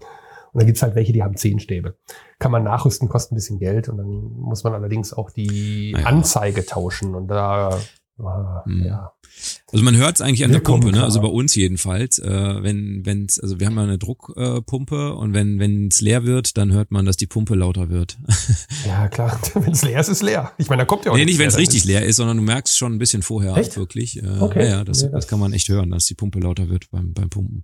Und 0.54 0.62
dann 0.62 0.66
gibt's 0.66 0.82
halt 0.82 0.96
welche, 0.96 1.12
die 1.14 1.24
haben 1.24 1.36
zehn 1.36 1.60
Stäbe. 1.60 1.96
Kann 2.40 2.52
man 2.52 2.64
nachrüsten, 2.64 3.10
kostet 3.10 3.34
ein 3.34 3.36
bisschen 3.36 3.60
Geld 3.60 3.90
und 3.90 3.98
dann 3.98 4.08
muss 4.08 4.64
man 4.64 4.74
allerdings 4.74 5.14
auch 5.14 5.30
die 5.30 5.94
Ah 5.96 6.00
ja. 6.02 6.06
Anzeige 6.08 6.66
tauschen. 6.66 7.16
Und 7.16 7.28
da, 7.28 7.70
ah, 8.20 8.64
Mhm. 8.66 8.84
ja. 8.86 9.12
Also 9.72 9.84
man 9.84 9.96
hört 9.98 10.16
es 10.16 10.22
eigentlich 10.22 10.44
an 10.44 10.52
der 10.52 10.60
Willkommen, 10.60 10.82
Pumpe, 10.84 10.98
ne? 10.98 11.04
Also 11.04 11.22
bei 11.22 11.28
uns 11.28 11.54
jedenfalls. 11.56 12.20
Äh, 12.20 12.64
wenn, 12.64 13.06
wenn's, 13.06 13.40
also 13.40 13.60
wir 13.60 13.68
haben 13.68 13.76
ja 13.76 13.84
eine 13.84 13.98
Druckpumpe 13.98 14.58
äh, 14.58 14.62
Pumpe 14.62 15.14
und 15.16 15.34
wenn 15.34 15.60
wenn's 15.60 16.02
leer 16.02 16.24
wird, 16.26 16.58
dann 16.58 16.72
hört 16.74 16.92
man, 16.92 17.06
dass 17.06 17.18
die 17.18 17.28
Pumpe 17.28 17.56
lauter 17.56 17.90
wird. 17.90 18.18
Ja, 18.86 19.08
klar. 19.10 19.40
wenn 19.56 19.72
es 19.74 19.84
leer 19.84 20.00
ist, 20.00 20.08
ist 20.08 20.24
leer. 20.24 20.54
Ich 20.58 20.70
meine, 20.70 20.82
da 20.84 20.86
kommt 20.86 21.06
ja 21.06 21.12
auch 21.12 21.16
nee, 21.18 21.26
nicht 21.26 21.40
wenn 21.40 21.48
es 21.50 21.58
richtig 21.58 21.84
leer 21.86 22.06
ist, 22.06 22.16
sondern 22.16 22.38
du 22.38 22.44
merkst 22.44 22.78
schon 22.78 22.94
ein 22.94 23.00
bisschen 23.00 23.22
vorher 23.22 23.56
Echt? 23.58 23.76
wirklich. 23.78 24.22
Äh, 24.24 24.28
Okay. 24.40 24.64
Ja, 24.64 24.70
ja, 24.70 24.84
das, 24.84 25.00
Nee, 25.02 25.10
das 25.10 25.12
das- 25.12 25.28
kann 25.28 25.40
man 25.40 25.52
echt 25.54 25.68
hören, 25.70 25.92
dass 25.92 26.06
die 26.06 26.14
Pumpe 26.16 26.40
lauter 26.40 26.70
wird 26.70 26.90
beim, 26.92 27.14
beim 27.14 27.30
Pumpen. 27.30 27.64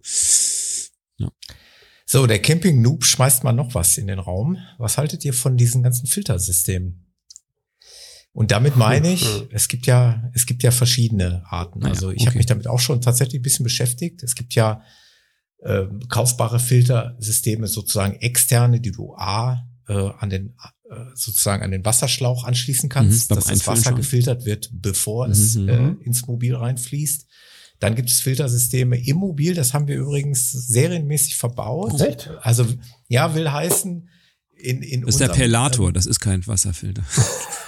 So, 2.06 2.28
der 2.28 2.40
Camping 2.42 2.82
Noob 2.82 3.06
schmeißt 3.06 3.44
mal 3.44 3.54
noch 3.54 3.74
was 3.74 3.98
in 3.98 4.08
den 4.08 4.20
Raum. 4.20 4.58
Was 4.78 4.98
haltet 4.98 5.24
ihr 5.26 5.34
von 5.34 5.56
diesen 5.58 5.82
ganzen 5.84 6.06
Filtersystemen? 6.06 7.03
Und 8.34 8.52
damit 8.52 8.76
meine 8.76 9.12
ich, 9.14 9.26
es 9.52 9.68
gibt 9.68 9.86
ja, 9.86 10.30
es 10.34 10.46
gibt 10.46 10.64
ja 10.64 10.72
verschiedene 10.72 11.44
Arten. 11.48 11.86
Also 11.86 12.10
ich 12.10 12.22
okay. 12.22 12.28
habe 12.28 12.38
mich 12.38 12.48
damit 12.48 12.68
auch 12.68 12.80
schon 12.80 13.00
tatsächlich 13.02 13.40
ein 13.40 13.44
bisschen 13.44 13.64
beschäftigt. 13.64 14.24
Es 14.24 14.36
gibt 14.36 14.56
ja 14.56 14.82
äh, 15.60 15.86
kaufbare 16.10 16.60
Filtersysteme, 16.60 17.68
sozusagen 17.68 18.16
externe, 18.16 18.82
die 18.82 18.92
du 18.92 19.14
A 19.16 19.64
äh, 19.88 20.10
an 20.20 20.30
den 20.30 20.56
äh, 20.90 20.96
sozusagen 21.16 21.64
an 21.64 21.72
den 21.72 21.86
Wasserschlauch 21.86 22.44
anschließen 22.44 22.90
kannst, 22.90 23.30
Mhm, 23.30 23.36
dass 23.36 23.46
das 23.46 23.68
Wasser 23.68 23.84
schon. 23.92 23.96
gefiltert 23.96 24.46
wird, 24.46 24.70
bevor 24.74 25.28
Mhm, 25.28 25.32
es 25.32 25.56
mhm. 25.56 25.70
äh, 25.70 26.04
ins 26.04 26.28
Mobil 26.28 26.56
reinfließt. 26.56 27.28
Dann 27.80 27.96
gibt 27.96 28.10
es 28.10 28.22
Filtersysteme 28.22 28.98
im 28.98 29.18
Mobil, 29.18 29.56
das 29.56 29.74
haben 29.74 29.88
wir 29.88 29.98
übrigens 29.98 30.52
serienmäßig 30.52 31.36
verbaut. 31.36 32.00
Echt? 32.02 32.30
Also 32.42 32.66
ja, 33.10 33.36
will 33.36 33.52
heißen, 33.52 34.08
in, 34.64 34.82
in 34.82 35.02
Das 35.02 35.16
ist 35.16 35.20
der 35.20 35.30
unserem- 35.30 35.40
Perlator, 35.40 35.92
das 35.94 36.06
ist 36.06 36.20
kein 36.20 36.46
Wasserfilter. 36.48 37.04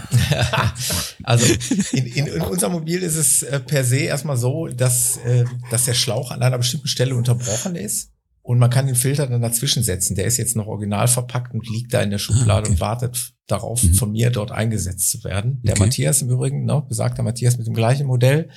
also 1.23 1.45
in, 1.91 2.05
in, 2.05 2.27
in 2.27 2.41
unserem 2.41 2.73
Mobil 2.73 3.01
ist 3.01 3.15
es 3.15 3.43
äh, 3.43 3.59
per 3.59 3.83
se 3.83 3.97
erstmal 3.97 4.37
so, 4.37 4.67
dass, 4.67 5.17
äh, 5.17 5.45
dass 5.71 5.85
der 5.85 5.93
Schlauch 5.93 6.31
an 6.31 6.41
einer 6.41 6.57
bestimmten 6.57 6.87
Stelle 6.87 7.15
unterbrochen 7.15 7.75
ist 7.75 8.11
und 8.41 8.59
man 8.59 8.69
kann 8.69 8.85
den 8.85 8.95
Filter 8.95 9.27
dann 9.27 9.41
dazwischen 9.41 9.83
setzen. 9.83 10.15
Der 10.15 10.25
ist 10.25 10.37
jetzt 10.37 10.55
noch 10.55 10.67
original 10.67 11.07
verpackt 11.07 11.53
und 11.53 11.67
liegt 11.69 11.93
da 11.93 12.01
in 12.01 12.11
der 12.11 12.19
Schublade 12.19 12.51
Ah, 12.51 12.59
okay. 12.59 12.69
und 12.71 12.79
wartet 12.79 13.33
darauf, 13.47 13.83
Mhm. 13.83 13.93
von 13.95 14.11
mir 14.11 14.29
dort 14.29 14.51
eingesetzt 14.51 15.09
zu 15.11 15.23
werden. 15.23 15.61
Der 15.63 15.73
Okay. 15.73 15.83
Matthias 15.83 16.21
im 16.21 16.29
Übrigen, 16.29 16.65
ne, 16.65 16.83
besagter 16.87 17.23
Matthias 17.23 17.57
mit 17.57 17.67
dem 17.67 17.73
gleichen 17.73 18.07
Modell. 18.07 18.49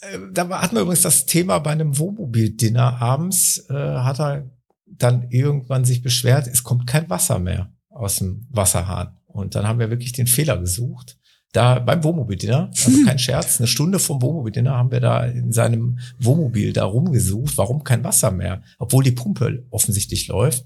Äh, 0.00 0.18
Da 0.32 0.48
hatten 0.60 0.76
wir 0.76 0.82
übrigens 0.82 1.02
das 1.02 1.26
Thema 1.26 1.58
bei 1.58 1.70
einem 1.70 1.98
Wohnmobil-Dinner 1.98 3.00
abends, 3.00 3.64
äh, 3.70 3.74
hat 3.74 4.20
er 4.20 4.50
dann 4.98 5.30
irgendwann 5.30 5.84
sich 5.84 6.02
beschwert, 6.02 6.46
es 6.46 6.62
kommt 6.64 6.86
kein 6.86 7.08
Wasser 7.10 7.38
mehr 7.38 7.72
aus 7.90 8.16
dem 8.16 8.46
Wasserhahn. 8.50 9.16
Und 9.26 9.54
dann 9.54 9.66
haben 9.66 9.78
wir 9.78 9.90
wirklich 9.90 10.12
den 10.12 10.26
Fehler 10.26 10.58
gesucht. 10.58 11.16
Da 11.52 11.78
beim 11.78 12.04
Wohnmobil-Dinner, 12.04 12.70
also 12.74 12.90
kein 13.06 13.18
Scherz, 13.18 13.58
eine 13.58 13.66
Stunde 13.68 13.98
vom 13.98 14.20
Wohnmobil-Dinner 14.20 14.72
haben 14.72 14.90
wir 14.90 15.00
da 15.00 15.24
in 15.24 15.52
seinem 15.52 15.98
Wohnmobil 16.18 16.72
da 16.72 16.84
rumgesucht, 16.84 17.56
warum 17.56 17.84
kein 17.84 18.04
Wasser 18.04 18.30
mehr, 18.30 18.62
obwohl 18.78 19.02
die 19.04 19.12
Pumpe 19.12 19.64
offensichtlich 19.70 20.28
läuft. 20.28 20.64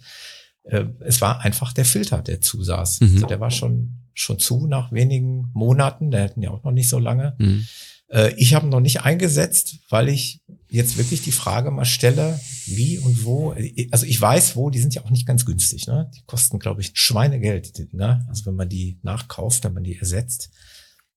Äh, 0.64 0.86
Es 1.00 1.20
war 1.20 1.40
einfach 1.40 1.72
der 1.72 1.84
Filter, 1.84 2.20
der 2.22 2.40
zusaß. 2.40 3.00
Mhm. 3.00 3.12
Also 3.14 3.26
der 3.26 3.40
war 3.40 3.50
schon, 3.50 3.98
schon 4.14 4.38
zu 4.38 4.66
nach 4.66 4.90
wenigen 4.92 5.50
Monaten, 5.54 6.10
der 6.10 6.24
hatten 6.24 6.42
ja 6.42 6.50
auch 6.50 6.64
noch 6.64 6.72
nicht 6.72 6.88
so 6.88 6.98
lange. 6.98 7.34
Mhm. 7.38 7.64
Äh, 8.08 8.32
Ich 8.36 8.54
habe 8.54 8.66
ihn 8.66 8.70
noch 8.70 8.80
nicht 8.80 9.02
eingesetzt, 9.02 9.78
weil 9.88 10.08
ich 10.08 10.40
jetzt 10.72 10.96
wirklich 10.98 11.22
die 11.22 11.32
Frage 11.32 11.70
mal 11.70 11.84
stelle, 11.84 12.40
wie 12.66 12.98
und 12.98 13.24
wo. 13.24 13.54
Also 13.90 14.06
ich 14.06 14.20
weiß 14.20 14.56
wo, 14.56 14.70
die 14.70 14.78
sind 14.80 14.94
ja 14.94 15.04
auch 15.04 15.10
nicht 15.10 15.26
ganz 15.26 15.44
günstig. 15.44 15.86
Ne? 15.86 16.10
Die 16.16 16.22
kosten, 16.26 16.58
glaube 16.58 16.80
ich, 16.80 16.88
ein 16.92 16.96
Schweinegeld. 16.96 17.78
die 17.78 17.88
Dinger. 17.88 18.24
Also 18.28 18.46
wenn 18.46 18.54
man 18.54 18.68
die 18.68 18.98
nachkauft, 19.02 19.64
wenn 19.64 19.74
man 19.74 19.84
die 19.84 19.96
ersetzt. 19.96 20.50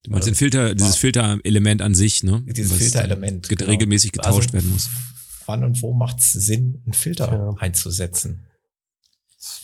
Du 0.04 0.12
meinst 0.12 0.28
den 0.28 0.36
Filter, 0.36 0.76
dieses 0.76 0.98
Filterelement 0.98 1.82
an 1.82 1.96
sich, 1.96 2.22
ne? 2.24 2.44
Dieses 2.46 2.74
Was 2.74 2.78
Filterelement. 2.78 3.50
get- 3.50 3.58
genau. 3.60 3.72
regelmäßig 3.72 4.12
getauscht 4.12 4.38
Also, 4.50 4.54
werden 4.54 4.70
muss. 4.72 4.90
wann 5.48 5.64
und 5.64 5.82
wo 5.82 5.94
macht 5.94 6.20
es 6.20 6.32
Sinn, 6.34 6.82
einen 6.86 6.94
Filter 6.94 7.32
Ja. 7.32 7.56
einzusetzen? 7.60 8.46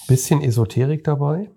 Bisschen 0.07 0.41
Esoterik 0.41 1.03
dabei. 1.03 1.51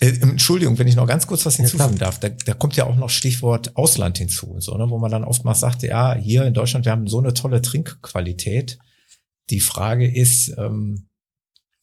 Äh, 0.00 0.08
Entschuldigung, 0.22 0.78
wenn 0.78 0.88
ich 0.88 0.96
noch 0.96 1.06
ganz 1.06 1.26
kurz 1.26 1.44
was 1.46 1.58
Ja, 1.58 1.64
hinzufügen 1.64 1.96
klar. 1.96 2.10
darf. 2.10 2.18
Da, 2.20 2.28
da 2.30 2.54
kommt 2.54 2.74
ja 2.76 2.86
auch 2.86 2.96
noch 2.96 3.10
Stichwort 3.10 3.76
Ausland 3.76 4.18
hinzu, 4.18 4.56
so, 4.58 4.76
ne, 4.76 4.88
wo 4.90 4.98
man 4.98 5.10
dann 5.10 5.24
oftmals 5.24 5.60
sagt, 5.60 5.82
ja, 5.82 6.14
hier 6.14 6.44
in 6.44 6.54
Deutschland, 6.54 6.84
wir 6.86 6.92
haben 6.92 7.06
so 7.06 7.18
eine 7.18 7.34
tolle 7.34 7.60
Trinkqualität. 7.62 8.78
Die 9.50 9.60
Frage 9.60 10.10
ist, 10.10 10.54
ähm, 10.58 11.06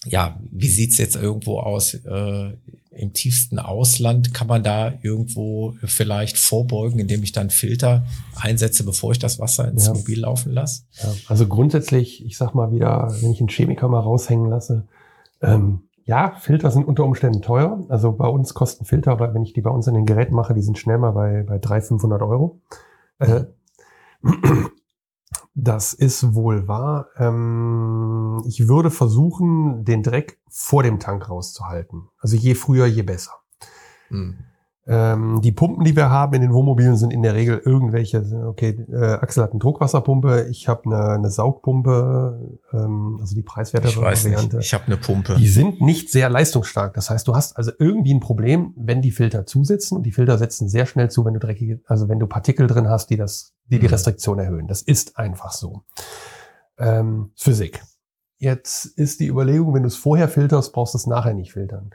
ja, 0.06 0.40
wie 0.52 0.68
sieht's 0.70 0.98
jetzt 1.00 1.16
irgendwo 1.16 1.60
aus 1.60 1.94
äh, 1.94 2.54
im 2.92 3.14
tiefsten 3.14 3.60
Ausland? 3.60 4.34
Kann 4.34 4.48
man 4.48 4.64
da 4.64 4.94
irgendwo 5.02 5.76
vielleicht 5.84 6.38
vorbeugen, 6.38 7.00
indem 7.00 7.24
ich 7.24 7.34
dann 7.34 7.50
Filter 7.50 8.06
einsetze, 8.36 8.84
bevor 8.84 9.12
ich 9.12 9.20
das 9.20 9.38
Wasser 9.40 9.68
ins 9.68 9.88
Ja. 9.88 9.94
Mobil 9.94 10.22
laufen 10.22 10.54
lasse? 10.54 10.84
Ja, 11.04 11.14
also 11.28 11.48
grundsätzlich, 11.48 12.24
ich 12.26 12.38
sag 12.38 12.54
mal 12.56 12.72
wieder, 12.72 13.14
wenn 13.22 13.32
ich 13.32 13.40
einen 13.40 13.50
Chemiker 13.50 13.88
mal 13.90 14.00
raushängen 14.00 14.50
lasse, 14.50 14.88
ähm, 15.42 15.82
ja, 16.08 16.32
Filter 16.32 16.72
sind 16.72 16.88
unter 16.88 17.04
Umständen 17.04 17.42
teuer. 17.42 17.86
Also 17.90 18.14
bei 18.14 18.28
uns 18.28 18.54
kosten 18.54 18.86
Filter, 18.86 19.12
aber 19.12 19.34
wenn 19.34 19.44
ich 19.44 19.52
die 19.52 19.62
bei 19.62 19.70
uns 19.70 19.88
in 19.88 19.94
den 19.94 20.06
Geräten 20.06 20.34
mache, 20.34 20.54
die 20.54 20.62
sind 20.62 20.78
schnell 20.78 20.98
mal 20.98 21.12
bei, 21.12 21.44
bei 21.44 21.58
300, 21.60 21.88
500 21.90 22.22
Euro. 22.22 22.62
Äh, 23.20 23.44
das 25.54 25.92
ist 25.94 26.34
wohl 26.34 26.70
wahr. 26.70 27.08
Ähm, 27.18 28.42
ich 28.48 28.70
würde 28.70 28.90
versuchen, 28.90 29.84
den 29.84 30.02
Dreck 30.02 30.40
vor 30.48 30.82
dem 30.82 31.00
Tank 31.00 31.30
rauszuhalten. 31.30 32.08
Also 32.20 32.38
je 32.38 32.56
früher, 32.56 32.86
je 32.86 33.04
besser. 33.04 33.34
Hm. 34.08 34.38
Ähm, 34.90 35.42
die 35.42 35.52
Pumpen, 35.52 35.84
die 35.84 35.98
wir 35.98 36.10
haben 36.10 36.34
in 36.34 36.42
den 36.42 36.54
Wohnmobilen, 36.54 36.96
sind 36.96 37.12
in 37.12 37.22
der 37.22 37.36
Regel 37.36 37.62
irgendwelche, 37.66 38.24
okay, 38.48 38.86
äh, 38.90 38.96
Axel 39.16 39.44
hat 39.44 39.52
eine 39.52 39.60
Druckwasserpumpe, 39.60 40.48
ich 40.50 40.70
habe 40.70 40.86
eine, 40.86 41.10
eine 41.10 41.30
Saugpumpe, 41.30 42.60
ähm, 42.72 43.18
also 43.20 43.36
die 43.36 43.42
preiswertere 43.42 43.92
Ich 43.92 44.00
weiß 44.00 44.24
nicht. 44.26 44.36
Variante. 44.36 44.60
Ich 44.60 44.74
habe 44.74 44.86
eine 44.86 44.96
Pumpe. 44.96 45.36
Die 45.36 45.50
sind 45.50 45.82
nicht 45.82 46.10
sehr 46.10 46.30
leistungsstark. 46.30 46.94
Das 46.94 47.10
heißt, 47.10 47.28
du 47.28 47.36
hast 47.36 47.58
also 47.58 47.72
irgendwie 47.80 48.14
ein 48.14 48.22
Problem, 48.22 48.74
wenn 48.78 49.02
die 49.02 49.12
Filter 49.12 49.46
zusetzen 49.46 49.98
und 49.98 50.04
die 50.04 50.14
Filter 50.14 50.38
setzen 50.38 50.70
sehr 50.70 50.86
schnell 50.86 51.12
zu, 51.12 51.26
wenn 51.26 51.34
du 51.34 51.40
dreckige, 51.42 51.82
also 51.86 52.08
wenn 52.08 52.20
du 52.20 52.28
Partikel 52.28 52.68
drin 52.68 52.88
hast, 52.90 53.10
die 53.10 53.18
das, 53.18 53.54
die 53.66 53.80
die 53.80 53.88
Mhm. 53.88 53.92
Restriktion 53.92 54.40
erhöhen. 54.40 54.68
Das 54.68 54.82
ist 54.82 55.18
einfach 55.18 55.52
so. 55.52 55.84
Ähm, 56.78 57.32
Physik. 57.36 57.84
Jetzt 58.38 58.86
ist 58.86 59.20
die 59.20 59.28
Überlegung, 59.28 59.74
wenn 59.74 59.82
du 59.82 59.88
es 59.88 59.96
vorher 59.96 60.30
filterst, 60.30 60.72
brauchst 60.72 60.94
du 60.94 60.98
es 60.98 61.08
nachher 61.08 61.34
nicht 61.34 61.52
filtern. 61.54 61.90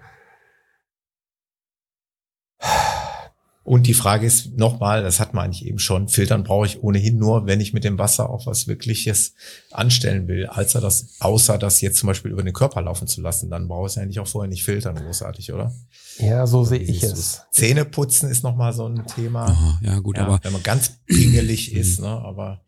Und 3.64 3.86
die 3.86 3.94
Frage 3.94 4.26
ist 4.26 4.56
nochmal, 4.58 5.02
das 5.02 5.20
hat 5.20 5.34
man 5.34 5.44
eigentlich 5.44 5.64
eben 5.66 5.78
schon, 5.78 6.08
filtern 6.08 6.42
brauche 6.42 6.66
ich 6.66 6.82
ohnehin 6.82 7.16
nur, 7.16 7.46
wenn 7.46 7.60
ich 7.60 7.72
mit 7.72 7.84
dem 7.84 7.96
Wasser 7.96 8.28
auch 8.28 8.46
was 8.46 8.66
Wirkliches 8.66 9.34
anstellen 9.70 10.26
will, 10.26 10.46
als 10.46 10.74
er 10.74 10.80
das, 10.80 11.16
außer 11.20 11.58
das 11.58 11.80
jetzt 11.80 11.98
zum 11.98 12.08
Beispiel 12.08 12.32
über 12.32 12.42
den 12.42 12.52
Körper 12.52 12.82
laufen 12.82 13.06
zu 13.06 13.20
lassen, 13.20 13.50
dann 13.50 13.68
brauche 13.68 13.86
ich 13.86 13.92
es 13.92 13.98
eigentlich 13.98 14.18
auch 14.18 14.26
vorher 14.26 14.48
nicht 14.48 14.64
filtern, 14.64 14.96
großartig, 14.96 15.52
oder? 15.52 15.72
Ja, 16.18 16.44
so 16.46 16.64
sehe 16.64 16.80
Wie 16.80 16.90
ich 16.90 17.02
es. 17.04 17.42
Zähne 17.52 17.84
putzen 17.84 18.28
ist 18.30 18.42
nochmal 18.42 18.72
so 18.72 18.86
ein 18.86 19.06
Thema. 19.06 19.44
Aha, 19.46 19.80
ja 19.82 19.98
gut, 20.00 20.16
Ja, 20.16 20.26
aber 20.26 20.40
wenn 20.42 20.52
man 20.52 20.62
ganz 20.64 20.98
pingelig 21.06 21.72
ist, 21.72 22.00
ne, 22.00 22.08
aber 22.08 22.62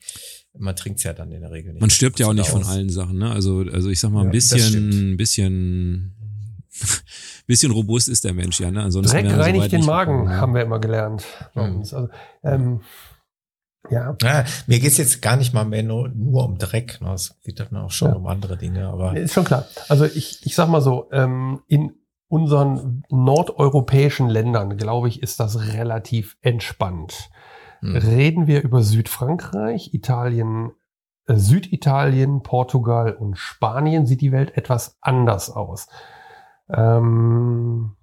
man 0.56 0.76
trinkt 0.76 1.02
ja 1.02 1.12
dann 1.12 1.32
in 1.32 1.40
der 1.40 1.50
Regel 1.50 1.72
nicht. 1.72 1.80
man 1.80 1.90
stirbt 1.90 2.20
ja 2.20 2.28
auch 2.28 2.32
nicht 2.32 2.48
von 2.48 2.62
Aus. 2.62 2.68
allen 2.68 2.88
Sachen, 2.88 3.18
ne? 3.18 3.32
Also, 3.32 3.64
also 3.72 3.88
ich 3.90 3.98
sag 3.98 4.12
mal, 4.12 4.20
ein 4.20 4.26
Ja, 4.26 4.30
bisschen, 4.30 5.12
ein 5.14 5.16
bisschen, 5.16 6.13
bisschen 7.46 7.72
robust 7.72 8.08
ist 8.08 8.24
der 8.24 8.32
Mensch, 8.34 8.60
ja, 8.60 8.70
ne? 8.70 8.82
Ansonsten 8.82 9.16
Dreck 9.16 9.30
so 9.30 9.40
reinigt 9.40 9.72
den 9.72 9.84
Magen, 9.84 10.18
gekommen, 10.24 10.40
haben 10.40 10.54
wir 10.54 10.62
immer 10.62 10.78
gelernt. 10.78 11.24
bei 11.54 11.68
Mhm. 11.68 11.76
uns. 11.76 11.92
Also, 11.94 12.08
ähm, 12.42 12.80
ja, 13.90 14.16
Ja, 14.22 14.44
mir 14.66 14.80
geht's 14.80 14.96
jetzt 14.96 15.20
gar 15.20 15.36
nicht 15.36 15.52
mal 15.52 15.64
mehr 15.66 15.82
nur, 15.82 16.08
nur 16.08 16.44
um 16.46 16.56
Dreck. 16.56 17.00
Ne? 17.02 17.12
Es 17.12 17.38
geht 17.42 17.60
dann 17.60 17.76
auch 17.76 17.90
schon 17.90 18.08
Ja. 18.08 18.14
um 18.14 18.26
andere 18.26 18.56
Dinge, 18.56 18.88
aber 18.88 19.14
ist 19.16 19.34
schon 19.34 19.44
klar. 19.44 19.66
Also 19.90 20.06
ich, 20.06 20.40
ich 20.46 20.54
sag 20.54 20.68
mal 20.70 20.80
so, 20.80 21.08
ähm, 21.12 21.60
in 21.68 21.92
unseren 22.28 23.02
nordeuropäischen 23.10 24.28
Ländern, 24.30 24.76
glaube 24.78 25.08
ich, 25.08 25.22
ist 25.22 25.38
das 25.38 25.72
relativ 25.74 26.36
entspannt. 26.40 27.28
hm. 27.80 27.94
Reden 27.96 28.46
wir 28.46 28.62
über 28.62 28.82
Südfrankreich, 28.82 29.92
Italien, 29.92 30.72
äh, 31.26 31.36
Süditalien, 31.36 32.42
Portugal 32.42 33.12
und 33.12 33.36
Spanien, 33.36 34.06
sieht 34.06 34.22
die 34.22 34.32
Welt 34.32 34.56
etwas 34.56 34.96
anders 35.02 35.50
aus. 35.50 35.88
Ähm, 36.68 37.96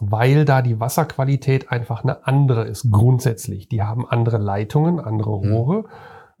weil 0.00 0.44
da 0.44 0.62
die 0.62 0.78
Wasserqualität 0.78 1.72
einfach 1.72 2.04
eine 2.04 2.26
andere 2.26 2.64
ist, 2.64 2.90
grundsätzlich. 2.90 3.68
Die 3.68 3.82
haben 3.82 4.08
andere 4.08 4.38
Leitungen, 4.38 5.00
andere 5.00 5.38
Mhm. 5.38 5.52
Rohre. 5.52 5.84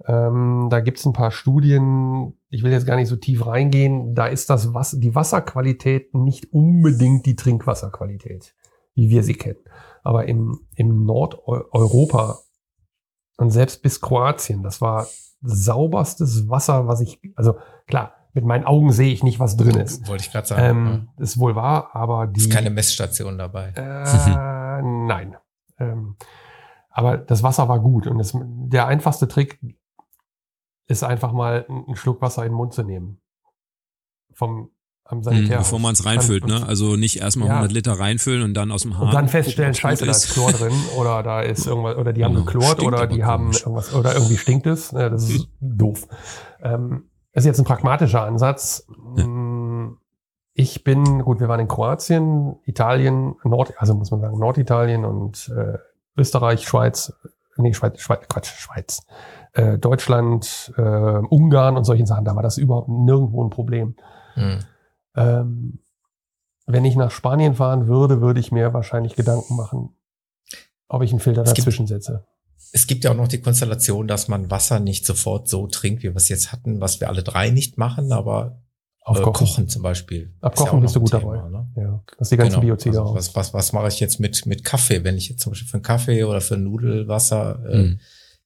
Ähm, 0.06 0.68
da 0.70 0.78
gibt's 0.80 1.04
ein 1.06 1.12
paar 1.12 1.32
Studien, 1.32 2.34
ich 2.50 2.62
will 2.62 2.70
jetzt 2.70 2.86
gar 2.86 2.94
nicht 2.94 3.08
so 3.08 3.16
tief 3.16 3.44
reingehen, 3.46 4.14
da 4.14 4.26
ist 4.26 4.48
das 4.48 4.72
Wasser, 4.72 4.98
die 4.98 5.16
Wasserqualität 5.16 6.14
nicht 6.14 6.52
unbedingt 6.52 7.26
die 7.26 7.34
Trinkwasserqualität, 7.34 8.54
wie 8.94 9.10
wir 9.10 9.24
sie 9.24 9.34
kennen. 9.34 9.58
Aber 10.04 10.26
im, 10.26 10.60
im 10.76 11.04
Nordeuropa 11.04 12.38
und 13.38 13.50
selbst 13.50 13.82
bis 13.82 14.00
Kroatien, 14.00 14.62
das 14.62 14.80
war 14.80 15.08
sauberstes 15.42 16.48
Wasser, 16.48 16.86
was 16.86 17.00
ich, 17.00 17.20
also 17.34 17.56
klar, 17.88 18.14
mit 18.38 18.46
meinen 18.46 18.64
Augen 18.64 18.92
sehe 18.92 19.12
ich 19.12 19.24
nicht, 19.24 19.40
was 19.40 19.56
drin 19.56 19.74
ist. 19.76 20.06
wollte 20.06 20.22
ich 20.24 20.30
gerade 20.30 20.46
sagen. 20.46 20.62
Ähm, 20.64 21.08
ist 21.18 21.38
wohl 21.38 21.56
wahr, 21.56 21.90
aber 21.94 22.28
die. 22.28 22.40
ist 22.40 22.50
keine 22.52 22.70
Messstation 22.70 23.36
dabei. 23.36 23.72
Äh, 23.76 24.82
nein. 24.82 25.36
Ähm, 25.80 26.16
aber 26.90 27.16
das 27.18 27.42
Wasser 27.42 27.68
war 27.68 27.80
gut. 27.80 28.06
Und 28.06 28.18
das, 28.18 28.32
der 28.40 28.86
einfachste 28.86 29.26
Trick 29.28 29.58
ist 30.86 31.02
einfach 31.02 31.32
mal 31.32 31.66
einen 31.68 31.96
Schluck 31.96 32.22
Wasser 32.22 32.44
in 32.44 32.52
den 32.52 32.56
Mund 32.56 32.72
zu 32.74 32.82
nehmen. 32.84 33.20
Vom 34.32 34.70
am 35.04 35.18
Mhm, 35.18 35.22
Sanitär. 35.22 35.58
bevor 35.58 35.78
man 35.80 35.94
es 35.94 36.04
reinfüllt, 36.04 36.46
ne? 36.46 36.66
Also 36.66 36.96
nicht 36.96 37.16
erstmal 37.20 37.48
Ja. 37.48 37.54
100 37.54 37.72
Liter 37.72 37.92
reinfüllen 37.98 38.42
und 38.42 38.52
dann 38.54 38.70
aus 38.70 38.82
dem 38.82 38.98
Hahn. 38.98 39.06
Und 39.06 39.14
dann 39.14 39.28
feststellen, 39.28 39.72
gucken, 39.72 39.80
scheiße, 39.80 40.04
da 40.04 40.10
ist 40.10 40.30
Chlor 40.34 40.52
drin 40.52 40.72
oder 40.98 41.22
da 41.22 41.40
ist 41.40 41.66
irgendwas, 41.66 41.96
oder 41.96 42.12
die 42.12 42.24
haben 42.24 42.34
Genau. 42.34 42.44
geklort 42.44 42.72
Stinkt 42.78 42.86
oder 42.94 43.06
die 43.06 43.24
haben 43.24 43.50
irgendwas, 43.52 43.94
oder 43.94 44.12
irgendwie 44.14 44.36
stinkt 44.36 44.66
es. 44.66 44.90
Ja, 44.90 45.08
das 45.08 45.28
ist 45.30 45.48
doof. 45.60 46.06
Ähm, 46.62 47.08
ist 47.38 47.46
jetzt 47.46 47.58
ein 47.58 47.64
pragmatischer 47.64 48.22
Ansatz. 48.22 48.86
Ja. 49.16 49.26
Mm, 49.26 49.98
Ich 50.54 50.82
bin, 50.82 51.22
gut, 51.22 51.38
wir 51.38 51.48
waren 51.48 51.60
in 51.60 51.68
Kroatien, 51.68 52.56
Italien, 52.64 53.36
Nord, 53.44 53.74
also 53.78 53.94
muss 53.94 54.10
man 54.10 54.20
sagen, 54.20 54.38
Norditalien 54.38 55.04
und 55.04 55.52
äh, 55.56 55.78
Österreich, 56.16 56.66
Schweiz, 56.66 57.12
nee, 57.56 57.72
Schweiz, 57.72 58.00
Schweiz, 58.00 58.26
Quatsch, 58.28 58.48
Schweiz, 58.48 59.06
äh, 59.52 59.78
Deutschland, 59.78 60.72
äh, 60.76 60.80
Ungarn 60.80 61.76
und 61.76 61.84
solchen 61.84 62.06
Sachen. 62.06 62.24
Da 62.24 62.34
war 62.34 62.42
das 62.42 62.58
überhaupt 62.58 62.88
nirgendwo 62.88 63.44
ein 63.44 63.50
Problem. 63.50 63.94
Hm. 64.34 64.58
Ähm, 65.14 65.78
wenn 66.66 66.84
ich 66.84 66.96
nach 66.96 67.12
Spanien 67.12 67.54
fahren 67.54 67.86
würde, 67.86 68.20
würde 68.20 68.40
ich 68.40 68.50
mir 68.50 68.74
wahrscheinlich 68.74 69.14
Gedanken 69.14 69.54
machen, 69.56 69.96
ob 70.88 71.02
ich 71.02 71.12
einen 71.12 71.20
Filter 71.20 71.44
dazwischen 71.44 71.86
setze. 71.86 72.26
Es 72.72 72.86
gibt 72.86 73.04
ja 73.04 73.12
auch 73.12 73.16
noch 73.16 73.28
die 73.28 73.40
Konstellation, 73.40 74.06
dass 74.08 74.28
man 74.28 74.50
Wasser 74.50 74.78
nicht 74.80 75.06
sofort 75.06 75.48
so 75.48 75.66
trinkt, 75.66 76.02
wie 76.02 76.08
wir 76.08 76.16
es 76.16 76.28
jetzt 76.28 76.52
hatten, 76.52 76.80
was 76.80 77.00
wir 77.00 77.08
alle 77.08 77.22
drei 77.22 77.50
nicht 77.50 77.78
machen, 77.78 78.12
aber 78.12 78.58
äh, 79.00 79.04
Aufkochen. 79.10 79.32
kochen 79.46 79.68
zum 79.68 79.82
Beispiel. 79.82 80.34
Abkochen 80.42 80.66
Ist 80.66 80.72
ja 80.74 80.80
bist 80.80 80.96
du 80.96 81.00
gut 81.00 81.14
ein 81.14 81.20
dabei. 81.22 81.36
Thema, 81.38 81.50
ne? 81.50 81.68
Ja, 81.76 82.02
dass 82.18 82.28
die 82.28 82.36
ganzen 82.36 82.60
Genau. 82.60 82.74
Biozide 82.74 83.00
also 83.00 83.14
was, 83.14 83.34
was, 83.34 83.54
was 83.54 83.72
mache 83.72 83.88
ich 83.88 84.00
jetzt 84.00 84.20
mit, 84.20 84.44
mit 84.44 84.64
Kaffee, 84.64 85.02
wenn 85.04 85.16
ich 85.16 85.30
jetzt 85.30 85.40
zum 85.42 85.52
Beispiel 85.52 85.68
für 85.68 85.74
einen 85.74 85.82
Kaffee 85.82 86.24
oder 86.24 86.40
für 86.42 86.56
Nudelwasser 86.58 87.64
äh, 87.70 87.78
Mhm. 87.82 88.00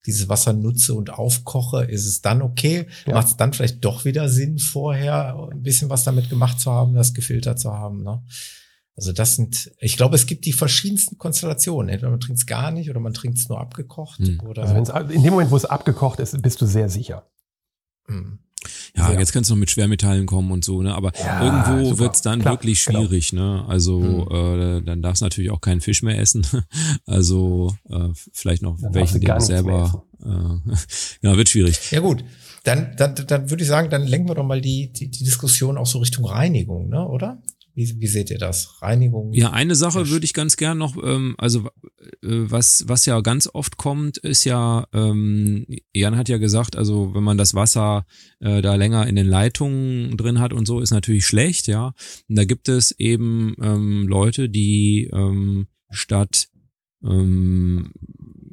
dieses 0.06 0.28
Wasser 0.28 0.52
nutze 0.52 0.94
und 0.94 1.10
aufkoche, 1.12 1.84
ist 1.84 2.06
es 2.06 2.20
dann 2.22 2.42
okay? 2.42 2.86
Ja. 3.06 3.14
Macht 3.14 3.26
es 3.28 3.36
dann 3.36 3.52
vielleicht 3.52 3.84
doch 3.84 4.04
wieder 4.04 4.28
Sinn, 4.28 4.58
vorher 4.58 5.36
ein 5.50 5.62
bisschen 5.62 5.90
was 5.90 6.04
damit 6.04 6.28
gemacht 6.30 6.60
zu 6.60 6.70
haben, 6.70 6.94
das 6.94 7.12
gefiltert 7.14 7.58
zu 7.58 7.72
haben? 7.72 8.02
Ne? 8.04 8.22
Also 8.94 9.12
das 9.12 9.36
sind, 9.36 9.70
ich 9.78 9.96
glaube, 9.96 10.16
es 10.16 10.26
gibt 10.26 10.44
die 10.44 10.52
verschiedensten 10.52 11.16
Konstellationen. 11.18 11.88
Entweder 11.88 12.10
man 12.10 12.20
trinkt 12.20 12.38
es 12.40 12.46
gar 12.46 12.70
nicht 12.70 12.90
oder 12.90 13.00
man 13.00 13.14
trinkt 13.14 13.38
es 13.38 13.48
nur 13.48 13.58
abgekocht 13.60 14.20
Mhm. 14.20 14.40
oder 14.46 14.62
Also 14.62 14.74
wenn's, 14.74 14.90
in 15.14 15.22
dem 15.22 15.32
Moment, 15.32 15.50
wo 15.50 15.56
es 15.56 15.64
abgekocht 15.64 16.20
ist, 16.20 16.40
bist 16.42 16.60
du 16.60 16.66
sehr 16.66 16.88
sicher. 16.90 17.26
Mhm. 18.06 18.38
Ja, 18.94 19.10
Ja. 19.12 19.18
jetzt 19.18 19.32
kannst 19.32 19.50
du 19.50 19.54
noch 19.54 19.60
mit 19.60 19.70
Schwermetallen 19.70 20.26
kommen 20.26 20.52
und 20.52 20.64
so, 20.64 20.82
ne? 20.82 20.94
Aber 20.94 21.10
Ja, 21.18 21.42
irgendwo 21.42 21.88
super. 21.88 21.98
wird's 22.00 22.20
dann 22.22 22.40
Klar, 22.40 22.54
wirklich 22.54 22.84
genau. 22.84 23.00
schwierig, 23.00 23.32
ne? 23.32 23.64
Also 23.66 23.98
Mhm. 24.30 24.36
äh, 24.36 24.82
dann 24.82 25.02
darfst 25.02 25.22
du 25.22 25.24
natürlich 25.24 25.50
auch 25.50 25.60
keinen 25.60 25.80
Fisch 25.80 26.02
mehr 26.02 26.18
essen. 26.18 26.46
Also 27.06 27.74
äh, 27.88 28.08
vielleicht 28.32 28.62
noch 28.62 28.78
Dann 28.80 28.94
welchen, 28.94 29.20
den 29.20 29.34
du 29.34 29.40
selber. 29.40 30.04
Äh, 30.20 30.24
genau, 31.22 31.36
wird 31.36 31.48
schwierig. 31.48 31.90
Ja 31.90 32.00
gut, 32.00 32.24
dann, 32.64 32.94
dann, 32.96 33.14
dann 33.26 33.50
würde 33.50 33.62
ich 33.62 33.68
sagen, 33.68 33.90
dann 33.90 34.06
lenken 34.06 34.28
wir 34.28 34.34
doch 34.36 34.44
mal 34.46 34.60
die, 34.60 34.92
die, 34.92 35.08
die 35.10 35.24
Diskussion 35.24 35.76
auch 35.78 35.86
so 35.86 35.98
Richtung 35.98 36.24
Reinigung, 36.24 36.88
ne? 36.88 37.04
oder? 37.08 37.42
Wie, 37.74 38.00
wie 38.00 38.06
seht 38.06 38.30
ihr 38.30 38.38
das? 38.38 38.82
Reinigung? 38.82 39.32
Ja, 39.32 39.50
eine 39.50 39.74
Sache 39.74 40.10
würde 40.10 40.24
ich 40.24 40.34
ganz 40.34 40.56
gern 40.56 40.76
noch, 40.76 40.96
ähm, 41.02 41.34
also 41.38 41.60
äh, 41.60 42.10
was, 42.22 42.84
was 42.86 43.06
ja 43.06 43.20
ganz 43.20 43.48
oft 43.52 43.78
kommt, 43.78 44.18
ist 44.18 44.44
ja, 44.44 44.86
ähm, 44.92 45.66
Jan 45.94 46.16
hat 46.16 46.28
ja 46.28 46.36
gesagt, 46.36 46.76
also 46.76 47.14
wenn 47.14 47.22
man 47.22 47.38
das 47.38 47.54
Wasser 47.54 48.04
äh, 48.40 48.60
da 48.60 48.74
länger 48.74 49.06
in 49.06 49.16
den 49.16 49.26
Leitungen 49.26 50.18
drin 50.18 50.38
hat 50.38 50.52
und 50.52 50.66
so, 50.66 50.80
ist 50.80 50.90
natürlich 50.90 51.26
schlecht, 51.26 51.66
ja. 51.66 51.94
Und 52.28 52.36
da 52.36 52.44
gibt 52.44 52.68
es 52.68 52.92
eben 52.98 53.54
ähm, 53.62 54.06
Leute, 54.06 54.50
die 54.50 55.08
ähm, 55.12 55.66
statt 55.90 56.48
ähm, 57.02 57.92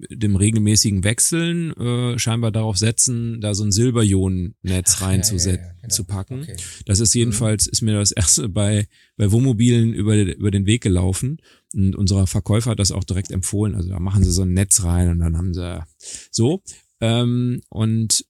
dem 0.10 0.36
regelmäßigen 0.36 1.04
Wechseln 1.04 1.72
äh, 1.78 2.20
scheinbar 2.20 2.52
darauf 2.52 2.78
setzen, 2.78 3.42
da 3.42 3.54
so 3.54 3.64
ein 3.64 3.72
Silberionen-Netz 3.72 5.02
reinzusetzen, 5.02 5.62
ja, 5.62 5.68
ja, 5.68 5.82
genau. 5.82 5.94
zu 5.94 6.04
packen. 6.06 6.42
Okay. 6.42 6.56
Das 6.86 7.00
ist 7.00 7.14
jedenfalls, 7.14 7.68
ist 7.68 7.82
mir 7.82 7.96
das 7.96 8.12
erste 8.12 8.50
bei, 8.50 8.88
bei 9.18 9.32
Wohnmobilen 9.32 9.94
über, 9.94 10.16
über 10.16 10.52
den 10.52 10.66
Weg 10.66 10.82
gelaufen. 10.82 11.38
Und 11.74 11.96
unser 11.96 12.28
Verkäufer 12.28 12.72
hat 12.72 12.80
das 12.80 12.92
auch 12.92 13.04
direkt 13.04 13.32
empfohlen. 13.32 13.76
Also 13.76 13.90
da 13.90 14.00
machen 14.00 14.24
sie 14.24 14.32
so 14.32 14.44
ein 14.44 14.54
Netz 14.54 14.84
rein 14.84 15.10
und 15.10 15.20
dann 15.20 15.38
haben 15.38 15.54
sie 15.54 15.86
so. 16.32 16.64
Ähm, 17.02 17.62
und 17.70 18.26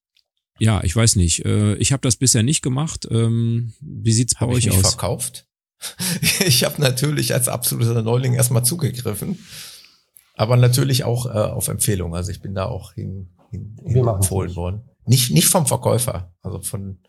ja, 0.59 0.83
ich 0.83 0.95
weiß 0.95 1.15
nicht. 1.15 1.45
Äh, 1.45 1.75
ich 1.75 1.91
habe 1.91 2.01
das 2.01 2.17
bisher 2.17 2.43
nicht 2.43 2.61
gemacht. 2.61 3.07
Ähm, 3.09 3.73
wie 3.79 4.11
sieht's 4.11 4.35
bei 4.35 4.47
ich 4.47 4.55
euch 4.55 4.65
nicht 4.65 4.77
aus? 4.77 4.93
verkauft. 4.93 5.47
ich 6.45 6.65
habe 6.65 6.81
natürlich 6.81 7.33
als 7.33 7.47
absoluter 7.47 8.01
Neuling 8.01 8.33
erstmal 8.33 8.65
zugegriffen. 8.65 9.39
Aber 10.39 10.55
natürlich 10.55 11.03
auch 11.03 11.25
äh, 11.25 11.31
auf 11.31 11.67
Empfehlung. 11.67 12.15
Also 12.15 12.31
ich 12.31 12.41
bin 12.41 12.55
da 12.55 12.63
auch 12.63 12.93
hin, 12.93 13.27
hin, 13.51 13.75
hin 13.85 14.07
empfohlen 14.07 14.47
nicht. 14.47 14.55
worden. 14.55 14.83
Nicht, 15.05 15.31
nicht 15.31 15.49
vom 15.49 15.65
Verkäufer, 15.65 16.31
also 16.41 16.61
von, 16.61 16.99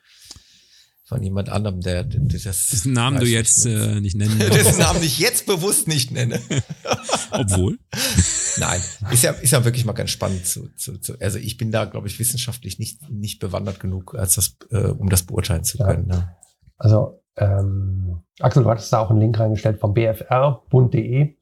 von 1.04 1.22
jemand 1.22 1.48
anderem, 1.48 1.80
der, 1.80 2.02
der 2.02 2.20
das. 2.22 2.42
Dessen 2.42 2.92
Namen 2.92 3.20
du 3.20 3.26
jetzt 3.26 3.64
nicht, 3.66 3.76
äh, 3.76 4.00
nicht 4.00 4.16
nennen 4.16 4.36
dessen. 4.50 4.80
Namen 4.80 5.00
ich 5.04 5.20
jetzt 5.20 5.46
bewusst 5.46 5.86
nicht 5.86 6.10
nenne. 6.10 6.40
Obwohl. 7.30 7.78
Nein, 8.58 8.80
ist 9.12 9.22
ja, 9.22 9.30
ist 9.30 9.52
ja 9.52 9.64
wirklich 9.64 9.84
mal 9.84 9.92
ganz 9.92 10.10
spannend 10.10 10.44
zu, 10.44 10.68
zu, 10.76 10.98
zu 10.98 11.14
also 11.20 11.38
ich 11.38 11.56
bin 11.56 11.70
da, 11.70 11.84
glaube 11.84 12.08
ich, 12.08 12.18
wissenschaftlich 12.18 12.80
nicht, 12.80 13.08
nicht 13.10 13.38
bewandert 13.38 13.78
genug, 13.78 14.16
als 14.16 14.34
das, 14.34 14.56
äh, 14.72 14.88
um 14.88 15.08
das 15.08 15.22
beurteilen 15.22 15.62
zu 15.62 15.78
Ja. 15.78 15.86
können. 15.86 16.08
Ne? 16.08 16.34
Also, 16.78 17.22
ähm, 17.36 18.22
Axel, 18.40 18.64
du 18.64 18.70
hattest 18.70 18.92
da 18.92 18.98
auch 18.98 19.10
einen 19.10 19.20
Link 19.20 19.38
reingestellt 19.38 19.78
vom 19.78 19.94
BFR, 19.94 20.64
bund.de. 20.68 21.36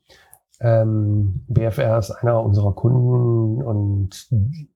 Ähm, 0.60 1.44
BFR 1.46 1.98
ist 1.98 2.10
einer 2.10 2.42
unserer 2.42 2.74
Kunden 2.74 3.62
und 3.62 4.26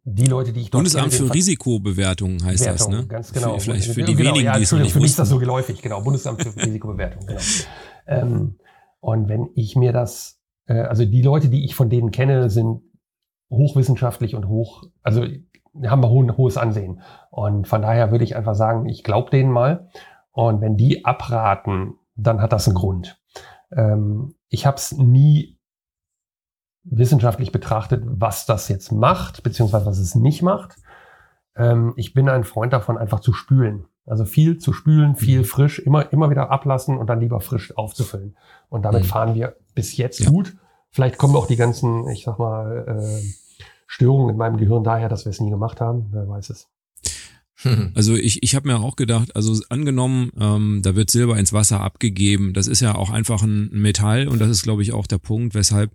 die 0.05 0.27
Leute, 0.27 0.53
die 0.53 0.61
ich 0.61 0.71
dort 0.71 0.85
Bundesamt 0.85 1.11
kenne, 1.11 1.29
für 1.29 1.35
Risikobewertung 1.35 2.45
heißt 2.45 2.65
das, 2.65 2.87
Bewertung, 2.87 2.93
ne? 2.93 3.07
Ganz 3.09 3.33
genau. 3.33 3.55
Für, 3.55 3.61
vielleicht 3.61 3.89
für 3.89 4.03
die 4.05 4.15
genau, 4.15 4.31
wenigen, 4.31 4.45
ja, 4.45 4.57
die 4.57 4.63
es 4.63 4.73
nicht 4.73 4.93
für 4.93 5.01
mich 5.01 5.11
ist 5.11 5.19
das 5.19 5.29
so 5.29 5.41
geläufig, 5.41 5.83
genau. 5.83 6.01
Bundesamt 6.03 6.41
für 6.41 6.55
Risikobewertung, 6.57 7.27
genau. 7.27 7.41
Ähm, 8.07 8.59
und 9.01 9.29
wenn 9.29 9.49
ich 9.57 9.75
mir 9.75 9.93
das, 9.93 10.41
äh, 10.67 10.83
also 10.83 11.05
die 11.05 11.23
Leute, 11.23 11.49
die 11.49 11.65
ich 11.65 11.75
von 11.75 11.91
denen 11.91 12.13
kenne, 12.13 12.49
sind 12.49 12.83
hochwissenschaftlich 13.51 14.37
und 14.37 14.47
hoch, 14.47 14.85
also 15.03 15.27
haben 15.85 16.05
ein 16.05 16.11
hohen, 16.11 16.37
hohes 16.37 16.57
Ansehen. 16.57 17.01
Und 17.31 17.67
von 17.67 17.83
daher 17.83 18.13
würde 18.13 18.25
ich 18.25 18.37
einfach 18.37 18.55
sagen, 18.55 18.89
ich 18.89 19.03
glaube 19.03 19.31
denen 19.31 19.51
mal. 19.51 19.89
Und 20.31 20.61
wenn 20.61 20.77
die 20.77 21.05
abraten, 21.05 21.95
dann 22.15 22.41
hat 22.41 22.53
das 22.53 22.69
einen 22.69 22.77
Grund. 22.77 23.19
Ähm, 23.75 24.37
ich 24.49 24.67
habe 24.67 24.77
es 24.77 24.93
nie 24.93 25.59
wissenschaftlich 26.85 27.53
betrachtet, 27.53 28.03
was 28.07 28.47
das 28.47 28.69
jetzt 28.69 28.93
macht, 28.93 29.43
beziehungsweise 29.43 29.87
was 29.87 29.99
es 29.99 30.15
nicht 30.15 30.43
macht. 30.43 30.77
Ähm, 31.57 31.93
ich 31.97 32.15
bin 32.15 32.29
ein 32.29 32.45
Freund 32.45 32.73
davon, 32.73 32.99
einfach 32.99 33.21
zu 33.21 33.33
spülen. 33.33 33.85
Also 34.05 34.25
viel 34.25 34.59
zu 34.59 34.73
spülen, 34.73 35.15
viel 35.15 35.41
Mhm. 35.41 35.45
frisch, 35.45 35.79
immer, 35.79 36.13
immer 36.13 36.29
wieder 36.31 36.51
ablassen 36.51 36.99
und 36.99 37.07
dann 37.09 37.21
lieber 37.21 37.41
frisch 37.41 37.77
aufzufüllen. 37.77 38.37
Und 38.69 38.83
damit 38.85 39.03
Mhm. 39.03 39.07
fahren 39.07 39.35
wir 39.35 39.57
bis 39.75 39.97
jetzt 39.97 40.21
Ja. 40.21 40.31
gut. 40.31 40.57
Vielleicht 40.91 41.19
kommen 41.19 41.37
auch 41.37 41.47
die 41.47 41.57
ganzen, 41.57 42.09
ich 42.09 42.25
sag 42.25 42.39
mal, 42.39 42.85
äh, 43.01 43.23
Störungen 43.87 44.31
in 44.31 44.37
meinem 44.37 44.57
Gehirn 44.57 44.83
daher, 44.83 45.09
dass 45.09 45.25
wir 45.25 45.31
es 45.31 45.41
nie 45.41 45.51
gemacht 45.51 45.81
haben. 45.81 46.07
Wer 46.11 46.29
weiß 46.29 46.51
es. 46.51 46.69
Also 47.95 48.15
ich, 48.15 48.43
ich 48.43 48.57
habe 48.57 48.67
mir 48.67 48.81
auch 48.81 48.97
gedacht, 48.97 49.37
also 49.37 49.55
angenommen, 49.69 50.33
ähm, 50.37 50.81
da 50.83 50.97
wird 50.97 51.11
Silber 51.11 51.37
ins 51.39 51.53
Wasser 51.53 51.81
abgegeben, 51.81 52.55
das 52.55 52.67
ist 52.67 52.81
ja 52.81 52.97
auch 52.97 53.11
einfach 53.11 53.43
ein 53.43 53.69
Metall 53.71 54.27
und 54.27 54.41
das 54.41 54.49
ist, 54.49 54.65
glaube 54.65 54.83
ich, 54.83 54.93
auch 54.93 55.07
der 55.07 55.19
Punkt, 55.19 55.55
weshalb 55.55 55.93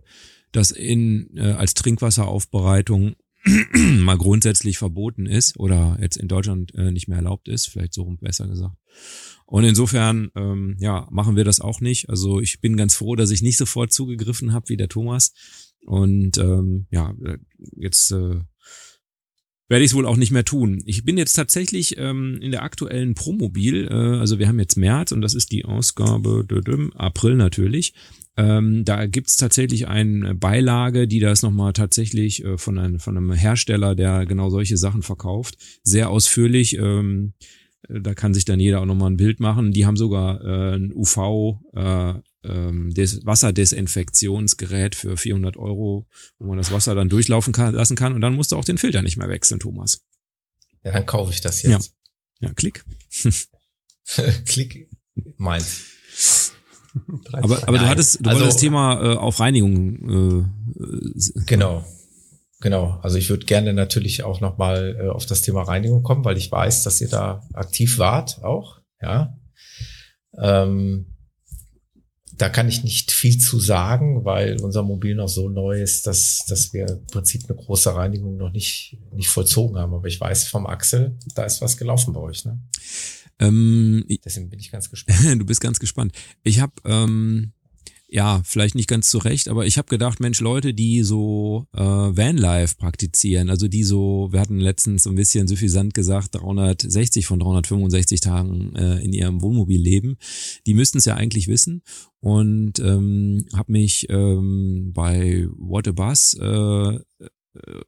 das 0.57 0.71
in 0.71 1.29
äh, 1.37 1.51
als 1.51 1.73
Trinkwasseraufbereitung 1.75 3.15
mal 3.99 4.17
grundsätzlich 4.17 4.77
verboten 4.77 5.25
ist 5.25 5.57
oder 5.57 5.97
jetzt 6.01 6.17
in 6.17 6.27
Deutschland 6.27 6.73
äh, 6.75 6.91
nicht 6.91 7.07
mehr 7.07 7.17
erlaubt 7.17 7.47
ist, 7.47 7.67
vielleicht 7.69 7.93
so 7.93 8.03
rum 8.03 8.17
besser 8.17 8.47
gesagt. 8.47 8.75
Und 9.45 9.63
insofern, 9.63 10.29
ähm, 10.35 10.75
ja, 10.79 11.07
machen 11.09 11.35
wir 11.35 11.45
das 11.45 11.61
auch 11.61 11.79
nicht. 11.79 12.09
Also 12.09 12.41
ich 12.41 12.59
bin 12.59 12.75
ganz 12.75 12.95
froh, 12.95 13.15
dass 13.15 13.31
ich 13.31 13.41
nicht 13.41 13.57
sofort 13.57 13.93
zugegriffen 13.93 14.51
habe 14.51 14.67
wie 14.69 14.77
der 14.77 14.89
Thomas. 14.89 15.33
Und 15.85 16.37
ähm, 16.37 16.87
ja, 16.91 17.15
äh, 17.23 17.37
jetzt 17.77 18.11
äh, 18.11 18.41
werde 19.69 19.83
ich 19.83 19.91
es 19.91 19.95
wohl 19.95 20.05
auch 20.05 20.17
nicht 20.17 20.31
mehr 20.31 20.45
tun. 20.45 20.81
Ich 20.85 21.03
bin 21.03 21.17
jetzt 21.17 21.33
tatsächlich 21.33 21.97
ähm, 21.97 22.39
in 22.41 22.51
der 22.51 22.63
aktuellen 22.63 23.15
Promobil, 23.15 23.87
äh, 23.89 23.93
also 23.93 24.39
wir 24.39 24.47
haben 24.47 24.59
jetzt 24.59 24.77
März 24.77 25.11
und 25.11 25.21
das 25.21 25.33
ist 25.33 25.51
die 25.51 25.65
Ausgabe 25.65 26.45
dödüm, 26.47 26.93
April 26.93 27.35
natürlich. 27.35 27.93
Ähm, 28.37 28.85
da 28.85 29.07
gibt's 29.07 29.35
tatsächlich 29.35 29.87
eine 29.87 30.35
Beilage, 30.35 31.07
die 31.07 31.19
das 31.19 31.41
nochmal 31.41 31.73
tatsächlich 31.73 32.45
äh, 32.45 32.57
von, 32.57 32.77
einem, 32.77 32.99
von 32.99 33.17
einem 33.17 33.31
Hersteller, 33.33 33.95
der 33.95 34.25
genau 34.25 34.49
solche 34.49 34.77
Sachen 34.77 35.01
verkauft, 35.01 35.57
sehr 35.83 36.11
ausführlich. 36.11 36.77
Ähm, 36.77 37.33
äh, 37.89 37.99
da 37.99 38.13
kann 38.13 38.35
sich 38.35 38.45
dann 38.45 38.59
jeder 38.59 38.81
auch 38.81 38.85
nochmal 38.85 39.09
ein 39.09 39.17
Bild 39.17 39.39
machen. 39.39 39.71
Die 39.71 39.87
haben 39.87 39.97
sogar 39.97 40.41
äh, 40.45 40.75
ein 40.75 40.93
UV 40.93 41.59
äh, 41.73 42.13
ähm, 42.43 42.93
Des 42.93 43.25
Wasserdesinfektionsgerät 43.25 44.95
für 44.95 45.17
400 45.17 45.57
Euro, 45.57 46.07
wo 46.39 46.47
man 46.47 46.57
das 46.57 46.71
Wasser 46.71 46.95
dann 46.95 47.09
durchlaufen 47.09 47.53
kann, 47.53 47.73
lassen 47.73 47.95
kann 47.95 48.13
und 48.13 48.21
dann 48.21 48.35
musst 48.35 48.51
du 48.51 48.55
auch 48.55 48.65
den 48.65 48.77
Filter 48.77 49.01
nicht 49.01 49.17
mehr 49.17 49.29
wechseln, 49.29 49.59
Thomas. 49.59 50.01
Ja, 50.83 50.91
dann 50.91 51.05
kaufe 51.05 51.31
ich 51.33 51.41
das 51.41 51.61
jetzt. 51.63 51.93
Ja, 52.39 52.53
klick. 52.53 52.85
Klick 54.45 54.89
meins. 55.37 55.83
Aber, 57.31 57.67
aber 57.67 57.77
du 57.77 57.87
hattest, 57.87 58.25
du 58.25 58.29
also- 58.29 58.39
wolltest 58.39 58.55
das 58.55 58.61
Thema 58.61 58.99
äh, 59.13 59.17
auf 59.17 59.39
Reinigung. 59.39 60.45
Äh, 60.49 61.41
Genau. 61.45 61.85
Genau. 62.59 62.99
Also 63.03 63.17
ich 63.19 63.29
würde 63.29 63.45
gerne 63.45 63.73
natürlich 63.73 64.23
auch 64.23 64.41
nochmal 64.41 64.97
äh, 64.99 65.07
auf 65.09 65.27
das 65.27 65.43
Thema 65.43 65.61
Reinigung 65.63 66.01
kommen, 66.01 66.25
weil 66.25 66.37
ich 66.37 66.51
weiß, 66.51 66.81
dass 66.83 66.99
ihr 67.01 67.09
da 67.09 67.47
aktiv 67.53 67.99
wart 67.99 68.43
auch. 68.43 68.79
Ja. 68.99 69.37
Ähm, 70.39 71.16
da 72.37 72.49
kann 72.49 72.67
ich 72.67 72.83
nicht 72.83 73.11
viel 73.11 73.37
zu 73.37 73.59
sagen, 73.59 74.23
weil 74.23 74.61
unser 74.61 74.83
Mobil 74.83 75.15
noch 75.15 75.27
so 75.27 75.49
neu 75.49 75.81
ist, 75.81 76.05
dass, 76.05 76.45
dass 76.47 76.71
wir 76.71 76.87
im 76.87 77.07
Prinzip 77.07 77.43
eine 77.47 77.57
große 77.57 77.93
Reinigung 77.95 78.37
noch 78.37 78.51
nicht, 78.51 78.97
nicht 79.11 79.29
vollzogen 79.29 79.77
haben. 79.77 79.93
Aber 79.93 80.07
ich 80.07 80.19
weiß 80.21 80.47
vom 80.47 80.67
Axel, 80.67 81.17
da 81.35 81.45
ist 81.45 81.61
was 81.61 81.77
gelaufen 81.77 82.13
bei 82.13 82.19
euch. 82.19 82.45
Ne? 82.45 82.59
ähm, 83.39 84.05
Deswegen 84.23 84.49
bin 84.49 84.59
ich 84.59 84.71
ganz 84.71 84.89
gespannt. 84.89 85.19
du 85.41 85.45
bist 85.45 85.61
ganz 85.61 85.79
gespannt. 85.79 86.13
Ich 86.43 86.59
habe 86.59 86.73
ähm, 86.85 87.53
ja 88.09 88.41
vielleicht 88.45 88.75
nicht 88.75 88.87
ganz 88.87 89.09
zu 89.09 89.17
Recht, 89.17 89.49
aber 89.49 89.65
ich 89.65 89.77
habe 89.77 89.89
gedacht, 89.89 90.19
Mensch, 90.19 90.39
Leute, 90.39 90.73
die 90.73 91.03
so 91.03 91.67
äh, 91.73 91.79
Vanlife 91.79 92.75
praktizieren, 92.77 93.49
also 93.49 93.67
die 93.67 93.83
so, 93.83 94.29
wir 94.31 94.39
hatten 94.39 94.59
letztens 94.59 95.03
so 95.03 95.09
ein 95.09 95.15
bisschen 95.15 95.47
suffisant 95.47 95.93
gesagt, 95.93 96.35
360 96.35 97.25
von 97.25 97.39
365 97.39 98.21
Tagen 98.21 98.75
äh, 98.75 98.99
in 99.03 99.11
ihrem 99.11 99.41
Wohnmobil 99.41 99.81
leben, 99.81 100.17
die 100.65 100.73
müssten 100.73 100.99
es 100.99 101.05
ja 101.05 101.15
eigentlich 101.15 101.47
wissen 101.47 101.81
und 102.21 102.79
ähm, 102.79 103.45
habe 103.53 103.71
mich 103.71 104.07
ähm, 104.09 104.91
bei 104.93 105.47
What 105.57 105.87
a 105.89 105.91
Bus 105.91 106.33
äh, 106.35 106.99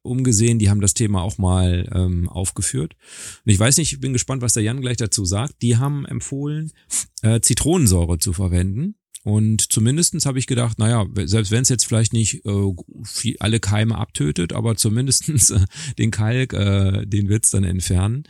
umgesehen, 0.01 0.59
die 0.59 0.69
haben 0.69 0.81
das 0.81 0.93
Thema 0.93 1.21
auch 1.21 1.37
mal 1.37 1.89
ähm, 1.93 2.29
aufgeführt. 2.29 2.95
Und 3.45 3.51
ich 3.51 3.59
weiß 3.59 3.77
nicht, 3.77 3.93
ich 3.93 3.99
bin 3.99 4.13
gespannt, 4.13 4.41
was 4.41 4.53
der 4.53 4.63
Jan 4.63 4.81
gleich 4.81 4.97
dazu 4.97 5.25
sagt. 5.25 5.61
Die 5.61 5.77
haben 5.77 6.05
empfohlen, 6.05 6.71
äh, 7.21 7.39
Zitronensäure 7.39 8.17
zu 8.17 8.33
verwenden. 8.33 8.95
Und 9.29 9.71
zumindestens 9.71 10.25
habe 10.25 10.39
ich 10.39 10.47
gedacht, 10.47 10.79
naja, 10.79 11.05
selbst 11.25 11.51
wenn 11.51 11.61
es 11.61 11.69
jetzt 11.69 11.85
vielleicht 11.85 12.13
nicht 12.13 12.43
äh, 12.45 12.73
viel, 13.03 13.35
alle 13.39 13.59
Keime 13.59 13.95
abtötet, 13.95 14.53
aber 14.53 14.75
zumindestens 14.75 15.51
äh, 15.51 15.59
den 15.99 16.09
Kalk, 16.09 16.53
äh, 16.53 17.05
den 17.05 17.29
wird's 17.29 17.51
dann 17.51 17.63
entfernen. 17.63 18.23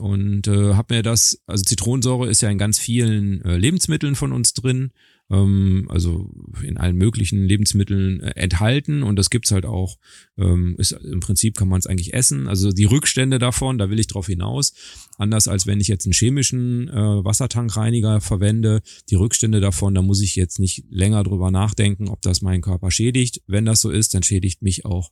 Und 0.00 0.48
äh, 0.48 0.74
habe 0.74 0.96
mir 0.96 1.02
das, 1.04 1.40
also 1.46 1.62
Zitronensäure 1.62 2.28
ist 2.28 2.40
ja 2.40 2.50
in 2.50 2.58
ganz 2.58 2.80
vielen 2.80 3.44
äh, 3.44 3.56
Lebensmitteln 3.56 4.16
von 4.16 4.32
uns 4.32 4.52
drin, 4.52 4.90
ähm, 5.30 5.86
also 5.88 6.30
in 6.62 6.76
allen 6.76 6.96
möglichen 6.96 7.44
Lebensmitteln 7.44 8.20
äh, 8.20 8.30
enthalten 8.36 9.02
und 9.02 9.16
das 9.16 9.30
gibt's 9.30 9.52
halt 9.52 9.64
auch, 9.64 9.96
ähm, 10.36 10.74
ist 10.78 10.92
im 10.92 11.20
Prinzip 11.20 11.56
kann 11.56 11.68
man 11.68 11.78
es 11.78 11.86
eigentlich 11.86 12.14
essen. 12.14 12.48
Also 12.48 12.72
die 12.72 12.84
Rückstände 12.84 13.38
davon, 13.38 13.78
da 13.78 13.90
will 13.90 14.00
ich 14.00 14.08
drauf 14.08 14.26
hinaus. 14.26 14.72
Anders 15.18 15.48
als 15.48 15.66
wenn 15.66 15.80
ich 15.80 15.88
jetzt 15.88 16.06
einen 16.06 16.12
chemischen 16.12 16.88
äh, 16.88 17.24
Wassertankreiniger 17.24 18.20
verwende, 18.20 18.82
die 19.08 19.14
Rückstände 19.14 19.60
davon, 19.60 19.94
da 19.94 20.02
muss 20.02 20.20
ich 20.20 20.36
jetzt 20.36 20.58
nicht 20.58 20.84
länger 20.90 21.22
drüber 21.22 21.50
nachdenken, 21.50 22.08
ob 22.08 22.22
das 22.22 22.42
meinen 22.42 22.62
Körper 22.62 22.90
schädigt. 22.90 23.42
Wenn 23.46 23.64
das 23.64 23.80
so 23.80 23.90
ist, 23.90 24.14
dann 24.14 24.22
schädigt 24.22 24.62
mich 24.62 24.84
auch 24.84 25.10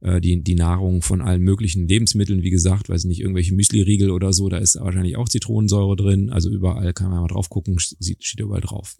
äh, 0.00 0.20
die, 0.20 0.42
die 0.42 0.54
Nahrung 0.54 1.02
von 1.02 1.22
allen 1.22 1.42
möglichen 1.42 1.88
Lebensmitteln, 1.88 2.42
wie 2.42 2.50
gesagt, 2.50 2.88
weiß 2.88 3.04
nicht, 3.04 3.20
irgendwelche 3.20 3.54
Müsli-Riegel 3.54 4.10
oder 4.10 4.32
so, 4.32 4.48
da 4.48 4.58
ist 4.58 4.78
wahrscheinlich 4.78 5.16
auch 5.16 5.28
Zitronensäure 5.28 5.96
drin. 5.96 6.30
Also 6.30 6.50
überall 6.50 6.92
kann 6.92 7.10
man 7.10 7.20
mal 7.20 7.28
drauf 7.28 7.48
gucken, 7.48 7.76
sieht, 7.78 8.24
steht 8.24 8.40
überall 8.40 8.60
drauf. 8.60 8.96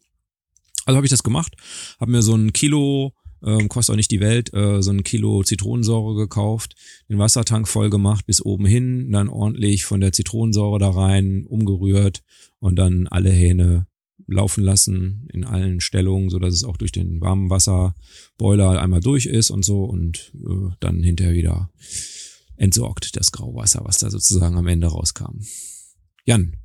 Also 0.85 0.97
habe 0.97 1.07
ich 1.07 1.11
das 1.11 1.23
gemacht, 1.23 1.55
habe 2.01 2.11
mir 2.11 2.23
so 2.23 2.35
ein 2.35 2.53
Kilo, 2.53 3.15
ähm, 3.43 3.69
kostet 3.69 3.93
auch 3.93 3.97
nicht 3.97 4.11
die 4.11 4.21
Welt, 4.21 4.53
äh, 4.55 4.83
so 4.83 4.91
ein 4.91 5.05
Kilo 5.05 5.43
Zitronensäure 5.43 6.15
gekauft, 6.15 6.75
den 7.09 7.19
Wassertank 7.19 7.69
voll 7.69 7.91
gemacht 7.91 8.27
bis 8.27 8.45
oben 8.45 8.67
hin, 8.67 9.11
dann 9.11 9.29
ordentlich 9.29 9.85
von 9.85 10.01
der 10.01 10.13
Zitronensäure 10.13 10.79
da 10.79 10.91
rein, 10.91 11.45
umgerührt 11.47 12.23
und 12.59 12.77
dann 12.77 13.07
alle 13.09 13.31
Hähne 13.31 13.87
laufen 14.27 14.65
lassen 14.65 15.29
in 15.33 15.45
allen 15.45 15.81
Stellungen, 15.81 16.31
so 16.31 16.39
dass 16.39 16.55
es 16.55 16.65
auch 16.65 16.77
durch 16.77 16.93
den 16.93 17.21
warmen 17.21 17.51
Wasserboiler 17.51 18.81
einmal 18.81 19.01
durch 19.01 19.27
ist 19.27 19.51
und 19.51 19.65
so 19.65 19.85
und 19.85 20.33
äh, 20.35 20.75
dann 20.81 21.03
hinterher 21.03 21.35
wieder 21.35 21.71
entsorgt 22.57 23.17
das 23.17 23.33
Grauwasser, 23.33 23.85
was 23.85 23.99
da 23.99 24.11
sozusagen 24.11 24.57
am 24.57 24.67
Ende 24.67 24.87
rauskam. 24.87 25.41
Jan. 26.25 26.57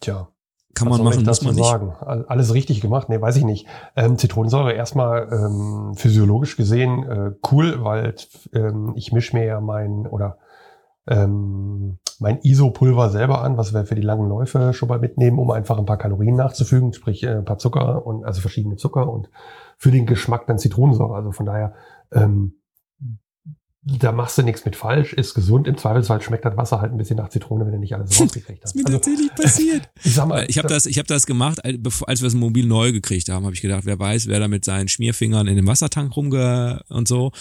Tja. 0.00 0.32
Kann 0.74 0.88
man 0.88 1.02
machen, 1.02 1.24
muss 1.24 1.42
man 1.42 1.54
nicht. 1.54 1.64
Sagen? 1.64 1.92
Alles 2.28 2.54
richtig 2.54 2.80
gemacht? 2.80 3.08
Nee, 3.08 3.20
weiß 3.20 3.36
ich 3.36 3.44
nicht. 3.44 3.66
Ähm, 3.96 4.18
Zitronensäure 4.18 4.72
erstmal 4.72 5.28
ähm, 5.32 5.94
physiologisch 5.96 6.56
gesehen 6.56 7.02
äh, 7.04 7.32
cool, 7.50 7.82
weil 7.82 8.14
ähm, 8.54 8.92
ich 8.94 9.12
mische 9.12 9.36
mir 9.36 9.44
ja 9.44 9.60
mein 9.60 10.06
oder 10.06 10.38
ähm, 11.08 11.98
mein 12.20 12.38
ISO-Pulver 12.42 13.10
selber 13.10 13.42
an, 13.42 13.56
was 13.56 13.72
wir 13.72 13.84
für 13.84 13.94
die 13.94 14.02
langen 14.02 14.28
Läufe 14.28 14.72
schon 14.72 14.88
mal 14.88 14.98
mitnehmen, 14.98 15.38
um 15.38 15.50
einfach 15.50 15.78
ein 15.78 15.86
paar 15.86 15.96
Kalorien 15.96 16.36
nachzufügen, 16.36 16.92
sprich 16.92 17.24
äh, 17.24 17.38
ein 17.38 17.44
paar 17.44 17.58
Zucker 17.58 18.06
und 18.06 18.24
also 18.24 18.40
verschiedene 18.40 18.76
Zucker 18.76 19.10
und 19.10 19.28
für 19.76 19.90
den 19.90 20.06
Geschmack 20.06 20.46
dann 20.46 20.58
Zitronensäure. 20.58 21.14
Also 21.14 21.32
von 21.32 21.46
daher 21.46 21.74
ähm, 22.12 22.59
da 23.82 24.12
machst 24.12 24.36
du 24.36 24.42
nichts 24.42 24.66
mit 24.66 24.76
falsch, 24.76 25.14
ist 25.14 25.32
gesund. 25.32 25.66
Im 25.66 25.78
Zweifelsfall 25.78 26.20
schmeckt 26.20 26.44
das 26.44 26.54
Wasser 26.54 26.82
halt 26.82 26.92
ein 26.92 26.98
bisschen 26.98 27.16
nach 27.16 27.30
Zitrone, 27.30 27.64
wenn 27.64 27.72
du 27.72 27.78
nicht 27.78 27.94
alles 27.94 28.20
rausgekriegt 28.20 28.62
hast. 28.62 28.74
ist 28.74 28.76
mir 28.76 28.84
also, 28.86 28.98
tatsächlich 28.98 29.34
passiert. 29.34 29.90
Ich, 30.04 30.14
sag 30.14 30.28
mal, 30.28 30.44
ich 30.48 30.58
habe 30.58 30.68
das, 30.68 30.84
ich 30.84 30.98
habe 30.98 31.06
das 31.06 31.24
gemacht, 31.26 31.64
als 31.64 32.20
wir 32.20 32.26
das 32.26 32.34
Mobil 32.34 32.66
neu 32.66 32.92
gekriegt 32.92 33.30
haben, 33.30 33.44
habe 33.44 33.54
ich 33.54 33.62
gedacht, 33.62 33.86
wer 33.86 33.98
weiß, 33.98 34.26
wer 34.26 34.38
da 34.38 34.48
mit 34.48 34.64
seinen 34.64 34.88
Schmierfingern 34.88 35.46
in 35.46 35.56
dem 35.56 35.66
Wassertank 35.66 36.14
rumge 36.14 36.82
und 36.88 37.08
so, 37.08 37.32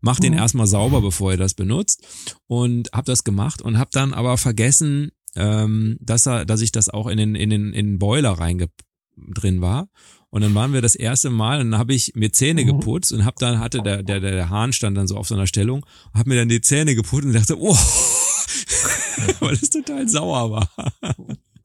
macht 0.00 0.22
den 0.22 0.32
mhm. 0.32 0.38
erstmal 0.38 0.66
sauber, 0.66 1.00
bevor 1.00 1.32
er 1.32 1.38
das 1.38 1.54
benutzt. 1.54 2.06
Und 2.46 2.90
habe 2.92 3.06
das 3.06 3.24
gemacht 3.24 3.62
und 3.62 3.78
habe 3.78 3.90
dann 3.92 4.12
aber 4.12 4.36
vergessen, 4.36 5.12
ähm, 5.34 5.96
dass 6.00 6.26
er, 6.26 6.44
dass 6.44 6.60
ich 6.60 6.72
das 6.72 6.88
auch 6.88 7.06
in 7.06 7.16
den 7.16 7.34
in 7.34 7.50
den 7.50 7.72
in 7.72 7.86
den 7.86 7.98
Boiler 7.98 8.32
reinge 8.32 8.68
drin 9.16 9.60
war 9.62 9.88
und 10.36 10.42
dann 10.42 10.54
waren 10.54 10.74
wir 10.74 10.82
das 10.82 10.94
erste 10.94 11.30
Mal 11.30 11.62
und 11.62 11.70
dann 11.70 11.80
habe 11.80 11.94
ich 11.94 12.12
mir 12.14 12.30
Zähne 12.30 12.62
mhm. 12.62 12.66
geputzt 12.66 13.10
und 13.10 13.24
habe 13.24 13.36
dann 13.38 13.58
hatte 13.58 13.80
der 13.80 14.02
der 14.02 14.20
der 14.20 14.50
Hahn 14.50 14.74
stand 14.74 14.94
dann 14.94 15.06
so 15.06 15.16
auf 15.16 15.26
so 15.26 15.34
einer 15.34 15.46
Stellung 15.46 15.86
und 16.12 16.18
habe 16.18 16.28
mir 16.28 16.36
dann 16.36 16.50
die 16.50 16.60
Zähne 16.60 16.94
geputzt 16.94 17.24
und 17.24 17.32
dachte, 17.32 17.58
oh, 17.58 17.74
weil 19.40 19.54
es 19.54 19.70
total 19.70 20.06
sauer 20.06 20.50
war. 20.50 20.68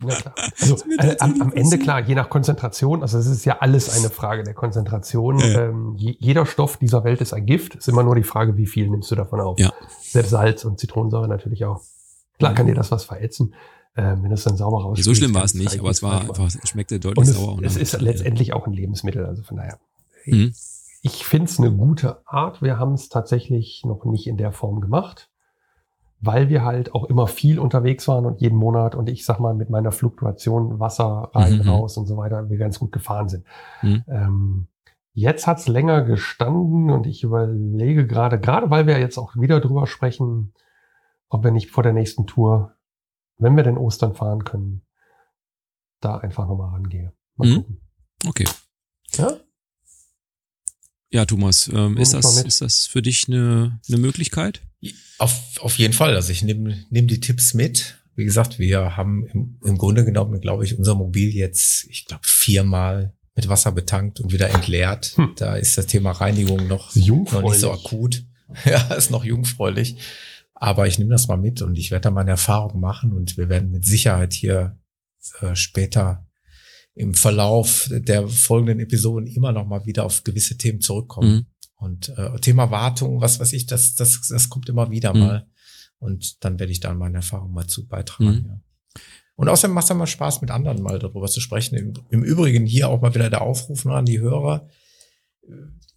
Ja, 0.07 0.15
klar. 0.15 0.35
Also, 0.61 0.77
äh, 0.99 1.18
am, 1.19 1.41
am 1.41 1.52
Ende 1.52 1.80
klar, 1.80 1.99
je 1.99 2.15
nach 2.15 2.30
Konzentration, 2.30 3.02
also 3.02 3.18
es 3.18 3.26
ist 3.27 3.43
ja 3.43 3.57
alles 3.60 3.89
eine 3.89 4.10
Frage 4.10 4.43
der 4.43 4.53
Konzentration. 4.53 5.39
Ja. 5.39 5.64
Ähm, 5.64 5.95
je, 5.98 6.15
jeder 6.18 6.45
Stoff 6.45 6.77
dieser 6.77 7.03
Welt 7.03 7.19
ist 7.19 7.34
ein 7.34 7.45
Gift. 7.45 7.76
Es 7.76 7.81
ist 7.81 7.88
immer 7.89 8.03
nur 8.03 8.15
die 8.15 8.23
Frage, 8.23 8.56
wie 8.56 8.68
viel 8.68 8.89
nimmst 8.89 9.11
du 9.11 9.15
davon 9.15 9.41
auf. 9.41 9.60
Ja. 9.60 9.73
Selbst 10.02 10.30
Salz 10.30 10.64
und 10.64 10.80
Zitronensäure 10.80 11.27
natürlich 11.27 11.65
auch. 11.65 11.81
Klar 12.39 12.53
kann 12.53 12.68
dir 12.68 12.73
das 12.73 12.89
was 12.89 13.03
verätzen 13.03 13.53
äh, 13.95 14.15
wenn 14.22 14.31
es 14.31 14.43
dann 14.43 14.57
sauber 14.57 14.81
rauskommt. 14.81 15.03
So 15.03 15.13
schlimm 15.13 15.34
war 15.34 15.43
es 15.43 15.53
nicht, 15.53 15.80
aber 15.80 15.89
es 15.89 16.01
war 16.01 16.22
einfach, 16.22 16.47
es 16.47 16.69
schmeckte 16.69 16.99
deutlich 16.99 17.18
und 17.18 17.30
es, 17.30 17.35
sauer. 17.35 17.55
Und 17.55 17.63
es 17.65 17.77
ist 17.77 17.99
letztendlich 18.01 18.53
auch 18.53 18.68
ein 18.68 18.73
Lebensmittel, 18.73 19.26
also 19.26 19.43
von 19.43 19.57
daher. 19.57 19.80
Mhm. 20.26 20.53
Ich 21.01 21.26
finde 21.26 21.45
es 21.45 21.59
eine 21.59 21.72
gute 21.72 22.26
Art. 22.27 22.61
Wir 22.61 22.77
haben 22.77 22.93
es 22.93 23.09
tatsächlich 23.09 23.84
noch 23.85 24.05
nicht 24.05 24.27
in 24.27 24.38
der 24.38 24.51
Form 24.51 24.81
gemacht, 24.81 25.30
weil 26.19 26.49
wir 26.49 26.63
halt 26.63 26.93
auch 26.93 27.05
immer 27.05 27.27
viel 27.27 27.59
unterwegs 27.59 28.07
waren 28.07 28.26
und 28.26 28.39
jeden 28.39 28.57
Monat 28.57 28.95
und 28.95 29.09
ich 29.09 29.26
sag 29.26 29.39
mal 29.39 29.55
mit 29.55 29.69
meiner 29.69 29.91
Fluktuation 29.91 30.80
Wasser 30.80 31.31
rein, 31.34 31.57
mhm. 31.57 31.69
raus 31.69 31.97
und 31.97 32.05
so 32.05 32.18
weiter, 32.18 32.49
wir 32.49 32.57
ganz 32.57 32.77
gut 32.80 32.91
gefahren 32.91 33.30
sind. 33.30 33.45
Mhm. 33.81 34.03
Ähm, 34.07 34.68
jetzt 35.13 35.47
hat's 35.47 35.68
länger 35.68 36.03
gestanden 36.03 36.91
und 36.91 37.07
ich 37.07 37.23
überlege 37.23 38.05
gerade, 38.05 38.39
gerade 38.39 38.69
weil 38.69 38.85
wir 38.85 38.99
jetzt 38.99 39.18
auch 39.18 39.35
wieder 39.35 39.59
drüber 39.59 39.88
sprechen, 39.88 40.53
ob 41.30 41.43
wir 41.43 41.51
nicht 41.51 41.72
vor 41.72 41.84
der 41.84 41.93
nächsten 41.93 42.27
Tour 42.27 42.76
wenn 43.41 43.55
wir 43.55 43.63
denn 43.63 43.77
Ostern 43.77 44.15
fahren 44.15 44.43
können, 44.43 44.84
da 45.99 46.18
einfach 46.18 46.47
nochmal 46.47 46.73
rangehe. 46.73 47.13
Mal 47.35 47.49
mhm. 47.49 47.55
gucken. 47.55 47.77
Okay. 48.26 48.45
Ja? 49.18 49.38
Ja, 51.09 51.26
Thomas, 51.26 51.69
ähm, 51.73 51.97
ist, 51.97 52.13
das, 52.13 52.43
ist 52.43 52.61
das 52.61 52.88
für 52.88 53.01
dich 53.01 53.27
eine, 53.27 53.80
eine 53.88 53.97
Möglichkeit? 53.97 54.61
Auf, 55.18 55.59
auf 55.59 55.77
jeden 55.77 55.93
Fall. 55.93 56.15
Also 56.15 56.31
ich 56.31 56.41
nehme 56.41 56.85
nehm 56.89 57.07
die 57.07 57.19
Tipps 57.19 57.53
mit. 57.53 57.97
Wie 58.15 58.23
gesagt, 58.23 58.59
wir 58.59 58.95
haben 58.95 59.27
im, 59.27 59.59
im 59.63 59.77
Grunde 59.77 60.05
genommen, 60.05 60.39
glaube 60.39 60.63
ich, 60.63 60.77
unser 60.77 60.95
Mobil 60.95 61.34
jetzt, 61.35 61.85
ich 61.89 62.05
glaube, 62.05 62.23
viermal 62.26 63.13
mit 63.35 63.49
Wasser 63.49 63.72
betankt 63.72 64.19
und 64.19 64.31
wieder 64.31 64.49
entleert. 64.49 65.13
Hm. 65.15 65.34
Da 65.35 65.55
ist 65.55 65.77
das 65.77 65.88
Thema 65.88 66.11
Reinigung 66.11 66.68
noch, 66.68 66.95
noch 66.95 67.41
nicht 67.41 67.59
so 67.59 67.72
akut. 67.72 68.23
ja, 68.65 68.93
ist 68.93 69.11
noch 69.11 69.23
jungfräulich. 69.23 69.97
Aber 70.61 70.85
ich 70.85 70.99
nehme 70.99 71.09
das 71.09 71.27
mal 71.27 71.38
mit 71.38 71.63
und 71.63 71.75
ich 71.75 71.89
werde 71.89 72.03
da 72.03 72.11
meine 72.11 72.29
Erfahrung 72.29 72.79
machen 72.79 73.13
und 73.13 73.35
wir 73.35 73.49
werden 73.49 73.71
mit 73.71 73.83
Sicherheit 73.83 74.31
hier 74.31 74.77
äh, 75.39 75.55
später 75.55 76.27
im 76.93 77.15
Verlauf 77.15 77.89
der 77.91 78.27
folgenden 78.27 78.79
Episoden 78.79 79.25
immer 79.25 79.53
noch 79.53 79.65
mal 79.65 79.88
wieder 79.88 80.05
auf 80.05 80.23
gewisse 80.23 80.59
Themen 80.59 80.79
zurückkommen. 80.79 81.33
Mhm. 81.33 81.45
Und 81.77 82.09
äh, 82.15 82.39
Thema 82.41 82.69
Wartung, 82.69 83.21
was 83.21 83.39
weiß 83.39 83.53
ich, 83.53 83.65
das, 83.65 83.95
das, 83.95 84.27
das 84.27 84.49
kommt 84.49 84.69
immer 84.69 84.91
wieder 84.91 85.15
mhm. 85.15 85.19
mal. 85.19 85.47
Und 85.97 86.45
dann 86.45 86.59
werde 86.59 86.71
ich 86.71 86.79
da 86.79 86.93
meine 86.93 87.17
Erfahrung 87.17 87.53
mal 87.53 87.65
zu 87.65 87.88
beitragen. 87.88 88.29
Mhm. 88.29 88.45
Ja. 88.45 89.01
Und 89.33 89.49
außerdem 89.49 89.73
macht 89.73 89.89
es 89.89 89.95
mal 89.95 90.05
Spaß, 90.05 90.41
mit 90.41 90.51
anderen 90.51 90.83
mal 90.83 90.99
darüber 90.99 91.25
zu 91.25 91.41
sprechen. 91.41 91.75
Im, 91.75 91.93
Im 92.11 92.23
Übrigen 92.23 92.67
hier 92.67 92.88
auch 92.88 93.01
mal 93.01 93.15
wieder 93.15 93.31
der 93.31 93.41
Aufruf 93.41 93.83
an 93.88 94.05
die 94.05 94.19
Hörer 94.19 94.69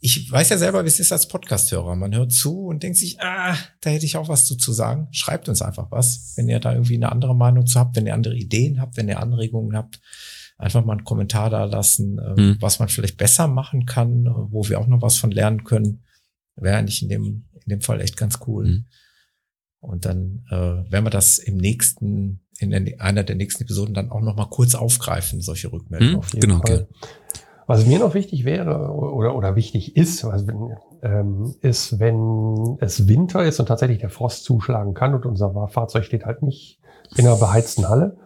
ich 0.00 0.30
weiß 0.30 0.50
ja 0.50 0.58
selber, 0.58 0.84
wie 0.84 0.88
es 0.88 1.00
ist 1.00 1.12
als 1.12 1.28
Podcast-Hörer. 1.28 1.96
Man 1.96 2.14
hört 2.14 2.32
zu 2.32 2.66
und 2.66 2.82
denkt 2.82 2.98
sich, 2.98 3.20
ah, 3.20 3.56
da 3.80 3.90
hätte 3.90 4.04
ich 4.04 4.16
auch 4.16 4.28
was 4.28 4.44
zu, 4.44 4.56
zu 4.56 4.72
sagen. 4.72 5.08
Schreibt 5.12 5.48
uns 5.48 5.62
einfach 5.62 5.90
was, 5.90 6.34
wenn 6.36 6.48
ihr 6.48 6.60
da 6.60 6.72
irgendwie 6.72 6.96
eine 6.96 7.10
andere 7.10 7.34
Meinung 7.34 7.66
zu 7.66 7.78
habt, 7.78 7.96
wenn 7.96 8.06
ihr 8.06 8.14
andere 8.14 8.36
Ideen 8.36 8.80
habt, 8.80 8.96
wenn 8.96 9.08
ihr 9.08 9.20
Anregungen 9.20 9.76
habt. 9.76 10.00
Einfach 10.58 10.84
mal 10.84 10.92
einen 10.92 11.04
Kommentar 11.04 11.50
da 11.50 11.64
lassen, 11.64 12.18
äh, 12.18 12.40
mhm. 12.40 12.56
was 12.60 12.78
man 12.78 12.88
vielleicht 12.88 13.16
besser 13.16 13.48
machen 13.48 13.86
kann, 13.86 14.26
wo 14.50 14.68
wir 14.68 14.78
auch 14.78 14.86
noch 14.86 15.02
was 15.02 15.16
von 15.16 15.30
lernen 15.30 15.64
können. 15.64 16.04
Wäre 16.54 16.76
eigentlich 16.76 17.02
in 17.02 17.08
dem, 17.08 17.46
in 17.54 17.68
dem 17.68 17.80
Fall 17.80 18.00
echt 18.00 18.16
ganz 18.16 18.38
cool. 18.46 18.66
Mhm. 18.66 18.84
Und 19.80 20.04
dann 20.04 20.44
äh, 20.50 20.90
werden 20.90 21.04
wir 21.04 21.10
das 21.10 21.38
im 21.38 21.56
nächsten, 21.56 22.40
in 22.58 22.72
einer 23.00 23.24
der 23.24 23.36
nächsten 23.36 23.64
Episoden 23.64 23.94
dann 23.94 24.10
auch 24.10 24.20
noch 24.20 24.36
mal 24.36 24.48
kurz 24.48 24.74
aufgreifen, 24.74 25.40
solche 25.40 25.72
Rückmeldungen. 25.72 26.26
Mhm, 26.34 26.40
genau, 26.40 26.60
Fall. 26.60 26.88
Okay. 26.92 27.43
Was 27.66 27.86
mir 27.86 27.98
noch 27.98 28.14
wichtig 28.14 28.44
wäre 28.44 28.90
oder, 28.92 29.34
oder 29.34 29.56
wichtig 29.56 29.96
ist, 29.96 30.24
also, 30.24 30.70
ähm, 31.02 31.54
ist, 31.60 31.98
wenn 31.98 32.76
es 32.80 33.08
Winter 33.08 33.44
ist 33.44 33.60
und 33.60 33.66
tatsächlich 33.66 33.98
der 33.98 34.10
Frost 34.10 34.44
zuschlagen 34.44 34.94
kann 34.94 35.14
und 35.14 35.26
unser 35.26 35.68
Fahrzeug 35.68 36.04
steht 36.04 36.26
halt 36.26 36.42
nicht 36.42 36.80
in 37.16 37.26
einer 37.26 37.36
beheizten 37.36 37.88
Halle. 37.88 38.16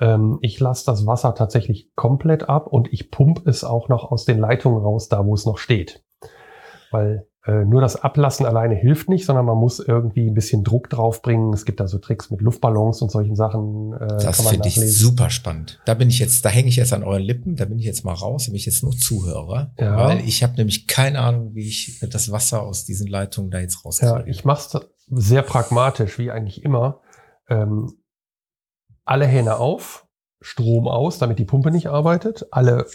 Ähm, 0.00 0.38
ich 0.42 0.60
lasse 0.60 0.86
das 0.86 1.06
Wasser 1.06 1.34
tatsächlich 1.34 1.90
komplett 1.96 2.48
ab 2.48 2.66
und 2.68 2.92
ich 2.92 3.10
pump 3.10 3.46
es 3.46 3.64
auch 3.64 3.88
noch 3.88 4.10
aus 4.10 4.24
den 4.24 4.38
Leitungen 4.38 4.82
raus, 4.82 5.08
da 5.08 5.24
wo 5.26 5.34
es 5.34 5.46
noch 5.46 5.58
steht. 5.58 6.04
Weil 6.90 7.26
nur 7.46 7.82
das 7.82 7.96
Ablassen 7.96 8.46
alleine 8.46 8.74
hilft 8.74 9.10
nicht, 9.10 9.26
sondern 9.26 9.44
man 9.44 9.58
muss 9.58 9.78
irgendwie 9.78 10.30
ein 10.30 10.34
bisschen 10.34 10.64
Druck 10.64 10.88
draufbringen. 10.88 11.52
Es 11.52 11.66
gibt 11.66 11.78
da 11.78 11.86
so 11.86 11.98
Tricks 11.98 12.30
mit 12.30 12.40
Luftballons 12.40 13.02
und 13.02 13.10
solchen 13.10 13.36
Sachen. 13.36 13.92
Äh, 13.92 14.22
das 14.22 14.48
finde 14.48 14.66
ich 14.66 14.76
super 14.98 15.28
spannend. 15.28 15.78
Da 15.84 15.92
bin 15.92 16.08
ich 16.08 16.18
jetzt, 16.18 16.44
da 16.46 16.48
hänge 16.48 16.68
ich 16.68 16.76
jetzt 16.76 16.94
an 16.94 17.02
euren 17.02 17.22
Lippen, 17.22 17.56
da 17.56 17.66
bin 17.66 17.78
ich 17.78 17.84
jetzt 17.84 18.02
mal 18.02 18.14
raus, 18.14 18.46
da 18.46 18.50
bin 18.50 18.56
ich 18.56 18.64
jetzt 18.64 18.82
nur 18.82 18.92
Zuhörer. 18.92 19.74
Ja. 19.78 19.96
Weil 19.96 20.20
ich 20.20 20.42
habe 20.42 20.54
nämlich 20.54 20.86
keine 20.86 21.20
Ahnung, 21.20 21.54
wie 21.54 21.68
ich 21.68 22.00
das 22.10 22.32
Wasser 22.32 22.62
aus 22.62 22.86
diesen 22.86 23.08
Leitungen 23.08 23.50
da 23.50 23.58
jetzt 23.58 23.84
rauskriege. 23.84 24.12
Ja, 24.12 24.26
ich 24.26 24.46
mache 24.46 24.78
es 24.78 24.86
sehr 25.08 25.42
pragmatisch, 25.42 26.18
wie 26.18 26.30
eigentlich 26.30 26.64
immer. 26.64 27.02
Ähm, 27.50 27.92
alle 29.04 29.26
Hähne 29.26 29.58
auf, 29.58 30.06
Strom 30.40 30.88
aus, 30.88 31.18
damit 31.18 31.38
die 31.38 31.44
Pumpe 31.44 31.70
nicht 31.70 31.88
arbeitet. 31.88 32.46
Alle 32.52 32.86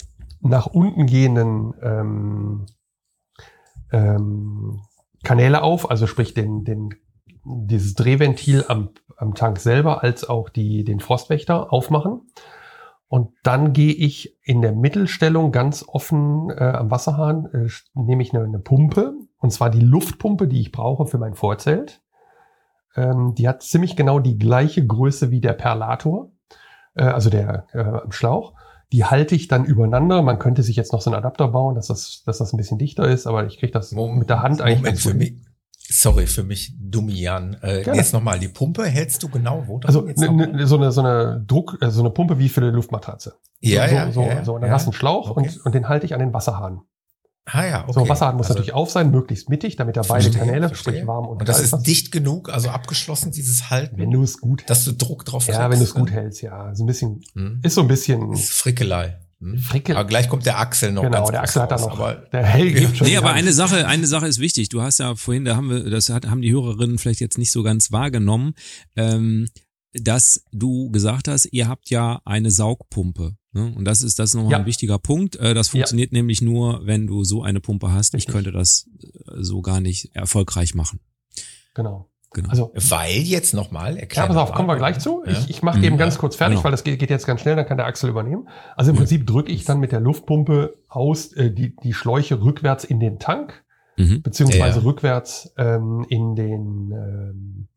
nach 0.41 0.65
unten 0.65 1.05
gehenden 1.05 1.73
ähm, 1.83 2.65
ähm, 3.91 4.81
Kanäle 5.23 5.63
auf, 5.63 5.89
also 5.89 6.07
sprich 6.07 6.33
den, 6.33 6.63
den, 6.63 6.89
dieses 7.43 7.93
Drehventil 7.95 8.65
am, 8.67 8.89
am 9.17 9.33
Tank 9.35 9.59
selber 9.59 10.03
als 10.03 10.27
auch 10.27 10.49
die, 10.49 10.83
den 10.83 10.99
Frostwächter 10.99 11.71
aufmachen. 11.73 12.21
Und 13.07 13.31
dann 13.41 13.73
gehe 13.73 13.93
ich 13.93 14.37
in 14.43 14.61
der 14.61 14.71
Mittelstellung 14.71 15.51
ganz 15.51 15.83
offen 15.87 16.51
äh, 16.51 16.63
am 16.63 16.91
Wasserhahn, 16.91 17.47
äh, 17.53 17.67
nehme 17.95 18.21
ich 18.21 18.35
eine, 18.35 18.45
eine 18.45 18.59
Pumpe, 18.59 19.15
und 19.39 19.51
zwar 19.51 19.71
die 19.71 19.81
Luftpumpe, 19.81 20.47
die 20.47 20.61
ich 20.61 20.71
brauche 20.71 21.07
für 21.07 21.17
mein 21.17 21.33
Vorzelt. 21.33 22.01
Ähm, 22.95 23.33
die 23.35 23.47
hat 23.47 23.63
ziemlich 23.63 23.95
genau 23.95 24.19
die 24.19 24.37
gleiche 24.37 24.85
Größe 24.85 25.31
wie 25.31 25.41
der 25.41 25.53
Perlator, 25.53 26.31
äh, 26.93 27.03
also 27.03 27.31
der 27.31 27.65
äh, 27.73 28.11
Schlauch. 28.11 28.53
Die 28.91 29.05
halte 29.05 29.35
ich 29.35 29.47
dann 29.47 29.65
übereinander. 29.65 30.21
Man 30.21 30.39
könnte 30.39 30.63
sich 30.63 30.75
jetzt 30.75 30.93
noch 30.93 31.01
so 31.01 31.11
einen 31.11 31.17
Adapter 31.17 31.49
bauen, 31.49 31.75
dass 31.75 31.87
das, 31.87 32.23
dass 32.25 32.39
das 32.39 32.53
ein 32.53 32.57
bisschen 32.57 32.77
dichter 32.77 33.07
ist, 33.07 33.27
aber 33.27 33.45
ich 33.45 33.59
kriege 33.59 33.71
das 33.71 33.91
Moment, 33.91 34.19
mit 34.19 34.29
der 34.29 34.41
Hand 34.41 34.61
eigentlich. 34.61 34.77
Moment, 34.77 34.99
für 34.99 35.13
mich, 35.13 35.33
sorry, 35.89 36.27
für 36.27 36.43
mich 36.43 36.73
Dummian. 36.79 37.57
Äh, 37.61 37.83
jetzt 37.95 38.13
nochmal, 38.13 38.39
die 38.39 38.47
Pumpe 38.47 38.85
hältst 38.85 39.21
du 39.21 39.29
genau 39.29 39.63
wo? 39.67 39.79
Also 39.83 40.01
ne, 40.01 40.31
ne, 40.31 40.67
so 40.67 40.77
eine 40.77 40.91
so 40.91 41.01
eine 41.01 41.43
Druck, 41.45 41.77
äh, 41.81 41.89
so 41.91 42.01
eine 42.01 42.09
Pumpe 42.09 42.39
wie 42.39 42.49
für 42.49 42.61
eine 42.61 42.71
Luftmatratze. 42.71 43.35
Ja, 43.59 43.87
so, 43.87 43.95
ja, 43.95 44.11
so, 44.11 44.21
ja, 44.21 44.45
so. 44.45 44.55
Und 44.55 44.61
dann 44.61 44.69
ja. 44.69 44.75
hast 44.75 44.85
du 44.85 44.89
einen 44.89 44.93
Schlauch 44.93 45.29
okay. 45.31 45.47
und, 45.47 45.65
und 45.65 45.75
den 45.75 45.87
halte 45.87 46.05
ich 46.05 46.13
an 46.13 46.19
den 46.19 46.33
Wasserhahn. 46.33 46.81
Ah 47.51 47.65
ja, 47.65 47.83
okay. 47.83 47.93
So, 47.93 48.07
Wasserhahn 48.09 48.35
muss 48.37 48.45
Also- 48.47 48.55
natürlich 48.59 48.73
auf 48.73 48.91
sein, 48.91 49.11
möglichst 49.11 49.49
mittig, 49.49 49.75
damit 49.75 49.97
er 49.97 50.03
beide 50.03 50.23
Verstehe, 50.23 50.39
Kanäle, 50.45 50.67
verstehe. 50.69 50.93
sprich 50.93 51.07
warm 51.07 51.25
und, 51.27 51.39
Und 51.39 51.49
das 51.49 51.59
ist 51.61 51.75
dicht 51.83 52.11
genug, 52.11 52.49
also 52.49 52.69
abgeschlossen, 52.69 53.31
dieses 53.31 53.69
Halten, 53.69 53.97
wenn 53.97 54.11
du 54.11 54.21
es 54.23 54.39
gut 54.39 54.63
dass 54.69 54.85
du 54.85 54.93
Druck 54.93 55.25
drauf 55.25 55.47
Ja, 55.47 55.53
kriegst, 55.55 55.69
wenn 55.71 55.79
du 55.79 55.85
es 55.85 55.93
gut 55.93 56.09
ne? 56.09 56.15
hältst, 56.15 56.41
ja. 56.41 56.73
So 56.75 56.83
ein 56.83 56.87
bisschen, 56.87 57.21
Hm. 57.33 57.59
ist 57.63 57.75
so 57.75 57.81
ein 57.81 57.87
bisschen, 57.87 58.33
ist 58.33 58.51
Frickelei. 58.51 59.19
Hm. 59.41 59.57
Frickel- 59.57 59.95
Aber 59.95 60.05
gleich 60.07 60.27
kommt 60.27 60.45
der 60.45 60.59
Axel 60.59 60.91
noch 60.91 61.01
genau, 61.03 61.17
ganz 61.19 61.31
der 61.31 61.41
Axel 61.41 61.61
hat 61.61 61.71
da 61.71 61.77
noch, 61.77 61.91
Aber 61.97 62.15
der 62.15 62.45
Helge 62.45 62.81
gibt 62.81 62.97
schon 62.97 63.07
Nee, 63.07 63.15
aber 63.15 63.31
eine 63.31 63.53
Sache, 63.53 63.87
eine 63.87 64.05
Sache 64.05 64.27
ist 64.27 64.39
wichtig. 64.39 64.67
Du 64.69 64.81
hast 64.81 64.99
ja 64.99 65.15
vorhin, 65.15 65.45
da 65.45 65.55
haben 65.55 65.69
wir, 65.69 65.89
das 65.89 66.09
hat, 66.09 66.27
haben 66.29 66.41
die 66.41 66.51
Hörerinnen 66.51 66.97
vielleicht 66.97 67.21
jetzt 67.21 67.37
nicht 67.37 67.51
so 67.51 67.63
ganz 67.63 67.91
wahrgenommen, 67.91 68.53
ähm, 68.97 69.47
dass 69.93 70.43
du 70.51 70.91
gesagt 70.91 71.27
hast, 71.29 71.45
ihr 71.51 71.67
habt 71.69 71.89
ja 71.89 72.19
eine 72.25 72.51
Saugpumpe. 72.51 73.35
Ne? 73.51 73.73
Und 73.75 73.85
das 73.85 74.01
ist 74.03 74.19
das 74.19 74.29
ist 74.29 74.35
nochmal 74.35 74.51
Ja. 74.53 74.57
ein 74.59 74.65
wichtiger 74.65 74.99
Punkt. 74.99 75.35
Äh, 75.37 75.53
das 75.53 75.69
funktioniert 75.69 76.11
nämlich 76.11 76.41
nur, 76.41 76.85
wenn 76.85 77.07
du 77.07 77.23
so 77.23 77.41
eine 77.43 77.59
Pumpe 77.59 77.91
hast. 77.91 78.13
Richtig. 78.13 78.27
Ich 78.29 78.33
könnte 78.33 78.51
das 78.51 78.87
äh, 79.01 79.07
so 79.41 79.61
gar 79.61 79.79
nicht 79.81 80.15
erfolgreich 80.15 80.75
machen. 80.75 80.99
Genau. 81.73 82.09
Genau. 82.31 82.49
Also, 82.49 82.71
weil 82.75 83.21
jetzt 83.23 83.55
nochmal, 83.55 83.95
ja, 83.95 84.01
erklär 84.01 84.27
pass 84.27 84.35
auf, 84.37 84.51
kommen 84.51 84.67
wir 84.67 84.75
gleich 84.75 84.99
zu. 84.99 85.23
Ja. 85.25 85.31
Ich, 85.31 85.49
ich 85.49 85.63
mache 85.63 85.79
Mhm. 85.79 85.83
eben 85.85 85.97
ganz 85.97 86.19
kurz 86.19 86.35
fertig, 86.35 86.57
Genau. 86.57 86.63
weil 86.65 86.71
das 86.71 86.83
geht, 86.83 86.99
geht 86.99 87.09
jetzt 87.09 87.25
ganz 87.25 87.41
schnell, 87.41 87.55
dann 87.55 87.65
kann 87.65 87.77
der 87.77 87.87
Axel 87.87 88.07
übernehmen. 88.07 88.47
Also 88.75 88.91
im. 88.91 88.97
Prinzip 88.97 89.25
drücke 89.25 89.51
ich 89.51 89.65
dann 89.65 89.79
mit 89.79 89.91
der 89.91 89.99
Luftpumpe 89.99 90.75
aus 90.87 91.33
äh, 91.33 91.49
die, 91.51 91.75
die 91.75 91.93
Schläuche 91.93 92.39
rückwärts 92.39 92.83
in 92.83 92.99
den 92.99 93.17
Tank, 93.17 93.63
mhm. 93.97 94.21
beziehungsweise 94.21 94.77
Ja. 94.77 94.85
rückwärts 94.85 95.51
ähm, 95.57 96.05
in 96.07 96.35
den 96.35 96.91
ähm, 96.91 97.67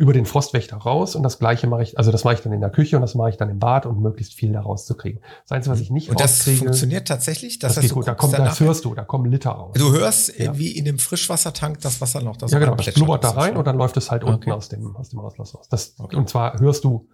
über 0.00 0.14
den 0.14 0.24
Frostwächter 0.24 0.78
raus 0.78 1.14
und 1.14 1.22
das 1.22 1.38
gleiche 1.38 1.66
mache 1.66 1.82
ich, 1.82 1.98
also 1.98 2.10
das 2.10 2.24
mache 2.24 2.32
ich 2.34 2.40
dann 2.40 2.54
in 2.54 2.62
der 2.62 2.70
Küche 2.70 2.96
und 2.96 3.02
das 3.02 3.14
mache 3.14 3.28
ich 3.28 3.36
dann 3.36 3.50
im 3.50 3.58
Bad, 3.58 3.84
um 3.84 4.00
möglichst 4.00 4.32
viel 4.32 4.50
da 4.50 4.62
rauszukriegen. 4.62 5.20
Das 5.42 5.52
Einzige, 5.52 5.74
was 5.74 5.80
ich 5.80 5.90
nicht 5.90 6.08
Und 6.08 6.18
das 6.18 6.42
funktioniert 6.48 7.06
tatsächlich? 7.06 7.58
das 7.58 7.72
heißt, 7.76 7.82
geht 7.82 7.90
du 7.90 7.94
gut, 7.96 8.08
da 8.08 8.14
kommt, 8.14 8.32
das 8.32 8.60
hörst 8.60 8.86
du, 8.86 8.94
da 8.94 9.04
kommen 9.04 9.30
Liter 9.30 9.50
raus. 9.50 9.74
Du 9.76 9.92
hörst 9.92 10.38
Ja. 10.38 10.56
wie 10.56 10.70
in 10.76 10.86
dem 10.86 10.98
Frischwassertank 10.98 11.80
das 11.82 12.00
Wasser 12.00 12.22
noch. 12.22 12.38
Das 12.38 12.50
ja, 12.50 12.58
genau, 12.58 12.76
das 12.76 12.94
blubbert 12.94 13.24
da 13.24 13.30
rein 13.32 13.58
und 13.58 13.66
dann 13.66 13.76
läuft 13.76 13.98
es 13.98 14.10
halt 14.10 14.24
Okay. 14.24 14.32
unten 14.32 14.52
aus 14.52 14.70
dem, 14.70 14.96
aus 14.96 15.10
dem 15.10 15.18
Auslass 15.20 15.54
raus. 15.54 15.68
Das, 15.68 15.94
Okay. 15.98 16.16
Und 16.16 16.30
zwar 16.30 16.58
hörst 16.60 16.84
du, 16.84 17.06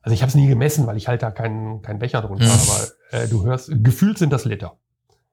also 0.00 0.14
ich 0.14 0.22
habe 0.22 0.30
es 0.30 0.34
nie 0.34 0.46
gemessen, 0.48 0.86
weil 0.86 0.96
ich 0.96 1.08
halt 1.08 1.22
da 1.22 1.30
keinen, 1.30 1.82
keinen 1.82 1.98
Becher 1.98 2.22
drunter, 2.22 2.46
Mhm. 2.46 2.50
aber 2.50 3.24
äh, 3.24 3.28
du 3.28 3.44
hörst, 3.44 3.70
gefühlt 3.84 4.16
sind 4.16 4.32
das 4.32 4.46
Liter. 4.46 4.78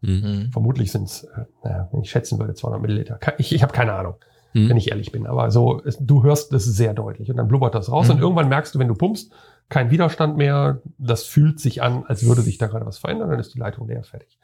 Mhm. 0.02 0.50
Vermutlich 0.52 0.92
sind 0.92 1.04
es, 1.04 1.24
äh, 1.24 1.46
naja, 1.64 1.88
wenn 1.94 2.02
ich 2.02 2.10
schätzen 2.12 2.38
würde, 2.40 2.56
200 2.56 2.82
Milliliter. 2.82 3.20
Ich, 3.38 3.54
ich 3.54 3.64
habe 3.64 3.72
keine 3.72 3.94
Ahnung, 3.94 4.16
Mhm. 4.54 4.70
wenn 4.70 4.78
ich 4.78 4.90
ehrlich 4.90 5.12
bin. 5.12 5.28
Aber 5.28 5.52
so, 5.52 5.82
es, 5.84 5.98
du 6.00 6.24
hörst 6.24 6.54
das 6.54 6.66
sehr 6.66 6.94
deutlich 6.94 7.30
und 7.30 7.38
dann 7.38 7.48
blubbert 7.48 7.76
das 7.76 7.92
raus 7.92 8.08
Mhm. 8.08 8.16
und 8.16 8.20
irgendwann 8.22 8.50
merkst 8.50 8.74
du, 8.76 8.80
wenn 8.80 8.88
du 8.88 8.96
pumpst, 8.96 9.32
kein 9.70 9.92
Widerstand 9.92 10.38
mehr. 10.38 10.82
Das 10.98 11.24
fühlt 11.24 11.60
sich 11.60 11.82
an, 11.84 12.04
als 12.08 12.24
würde 12.26 12.42
sich 12.42 12.58
da 12.58 12.68
gerade 12.68 12.86
was 12.86 12.98
verändern, 12.98 13.30
dann 13.30 13.40
ist 13.40 13.54
die 13.54 13.60
Leitung 13.60 13.88
leer 13.88 14.04
fertig. 14.04 14.40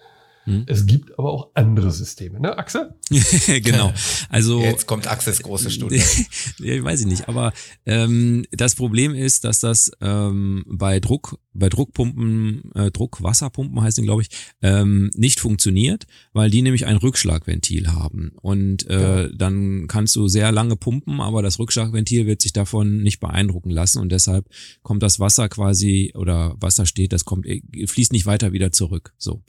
Mhm. 0.45 0.65
Es 0.68 0.86
gibt 0.86 1.18
aber 1.18 1.32
auch 1.32 1.49
andere 1.56 1.90
Systeme, 1.90 2.40
ne, 2.40 2.56
Axel? 2.56 2.94
genau. 3.64 3.91
Also 4.30 4.60
Jetzt 4.61 4.86
kommt 4.86 5.11
Axels 5.11 5.41
große 5.41 5.72
Stunde. 5.72 5.95
ja, 6.60 6.84
weiß 6.84 7.02
ich 7.02 7.07
nicht, 7.07 7.27
aber 7.27 7.52
ähm, 7.88 8.45
das 8.52 8.76
Problem 8.76 9.15
ist, 9.15 9.44
dass 9.44 9.60
das 9.60 9.91
ähm, 10.02 10.64
bei 10.68 10.99
Druck, 10.99 11.40
bei 11.56 11.69
Druckpumpen, 11.69 12.72
äh, 12.76 12.91
Druckwasserpumpen 12.91 13.82
heißt 13.82 13.95
glaube 14.03 14.23
ich, 14.23 14.30
ähm, 14.61 15.10
nicht 15.15 15.40
funktioniert, 15.40 16.06
weil 16.34 16.49
die 16.49 16.61
nämlich 16.61 16.86
ein 16.86 16.98
Rückschlagventil 16.98 17.94
haben. 17.94 18.34
Und 18.41 18.88
äh, 18.90 19.30
dann 19.34 19.88
kannst 19.88 20.15
du 20.15 20.27
sehr 20.27 20.52
lange 20.52 20.76
pumpen, 20.76 21.22
aber 21.22 21.41
das 21.41 21.60
Rückschlagventil 21.60 22.26
wird 22.26 22.41
sich 22.41 22.53
davon 22.53 23.02
nicht 23.02 23.19
beeindrucken 23.19 23.69
lassen 23.69 23.99
und 23.99 24.11
deshalb 24.11 24.48
kommt 24.84 25.02
das 25.02 25.19
Wasser 25.19 25.49
quasi 25.49 26.11
oder 26.15 26.56
Wasser 26.60 26.86
steht, 26.86 27.14
das 27.14 27.26
kommt 27.26 27.45
äh, 27.45 27.61
fließt 27.88 28.11
nicht 28.11 28.26
weiter 28.26 28.52
wieder 28.52 28.72
zurück. 28.72 29.14
So. 29.18 29.44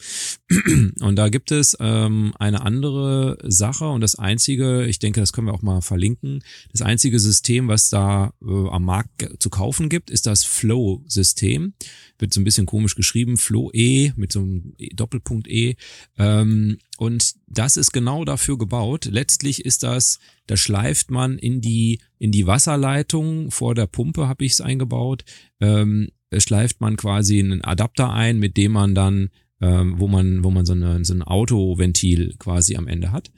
Und 1.01 1.17
da 1.17 1.29
gibt 1.29 1.51
es 1.51 1.77
ähm, 1.81 2.33
eine 2.39 2.63
andere 2.63 3.39
Sache 3.45 3.89
und 3.89 4.01
das 4.01 4.17
einzige, 4.17 4.87
ich 4.87 4.99
denke, 4.99 5.21
das 5.21 5.33
können 5.33 5.47
wir 5.47 5.55
auch 5.55 5.63
mal 5.63 5.81
verlinken, 5.83 6.43
das 6.73 6.83
einzige 6.83 7.19
System, 7.19 7.69
was 7.69 7.91
da 7.91 8.33
äh, 8.43 8.69
am 8.69 8.85
Markt 8.85 9.29
zu 9.39 9.51
kaufen 9.51 9.89
gibt, 9.89 10.11
ist 10.11 10.27
das 10.27 10.45
Flow-System. 10.45 11.75
Wird 12.19 12.33
so 12.33 12.41
ein 12.41 12.45
bisschen 12.45 12.67
komisch 12.67 12.95
geschrieben, 12.95 13.37
Flow-E 13.37 14.13
mit 14.17 14.33
so 14.33 14.41
einem 14.41 14.75
E- 14.79 14.89
Doppelpunkt 14.95 15.49
E. 15.49 15.77
Ähm, 16.19 16.79
und 16.99 17.35
das 17.47 17.77
ist 17.77 17.93
genau 17.93 18.25
dafür 18.25 18.59
gebaut. 18.59 19.07
Letztlich 19.07 19.65
ist 19.65 19.83
das, 19.83 20.19
da 20.47 20.57
schleift 20.57 21.11
man 21.11 21.39
in 21.39 21.61
die, 21.61 22.01
in 22.19 22.33
die 22.33 22.47
Wasserleitung 22.47 23.51
vor 23.51 23.75
der 23.75 23.87
Pumpe, 23.87 24.29
habe 24.29 24.45
ich 24.45 24.53
es 24.53 24.61
eingebaut, 24.61 25.25
ähm, 25.61 26.11
schleift 26.37 26.81
man 26.81 26.97
quasi 26.97 27.39
einen 27.39 27.63
Adapter 27.63 28.13
ein, 28.13 28.39
mit 28.39 28.57
dem 28.57 28.73
man 28.73 28.95
dann 28.95 29.31
ähm, 29.61 29.99
wo 29.99 30.07
man, 30.09 30.45
wo 30.45 30.51
man 30.51 30.67
so, 30.67 30.73
eine, 30.73 31.05
so 31.05 31.15
ein 31.15 31.23
Autoventil 31.23 32.35
quasi 32.39 32.77
am 32.77 32.87
Ende 32.87 33.13
hat. 33.13 33.31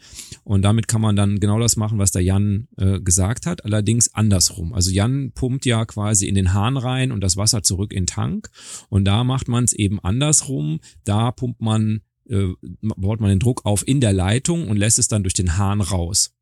Und 0.44 0.62
damit 0.62 0.88
kann 0.88 1.00
man 1.00 1.16
dann 1.16 1.38
genau 1.38 1.60
das 1.60 1.76
machen, 1.76 1.98
was 1.98 2.10
der 2.10 2.22
Jan 2.22 2.68
äh, 2.76 3.00
gesagt 3.00 3.46
hat, 3.46 3.64
allerdings 3.64 4.14
andersrum. 4.14 4.72
Also 4.72 4.90
Jan 4.90 5.32
pumpt 5.32 5.64
ja 5.64 5.84
quasi 5.84 6.26
in 6.26 6.34
den 6.34 6.52
Hahn 6.52 6.76
rein 6.76 7.12
und 7.12 7.22
das 7.22 7.36
Wasser 7.36 7.62
zurück 7.62 7.92
in 7.92 8.02
den 8.02 8.06
Tank. 8.06 8.50
Und 8.88 9.04
da 9.04 9.22
macht 9.24 9.48
man 9.48 9.64
es 9.64 9.72
eben 9.72 10.00
andersrum. 10.00 10.80
Da 11.04 11.30
pumpt 11.30 11.60
man, 11.60 12.00
äh, 12.28 12.48
baut 12.80 13.20
man 13.20 13.30
den 13.30 13.38
Druck 13.38 13.64
auf 13.64 13.86
in 13.86 14.00
der 14.00 14.12
Leitung 14.12 14.68
und 14.68 14.76
lässt 14.76 14.98
es 14.98 15.08
dann 15.08 15.22
durch 15.22 15.34
den 15.34 15.56
Hahn 15.56 15.80
raus. 15.80 16.34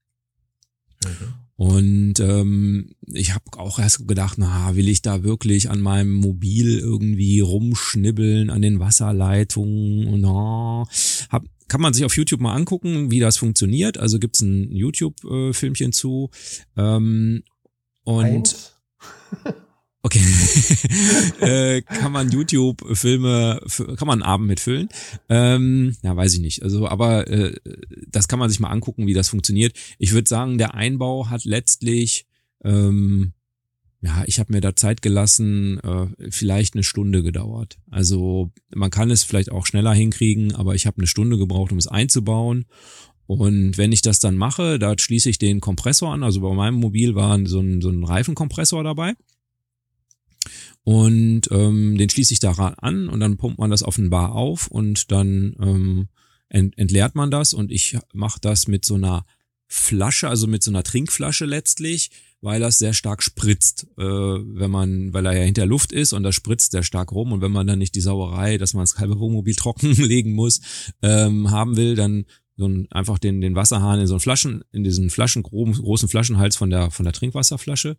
Und 1.57 2.21
ähm, 2.21 2.91
ich 3.07 3.35
habe 3.35 3.45
auch 3.57 3.79
erst 3.79 4.07
gedacht, 4.07 4.37
na, 4.37 4.77
will 4.77 4.89
ich 4.89 5.01
da 5.01 5.23
wirklich 5.23 5.71
an 5.71 5.81
meinem 5.81 6.13
Mobil 6.13 6.79
irgendwie 6.79 7.41
rumschnibbeln 7.41 8.51
an 8.51 8.61
den 8.61 8.79
Wasserleitungen? 8.79 10.21
Na, 10.21 10.87
hab, 11.31 11.45
kann 11.69 11.81
man 11.81 11.95
sich 11.95 12.05
auf 12.05 12.17
YouTube 12.17 12.41
mal 12.41 12.55
angucken, 12.55 13.11
wie 13.11 13.21
das 13.21 13.39
funktioniert. 13.39 13.97
Also 13.97 14.19
gibt's 14.19 14.43
ein 14.43 14.71
YouTube-Filmchen 14.71 15.93
zu. 15.93 16.31
Ähm, 16.77 17.43
und. 18.05 18.75
Okay. 20.07 20.21
äh, 21.41 21.83
kann 21.83 22.13
man 22.13 22.31
YouTube-Filme, 22.31 23.61
kann 23.97 24.07
man 24.07 24.23
einen 24.23 24.31
Abend 24.31 24.47
mitfüllen? 24.47 24.89
Ähm, 25.29 25.97
ja, 26.05 26.15
weiß 26.15 26.35
ich 26.35 26.39
nicht. 26.39 26.63
Also, 26.63 26.87
aber 26.87 27.27
äh, 27.27 27.57
das 28.07 28.29
kann 28.29 28.39
man 28.39 28.49
sich 28.49 28.61
mal 28.61 28.71
angucken, 28.71 29.09
wie 29.09 29.15
das 29.15 29.29
funktioniert. 29.29 29.77
Ich 29.99 30.13
würde 30.13 30.29
sagen, 30.29 30.59
der 30.59 30.75
Einbau 30.75 31.29
hat 31.29 31.45
letztlich, 31.45 32.27
ähm, 32.63 33.33
ja, 34.01 34.23
ich 34.27 34.39
habe 34.39 34.53
mir 34.53 34.61
da 34.61 34.77
Zeit 34.77 35.03
gelassen, 35.03 35.81
äh, 35.81 36.31
vielleicht 36.31 36.75
eine 36.75 36.85
Stunde 36.85 37.25
gedauert. 37.25 37.79
Also 37.91 38.53
man 38.73 38.91
kann 38.91 39.11
es 39.11 39.25
vielleicht 39.25 39.51
auch 39.51 39.67
schneller 39.67 39.93
hinkriegen, 39.93 40.55
aber 40.55 40.77
ich 40.77 40.87
habe 40.87 40.99
eine 40.99 41.09
Stunde 41.09 41.37
gebraucht, 41.37 41.73
um 41.73 41.79
es 41.79 41.89
einzubauen. 41.89 42.67
Und 43.27 43.77
wenn 43.77 43.91
ich 43.91 44.03
das 44.03 44.21
dann 44.21 44.37
mache, 44.37 44.79
da 44.79 44.95
schließe 44.97 45.29
ich 45.29 45.39
den 45.39 45.59
Kompressor 45.59 46.13
an. 46.13 46.23
Also 46.23 46.43
bei 46.43 46.55
meinem 46.55 46.77
Mobil 46.77 47.17
war 47.17 47.45
so 47.45 47.59
ein, 47.59 47.81
so 47.81 47.89
ein 47.89 48.05
Reifenkompressor 48.05 48.85
dabei. 48.85 49.15
Und 50.89 51.51
ähm, 51.51 51.99
den 51.99 52.09
schließe 52.09 52.33
ich 52.33 52.39
daran 52.39 52.75
an 52.75 53.09
und 53.09 53.19
dann 53.19 53.39
pumpt 53.39 53.59
man 53.59 53.71
das 53.71 53.83
auf 53.83 53.97
den 53.97 54.09
Bar 54.09 54.37
auf 54.37 54.69
und 54.69 55.11
dann 55.11 55.57
ähm, 55.61 56.09
ent 56.49 56.79
entleert 56.79 57.17
man 57.17 57.33
das 57.33 57.55
und 57.55 57.73
ich 57.73 57.99
mache 58.13 58.39
das 58.41 58.69
mit 58.69 58.85
so 58.85 58.95
einer 58.95 59.27
Flasche, 59.67 60.29
also 60.29 60.47
mit 60.47 60.63
so 60.63 60.71
einer 60.71 60.85
Trinkflasche 60.85 61.45
letztlich, 61.45 62.13
weil 62.41 62.61
das 62.61 62.79
sehr 62.79 62.93
stark 62.93 63.25
spritzt, 63.25 63.89
äh, 63.99 64.05
wenn 64.05 64.71
man, 64.71 65.13
weil 65.13 65.27
er 65.27 65.37
ja 65.37 65.43
hinter 65.43 65.67
Luft 65.67 65.91
ist 65.91 66.13
und 66.13 66.23
das 66.23 66.37
spritzt 66.37 66.71
sehr 66.71 66.85
stark 66.85 67.11
rum 67.11 67.33
und 67.33 67.41
wenn 67.41 67.51
man 67.51 67.67
dann 67.67 67.81
nicht 67.81 67.97
die 67.97 68.01
Sauerei, 68.01 68.57
dass 68.57 68.73
man 68.73 68.85
das 68.85 68.97
halbe 68.97 69.19
Wohnmobil 69.19 69.55
trockenlegen 69.57 70.35
muss, 70.35 70.61
ähm, 71.03 71.51
haben 71.51 71.77
will, 71.77 71.97
dann 71.97 72.27
so 72.57 72.69
ein, 72.69 72.87
einfach 72.93 73.19
den, 73.19 73.41
den 73.41 73.57
Wasserhahn 73.57 73.99
in 73.99 74.07
so 74.07 74.15
einen 74.15 74.21
Flaschen, 74.21 74.63
in 74.71 74.85
diesen 74.85 75.11
Flaschen, 75.11 75.43
groben, 75.43 75.73
großen 75.73 76.09
Flaschenhals 76.09 76.55
von 76.55 76.71
der, 76.71 76.93
von 76.93 77.03
der 77.03 77.13
Trinkwasserflasche. 77.13 77.97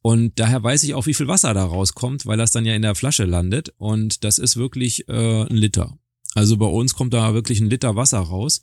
Und 0.00 0.38
daher 0.38 0.62
weiß 0.62 0.84
ich 0.84 0.94
auch, 0.94 1.06
wie 1.06 1.14
viel 1.14 1.28
Wasser 1.28 1.54
da 1.54 1.64
rauskommt, 1.64 2.26
weil 2.26 2.38
das 2.38 2.52
dann 2.52 2.64
ja 2.64 2.74
in 2.74 2.82
der 2.82 2.94
Flasche 2.94 3.24
landet. 3.24 3.74
Und 3.78 4.24
das 4.24 4.38
ist 4.38 4.56
wirklich 4.56 5.08
äh, 5.08 5.42
ein 5.42 5.56
Liter. 5.56 5.98
Also 6.34 6.56
bei 6.56 6.66
uns 6.66 6.94
kommt 6.94 7.14
da 7.14 7.34
wirklich 7.34 7.60
ein 7.60 7.70
Liter 7.70 7.96
Wasser 7.96 8.20
raus. 8.20 8.62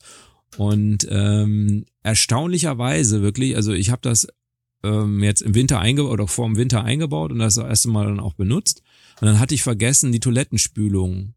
Und 0.58 1.06
ähm, 1.10 1.86
erstaunlicherweise 2.04 3.22
wirklich, 3.22 3.56
also 3.56 3.74
ich 3.74 3.90
habe 3.90 4.02
das 4.02 4.28
ähm, 4.84 5.24
jetzt 5.24 5.42
im 5.42 5.56
Winter 5.56 5.80
eingebaut 5.80 6.14
oder 6.14 6.28
vor 6.28 6.46
dem 6.46 6.56
Winter 6.56 6.84
eingebaut 6.84 7.32
und 7.32 7.40
das 7.40 7.58
erste 7.58 7.90
Mal 7.90 8.06
dann 8.06 8.20
auch 8.20 8.34
benutzt. 8.34 8.82
Und 9.20 9.28
dann 9.28 9.40
hatte 9.40 9.56
ich 9.56 9.64
vergessen, 9.64 10.12
die 10.12 10.20
Toilettenspülung 10.20 11.34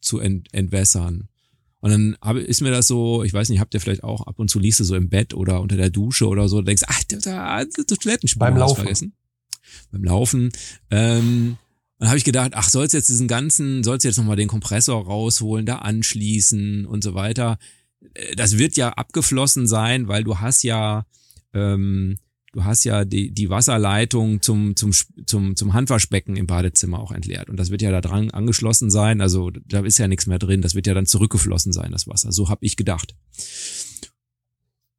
zu 0.00 0.18
ent 0.18 0.52
entwässern. 0.52 1.28
Und 1.80 1.90
dann 1.90 2.16
hab, 2.20 2.36
ist 2.36 2.60
mir 2.60 2.70
das 2.70 2.86
so, 2.86 3.24
ich 3.24 3.32
weiß 3.32 3.48
nicht, 3.48 3.60
habt 3.60 3.74
ihr 3.74 3.80
vielleicht 3.80 4.04
auch 4.04 4.26
ab 4.26 4.38
und 4.38 4.48
zu 4.48 4.58
liest 4.58 4.80
du 4.80 4.84
so 4.84 4.94
im 4.94 5.08
Bett 5.08 5.34
oder 5.34 5.60
unter 5.60 5.76
der 5.76 5.90
Dusche 5.90 6.28
oder 6.28 6.48
so, 6.48 6.62
denkst, 6.62 6.84
ach, 6.86 7.02
da, 7.08 7.16
da, 7.16 7.64
da 7.64 7.96
Toilettenspülung 7.96 8.50
Beim 8.50 8.56
Laufen. 8.58 8.76
vergessen. 8.76 9.14
Beim 9.90 10.04
Laufen. 10.04 10.50
Ähm, 10.90 11.56
dann 11.98 12.08
habe 12.08 12.18
ich 12.18 12.24
gedacht, 12.24 12.52
ach, 12.54 12.68
sollst 12.68 12.94
jetzt 12.94 13.08
diesen 13.08 13.28
ganzen, 13.28 13.84
sollst 13.84 14.04
jetzt 14.04 14.16
nochmal 14.18 14.36
den 14.36 14.48
Kompressor 14.48 15.04
rausholen, 15.04 15.66
da 15.66 15.76
anschließen 15.76 16.84
und 16.86 17.04
so 17.04 17.14
weiter. 17.14 17.58
Äh, 18.14 18.34
Das 18.36 18.58
wird 18.58 18.76
ja 18.76 18.90
abgeflossen 18.90 19.66
sein, 19.66 20.08
weil 20.08 20.24
du 20.24 20.40
hast 20.40 20.62
ja 20.62 21.06
ähm, 21.54 22.16
du 22.52 22.64
hast 22.64 22.84
ja 22.84 23.04
die, 23.04 23.30
die 23.32 23.50
Wasserleitung 23.50 24.42
zum, 24.42 24.76
zum, 24.76 24.92
zum, 25.26 25.56
zum 25.56 25.72
Handwaschbecken 25.72 26.36
im 26.36 26.46
Badezimmer 26.46 27.00
auch 27.00 27.10
entleert. 27.10 27.48
Und 27.48 27.56
das 27.56 27.70
wird 27.70 27.82
ja 27.82 27.90
da 27.90 28.00
dran 28.00 28.30
angeschlossen 28.30 28.90
sein. 28.90 29.20
Also 29.20 29.50
da 29.50 29.80
ist 29.80 29.98
ja 29.98 30.06
nichts 30.06 30.26
mehr 30.26 30.38
drin. 30.38 30.62
Das 30.62 30.74
wird 30.74 30.86
ja 30.86 30.94
dann 30.94 31.06
zurückgeflossen 31.06 31.72
sein, 31.72 31.90
das 31.90 32.06
Wasser. 32.06 32.30
So 32.30 32.48
habe 32.48 32.64
ich 32.64 32.76
gedacht. 32.76 33.14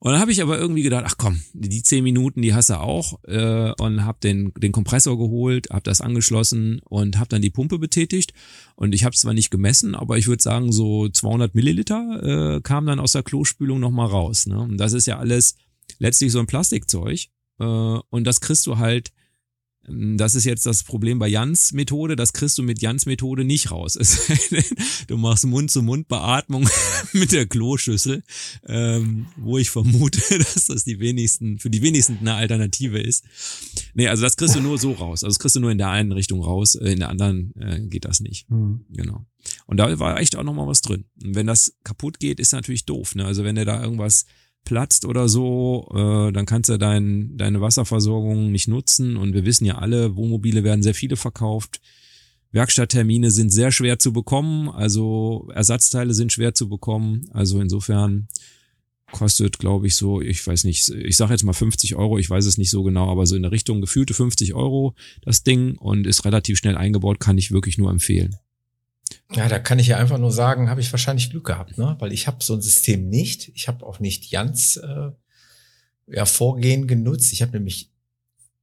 Und 0.04 0.12
dann 0.12 0.20
habe 0.20 0.34
ich 0.34 0.42
aber 0.42 0.60
irgendwie 0.60 0.84
gedacht, 0.84 1.06
ach 1.08 1.16
komm, 1.18 1.40
die 1.54 1.82
zehn 1.82 2.04
Minuten, 2.04 2.42
die 2.42 2.54
hast 2.54 2.70
du 2.70 2.78
auch 2.78 3.24
äh, 3.24 3.72
und 3.82 4.04
habe 4.04 4.18
den, 4.22 4.52
den 4.58 4.74
Kompressor 4.74 5.18
geholt, 5.18 5.70
habe 5.70 5.84
das 5.84 6.02
angeschlossen 6.02 6.82
und 6.84 7.20
habe 7.20 7.30
dann 7.30 7.42
die 7.42 7.52
Pumpe 7.52 7.80
betätigt. 7.80 8.34
Und 8.76 8.94
ich 8.94 9.06
habe 9.06 9.16
zwar 9.16 9.34
nicht 9.34 9.50
gemessen, 9.50 9.96
aber 9.96 10.18
ich 10.18 10.28
würde 10.28 10.44
sagen, 10.44 10.74
so 10.74 11.08
200 11.08 11.56
Milliliter 11.56 12.58
äh, 12.58 12.60
kam 12.60 12.86
dann 12.86 13.00
aus 13.00 13.14
der 13.14 13.24
Klospülung 13.24 13.80
nochmal 13.80 14.08
raus. 14.08 14.46
Ne? 14.46 14.60
Und 14.60 14.78
das 14.78 14.92
ist 14.92 15.06
ja 15.06 15.20
alles 15.20 15.56
letztlich 16.00 16.34
so 16.34 16.40
ein 16.40 16.48
Plastikzeug. 16.48 17.28
Äh, 17.60 17.64
und 17.64 18.26
das 18.26 18.42
kriegst 18.42 18.68
du 18.68 18.80
halt 18.80 19.14
das 19.88 20.36
ist 20.36 20.46
jetzt 20.46 20.66
das 20.66 20.84
Problem 20.84 21.20
bei 21.20 21.28
Jans 21.28 21.74
Methode, 21.74 22.16
das 22.16 22.32
kriegst 22.32 22.58
du 22.58 22.64
mit 22.64 22.82
Jans 22.82 23.06
Methode 23.06 23.44
nicht 23.44 23.70
raus. 23.70 23.94
du 25.08 25.18
machst 25.18 25.46
Mund-zu-Mund-Beatmung 25.46 26.70
mit 27.14 27.34
der 27.34 27.46
Kloschüssel, 27.46 28.24
ähm, 28.66 29.26
wo 29.36 29.58
ich 29.58 29.70
vermute, 29.70 30.22
dass 30.38 30.68
das 30.68 30.86
die 30.86 31.00
wenigsten, 31.00 31.60
für 31.60 31.70
die 31.70 31.82
wenigsten 31.82 32.18
eine 32.20 32.36
Alternative 32.36 33.00
ist. 33.00 33.26
Nee, 33.94 34.08
also 34.08 34.24
das 34.24 34.38
kriegst 34.38 34.56
du 34.56 34.62
nur 34.62 34.78
so 34.78 34.94
raus. 34.94 35.24
Also 35.24 35.34
das 35.34 35.40
kriegst 35.40 35.58
du 35.58 35.60
nur 35.60 35.72
in 35.72 35.78
der 35.78 35.90
einen 35.90 36.14
Richtung 36.14 36.42
raus, 36.42 36.76
äh, 36.76 36.94
in 36.94 37.00
der 37.00 37.10
anderen 37.10 37.54
äh, 37.60 37.82
geht 37.82 38.06
das 38.06 38.22
nicht. 38.22 38.50
Mhm. 38.50 38.86
Genau. 38.90 39.26
Und 39.66 39.78
da 39.78 40.00
war 40.00 40.18
echt 40.20 40.38
auch 40.38 40.44
nochmal 40.44 40.68
was 40.68 40.82
drin. 40.82 41.06
Und 41.22 41.36
wenn 41.36 41.48
das 41.48 41.76
kaputt 41.84 42.20
geht, 42.20 42.40
ist 42.40 42.54
natürlich 42.54 42.86
doof. 42.86 43.16
Ne? 43.16 43.26
Also 43.26 43.44
wenn 43.44 43.56
du 43.56 43.66
da 43.66 43.84
irgendwas 43.84 44.26
platzt 44.64 45.06
oder 45.06 45.28
so, 45.28 45.90
äh, 45.94 46.32
dann 46.32 46.46
kannst 46.46 46.70
du 46.70 46.78
dein, 46.78 47.38
deine 47.38 47.62
Wasserversorgung 47.62 48.52
nicht 48.52 48.68
nutzen. 48.68 49.18
Und 49.18 49.34
wir 49.34 49.46
wissen 49.46 49.66
ja 49.66 49.78
alle, 49.78 50.16
Wohnmobile 50.16 50.64
werden 50.64 50.84
sehr 50.84 50.94
viele 50.94 51.16
verkauft. 51.16 51.82
Werkstatttermine 52.52 53.32
sind 53.32 53.50
sehr 53.50 53.72
schwer 53.72 53.98
zu 53.98 54.14
bekommen, 54.14 54.70
also 54.70 55.50
Ersatzteile 55.54 56.14
sind 56.14 56.32
schwer 56.32 56.54
zu 56.54 56.70
bekommen. 56.70 57.28
Also 57.34 57.60
insofern 57.60 58.28
kostet, 59.12 59.58
glaube 59.60 59.88
ich, 59.88 59.96
so, 59.96 60.22
ich 60.22 60.46
weiß 60.46 60.64
nicht, 60.64 60.90
ich 60.90 61.18
sage 61.18 61.34
jetzt 61.34 61.44
mal 61.44 61.54
50 61.54 61.96
Euro, 61.96 62.20
ich 62.20 62.30
weiß 62.30 62.46
es 62.46 62.58
nicht 62.58 62.70
so 62.70 62.84
genau, 62.84 63.10
aber 63.10 63.26
so 63.26 63.36
in 63.36 63.42
der 63.42 63.52
Richtung 63.52 63.82
gefühlte 63.82 64.14
50 64.14 64.54
Euro 64.54 64.94
das 65.22 65.44
Ding 65.44 65.78
und 65.78 66.06
ist 66.06 66.26
relativ 66.26 66.58
schnell 66.58 66.78
eingebaut, 66.78 67.20
kann 67.20 67.38
ich 67.38 67.52
wirklich 67.52 67.78
nur 67.78 67.90
empfehlen. 67.90 68.36
Ja, 69.32 69.48
da 69.48 69.60
kann 69.60 69.80
ich 69.80 69.88
ja 69.88 69.98
einfach 69.98 70.18
nur 70.18 70.32
sagen, 70.32 70.70
habe 70.70 70.82
ich 70.82 70.92
wahrscheinlich 70.92 71.30
Glück 71.30 71.46
gehabt, 71.46 71.78
ne? 71.78 71.96
Weil 72.00 72.12
ich 72.12 72.28
habe 72.28 72.44
so 72.44 72.54
ein 72.54 72.62
System 72.62 73.10
nicht. 73.10 73.52
Ich 73.56 73.68
habe 73.68 73.86
auch 73.86 74.00
nicht 74.00 74.26
Jans 74.26 74.78
äh, 74.78 75.12
ja, 76.08 76.26
Vorgehen 76.26 76.88
genutzt. 76.88 77.34
Ich 77.34 77.42
habe 77.42 77.54
nämlich 77.54 77.92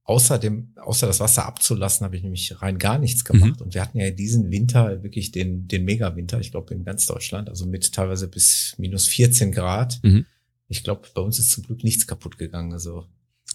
außer 0.03 0.39
dem, 0.39 0.73
außer 0.77 1.07
das 1.07 1.19
Wasser 1.19 1.45
abzulassen, 1.45 2.05
habe 2.05 2.15
ich 2.15 2.23
nämlich 2.23 2.61
rein 2.61 2.77
gar 2.77 2.97
nichts 2.97 3.23
gemacht. 3.23 3.59
Mhm. 3.59 3.65
Und 3.65 3.73
wir 3.73 3.81
hatten 3.81 3.99
ja 3.99 4.11
diesen 4.11 4.51
Winter 4.51 5.03
wirklich 5.03 5.31
den, 5.31 5.67
den 5.67 5.85
Mega-Winter, 5.85 6.39
ich 6.39 6.51
glaube 6.51 6.73
in 6.73 6.83
ganz 6.83 7.05
Deutschland, 7.05 7.49
also 7.49 7.65
mit 7.65 7.91
teilweise 7.93 8.27
bis 8.27 8.75
minus 8.77 9.07
14 9.07 9.51
Grad. 9.51 9.99
Mhm. 10.03 10.25
Ich 10.67 10.83
glaube, 10.83 11.07
bei 11.13 11.21
uns 11.21 11.37
ist 11.39 11.51
zum 11.51 11.63
Glück 11.63 11.83
nichts 11.83 12.07
kaputt 12.07 12.37
gegangen. 12.37 12.73
Also 12.73 13.05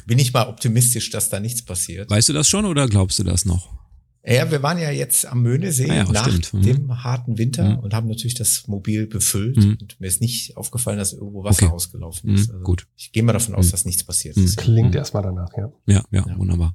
bin 0.07 0.19
ich 0.19 0.33
mal 0.33 0.49
optimistisch, 0.49 1.11
dass 1.11 1.31
da 1.31 1.41
nichts 1.41 1.62
passiert. 1.62 2.11
Weißt 2.11 2.28
du 2.28 2.33
das 2.33 2.49
schon 2.49 2.66
oder 2.66 2.87
glaubst 2.89 3.19
du 3.19 3.24
das 3.24 3.45
noch? 3.45 3.86
Ja, 4.27 4.51
wir 4.51 4.62
waren 4.62 4.78
ja 4.78 4.90
jetzt 4.90 5.24
am 5.24 5.43
Möhnesee 5.43 5.89
ah 5.90 5.94
ja, 5.94 6.05
nach 6.05 6.28
stimmt. 6.28 6.53
Mhm. 6.53 6.62
dem 6.62 7.05
harten 7.05 7.39
Winter 7.39 7.77
mhm. 7.77 7.78
und 7.78 7.94
haben 7.94 8.09
natürlich 8.09 8.35
das 8.35 8.66
Mobil 8.66 9.07
befüllt. 9.07 9.57
Mhm. 9.57 9.78
Und 9.81 10.01
mir 10.01 10.09
ist 10.09 10.20
nicht 10.20 10.57
aufgefallen, 10.57 10.98
dass 10.98 11.12
irgendwo 11.12 11.44
Wasser 11.44 11.66
okay. 11.66 11.74
ausgelaufen 11.74 12.35
ist. 12.35 12.48
Mhm. 12.48 12.55
Also 12.55 12.65
gut. 12.65 12.89
Ich 12.97 13.12
gehe 13.12 13.23
mal 13.23 13.32
davon 13.32 13.55
aus, 13.55 13.66
mhm. 13.66 13.70
dass 13.70 13.85
nichts 13.85 14.03
passiert 14.05 14.36
ist. 14.36 14.57
Klingt 14.57 14.94
erstmal 14.94 15.23
danach, 15.23 15.51
ja. 15.57 15.73
Ja, 15.86 16.05
ja, 16.11 16.24
ja. 16.27 16.39
wunderbar. 16.39 16.74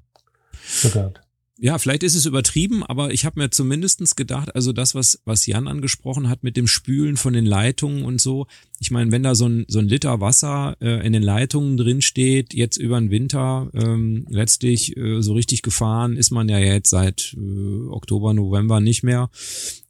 Verdammt 0.54 1.22
ja, 1.64 1.78
vielleicht 1.78 2.02
ist 2.02 2.16
es 2.16 2.26
übertrieben, 2.26 2.82
aber 2.84 3.14
ich 3.14 3.24
habe 3.24 3.40
mir 3.40 3.52
zumindestens 3.52 4.16
gedacht, 4.16 4.56
also 4.56 4.74
das, 4.74 4.96
was, 4.96 5.22
was 5.26 5.46
Jan 5.46 5.68
angesprochen 5.68 6.28
hat 6.28 6.42
mit 6.42 6.58
dem 6.58 6.66
Spülen 6.66 7.18
von 7.18 7.34
den 7.34 7.46
Leitungen 7.46 8.04
und 8.04 8.20
so, 8.20 8.48
ich 8.80 8.90
meine, 8.90 9.12
wenn 9.12 9.22
da 9.22 9.36
so 9.36 9.48
ein, 9.48 9.66
so 9.68 9.78
ein 9.78 9.88
Liter 9.88 10.20
Wasser 10.22 10.76
äh, 10.82 11.06
in 11.06 11.14
den 11.14 11.22
Leitungen 11.22 11.78
drin 11.78 12.02
steht, 12.02 12.56
jetzt 12.56 12.78
über 12.78 13.00
den 13.00 13.12
Winter, 13.12 13.70
ähm, 13.76 14.26
letztlich 14.28 14.98
äh, 14.98 15.22
so 15.22 15.34
richtig 15.34 15.62
gefahren 15.62 16.18
ist 16.18 16.32
man 16.32 16.50
ja 16.50 16.58
jetzt 16.58 16.90
seit 16.90 17.38
äh, 17.38 17.88
Oktober, 17.90 18.34
November 18.34 18.80
nicht 18.80 19.04
mehr 19.04 19.30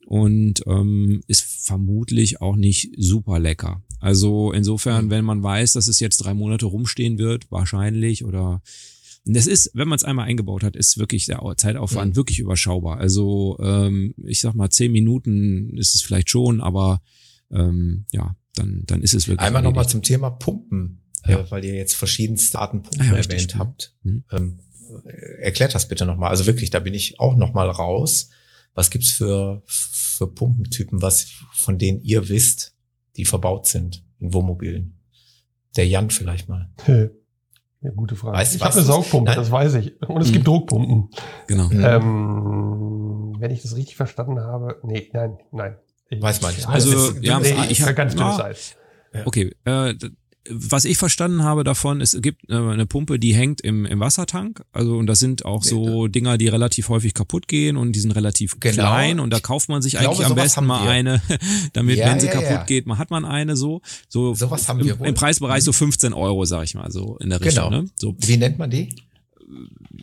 und 0.06 0.64
ähm, 0.68 1.24
ist 1.28 1.66
vermutlich 1.66 2.42
auch 2.42 2.58
nicht 2.58 2.92
super 2.98 3.40
lecker. 3.40 3.82
Also 4.02 4.52
insofern, 4.52 5.10
wenn 5.10 5.24
man 5.24 5.42
weiß, 5.42 5.72
dass 5.72 5.88
es 5.88 6.02
jetzt 6.02 6.18
drei 6.18 6.34
Monate 6.34 6.66
rumstehen 6.66 7.18
wird, 7.18 7.50
wahrscheinlich 7.50 8.26
oder 8.26 8.62
und 9.26 9.36
das 9.36 9.46
ist, 9.46 9.72
wenn 9.74 9.88
man 9.88 9.98
es 9.98 10.04
einmal 10.04 10.28
eingebaut 10.28 10.64
hat, 10.64 10.76
ist 10.76 10.98
wirklich 10.98 11.26
der 11.26 11.42
Zeitaufwand 11.56 12.14
mhm. 12.14 12.16
wirklich 12.16 12.40
überschaubar. 12.40 12.98
Also 12.98 13.58
ähm, 13.62 14.16
ich 14.24 14.42
sag 14.42 14.56
mal, 14.56 14.70
zehn 14.70 14.92
Minuten 14.92 15.78
ist 15.78 15.96
es 15.96 16.02
vielleicht 16.02 16.30
schon, 16.30 16.60
aber 16.60 17.02
ähm, 17.52 18.06
ja, 18.12 18.36
dann, 18.56 18.84
dann 18.88 19.04
ist 19.04 19.14
es 19.14 19.28
wirklich. 19.28 19.46
Einmal 19.46 19.62
nochmal 19.62 19.88
zum 19.88 20.02
Thema 20.02 20.32
Pumpen, 20.32 21.02
äh, 21.24 21.34
ja. 21.34 21.40
äh, 21.40 21.52
weil 21.52 21.64
ihr 21.64 21.76
jetzt 21.76 21.96
verschiedenste 21.96 22.60
Arten 22.60 22.82
Pumpen 22.82 23.02
ah, 23.02 23.06
ja, 23.06 23.12
erwähnt 23.12 23.34
richtig. 23.34 23.60
habt. 23.60 23.96
Mhm. 24.04 24.24
Ähm, 24.32 24.60
erklärt 25.40 25.76
das 25.76 25.88
bitte 25.88 26.06
nochmal. 26.06 26.32
Also 26.32 26.48
wirklich, 26.48 26.72
da 26.72 26.80
bin 26.80 26.94
ich 26.94 27.20
auch 27.20 27.36
nochmal 27.36 27.70
raus. 27.70 28.30
Was 28.74 28.90
gibt's 28.90 29.12
für, 29.12 29.62
für 29.66 30.28
Pumpentypen, 30.28 31.02
was, 31.02 31.28
von 31.54 31.78
denen 31.78 32.02
ihr 32.02 32.30
wisst, 32.30 32.74
die 33.18 33.26
verbaut 33.26 33.68
sind 33.68 34.04
in 34.20 34.34
Wohnmobilen? 34.34 34.98
Der 35.76 35.88
Jan 35.88 36.10
vielleicht 36.10 36.50
mal. 36.50 36.70
Ja, 37.82 37.90
gute 37.96 38.16
Frage. 38.16 38.38
Weißt, 38.38 38.56
ich 38.56 38.62
habe 38.64 38.74
eine 38.74 38.84
Saugpumpe, 38.84 39.34
das 39.34 39.52
weiß 39.52 39.76
ich. 39.76 40.00
Und 40.08 40.22
es 40.22 40.30
mhm. 40.30 40.34
gibt 40.34 40.48
Druckpumpen. 40.48 41.10
Genau. 41.48 41.68
Mhm. 41.70 41.84
Ähm, 41.84 43.36
wenn 43.40 43.52
ich 43.52 43.64
das 43.64 43.76
richtig 43.76 43.96
verstanden 43.96 44.40
habe, 44.40 44.80
nee, 44.84 45.10
nein, 45.14 45.40
nein. 45.52 45.78
Ich, 46.10 46.22
weiß 46.22 46.42
man 46.42 46.54
nicht. 46.54 46.68
Also, 46.68 47.14
ja, 47.22 47.40
nee, 47.40 47.56
ich 47.70 47.82
habe 47.82 47.94
ganz 47.94 48.16
dünnes 48.16 48.40
Eis. 48.40 48.76
Okay, 49.26 49.56
äh, 49.66 49.94
was 50.50 50.86
ich 50.86 50.98
verstanden 50.98 51.44
habe 51.44 51.64
davon, 51.64 52.02
es 52.02 52.18
gibt 52.20 52.50
äh, 52.50 52.56
eine 52.56 52.88
Pumpe, 52.88 53.20
die 53.20 53.36
hängt 53.36 53.62
im, 53.62 53.86
im 53.86 54.00
Wassertank. 54.00 54.64
Also, 54.72 54.98
und 54.98 55.06
das 55.06 55.20
sind 55.20 55.46
auch 55.46 55.64
so 55.64 56.08
Dinger, 56.08 56.38
die 56.38 56.48
relativ 56.48 56.90
häufig 56.90 57.14
kaputt 57.14 57.48
gehen 57.48 57.78
und 57.78 57.94
die 57.94 58.00
sind 58.00 58.12
relativ 58.12 58.60
genau. 58.60 58.76
klein 58.76 59.20
und 59.20 59.30
da 59.32 59.40
kauft 59.40 59.70
man 59.70 59.82
sich 59.82 60.00
eigentlich 60.00 60.20
glaube, 60.20 60.32
am 60.32 60.36
besten 60.36 60.66
mal 60.66 60.88
eine, 60.88 61.22
damit, 61.74 61.98
ja, 61.98 62.10
wenn 62.10 62.20
sie 62.20 62.28
ja, 62.28 62.34
kaputt 62.34 62.50
ja. 62.50 62.64
geht, 62.64 62.88
man 62.88 62.98
hat 62.98 63.12
man 63.12 63.24
eine 63.24 63.56
so. 63.56 63.82
So 64.10 64.34
sowas 64.34 64.68
haben 64.68 64.84
wir 64.84 64.96
im, 65.00 65.06
im 65.06 65.14
Preisbereich 65.14 65.64
so 65.64 65.72
15 65.72 66.14
Euro, 66.14 66.46
sag 66.46 66.64
ich 66.64 66.74
mal, 66.74 66.92
so 66.92 67.18
in 67.20 67.30
der 67.30 67.40
Richtung. 67.40 67.70
Genau. 67.70 67.82
Ne? 67.84 67.90
So. 67.96 68.16
Wie 68.20 68.38
nennt 68.38 68.58
man 68.58 68.70
die? 68.70 68.90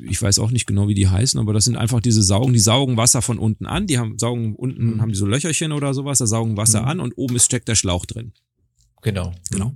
ich 0.09 0.20
weiß 0.20 0.39
auch 0.40 0.51
nicht 0.51 0.66
genau, 0.66 0.89
wie 0.89 0.94
die 0.94 1.09
heißen, 1.09 1.40
aber 1.40 1.55
das 1.55 1.65
sind 1.65 1.77
einfach 1.77 2.01
diese 2.01 2.23
Saugen, 2.23 2.52
die 2.52 2.59
saugen 2.59 2.98
Wasser 2.98 3.23
von 3.23 3.39
unten 3.39 3.65
an, 3.65 3.86
die 3.86 3.98
haben 3.98 4.19
saugen 4.19 4.55
unten 4.55 4.97
mhm. 4.97 5.01
haben 5.01 5.09
die 5.09 5.16
so 5.16 5.27
Löcherchen 5.27 5.73
oder 5.73 5.94
sowas, 5.94 6.19
da 6.19 6.27
saugen 6.27 6.59
Wasser 6.59 6.82
mhm. 6.82 6.89
an 6.89 7.01
und 7.01 7.15
oben 7.16 7.36
ist 7.36 7.47
steckt 7.47 7.66
der 7.66 7.74
Schlauch 7.74 8.05
drin. 8.05 8.32
Genau. 9.02 9.32
Genau. 9.51 9.74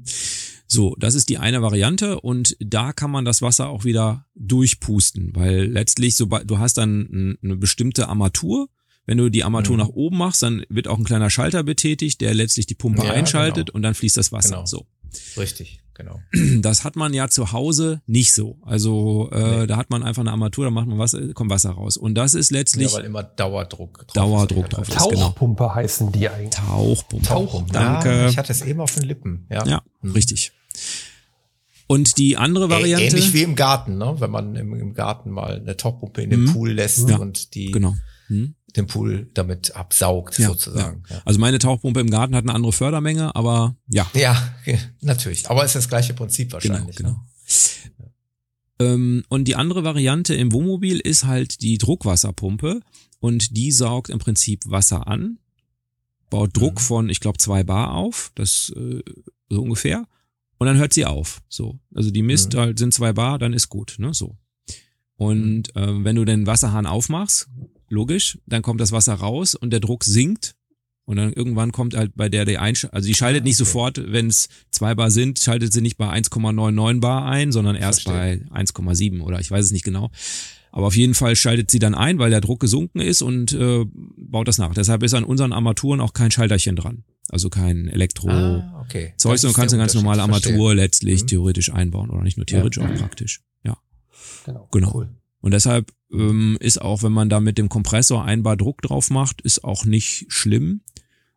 So, 0.72 0.96
das 0.98 1.14
ist 1.14 1.28
die 1.28 1.36
eine 1.36 1.60
Variante 1.60 2.18
und 2.18 2.56
da 2.58 2.94
kann 2.94 3.10
man 3.10 3.26
das 3.26 3.42
Wasser 3.42 3.68
auch 3.68 3.84
wieder 3.84 4.24
durchpusten, 4.34 5.36
weil 5.36 5.64
letztlich, 5.64 6.16
sobald 6.16 6.50
du 6.50 6.60
hast 6.60 6.78
dann 6.78 7.36
eine 7.42 7.56
bestimmte 7.56 8.08
Armatur, 8.08 8.70
wenn 9.04 9.18
du 9.18 9.28
die 9.28 9.44
Armatur 9.44 9.74
mhm. 9.74 9.82
nach 9.82 9.88
oben 9.90 10.16
machst, 10.16 10.42
dann 10.42 10.64
wird 10.70 10.88
auch 10.88 10.96
ein 10.96 11.04
kleiner 11.04 11.28
Schalter 11.28 11.62
betätigt, 11.62 12.22
der 12.22 12.32
letztlich 12.32 12.64
die 12.64 12.74
Pumpe 12.74 13.04
ja, 13.04 13.12
einschaltet 13.12 13.66
genau. 13.66 13.76
und 13.76 13.82
dann 13.82 13.92
fließt 13.92 14.16
das 14.16 14.32
Wasser. 14.32 14.48
Genau. 14.48 14.64
So. 14.64 14.86
Richtig, 15.36 15.82
genau. 15.92 16.20
Das 16.62 16.84
hat 16.84 16.96
man 16.96 17.12
ja 17.12 17.28
zu 17.28 17.52
Hause 17.52 18.00
nicht 18.06 18.32
so. 18.32 18.56
Also 18.62 19.28
äh, 19.30 19.60
nee. 19.60 19.66
da 19.66 19.76
hat 19.76 19.90
man 19.90 20.02
einfach 20.02 20.22
eine 20.22 20.30
Armatur, 20.30 20.64
da 20.64 20.70
macht 20.70 20.86
man 20.86 20.98
Wasser, 20.98 21.34
kommt 21.34 21.50
Wasser 21.50 21.72
raus. 21.72 21.98
Und 21.98 22.14
das 22.14 22.32
ist 22.32 22.50
letztlich. 22.50 22.92
Ja, 22.92 22.96
weil 22.96 23.04
immer 23.04 23.24
Dauerdruck 23.24 24.06
drauf 24.06 24.14
Dauerdruck 24.14 24.70
drauf 24.70 24.88
ist. 24.88 24.96
Genau. 24.96 25.10
Tauchpumpe 25.10 25.64
genau. 25.64 25.74
heißen 25.74 26.12
die 26.12 26.30
eigentlich. 26.30 26.54
Tauchpumpe. 26.54 27.26
Tauchpumpe. 27.26 27.72
Danke. 27.74 28.08
Ja, 28.08 28.28
ich 28.30 28.38
hatte 28.38 28.52
es 28.52 28.62
eben 28.62 28.80
auf 28.80 28.94
den 28.94 29.02
Lippen. 29.02 29.46
Ja, 29.50 29.66
ja 29.66 29.82
mhm. 30.00 30.12
richtig. 30.12 30.52
Und 31.86 32.16
die 32.16 32.36
andere 32.36 32.70
Variante. 32.70 33.04
Ähnlich 33.04 33.34
wie 33.34 33.42
im 33.42 33.54
Garten, 33.54 33.98
ne? 33.98 34.16
wenn 34.18 34.30
man 34.30 34.56
im, 34.56 34.74
im 34.74 34.94
Garten 34.94 35.30
mal 35.30 35.60
eine 35.60 35.76
Tauchpumpe 35.76 36.22
in 36.22 36.30
den 36.30 36.44
mhm. 36.44 36.52
Pool 36.52 36.72
lässt 36.72 37.08
ja. 37.08 37.18
und 37.18 37.54
die 37.54 37.70
genau. 37.70 37.94
Mhm. 38.28 38.54
den 38.76 38.86
Pool 38.86 39.28
damit 39.34 39.76
absaugt, 39.76 40.38
ja, 40.38 40.48
sozusagen. 40.48 41.02
Ja. 41.10 41.20
Also 41.26 41.38
meine 41.38 41.58
Tauchpumpe 41.58 42.00
im 42.00 42.08
Garten 42.08 42.34
hat 42.34 42.44
eine 42.44 42.54
andere 42.54 42.72
Fördermenge, 42.72 43.36
aber 43.36 43.76
ja. 43.88 44.10
Ja, 44.14 44.54
natürlich. 45.02 45.50
Aber 45.50 45.64
es 45.64 45.72
ist 45.72 45.84
das 45.84 45.88
gleiche 45.88 46.14
Prinzip 46.14 46.50
genau, 46.50 46.54
wahrscheinlich. 46.54 46.96
Genau. 46.96 47.10
genau. 47.10 47.18
Ne? 47.18 47.26
und 49.28 49.44
die 49.44 49.54
andere 49.54 49.84
Variante 49.84 50.34
im 50.34 50.50
Wohnmobil 50.50 50.98
ist 50.98 51.24
halt 51.24 51.62
die 51.62 51.78
Druckwasserpumpe 51.78 52.80
und 53.20 53.56
die 53.56 53.70
saugt 53.70 54.10
im 54.10 54.18
Prinzip 54.18 54.62
Wasser 54.66 55.06
an, 55.06 55.38
baut 56.30 56.56
Druck 56.56 56.76
mhm. 56.76 56.80
von, 56.80 57.08
ich 57.08 57.20
glaube, 57.20 57.38
zwei 57.38 57.62
Bar 57.62 57.94
auf, 57.94 58.32
das 58.34 58.72
äh, 58.74 59.02
so 59.48 59.62
ungefähr 59.62 60.08
und 60.62 60.68
dann 60.68 60.78
hört 60.78 60.92
sie 60.92 61.04
auf. 61.06 61.42
So. 61.48 61.80
Also 61.92 62.12
die 62.12 62.22
misst 62.22 62.52
mhm. 62.52 62.58
halt, 62.58 62.78
sind 62.78 62.94
zwei 62.94 63.12
Bar, 63.12 63.40
dann 63.40 63.52
ist 63.52 63.68
gut, 63.68 63.96
ne? 63.98 64.14
So. 64.14 64.36
Und 65.16 65.74
äh, 65.74 66.04
wenn 66.04 66.14
du 66.14 66.24
den 66.24 66.46
Wasserhahn 66.46 66.86
aufmachst, 66.86 67.48
logisch, 67.88 68.38
dann 68.46 68.62
kommt 68.62 68.80
das 68.80 68.92
Wasser 68.92 69.14
raus 69.14 69.56
und 69.56 69.72
der 69.72 69.80
Druck 69.80 70.04
sinkt 70.04 70.54
Und 71.04 71.16
dann 71.16 71.32
irgendwann 71.32 71.72
kommt 71.72 71.96
halt 71.96 72.12
bei 72.14 72.28
der 72.28 72.44
die 72.44 72.58
Einsch 72.58 72.86
also 72.92 73.08
die 73.08 73.14
schaltet 73.14 73.42
nicht 73.42 73.56
sofort, 73.56 74.00
wenn 74.12 74.28
es 74.28 74.48
zwei 74.70 74.94
Bar 74.94 75.10
sind, 75.10 75.40
schaltet 75.40 75.72
sie 75.72 75.80
nicht 75.80 75.96
bei 75.96 76.08
1,99 76.08 77.00
Bar 77.00 77.26
ein, 77.26 77.50
sondern 77.50 77.74
erst 77.74 78.04
Verstehe. 78.04 78.46
bei 78.52 78.60
1,7 78.60 79.20
oder 79.20 79.40
ich 79.40 79.50
weiß 79.50 79.64
es 79.64 79.72
nicht 79.72 79.84
genau. 79.84 80.12
Aber 80.70 80.86
auf 80.86 80.96
jeden 80.96 81.14
Fall 81.14 81.34
schaltet 81.34 81.72
sie 81.72 81.80
dann 81.80 81.96
ein, 81.96 82.20
weil 82.20 82.30
der 82.30 82.40
Druck 82.40 82.60
gesunken 82.60 83.00
ist 83.00 83.20
und 83.20 83.52
äh, 83.52 83.84
baut 84.16 84.46
das 84.46 84.58
nach. 84.58 84.74
Deshalb 84.74 85.02
ist 85.02 85.14
an 85.14 85.24
unseren 85.24 85.52
Armaturen 85.52 86.00
auch 86.00 86.12
kein 86.12 86.30
Schalterchen 86.30 86.76
dran. 86.76 87.02
Also 87.28 87.48
kein 87.50 87.88
Elektro. 87.88 88.28
Ah, 88.28 88.80
okay. 88.84 89.14
Zeug, 89.16 89.38
sondern 89.38 89.54
kannst 89.56 89.74
eine 89.74 89.82
ganz 89.82 89.94
normale. 89.94 90.22
Armatur 90.22 90.74
letztlich 90.74 91.22
Mhm. 91.22 91.26
theoretisch 91.28 91.72
einbauen. 91.72 92.10
Oder 92.10 92.22
nicht 92.22 92.36
nur 92.36 92.46
theoretisch, 92.46 92.82
auch 92.82 92.94
praktisch. 92.94 93.40
Ja, 93.64 93.78
Genau. 94.44 94.68
genau. 94.72 94.94
Cool. 94.94 95.08
Und 95.40 95.52
deshalb 95.52 95.92
ähm, 96.12 96.56
ist 96.60 96.80
auch, 96.80 97.02
wenn 97.02 97.12
man 97.12 97.28
da 97.30 97.40
mit 97.40 97.56
dem 97.58 97.68
Kompressor 97.68 98.24
ein 98.24 98.42
Bar 98.42 98.56
Druck 98.56 98.82
drauf 98.82 99.08
macht, 99.10 99.40
ist 99.40 99.64
auch 99.64 99.84
nicht 99.84 100.26
schlimm, 100.28 100.82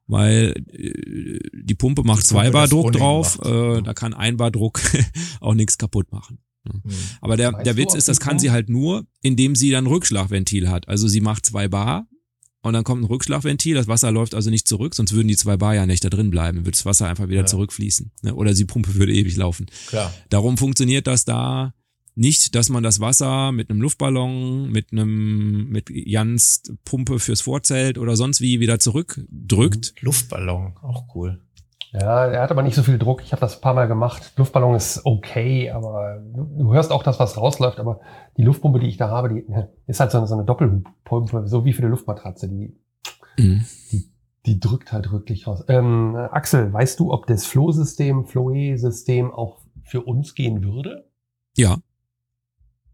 weil 0.06 0.54
äh, 0.72 1.40
die 1.54 1.76
Pumpe 1.76 2.04
macht 2.04 2.24
Die 2.24 2.28
zwei 2.28 2.44
Pumpe 2.44 2.52
Bar 2.54 2.62
das 2.64 2.70
Druck 2.72 2.92
drauf, 2.92 3.38
macht. 3.40 3.48
äh, 3.48 3.80
Mhm. 3.80 3.84
da 3.86 3.94
kann 3.94 4.14
ein 4.14 4.38
Bar 4.38 4.52
Druck 4.52 4.82
auch 5.40 5.54
nichts 5.54 5.78
kaputt 5.78 6.12
machen. 6.12 6.40
Hm. 6.70 6.82
Aber 7.22 7.38
der, 7.38 7.52
der 7.64 7.78
Witz 7.78 7.94
ist, 7.94 8.08
das 8.08 8.20
kann 8.20 8.38
sie 8.40 8.50
halt 8.52 8.70
nur, 8.70 9.06
indem 9.22 9.56
sie 9.56 9.70
dann 9.72 9.86
Rückschlagventil 9.88 10.68
hat. 10.70 10.88
Also 10.90 11.08
sie 11.08 11.22
macht 11.22 11.46
zwei 11.46 11.68
Bar 11.68 12.08
und 12.66 12.74
dann 12.74 12.84
kommt 12.84 13.02
ein 13.04 13.06
Rückschlagventil, 13.06 13.76
das 13.76 13.88
Wasser 13.88 14.12
läuft 14.12 14.34
also 14.36 14.50
nicht 14.50 14.68
zurück, 14.68 14.96
sonst 14.96 15.14
würden 15.14 15.28
die 15.28 15.38
zwei 15.38 15.56
Bar 15.56 15.76
ja 15.76 15.86
nicht 15.86 16.04
da 16.04 16.10
drin 16.10 16.32
bleiben, 16.32 16.60
würde 16.60 16.72
das 16.72 16.86
Wasser 16.86 17.08
einfach 17.08 17.28
wieder 17.30 17.42
Ja. 17.42 17.46
zurückfließen. 17.46 18.12
Ne? 18.24 18.34
Oder 18.36 18.54
die 18.54 18.66
Pumpe 18.66 18.96
würde 18.96 19.14
ewig 19.14 19.38
laufen. 19.38 19.68
Klar. 19.88 20.14
Darum 20.30 20.58
funktioniert 20.58 21.08
das 21.08 21.26
da 21.26 21.74
nicht, 22.16 22.56
dass 22.56 22.70
man 22.70 22.82
das 22.82 23.00
Wasser 23.02 23.52
mit 23.52 23.70
einem 23.70 23.82
Luftballon, 23.82 24.72
mit 24.72 24.92
einem, 24.92 25.70
mit 25.70 25.90
Jans 25.90 26.64
Pumpe 26.86 27.20
fürs 27.20 27.42
Vorzelt 27.42 27.98
oder 27.98 28.16
sonst 28.16 28.40
wie 28.42 28.60
wieder 28.60 28.80
zurückdrückt. 28.80 29.94
Luftballon, 30.00 30.74
auch 30.82 31.14
cool. 31.14 31.42
Ja, 31.98 32.26
er 32.26 32.42
hat 32.42 32.52
aber 32.52 32.62
nicht 32.62 32.76
so 32.76 32.84
viel 32.84 32.98
Druck. 32.98 33.22
Ich 33.24 33.32
habe 33.32 33.40
das 33.40 33.56
ein 33.56 33.62
paar 33.62 33.74
Mal 33.74 33.88
gemacht. 33.88 34.34
Luftballon 34.36 34.76
ist 34.76 35.06
okay, 35.06 35.70
aber 35.72 36.20
du, 36.34 36.74
hörst 36.74 36.92
auch 36.92 37.04
das, 37.04 37.20
was 37.20 37.38
rausläuft. 37.38 37.80
Aber 37.80 38.02
die 38.38 38.44
Luftpumpe, 38.44 38.80
die 38.80 38.88
ich 38.88 38.98
da 38.98 39.10
habe, 39.10 39.30
die 39.30 39.46
ist 39.88 40.00
halt 40.00 40.12
so 40.12 40.18
eine, 40.18 40.28
so 40.28 40.34
eine 40.34 40.44
Doppelpumpe, 40.44 41.48
so 41.48 41.64
wie 41.64 41.74
für 41.74 41.82
die 41.84 41.88
Luftmatratze. 41.88 42.50
Die, 42.50 42.76
Mhm. 43.38 43.66
die 44.46 44.60
drückt 44.60 44.92
halt 44.94 45.12
wirklich 45.12 45.46
raus. 45.48 45.64
Ähm, 45.68 46.16
Axel, 46.16 46.72
weißt 46.72 47.00
du, 47.00 47.12
ob 47.12 47.28
das 47.28 47.46
Flow-System, 47.46 48.26
Floe-System 48.26 49.32
auch 49.34 49.60
für 49.84 50.02
uns 50.02 50.36
gehen 50.36 50.64
würde? 50.64 51.10
Ja, 51.58 51.78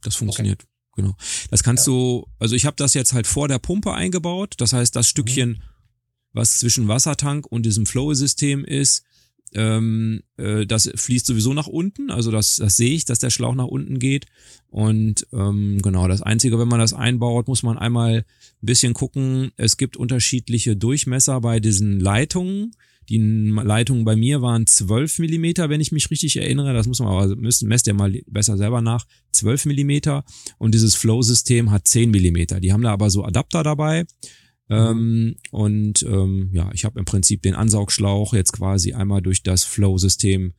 das 0.04 0.16
funktioniert. 0.16 0.66
Genau. 0.96 1.14
Das 1.52 1.64
kannst 1.64 1.86
du, 1.88 2.26
also 2.40 2.56
ich 2.56 2.66
habe 2.66 2.76
das 2.76 2.94
jetzt 2.96 3.14
halt 3.14 3.28
vor 3.28 3.48
der 3.48 3.60
Pumpe 3.60 3.94
eingebaut. 3.94 4.56
Das 4.58 4.74
heißt, 4.74 4.96
das 4.96 5.08
Stückchen, 5.08 5.62
was 6.34 6.60
zwischen 6.60 6.88
Wassertank 6.88 7.46
und 7.48 7.66
diesem 7.66 7.86
Flow-System 7.86 8.64
ist, 8.66 9.04
ähm, 9.54 10.24
äh, 10.38 10.66
das 10.66 10.90
fließt 10.96 11.26
sowieso 11.26 11.54
nach 11.54 11.68
unten. 11.68 12.10
Also 12.10 12.32
das, 12.32 12.58
das 12.58 12.78
sehe 12.78 12.94
ich, 12.94 13.06
dass 13.06 13.20
der 13.20 13.30
Schlauch 13.30 13.56
nach 13.56 13.66
unten 13.66 14.00
geht. 14.00 14.26
Und 14.70 15.28
ähm, 15.34 15.82
genau, 15.82 16.08
das 16.08 16.22
Einzige, 16.22 16.58
wenn 16.58 16.70
man 16.70 16.80
das 16.80 16.94
einbaut, 16.94 17.48
muss 17.48 17.64
man 17.64 17.78
einmal 17.78 18.18
ein 18.20 18.26
bisschen 18.62 18.94
gucken. 18.94 19.52
Es 19.58 19.78
gibt 19.78 19.98
unterschiedliche 19.98 20.78
Durchmesser 20.78 21.42
bei 21.42 21.60
diesen 21.60 22.00
Leitungen. 22.00 22.72
Die 23.10 23.18
Leitungen 23.18 24.06
bei 24.06 24.16
mir 24.16 24.42
waren 24.42 24.66
12 24.66 25.20
Millimeter, 25.20 25.70
wenn 25.70 25.82
ich 25.82 25.92
mich 25.92 26.10
richtig 26.12 26.38
erinnere. 26.38 26.74
Das 26.74 26.88
muss 26.88 27.00
man 27.00 27.10
aber, 27.10 27.36
müsst, 27.36 27.64
messt 27.64 27.88
ihr 27.88 27.94
mal 27.94 28.22
besser 28.28 28.56
selber 28.56 28.82
nach. 28.82 29.06
12 29.34 29.66
Millimeter. 29.66 30.24
Und 30.60 30.74
dieses 30.74 30.96
Flow-System 30.96 31.72
hat 31.72 31.88
10 31.88 32.10
Millimeter. 32.10 32.62
Die 32.62 32.72
haben 32.72 32.84
da 32.84 32.94
aber 32.94 33.10
so 33.10 33.26
Adapter 33.26 33.64
dabei. 33.64 34.06
Ähm, 34.72 35.36
und 35.52 36.04
ähm, 36.04 36.50
ja, 36.54 36.72
ich 36.74 36.86
habe 36.86 36.98
im 36.98 37.06
Prinzip 37.06 37.42
den 37.42 37.56
Ansaugschlauch 37.56 38.34
jetzt 38.34 38.54
quasi 38.54 38.94
einmal 38.94 39.22
durch 39.22 39.44
das 39.44 39.66
Flow-System 39.66 40.54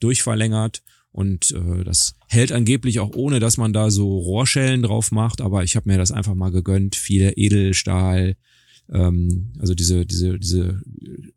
durchverlängert. 0.00 0.82
Und 1.12 1.52
äh, 1.52 1.84
das 1.84 2.14
hält 2.28 2.50
angeblich 2.50 3.00
auch 3.00 3.14
ohne, 3.14 3.40
dass 3.40 3.58
man 3.58 3.72
da 3.72 3.90
so 3.90 4.16
Rohrschellen 4.18 4.82
drauf 4.82 5.12
macht. 5.12 5.42
Aber 5.42 5.64
ich 5.64 5.76
habe 5.76 5.90
mir 5.90 5.98
das 5.98 6.12
einfach 6.12 6.34
mal 6.34 6.50
gegönnt. 6.50 6.96
Viel 6.96 7.32
Edelstahl, 7.36 8.36
ähm, 8.90 9.52
also 9.58 9.74
diese, 9.74 10.06
diese, 10.06 10.38
diese 10.38 10.80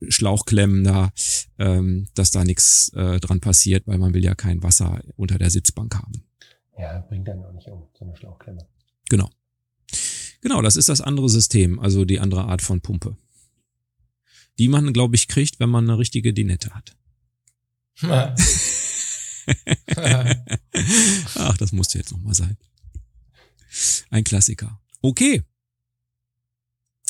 Schlauchklemmen 0.08 0.86
da, 0.86 1.12
ähm, 1.60 2.08
dass 2.16 2.32
da 2.32 2.46
nichts 2.46 2.94
äh, 2.96 3.20
dran 3.20 3.42
passiert, 3.42 3.88
weil 3.88 3.98
man 3.98 4.14
will 4.14 4.24
ja 4.24 4.36
kein 4.36 4.64
Wasser 4.64 5.02
unter 5.18 5.38
der 5.38 5.50
Sitzbank 5.50 5.96
haben. 5.96 6.24
Ja, 6.78 7.00
bringt 7.10 7.28
dann 7.28 7.44
auch 7.44 7.52
nicht 7.54 7.68
um, 7.68 7.84
so 7.98 8.06
eine 8.06 8.16
Schlauchklemme. 8.16 8.66
Genau. 9.10 9.30
Genau, 10.42 10.62
das 10.62 10.76
ist 10.76 10.90
das 10.90 11.02
andere 11.02 11.30
System, 11.30 11.80
also 11.80 12.04
die 12.06 12.20
andere 12.20 12.46
Art 12.46 12.62
von 12.62 12.82
Pumpe. 12.82 13.16
Die 14.58 14.68
man, 14.68 14.92
glaube 14.94 15.16
ich, 15.16 15.28
kriegt, 15.28 15.60
wenn 15.60 15.70
man 15.70 15.90
eine 15.90 15.98
richtige 15.98 16.34
Dinette 16.34 16.72
hat. 16.72 16.96
Ach, 21.36 21.58
das 21.58 21.72
musste 21.72 21.98
jetzt 22.00 22.12
nochmal 22.12 22.34
sein. 22.34 22.58
Ein 24.10 24.24
Klassiker. 24.24 24.80
Okay. 25.02 25.44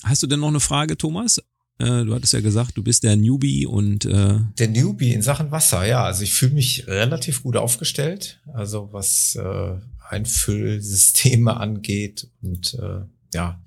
Hast 0.03 0.23
du 0.23 0.27
denn 0.27 0.39
noch 0.39 0.49
eine 0.49 0.59
Frage, 0.59 0.97
Thomas? 0.97 1.37
Äh, 1.77 2.05
du 2.05 2.13
hattest 2.13 2.33
ja 2.33 2.41
gesagt, 2.41 2.77
du 2.77 2.83
bist 2.83 3.03
der 3.03 3.15
Newbie 3.15 3.65
und 3.65 4.05
äh, 4.05 4.39
Der 4.57 4.67
Newbie 4.67 5.13
in 5.13 5.21
Sachen 5.21 5.51
Wasser, 5.51 5.85
ja. 5.85 6.03
Also 6.03 6.23
ich 6.23 6.33
fühle 6.33 6.53
mich 6.53 6.87
relativ 6.87 7.43
gut 7.43 7.55
aufgestellt. 7.55 8.41
Also 8.53 8.89
was 8.91 9.35
äh, 9.35 9.77
Einfüllsysteme 10.09 11.55
angeht 11.57 12.27
und 12.41 12.73
äh, 12.75 13.01
ja. 13.33 13.59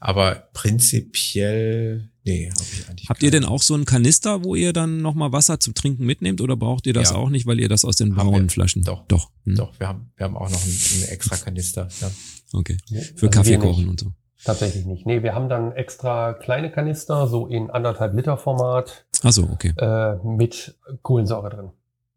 Aber 0.00 0.48
prinzipiell, 0.52 2.10
nee, 2.24 2.50
habe 2.50 2.60
ich 2.72 2.88
eigentlich. 2.88 3.08
habt 3.08 3.22
ihr 3.22 3.30
denn 3.30 3.44
auch 3.44 3.62
so 3.62 3.72
einen 3.74 3.84
Kanister, 3.86 4.44
wo 4.44 4.54
ihr 4.54 4.72
dann 4.72 5.00
nochmal 5.00 5.32
Wasser 5.32 5.60
zum 5.60 5.74
Trinken 5.74 6.04
mitnehmt 6.04 6.40
oder 6.42 6.56
braucht 6.56 6.86
ihr 6.86 6.92
das 6.92 7.10
Ja. 7.10 7.16
auch 7.16 7.30
nicht, 7.30 7.46
weil 7.46 7.58
ihr 7.60 7.68
das 7.68 7.84
aus 7.84 7.96
den 7.96 8.14
braunen. 8.14 8.50
Flaschen? 8.50 8.82
Doch. 8.82 9.06
Doch. 9.06 9.30
Hm. 9.44 9.56
Doch, 9.56 9.78
wir 9.80 9.88
haben, 9.88 10.12
wir 10.16 10.24
haben 10.24 10.36
auch 10.36 10.50
noch 10.50 10.62
einen, 10.62 10.78
einen 10.94 11.08
extra 11.08 11.36
Kanister. 11.36 11.88
Ja. 12.00 12.10
Okay. 12.52 12.76
Für 13.16 13.26
Also 13.26 13.30
Kaffee 13.30 13.56
kochen 13.56 13.88
und 13.88 14.00
so. 14.00 14.12
Tatsächlich 14.44 14.84
nicht. 14.84 15.06
Nee, 15.06 15.22
wir 15.22 15.34
haben 15.34 15.48
dann 15.48 15.72
extra 15.72 16.34
kleine 16.34 16.70
Kanister, 16.70 17.26
so 17.26 17.46
in 17.46 17.70
anderthalb 17.70 18.14
Liter 18.14 18.36
Format, 18.36 19.06
Ach 19.22 19.32
so, 19.32 19.44
okay. 19.44 19.72
äh, 19.78 20.16
mit 20.22 20.76
Kohlensäure 21.00 21.48
drin. 21.48 21.70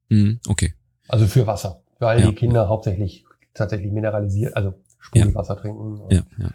Hm, 0.09 0.39
okay. 0.49 0.73
Also 1.07 1.25
für 1.25 1.47
Wasser. 1.47 1.81
Weil 1.99 2.19
Ja. 2.19 2.27
die 2.29 2.35
Kinder 2.35 2.67
hauptsächlich 2.67 3.23
tatsächlich 3.53 3.93
mineralisiert, 3.93 4.57
also 4.57 4.73
Sprudelwasser 4.99 5.55
trinken. 5.55 5.79
Und, 6.01 6.11
Ja, 6.11 6.23
ja. 6.37 6.51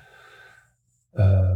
Äh, 1.15 1.55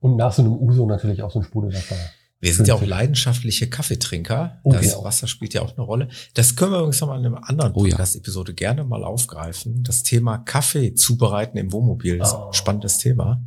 und 0.00 0.16
nach 0.16 0.32
so 0.32 0.42
einem 0.42 0.52
Uso 0.52 0.86
natürlich 0.86 1.22
auch 1.22 1.30
so 1.30 1.40
ein 1.40 1.44
Sprudelwasser. 1.44 1.96
Wir 2.42 2.54
sind 2.54 2.66
ja 2.68 2.74
auch 2.74 2.82
leidenschaftliche 2.82 3.68
Kaffeetrinker. 3.68 4.60
Oh, 4.62 4.72
das. 4.72 4.96
Wasser 5.04 5.26
spielt 5.26 5.52
ja 5.52 5.60
auch 5.60 5.76
eine 5.76 5.82
Rolle. 5.84 6.08
Das 6.32 6.56
können 6.56 6.72
wir 6.72 6.78
übrigens 6.78 7.00
nochmal 7.02 7.18
in 7.20 7.26
einem 7.26 7.34
anderen 7.36 7.72
Oh, 7.74 7.84
ja. 7.84 7.90
Podcast-Episode 7.90 8.54
gerne 8.54 8.82
mal 8.84 9.04
aufgreifen. 9.04 9.82
Das 9.82 10.02
Thema 10.04 10.38
Kaffee 10.38 10.94
zubereiten 10.94 11.58
im 11.58 11.70
Wohnmobil 11.70 12.18
ist 12.18 12.32
Oh. 12.34 12.46
ein 12.46 12.52
spannendes 12.54 12.96
Thema. 12.96 13.42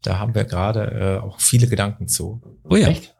Da 0.00 0.18
haben 0.18 0.34
wir 0.34 0.44
gerade 0.44 0.90
äh, 0.90 1.18
auch 1.22 1.38
viele 1.38 1.66
Gedanken 1.66 2.08
zu. 2.08 2.40
Oh 2.64 2.76
ja. 2.76 2.88
Echt? 2.88 3.14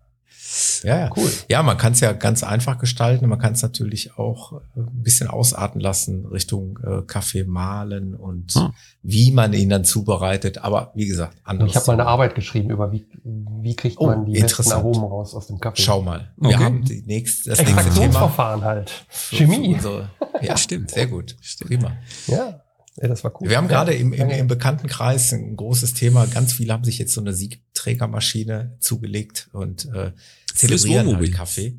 Ja, 0.83 0.99
ja. 0.99 1.11
Cool. 1.17 1.31
Ja, 1.49 1.63
man 1.63 1.77
kann 1.79 1.93
es 1.93 2.01
ja 2.01 2.13
ganz 2.13 2.43
einfach 2.43 2.79
gestalten. 2.79 3.29
Man 3.29 3.39
kann 3.39 3.53
es 3.53 3.63
natürlich 3.63 4.17
auch 4.19 4.53
äh, 4.55 4.81
ein 4.81 5.03
bisschen 5.03 5.29
ausarten 5.29 5.81
lassen 5.81 6.27
Richtung 6.27 6.79
äh, 6.85 7.03
Kaffee 7.07 7.45
mahlen 7.45 8.15
und 8.15 8.57
Ah. 8.57 8.73
wie 9.03 9.31
man 9.31 9.53
ihn 9.53 9.69
dann 9.69 9.85
zubereitet. 9.85 10.59
Aber 10.59 10.91
wie 10.95 11.07
gesagt, 11.07 11.35
Und 11.39 11.47
anderes 11.51 11.71
ich 11.71 11.77
habe 11.77 11.87
mal 11.87 11.93
eine. 12.01 12.07
Arbeit 12.07 12.35
geschrieben 12.35 12.71
über 12.71 12.91
wie, 12.91 13.07
wie 13.25 13.77
kriegt 13.77 13.99
Oh, 13.99 14.07
man 14.07 14.25
die 14.27 14.41
besten. 14.41 14.73
Aromen 14.73 15.03
raus 15.05 15.35
aus 15.35 15.47
dem 15.47 15.61
Kaffee. 15.61 15.83
Schau 15.83 16.03
mal. 16.03 16.33
Wir 16.37 16.49
Okay. 16.57 16.65
haben 16.65 16.85
die 16.85 17.03
nächste, 17.07 17.51
das 17.51 17.59
nächste 17.59 17.75
Thema. 17.77 17.87
Extraktionsverfahren 17.87 18.65
halt. 18.65 18.91
für- 19.09 19.37
Chemie. 19.37 19.75
für 19.79 19.89
unsere- 19.91 20.11
ja, 20.43 20.57
Stimmt. 20.57 20.91
Sehr 20.91 21.07
gut. 21.07 21.37
Stimmt. 21.41 21.71
Prima. 21.71 21.93
Ja, 22.27 22.61
ja, 23.01 23.09
das 23.09 23.23
war 23.23 23.33
cool. 23.41 23.49
Wir 23.49 23.57
haben 23.57 23.65
ja, 23.67 23.71
gerade 23.71 23.95
im, 23.95 24.13
im, 24.13 24.29
im 24.31 24.47
Bekanntenkreis 24.49 25.33
ein 25.33 25.57
großes 25.57 25.95
Thema. 25.95 26.27
Ganz 26.27 26.53
viele 26.53 26.73
haben 26.73 26.83
sich 26.85 26.99
jetzt 26.99 27.13
so 27.15 27.21
eine 27.21 27.33
Siegträgermaschine 27.33 28.77
zugelegt 28.81 29.49
und 29.53 29.87
äh, 29.95 30.13
zelebrieren 30.55 31.07
Wohnmobil. 31.07 31.29
halt 31.29 31.37
Kaffee. 31.37 31.79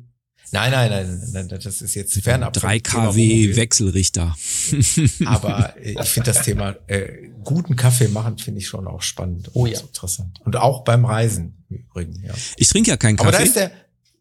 Nein, 0.54 0.70
nein, 0.70 0.90
nein, 0.90 1.30
nein, 1.32 1.48
das 1.48 1.80
ist 1.80 1.94
jetzt 1.94 2.12
fernab. 2.22 2.54
vom 2.54 2.60
3 2.68 2.78
Thema 2.80 3.10
kW. 3.12 3.56
Wechselrichter. 3.56 4.36
Aber 5.24 5.74
äh, 5.78 5.92
ich 5.98 6.08
finde 6.10 6.32
das 6.32 6.44
Thema 6.44 6.76
äh, 6.88 7.28
guten 7.42 7.74
Kaffee 7.74 8.08
machen 8.08 8.36
finde 8.36 8.60
ich 8.60 8.66
schon 8.66 8.86
auch 8.86 9.00
spannend 9.00 9.50
Oh 9.54 9.62
und 9.64 9.70
ja. 9.70 9.80
interessant. 9.80 10.40
Und 10.44 10.56
auch 10.56 10.84
beim 10.84 11.06
Reisen 11.06 11.64
im 11.70 11.76
Übrigen, 11.78 12.22
ja. 12.22 12.34
Ich 12.58 12.68
trinke 12.68 12.90
ja 12.90 12.98
keinen 12.98 13.18
Aber 13.18 13.30
da 13.30 13.38
Kaffee. 13.38 13.48
ist 13.48 13.56
der, 13.56 13.70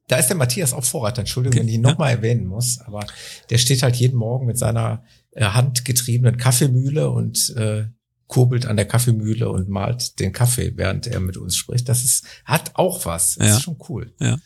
da 0.07 0.17
ist 0.17 0.27
der 0.27 0.37
Matthias 0.37 0.71
auch 0.71 0.85
Vorreiter. 0.85 1.19
Entschuldigung, 1.19 1.53
Okay, 1.57 1.61
wenn 1.63 1.67
ich 1.67 1.75
ihn 1.75 1.83
ja. 1.83 1.89
nochmal 1.91 2.11
erwähnen 2.11 2.45
muss. 2.47 2.79
Aber 2.79 3.05
der 3.49 3.57
steht 3.57 3.83
halt 3.83 3.97
jeden 3.97 4.17
Morgen 4.17 4.45
mit 4.45 4.57
seiner 4.57 5.03
äh, 5.31 5.43
handgetriebenen 5.43 6.37
Kaffeemühle 6.37 7.09
und 7.09 7.53
äh, 7.57 7.85
kurbelt 8.31 8.65
an 8.65 8.77
der 8.77 8.85
Kaffeemühle 8.87 9.49
und 9.49 9.67
malt 9.69 10.19
den 10.19 10.31
Kaffee, 10.31 10.71
während 10.77 11.05
er 11.05 11.19
mit 11.19 11.35
uns 11.37 11.55
spricht. 11.57 11.87
Das 11.89 12.03
ist, 12.05 12.23
hat 12.45 12.71
auch 12.75 13.05
was. 13.05 13.35
Das 13.35 13.47
Ja. 13.47 13.55
ist 13.57 13.63
schon 13.63 13.77
cool. 13.89 14.13
ja? 14.19 14.37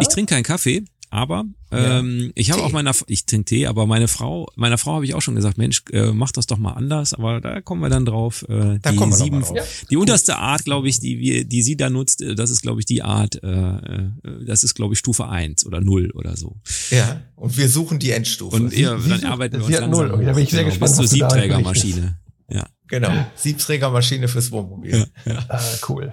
Ich 0.00 0.08
trinke 0.08 0.34
keinen 0.34 0.42
Kaffee, 0.44 0.84
Aber 1.14 1.44
ähm, 1.70 2.32
ich 2.34 2.50
habe 2.50 2.62
auch 2.62 2.72
meiner, 2.72 2.92
ich 3.06 3.26
trinke 3.26 3.44
Tee, 3.44 3.66
aber 3.66 3.86
meine 3.86 4.08
Frau, 4.08 4.48
meiner 4.56 4.78
Frau 4.78 4.94
habe 4.94 5.04
ich 5.04 5.14
auch 5.14 5.20
schon 5.20 5.34
gesagt, 5.34 5.58
Mensch, 5.58 5.82
äh, 5.92 6.10
mach 6.12 6.32
das 6.32 6.46
doch 6.46 6.56
mal 6.56 6.72
anders. 6.72 7.12
Aber 7.12 7.40
da 7.42 7.60
kommen 7.60 7.82
wir 7.82 7.90
dann 7.90 8.06
drauf. 8.06 8.46
Äh, 8.48 8.78
Da 8.80 8.90
die 8.92 8.96
kommen 8.96 9.12
wir 9.12 9.16
sieben, 9.18 9.40
drauf. 9.42 9.84
die 9.90 9.96
unterste 9.98 10.36
Art, 10.38 10.64
glaube 10.64 10.88
ich, 10.88 11.00
die 11.00 11.18
wir, 11.18 11.44
die 11.44 11.62
sie 11.62 11.76
da 11.76 11.90
nutzt, 11.90 12.22
äh, 12.22 12.34
das 12.34 12.48
ist, 12.50 12.62
glaube 12.62 12.80
ich, 12.80 12.86
die 12.86 13.02
Art, 13.02 13.42
äh, 13.42 13.48
äh, 13.48 14.10
das 14.46 14.64
ist, 14.64 14.72
glaube 14.74 14.94
ich, 14.94 14.98
Stufe 15.00 15.28
eins 15.28 15.66
oder 15.66 15.80
null 15.82 16.10
oder 16.12 16.34
so. 16.36 16.56
Ja, 16.90 17.20
und 17.36 17.56
wir 17.58 17.68
suchen 17.68 17.98
die 17.98 18.10
Endstufe. 18.12 18.56
Und 18.56 18.70
sie 18.70 18.82
dann 18.84 19.24
arbeiten 19.24 19.58
wir 19.58 19.66
sie 19.66 19.74
uns 19.74 19.82
hat 19.82 19.90
null. 19.90 20.06
langsam 20.06 20.14
Okay, 20.20 20.26
da 20.26 20.32
bin 20.32 20.44
ich 20.44 20.50
sehr 20.50 20.64
gespannt, 20.64 20.90
bis 20.92 20.96
zur 20.96 21.06
Siebträgermaschine. 21.08 22.18
Ja. 22.48 22.66
genau, 22.86 23.10
Siebträgermaschine 23.34 24.28
fürs 24.28 24.50
Wohnmobil. 24.50 25.06
Ah, 25.48 25.60
cool. 25.88 26.12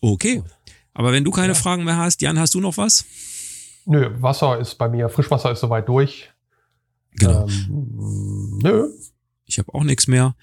Okay. 0.00 0.42
Aber 0.94 1.12
wenn 1.12 1.24
du 1.24 1.30
keine 1.30 1.54
Fragen 1.54 1.84
mehr 1.84 1.96
hast, 1.96 2.20
Jan, 2.22 2.38
hast 2.38 2.54
du 2.54 2.60
noch 2.60 2.76
was? 2.76 3.04
Nö, 3.84 4.10
Wasser 4.20 4.58
ist 4.58 4.74
bei 4.76 4.88
mir, 4.88 5.08
Frischwasser 5.08 5.52
ist 5.52 5.60
soweit 5.60 5.88
durch. 5.88 6.30
Genau. 7.12 7.46
Ähm, 7.46 8.58
nö. 8.62 8.88
Ich 9.46 9.58
habe 9.58 9.72
auch 9.74 9.84
nichts 9.84 10.06
mehr. 10.06 10.34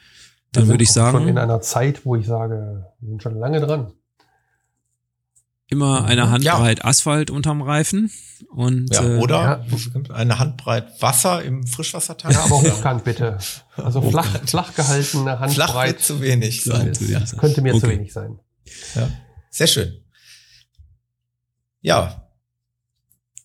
Dann 0.51 0.67
würde 0.67 0.83
ich 0.83 0.89
auch 0.91 1.11
Schon 1.11 1.27
in 1.27 1.35
sagen, 1.35 1.37
einer 1.37 1.61
Zeit, 1.61 2.05
wo 2.05 2.15
ich 2.15 2.25
sage, 2.25 2.85
wir 2.99 3.09
sind 3.09 3.21
schon 3.21 3.37
lange 3.37 3.59
dran. 3.59 3.91
Immer 5.67 6.05
eine 6.05 6.21
Ja. 6.21 6.29
Handbreit 6.29 6.85
Asphalt 6.85 7.29
unterm 7.31 7.61
Reifen. 7.61 8.11
Und 8.49 8.93
Ja, 8.93 9.03
äh, 9.03 9.17
oder 9.17 9.65
eine 10.13 10.39
Handbreit 10.39 11.01
Wasser 11.01 11.43
im 11.43 11.65
Frischwassertank. 11.65 12.33
Ja, 12.33 12.43
aber 12.43 12.61
hochkant 12.61 13.03
bitte. 13.03 13.37
Also 13.75 14.01
flach, 14.01 14.27
flach 14.45 14.75
gehaltene 14.75 15.23
Flach 15.23 15.41
wird 15.41 15.57
Handbreit 15.59 15.99
zu 16.01 16.21
wenig 16.21 16.63
sein. 16.63 16.93
Zu 16.93 17.05
Ja. 17.05 17.17
wenig 17.17 17.29
sein. 17.29 17.39
könnte 17.39 17.61
mir 17.61 17.71
zu 17.71 17.77
Okay. 17.77 17.89
wenig 17.97 18.13
sein. 18.13 18.39
Ja. 18.95 19.09
Sehr 19.49 19.67
schön. 19.67 19.93
Ja. 21.81 22.21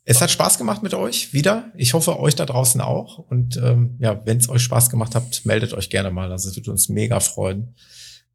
Es 0.04 0.20
hat 0.20 0.30
Spaß 0.30 0.58
gemacht 0.58 0.82
mit 0.82 0.92
euch 0.94 1.32
wieder. 1.32 1.70
Ich 1.76 1.94
hoffe, 1.94 2.18
euch 2.18 2.34
da 2.34 2.44
draußen 2.44 2.80
auch. 2.80 3.18
Und 3.18 3.56
ähm, 3.58 3.96
ja, 4.00 4.20
wenn 4.26 4.38
es 4.38 4.48
euch 4.48 4.62
Spaß 4.62 4.90
gemacht 4.90 5.14
hat, 5.14 5.42
meldet 5.44 5.72
euch 5.72 5.88
gerne 5.88 6.10
mal. 6.10 6.28
Das 6.28 6.44
würde 6.56 6.70
uns 6.72 6.88
mega 6.88 7.20
freuen. 7.20 7.74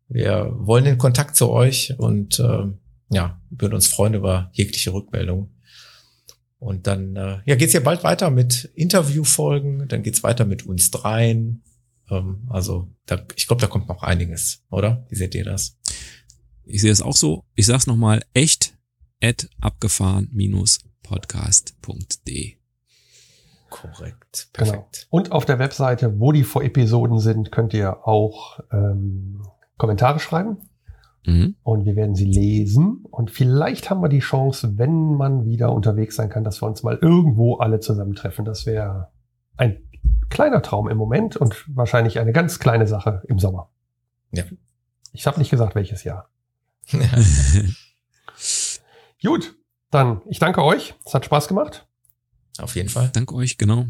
Wir 0.07 0.51
wollen 0.55 0.85
den 0.85 0.97
Kontakt 0.97 1.35
zu 1.35 1.49
euch 1.49 1.95
und 1.97 2.39
ähm, 2.39 2.77
ja, 3.09 3.41
würden 3.49 3.73
uns 3.73 3.87
freuen 3.87 4.13
über 4.13 4.49
jegliche 4.53 4.93
Rückmeldung. 4.93 5.51
Und 6.59 6.87
dann 6.87 7.15
äh, 7.15 7.39
ja, 7.45 7.55
geht's 7.55 7.73
hier 7.73 7.83
bald 7.83 8.03
weiter 8.03 8.31
mit 8.31 8.71
Interviewfolgen. 8.75 9.87
Dann 9.87 10.03
geht's 10.03 10.23
weiter 10.23 10.45
mit 10.45 10.65
uns 10.65 10.89
dreien. 10.89 11.63
Ähm, 12.09 12.47
also 12.49 12.89
da, 13.05 13.23
ich 13.35 13.47
glaube, 13.47 13.61
da 13.61 13.67
kommt 13.67 13.87
noch 13.87 14.03
einiges, 14.03 14.63
oder? 14.69 15.05
Wie 15.09 15.15
seht 15.15 15.35
ihr 15.35 15.45
das? 15.45 15.77
ich 16.65 16.81
sehe 16.81 16.91
es 16.91 17.01
auch 17.01 17.15
so. 17.15 17.45
Ich 17.55 17.67
sag's 17.67 17.87
nochmal, 17.87 18.23
echt 18.33 18.77
at 19.21 19.47
abgefahren-podcast.de. 19.61 22.57
Korrekt. 23.69 24.49
Genau. 24.53 24.71
Perfekt. 24.71 25.07
Und 25.09 25.31
auf 25.31 25.45
der 25.45 25.59
Webseite, 25.59 26.19
wo 26.19 26.31
die 26.31 26.43
vor 26.43 26.63
Episoden 26.63 27.19
sind, 27.19 27.51
könnt 27.51 27.73
ihr 27.73 28.07
auch 28.07 28.59
ähm, 28.71 29.45
Kommentare 29.77 30.19
schreiben. 30.19 30.57
Mhm. 31.25 31.55
Und 31.63 31.85
wir 31.85 31.95
werden 31.95 32.15
sie 32.15 32.25
lesen. 32.25 33.03
Und 33.09 33.31
vielleicht 33.31 33.89
haben 33.89 34.01
wir 34.01 34.09
die 34.09 34.19
Chance, 34.19 34.77
wenn 34.77 35.15
man 35.15 35.45
wieder 35.45 35.71
unterwegs 35.71 36.15
sein 36.15 36.29
kann, 36.29 36.43
dass 36.43 36.61
wir 36.61 36.67
uns 36.67 36.83
mal 36.83 36.97
irgendwo 37.01 37.55
alle 37.55 37.79
zusammentreffen. 37.79 38.45
Das 38.45 38.65
wäre 38.65 39.09
ein 39.57 39.77
kleiner 40.29 40.61
Traum 40.61 40.89
im 40.89 40.97
Moment 40.97 41.35
und 41.37 41.65
wahrscheinlich 41.67 42.19
eine 42.19 42.31
ganz 42.31 42.59
kleine 42.59 42.87
Sache 42.87 43.23
im 43.27 43.39
Sommer. 43.39 43.69
Ja. 44.31 44.43
Ich 45.13 45.25
habe 45.27 45.39
nicht 45.39 45.49
gesagt, 45.49 45.75
welches 45.75 46.03
Jahr. 46.03 46.29
Gut, 49.23 49.55
dann 49.89 50.21
ich 50.27 50.39
danke 50.39 50.63
euch. 50.63 50.95
Es 51.05 51.13
hat 51.13 51.25
Spaß 51.25 51.47
Auf 52.59 52.75
jeden 52.75 52.89
Fall. 52.89 53.09
Danke 53.13 53.33
euch, 53.35 53.57
genau. 53.57 53.85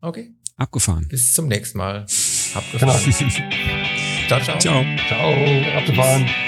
Okay. 0.00 0.32
Abgefahren. 0.56 1.06
Bis 1.08 1.32
zum 1.32 1.48
nächsten 1.48 1.78
Mal. 1.78 2.06
Habt 2.54 2.72
Genau. 2.78 2.92
Ciao, 4.28 4.40
ciao. 4.40 4.58
Ciao. 4.58 4.84
Ciao, 5.08 5.32
abgefahren. 5.76 6.47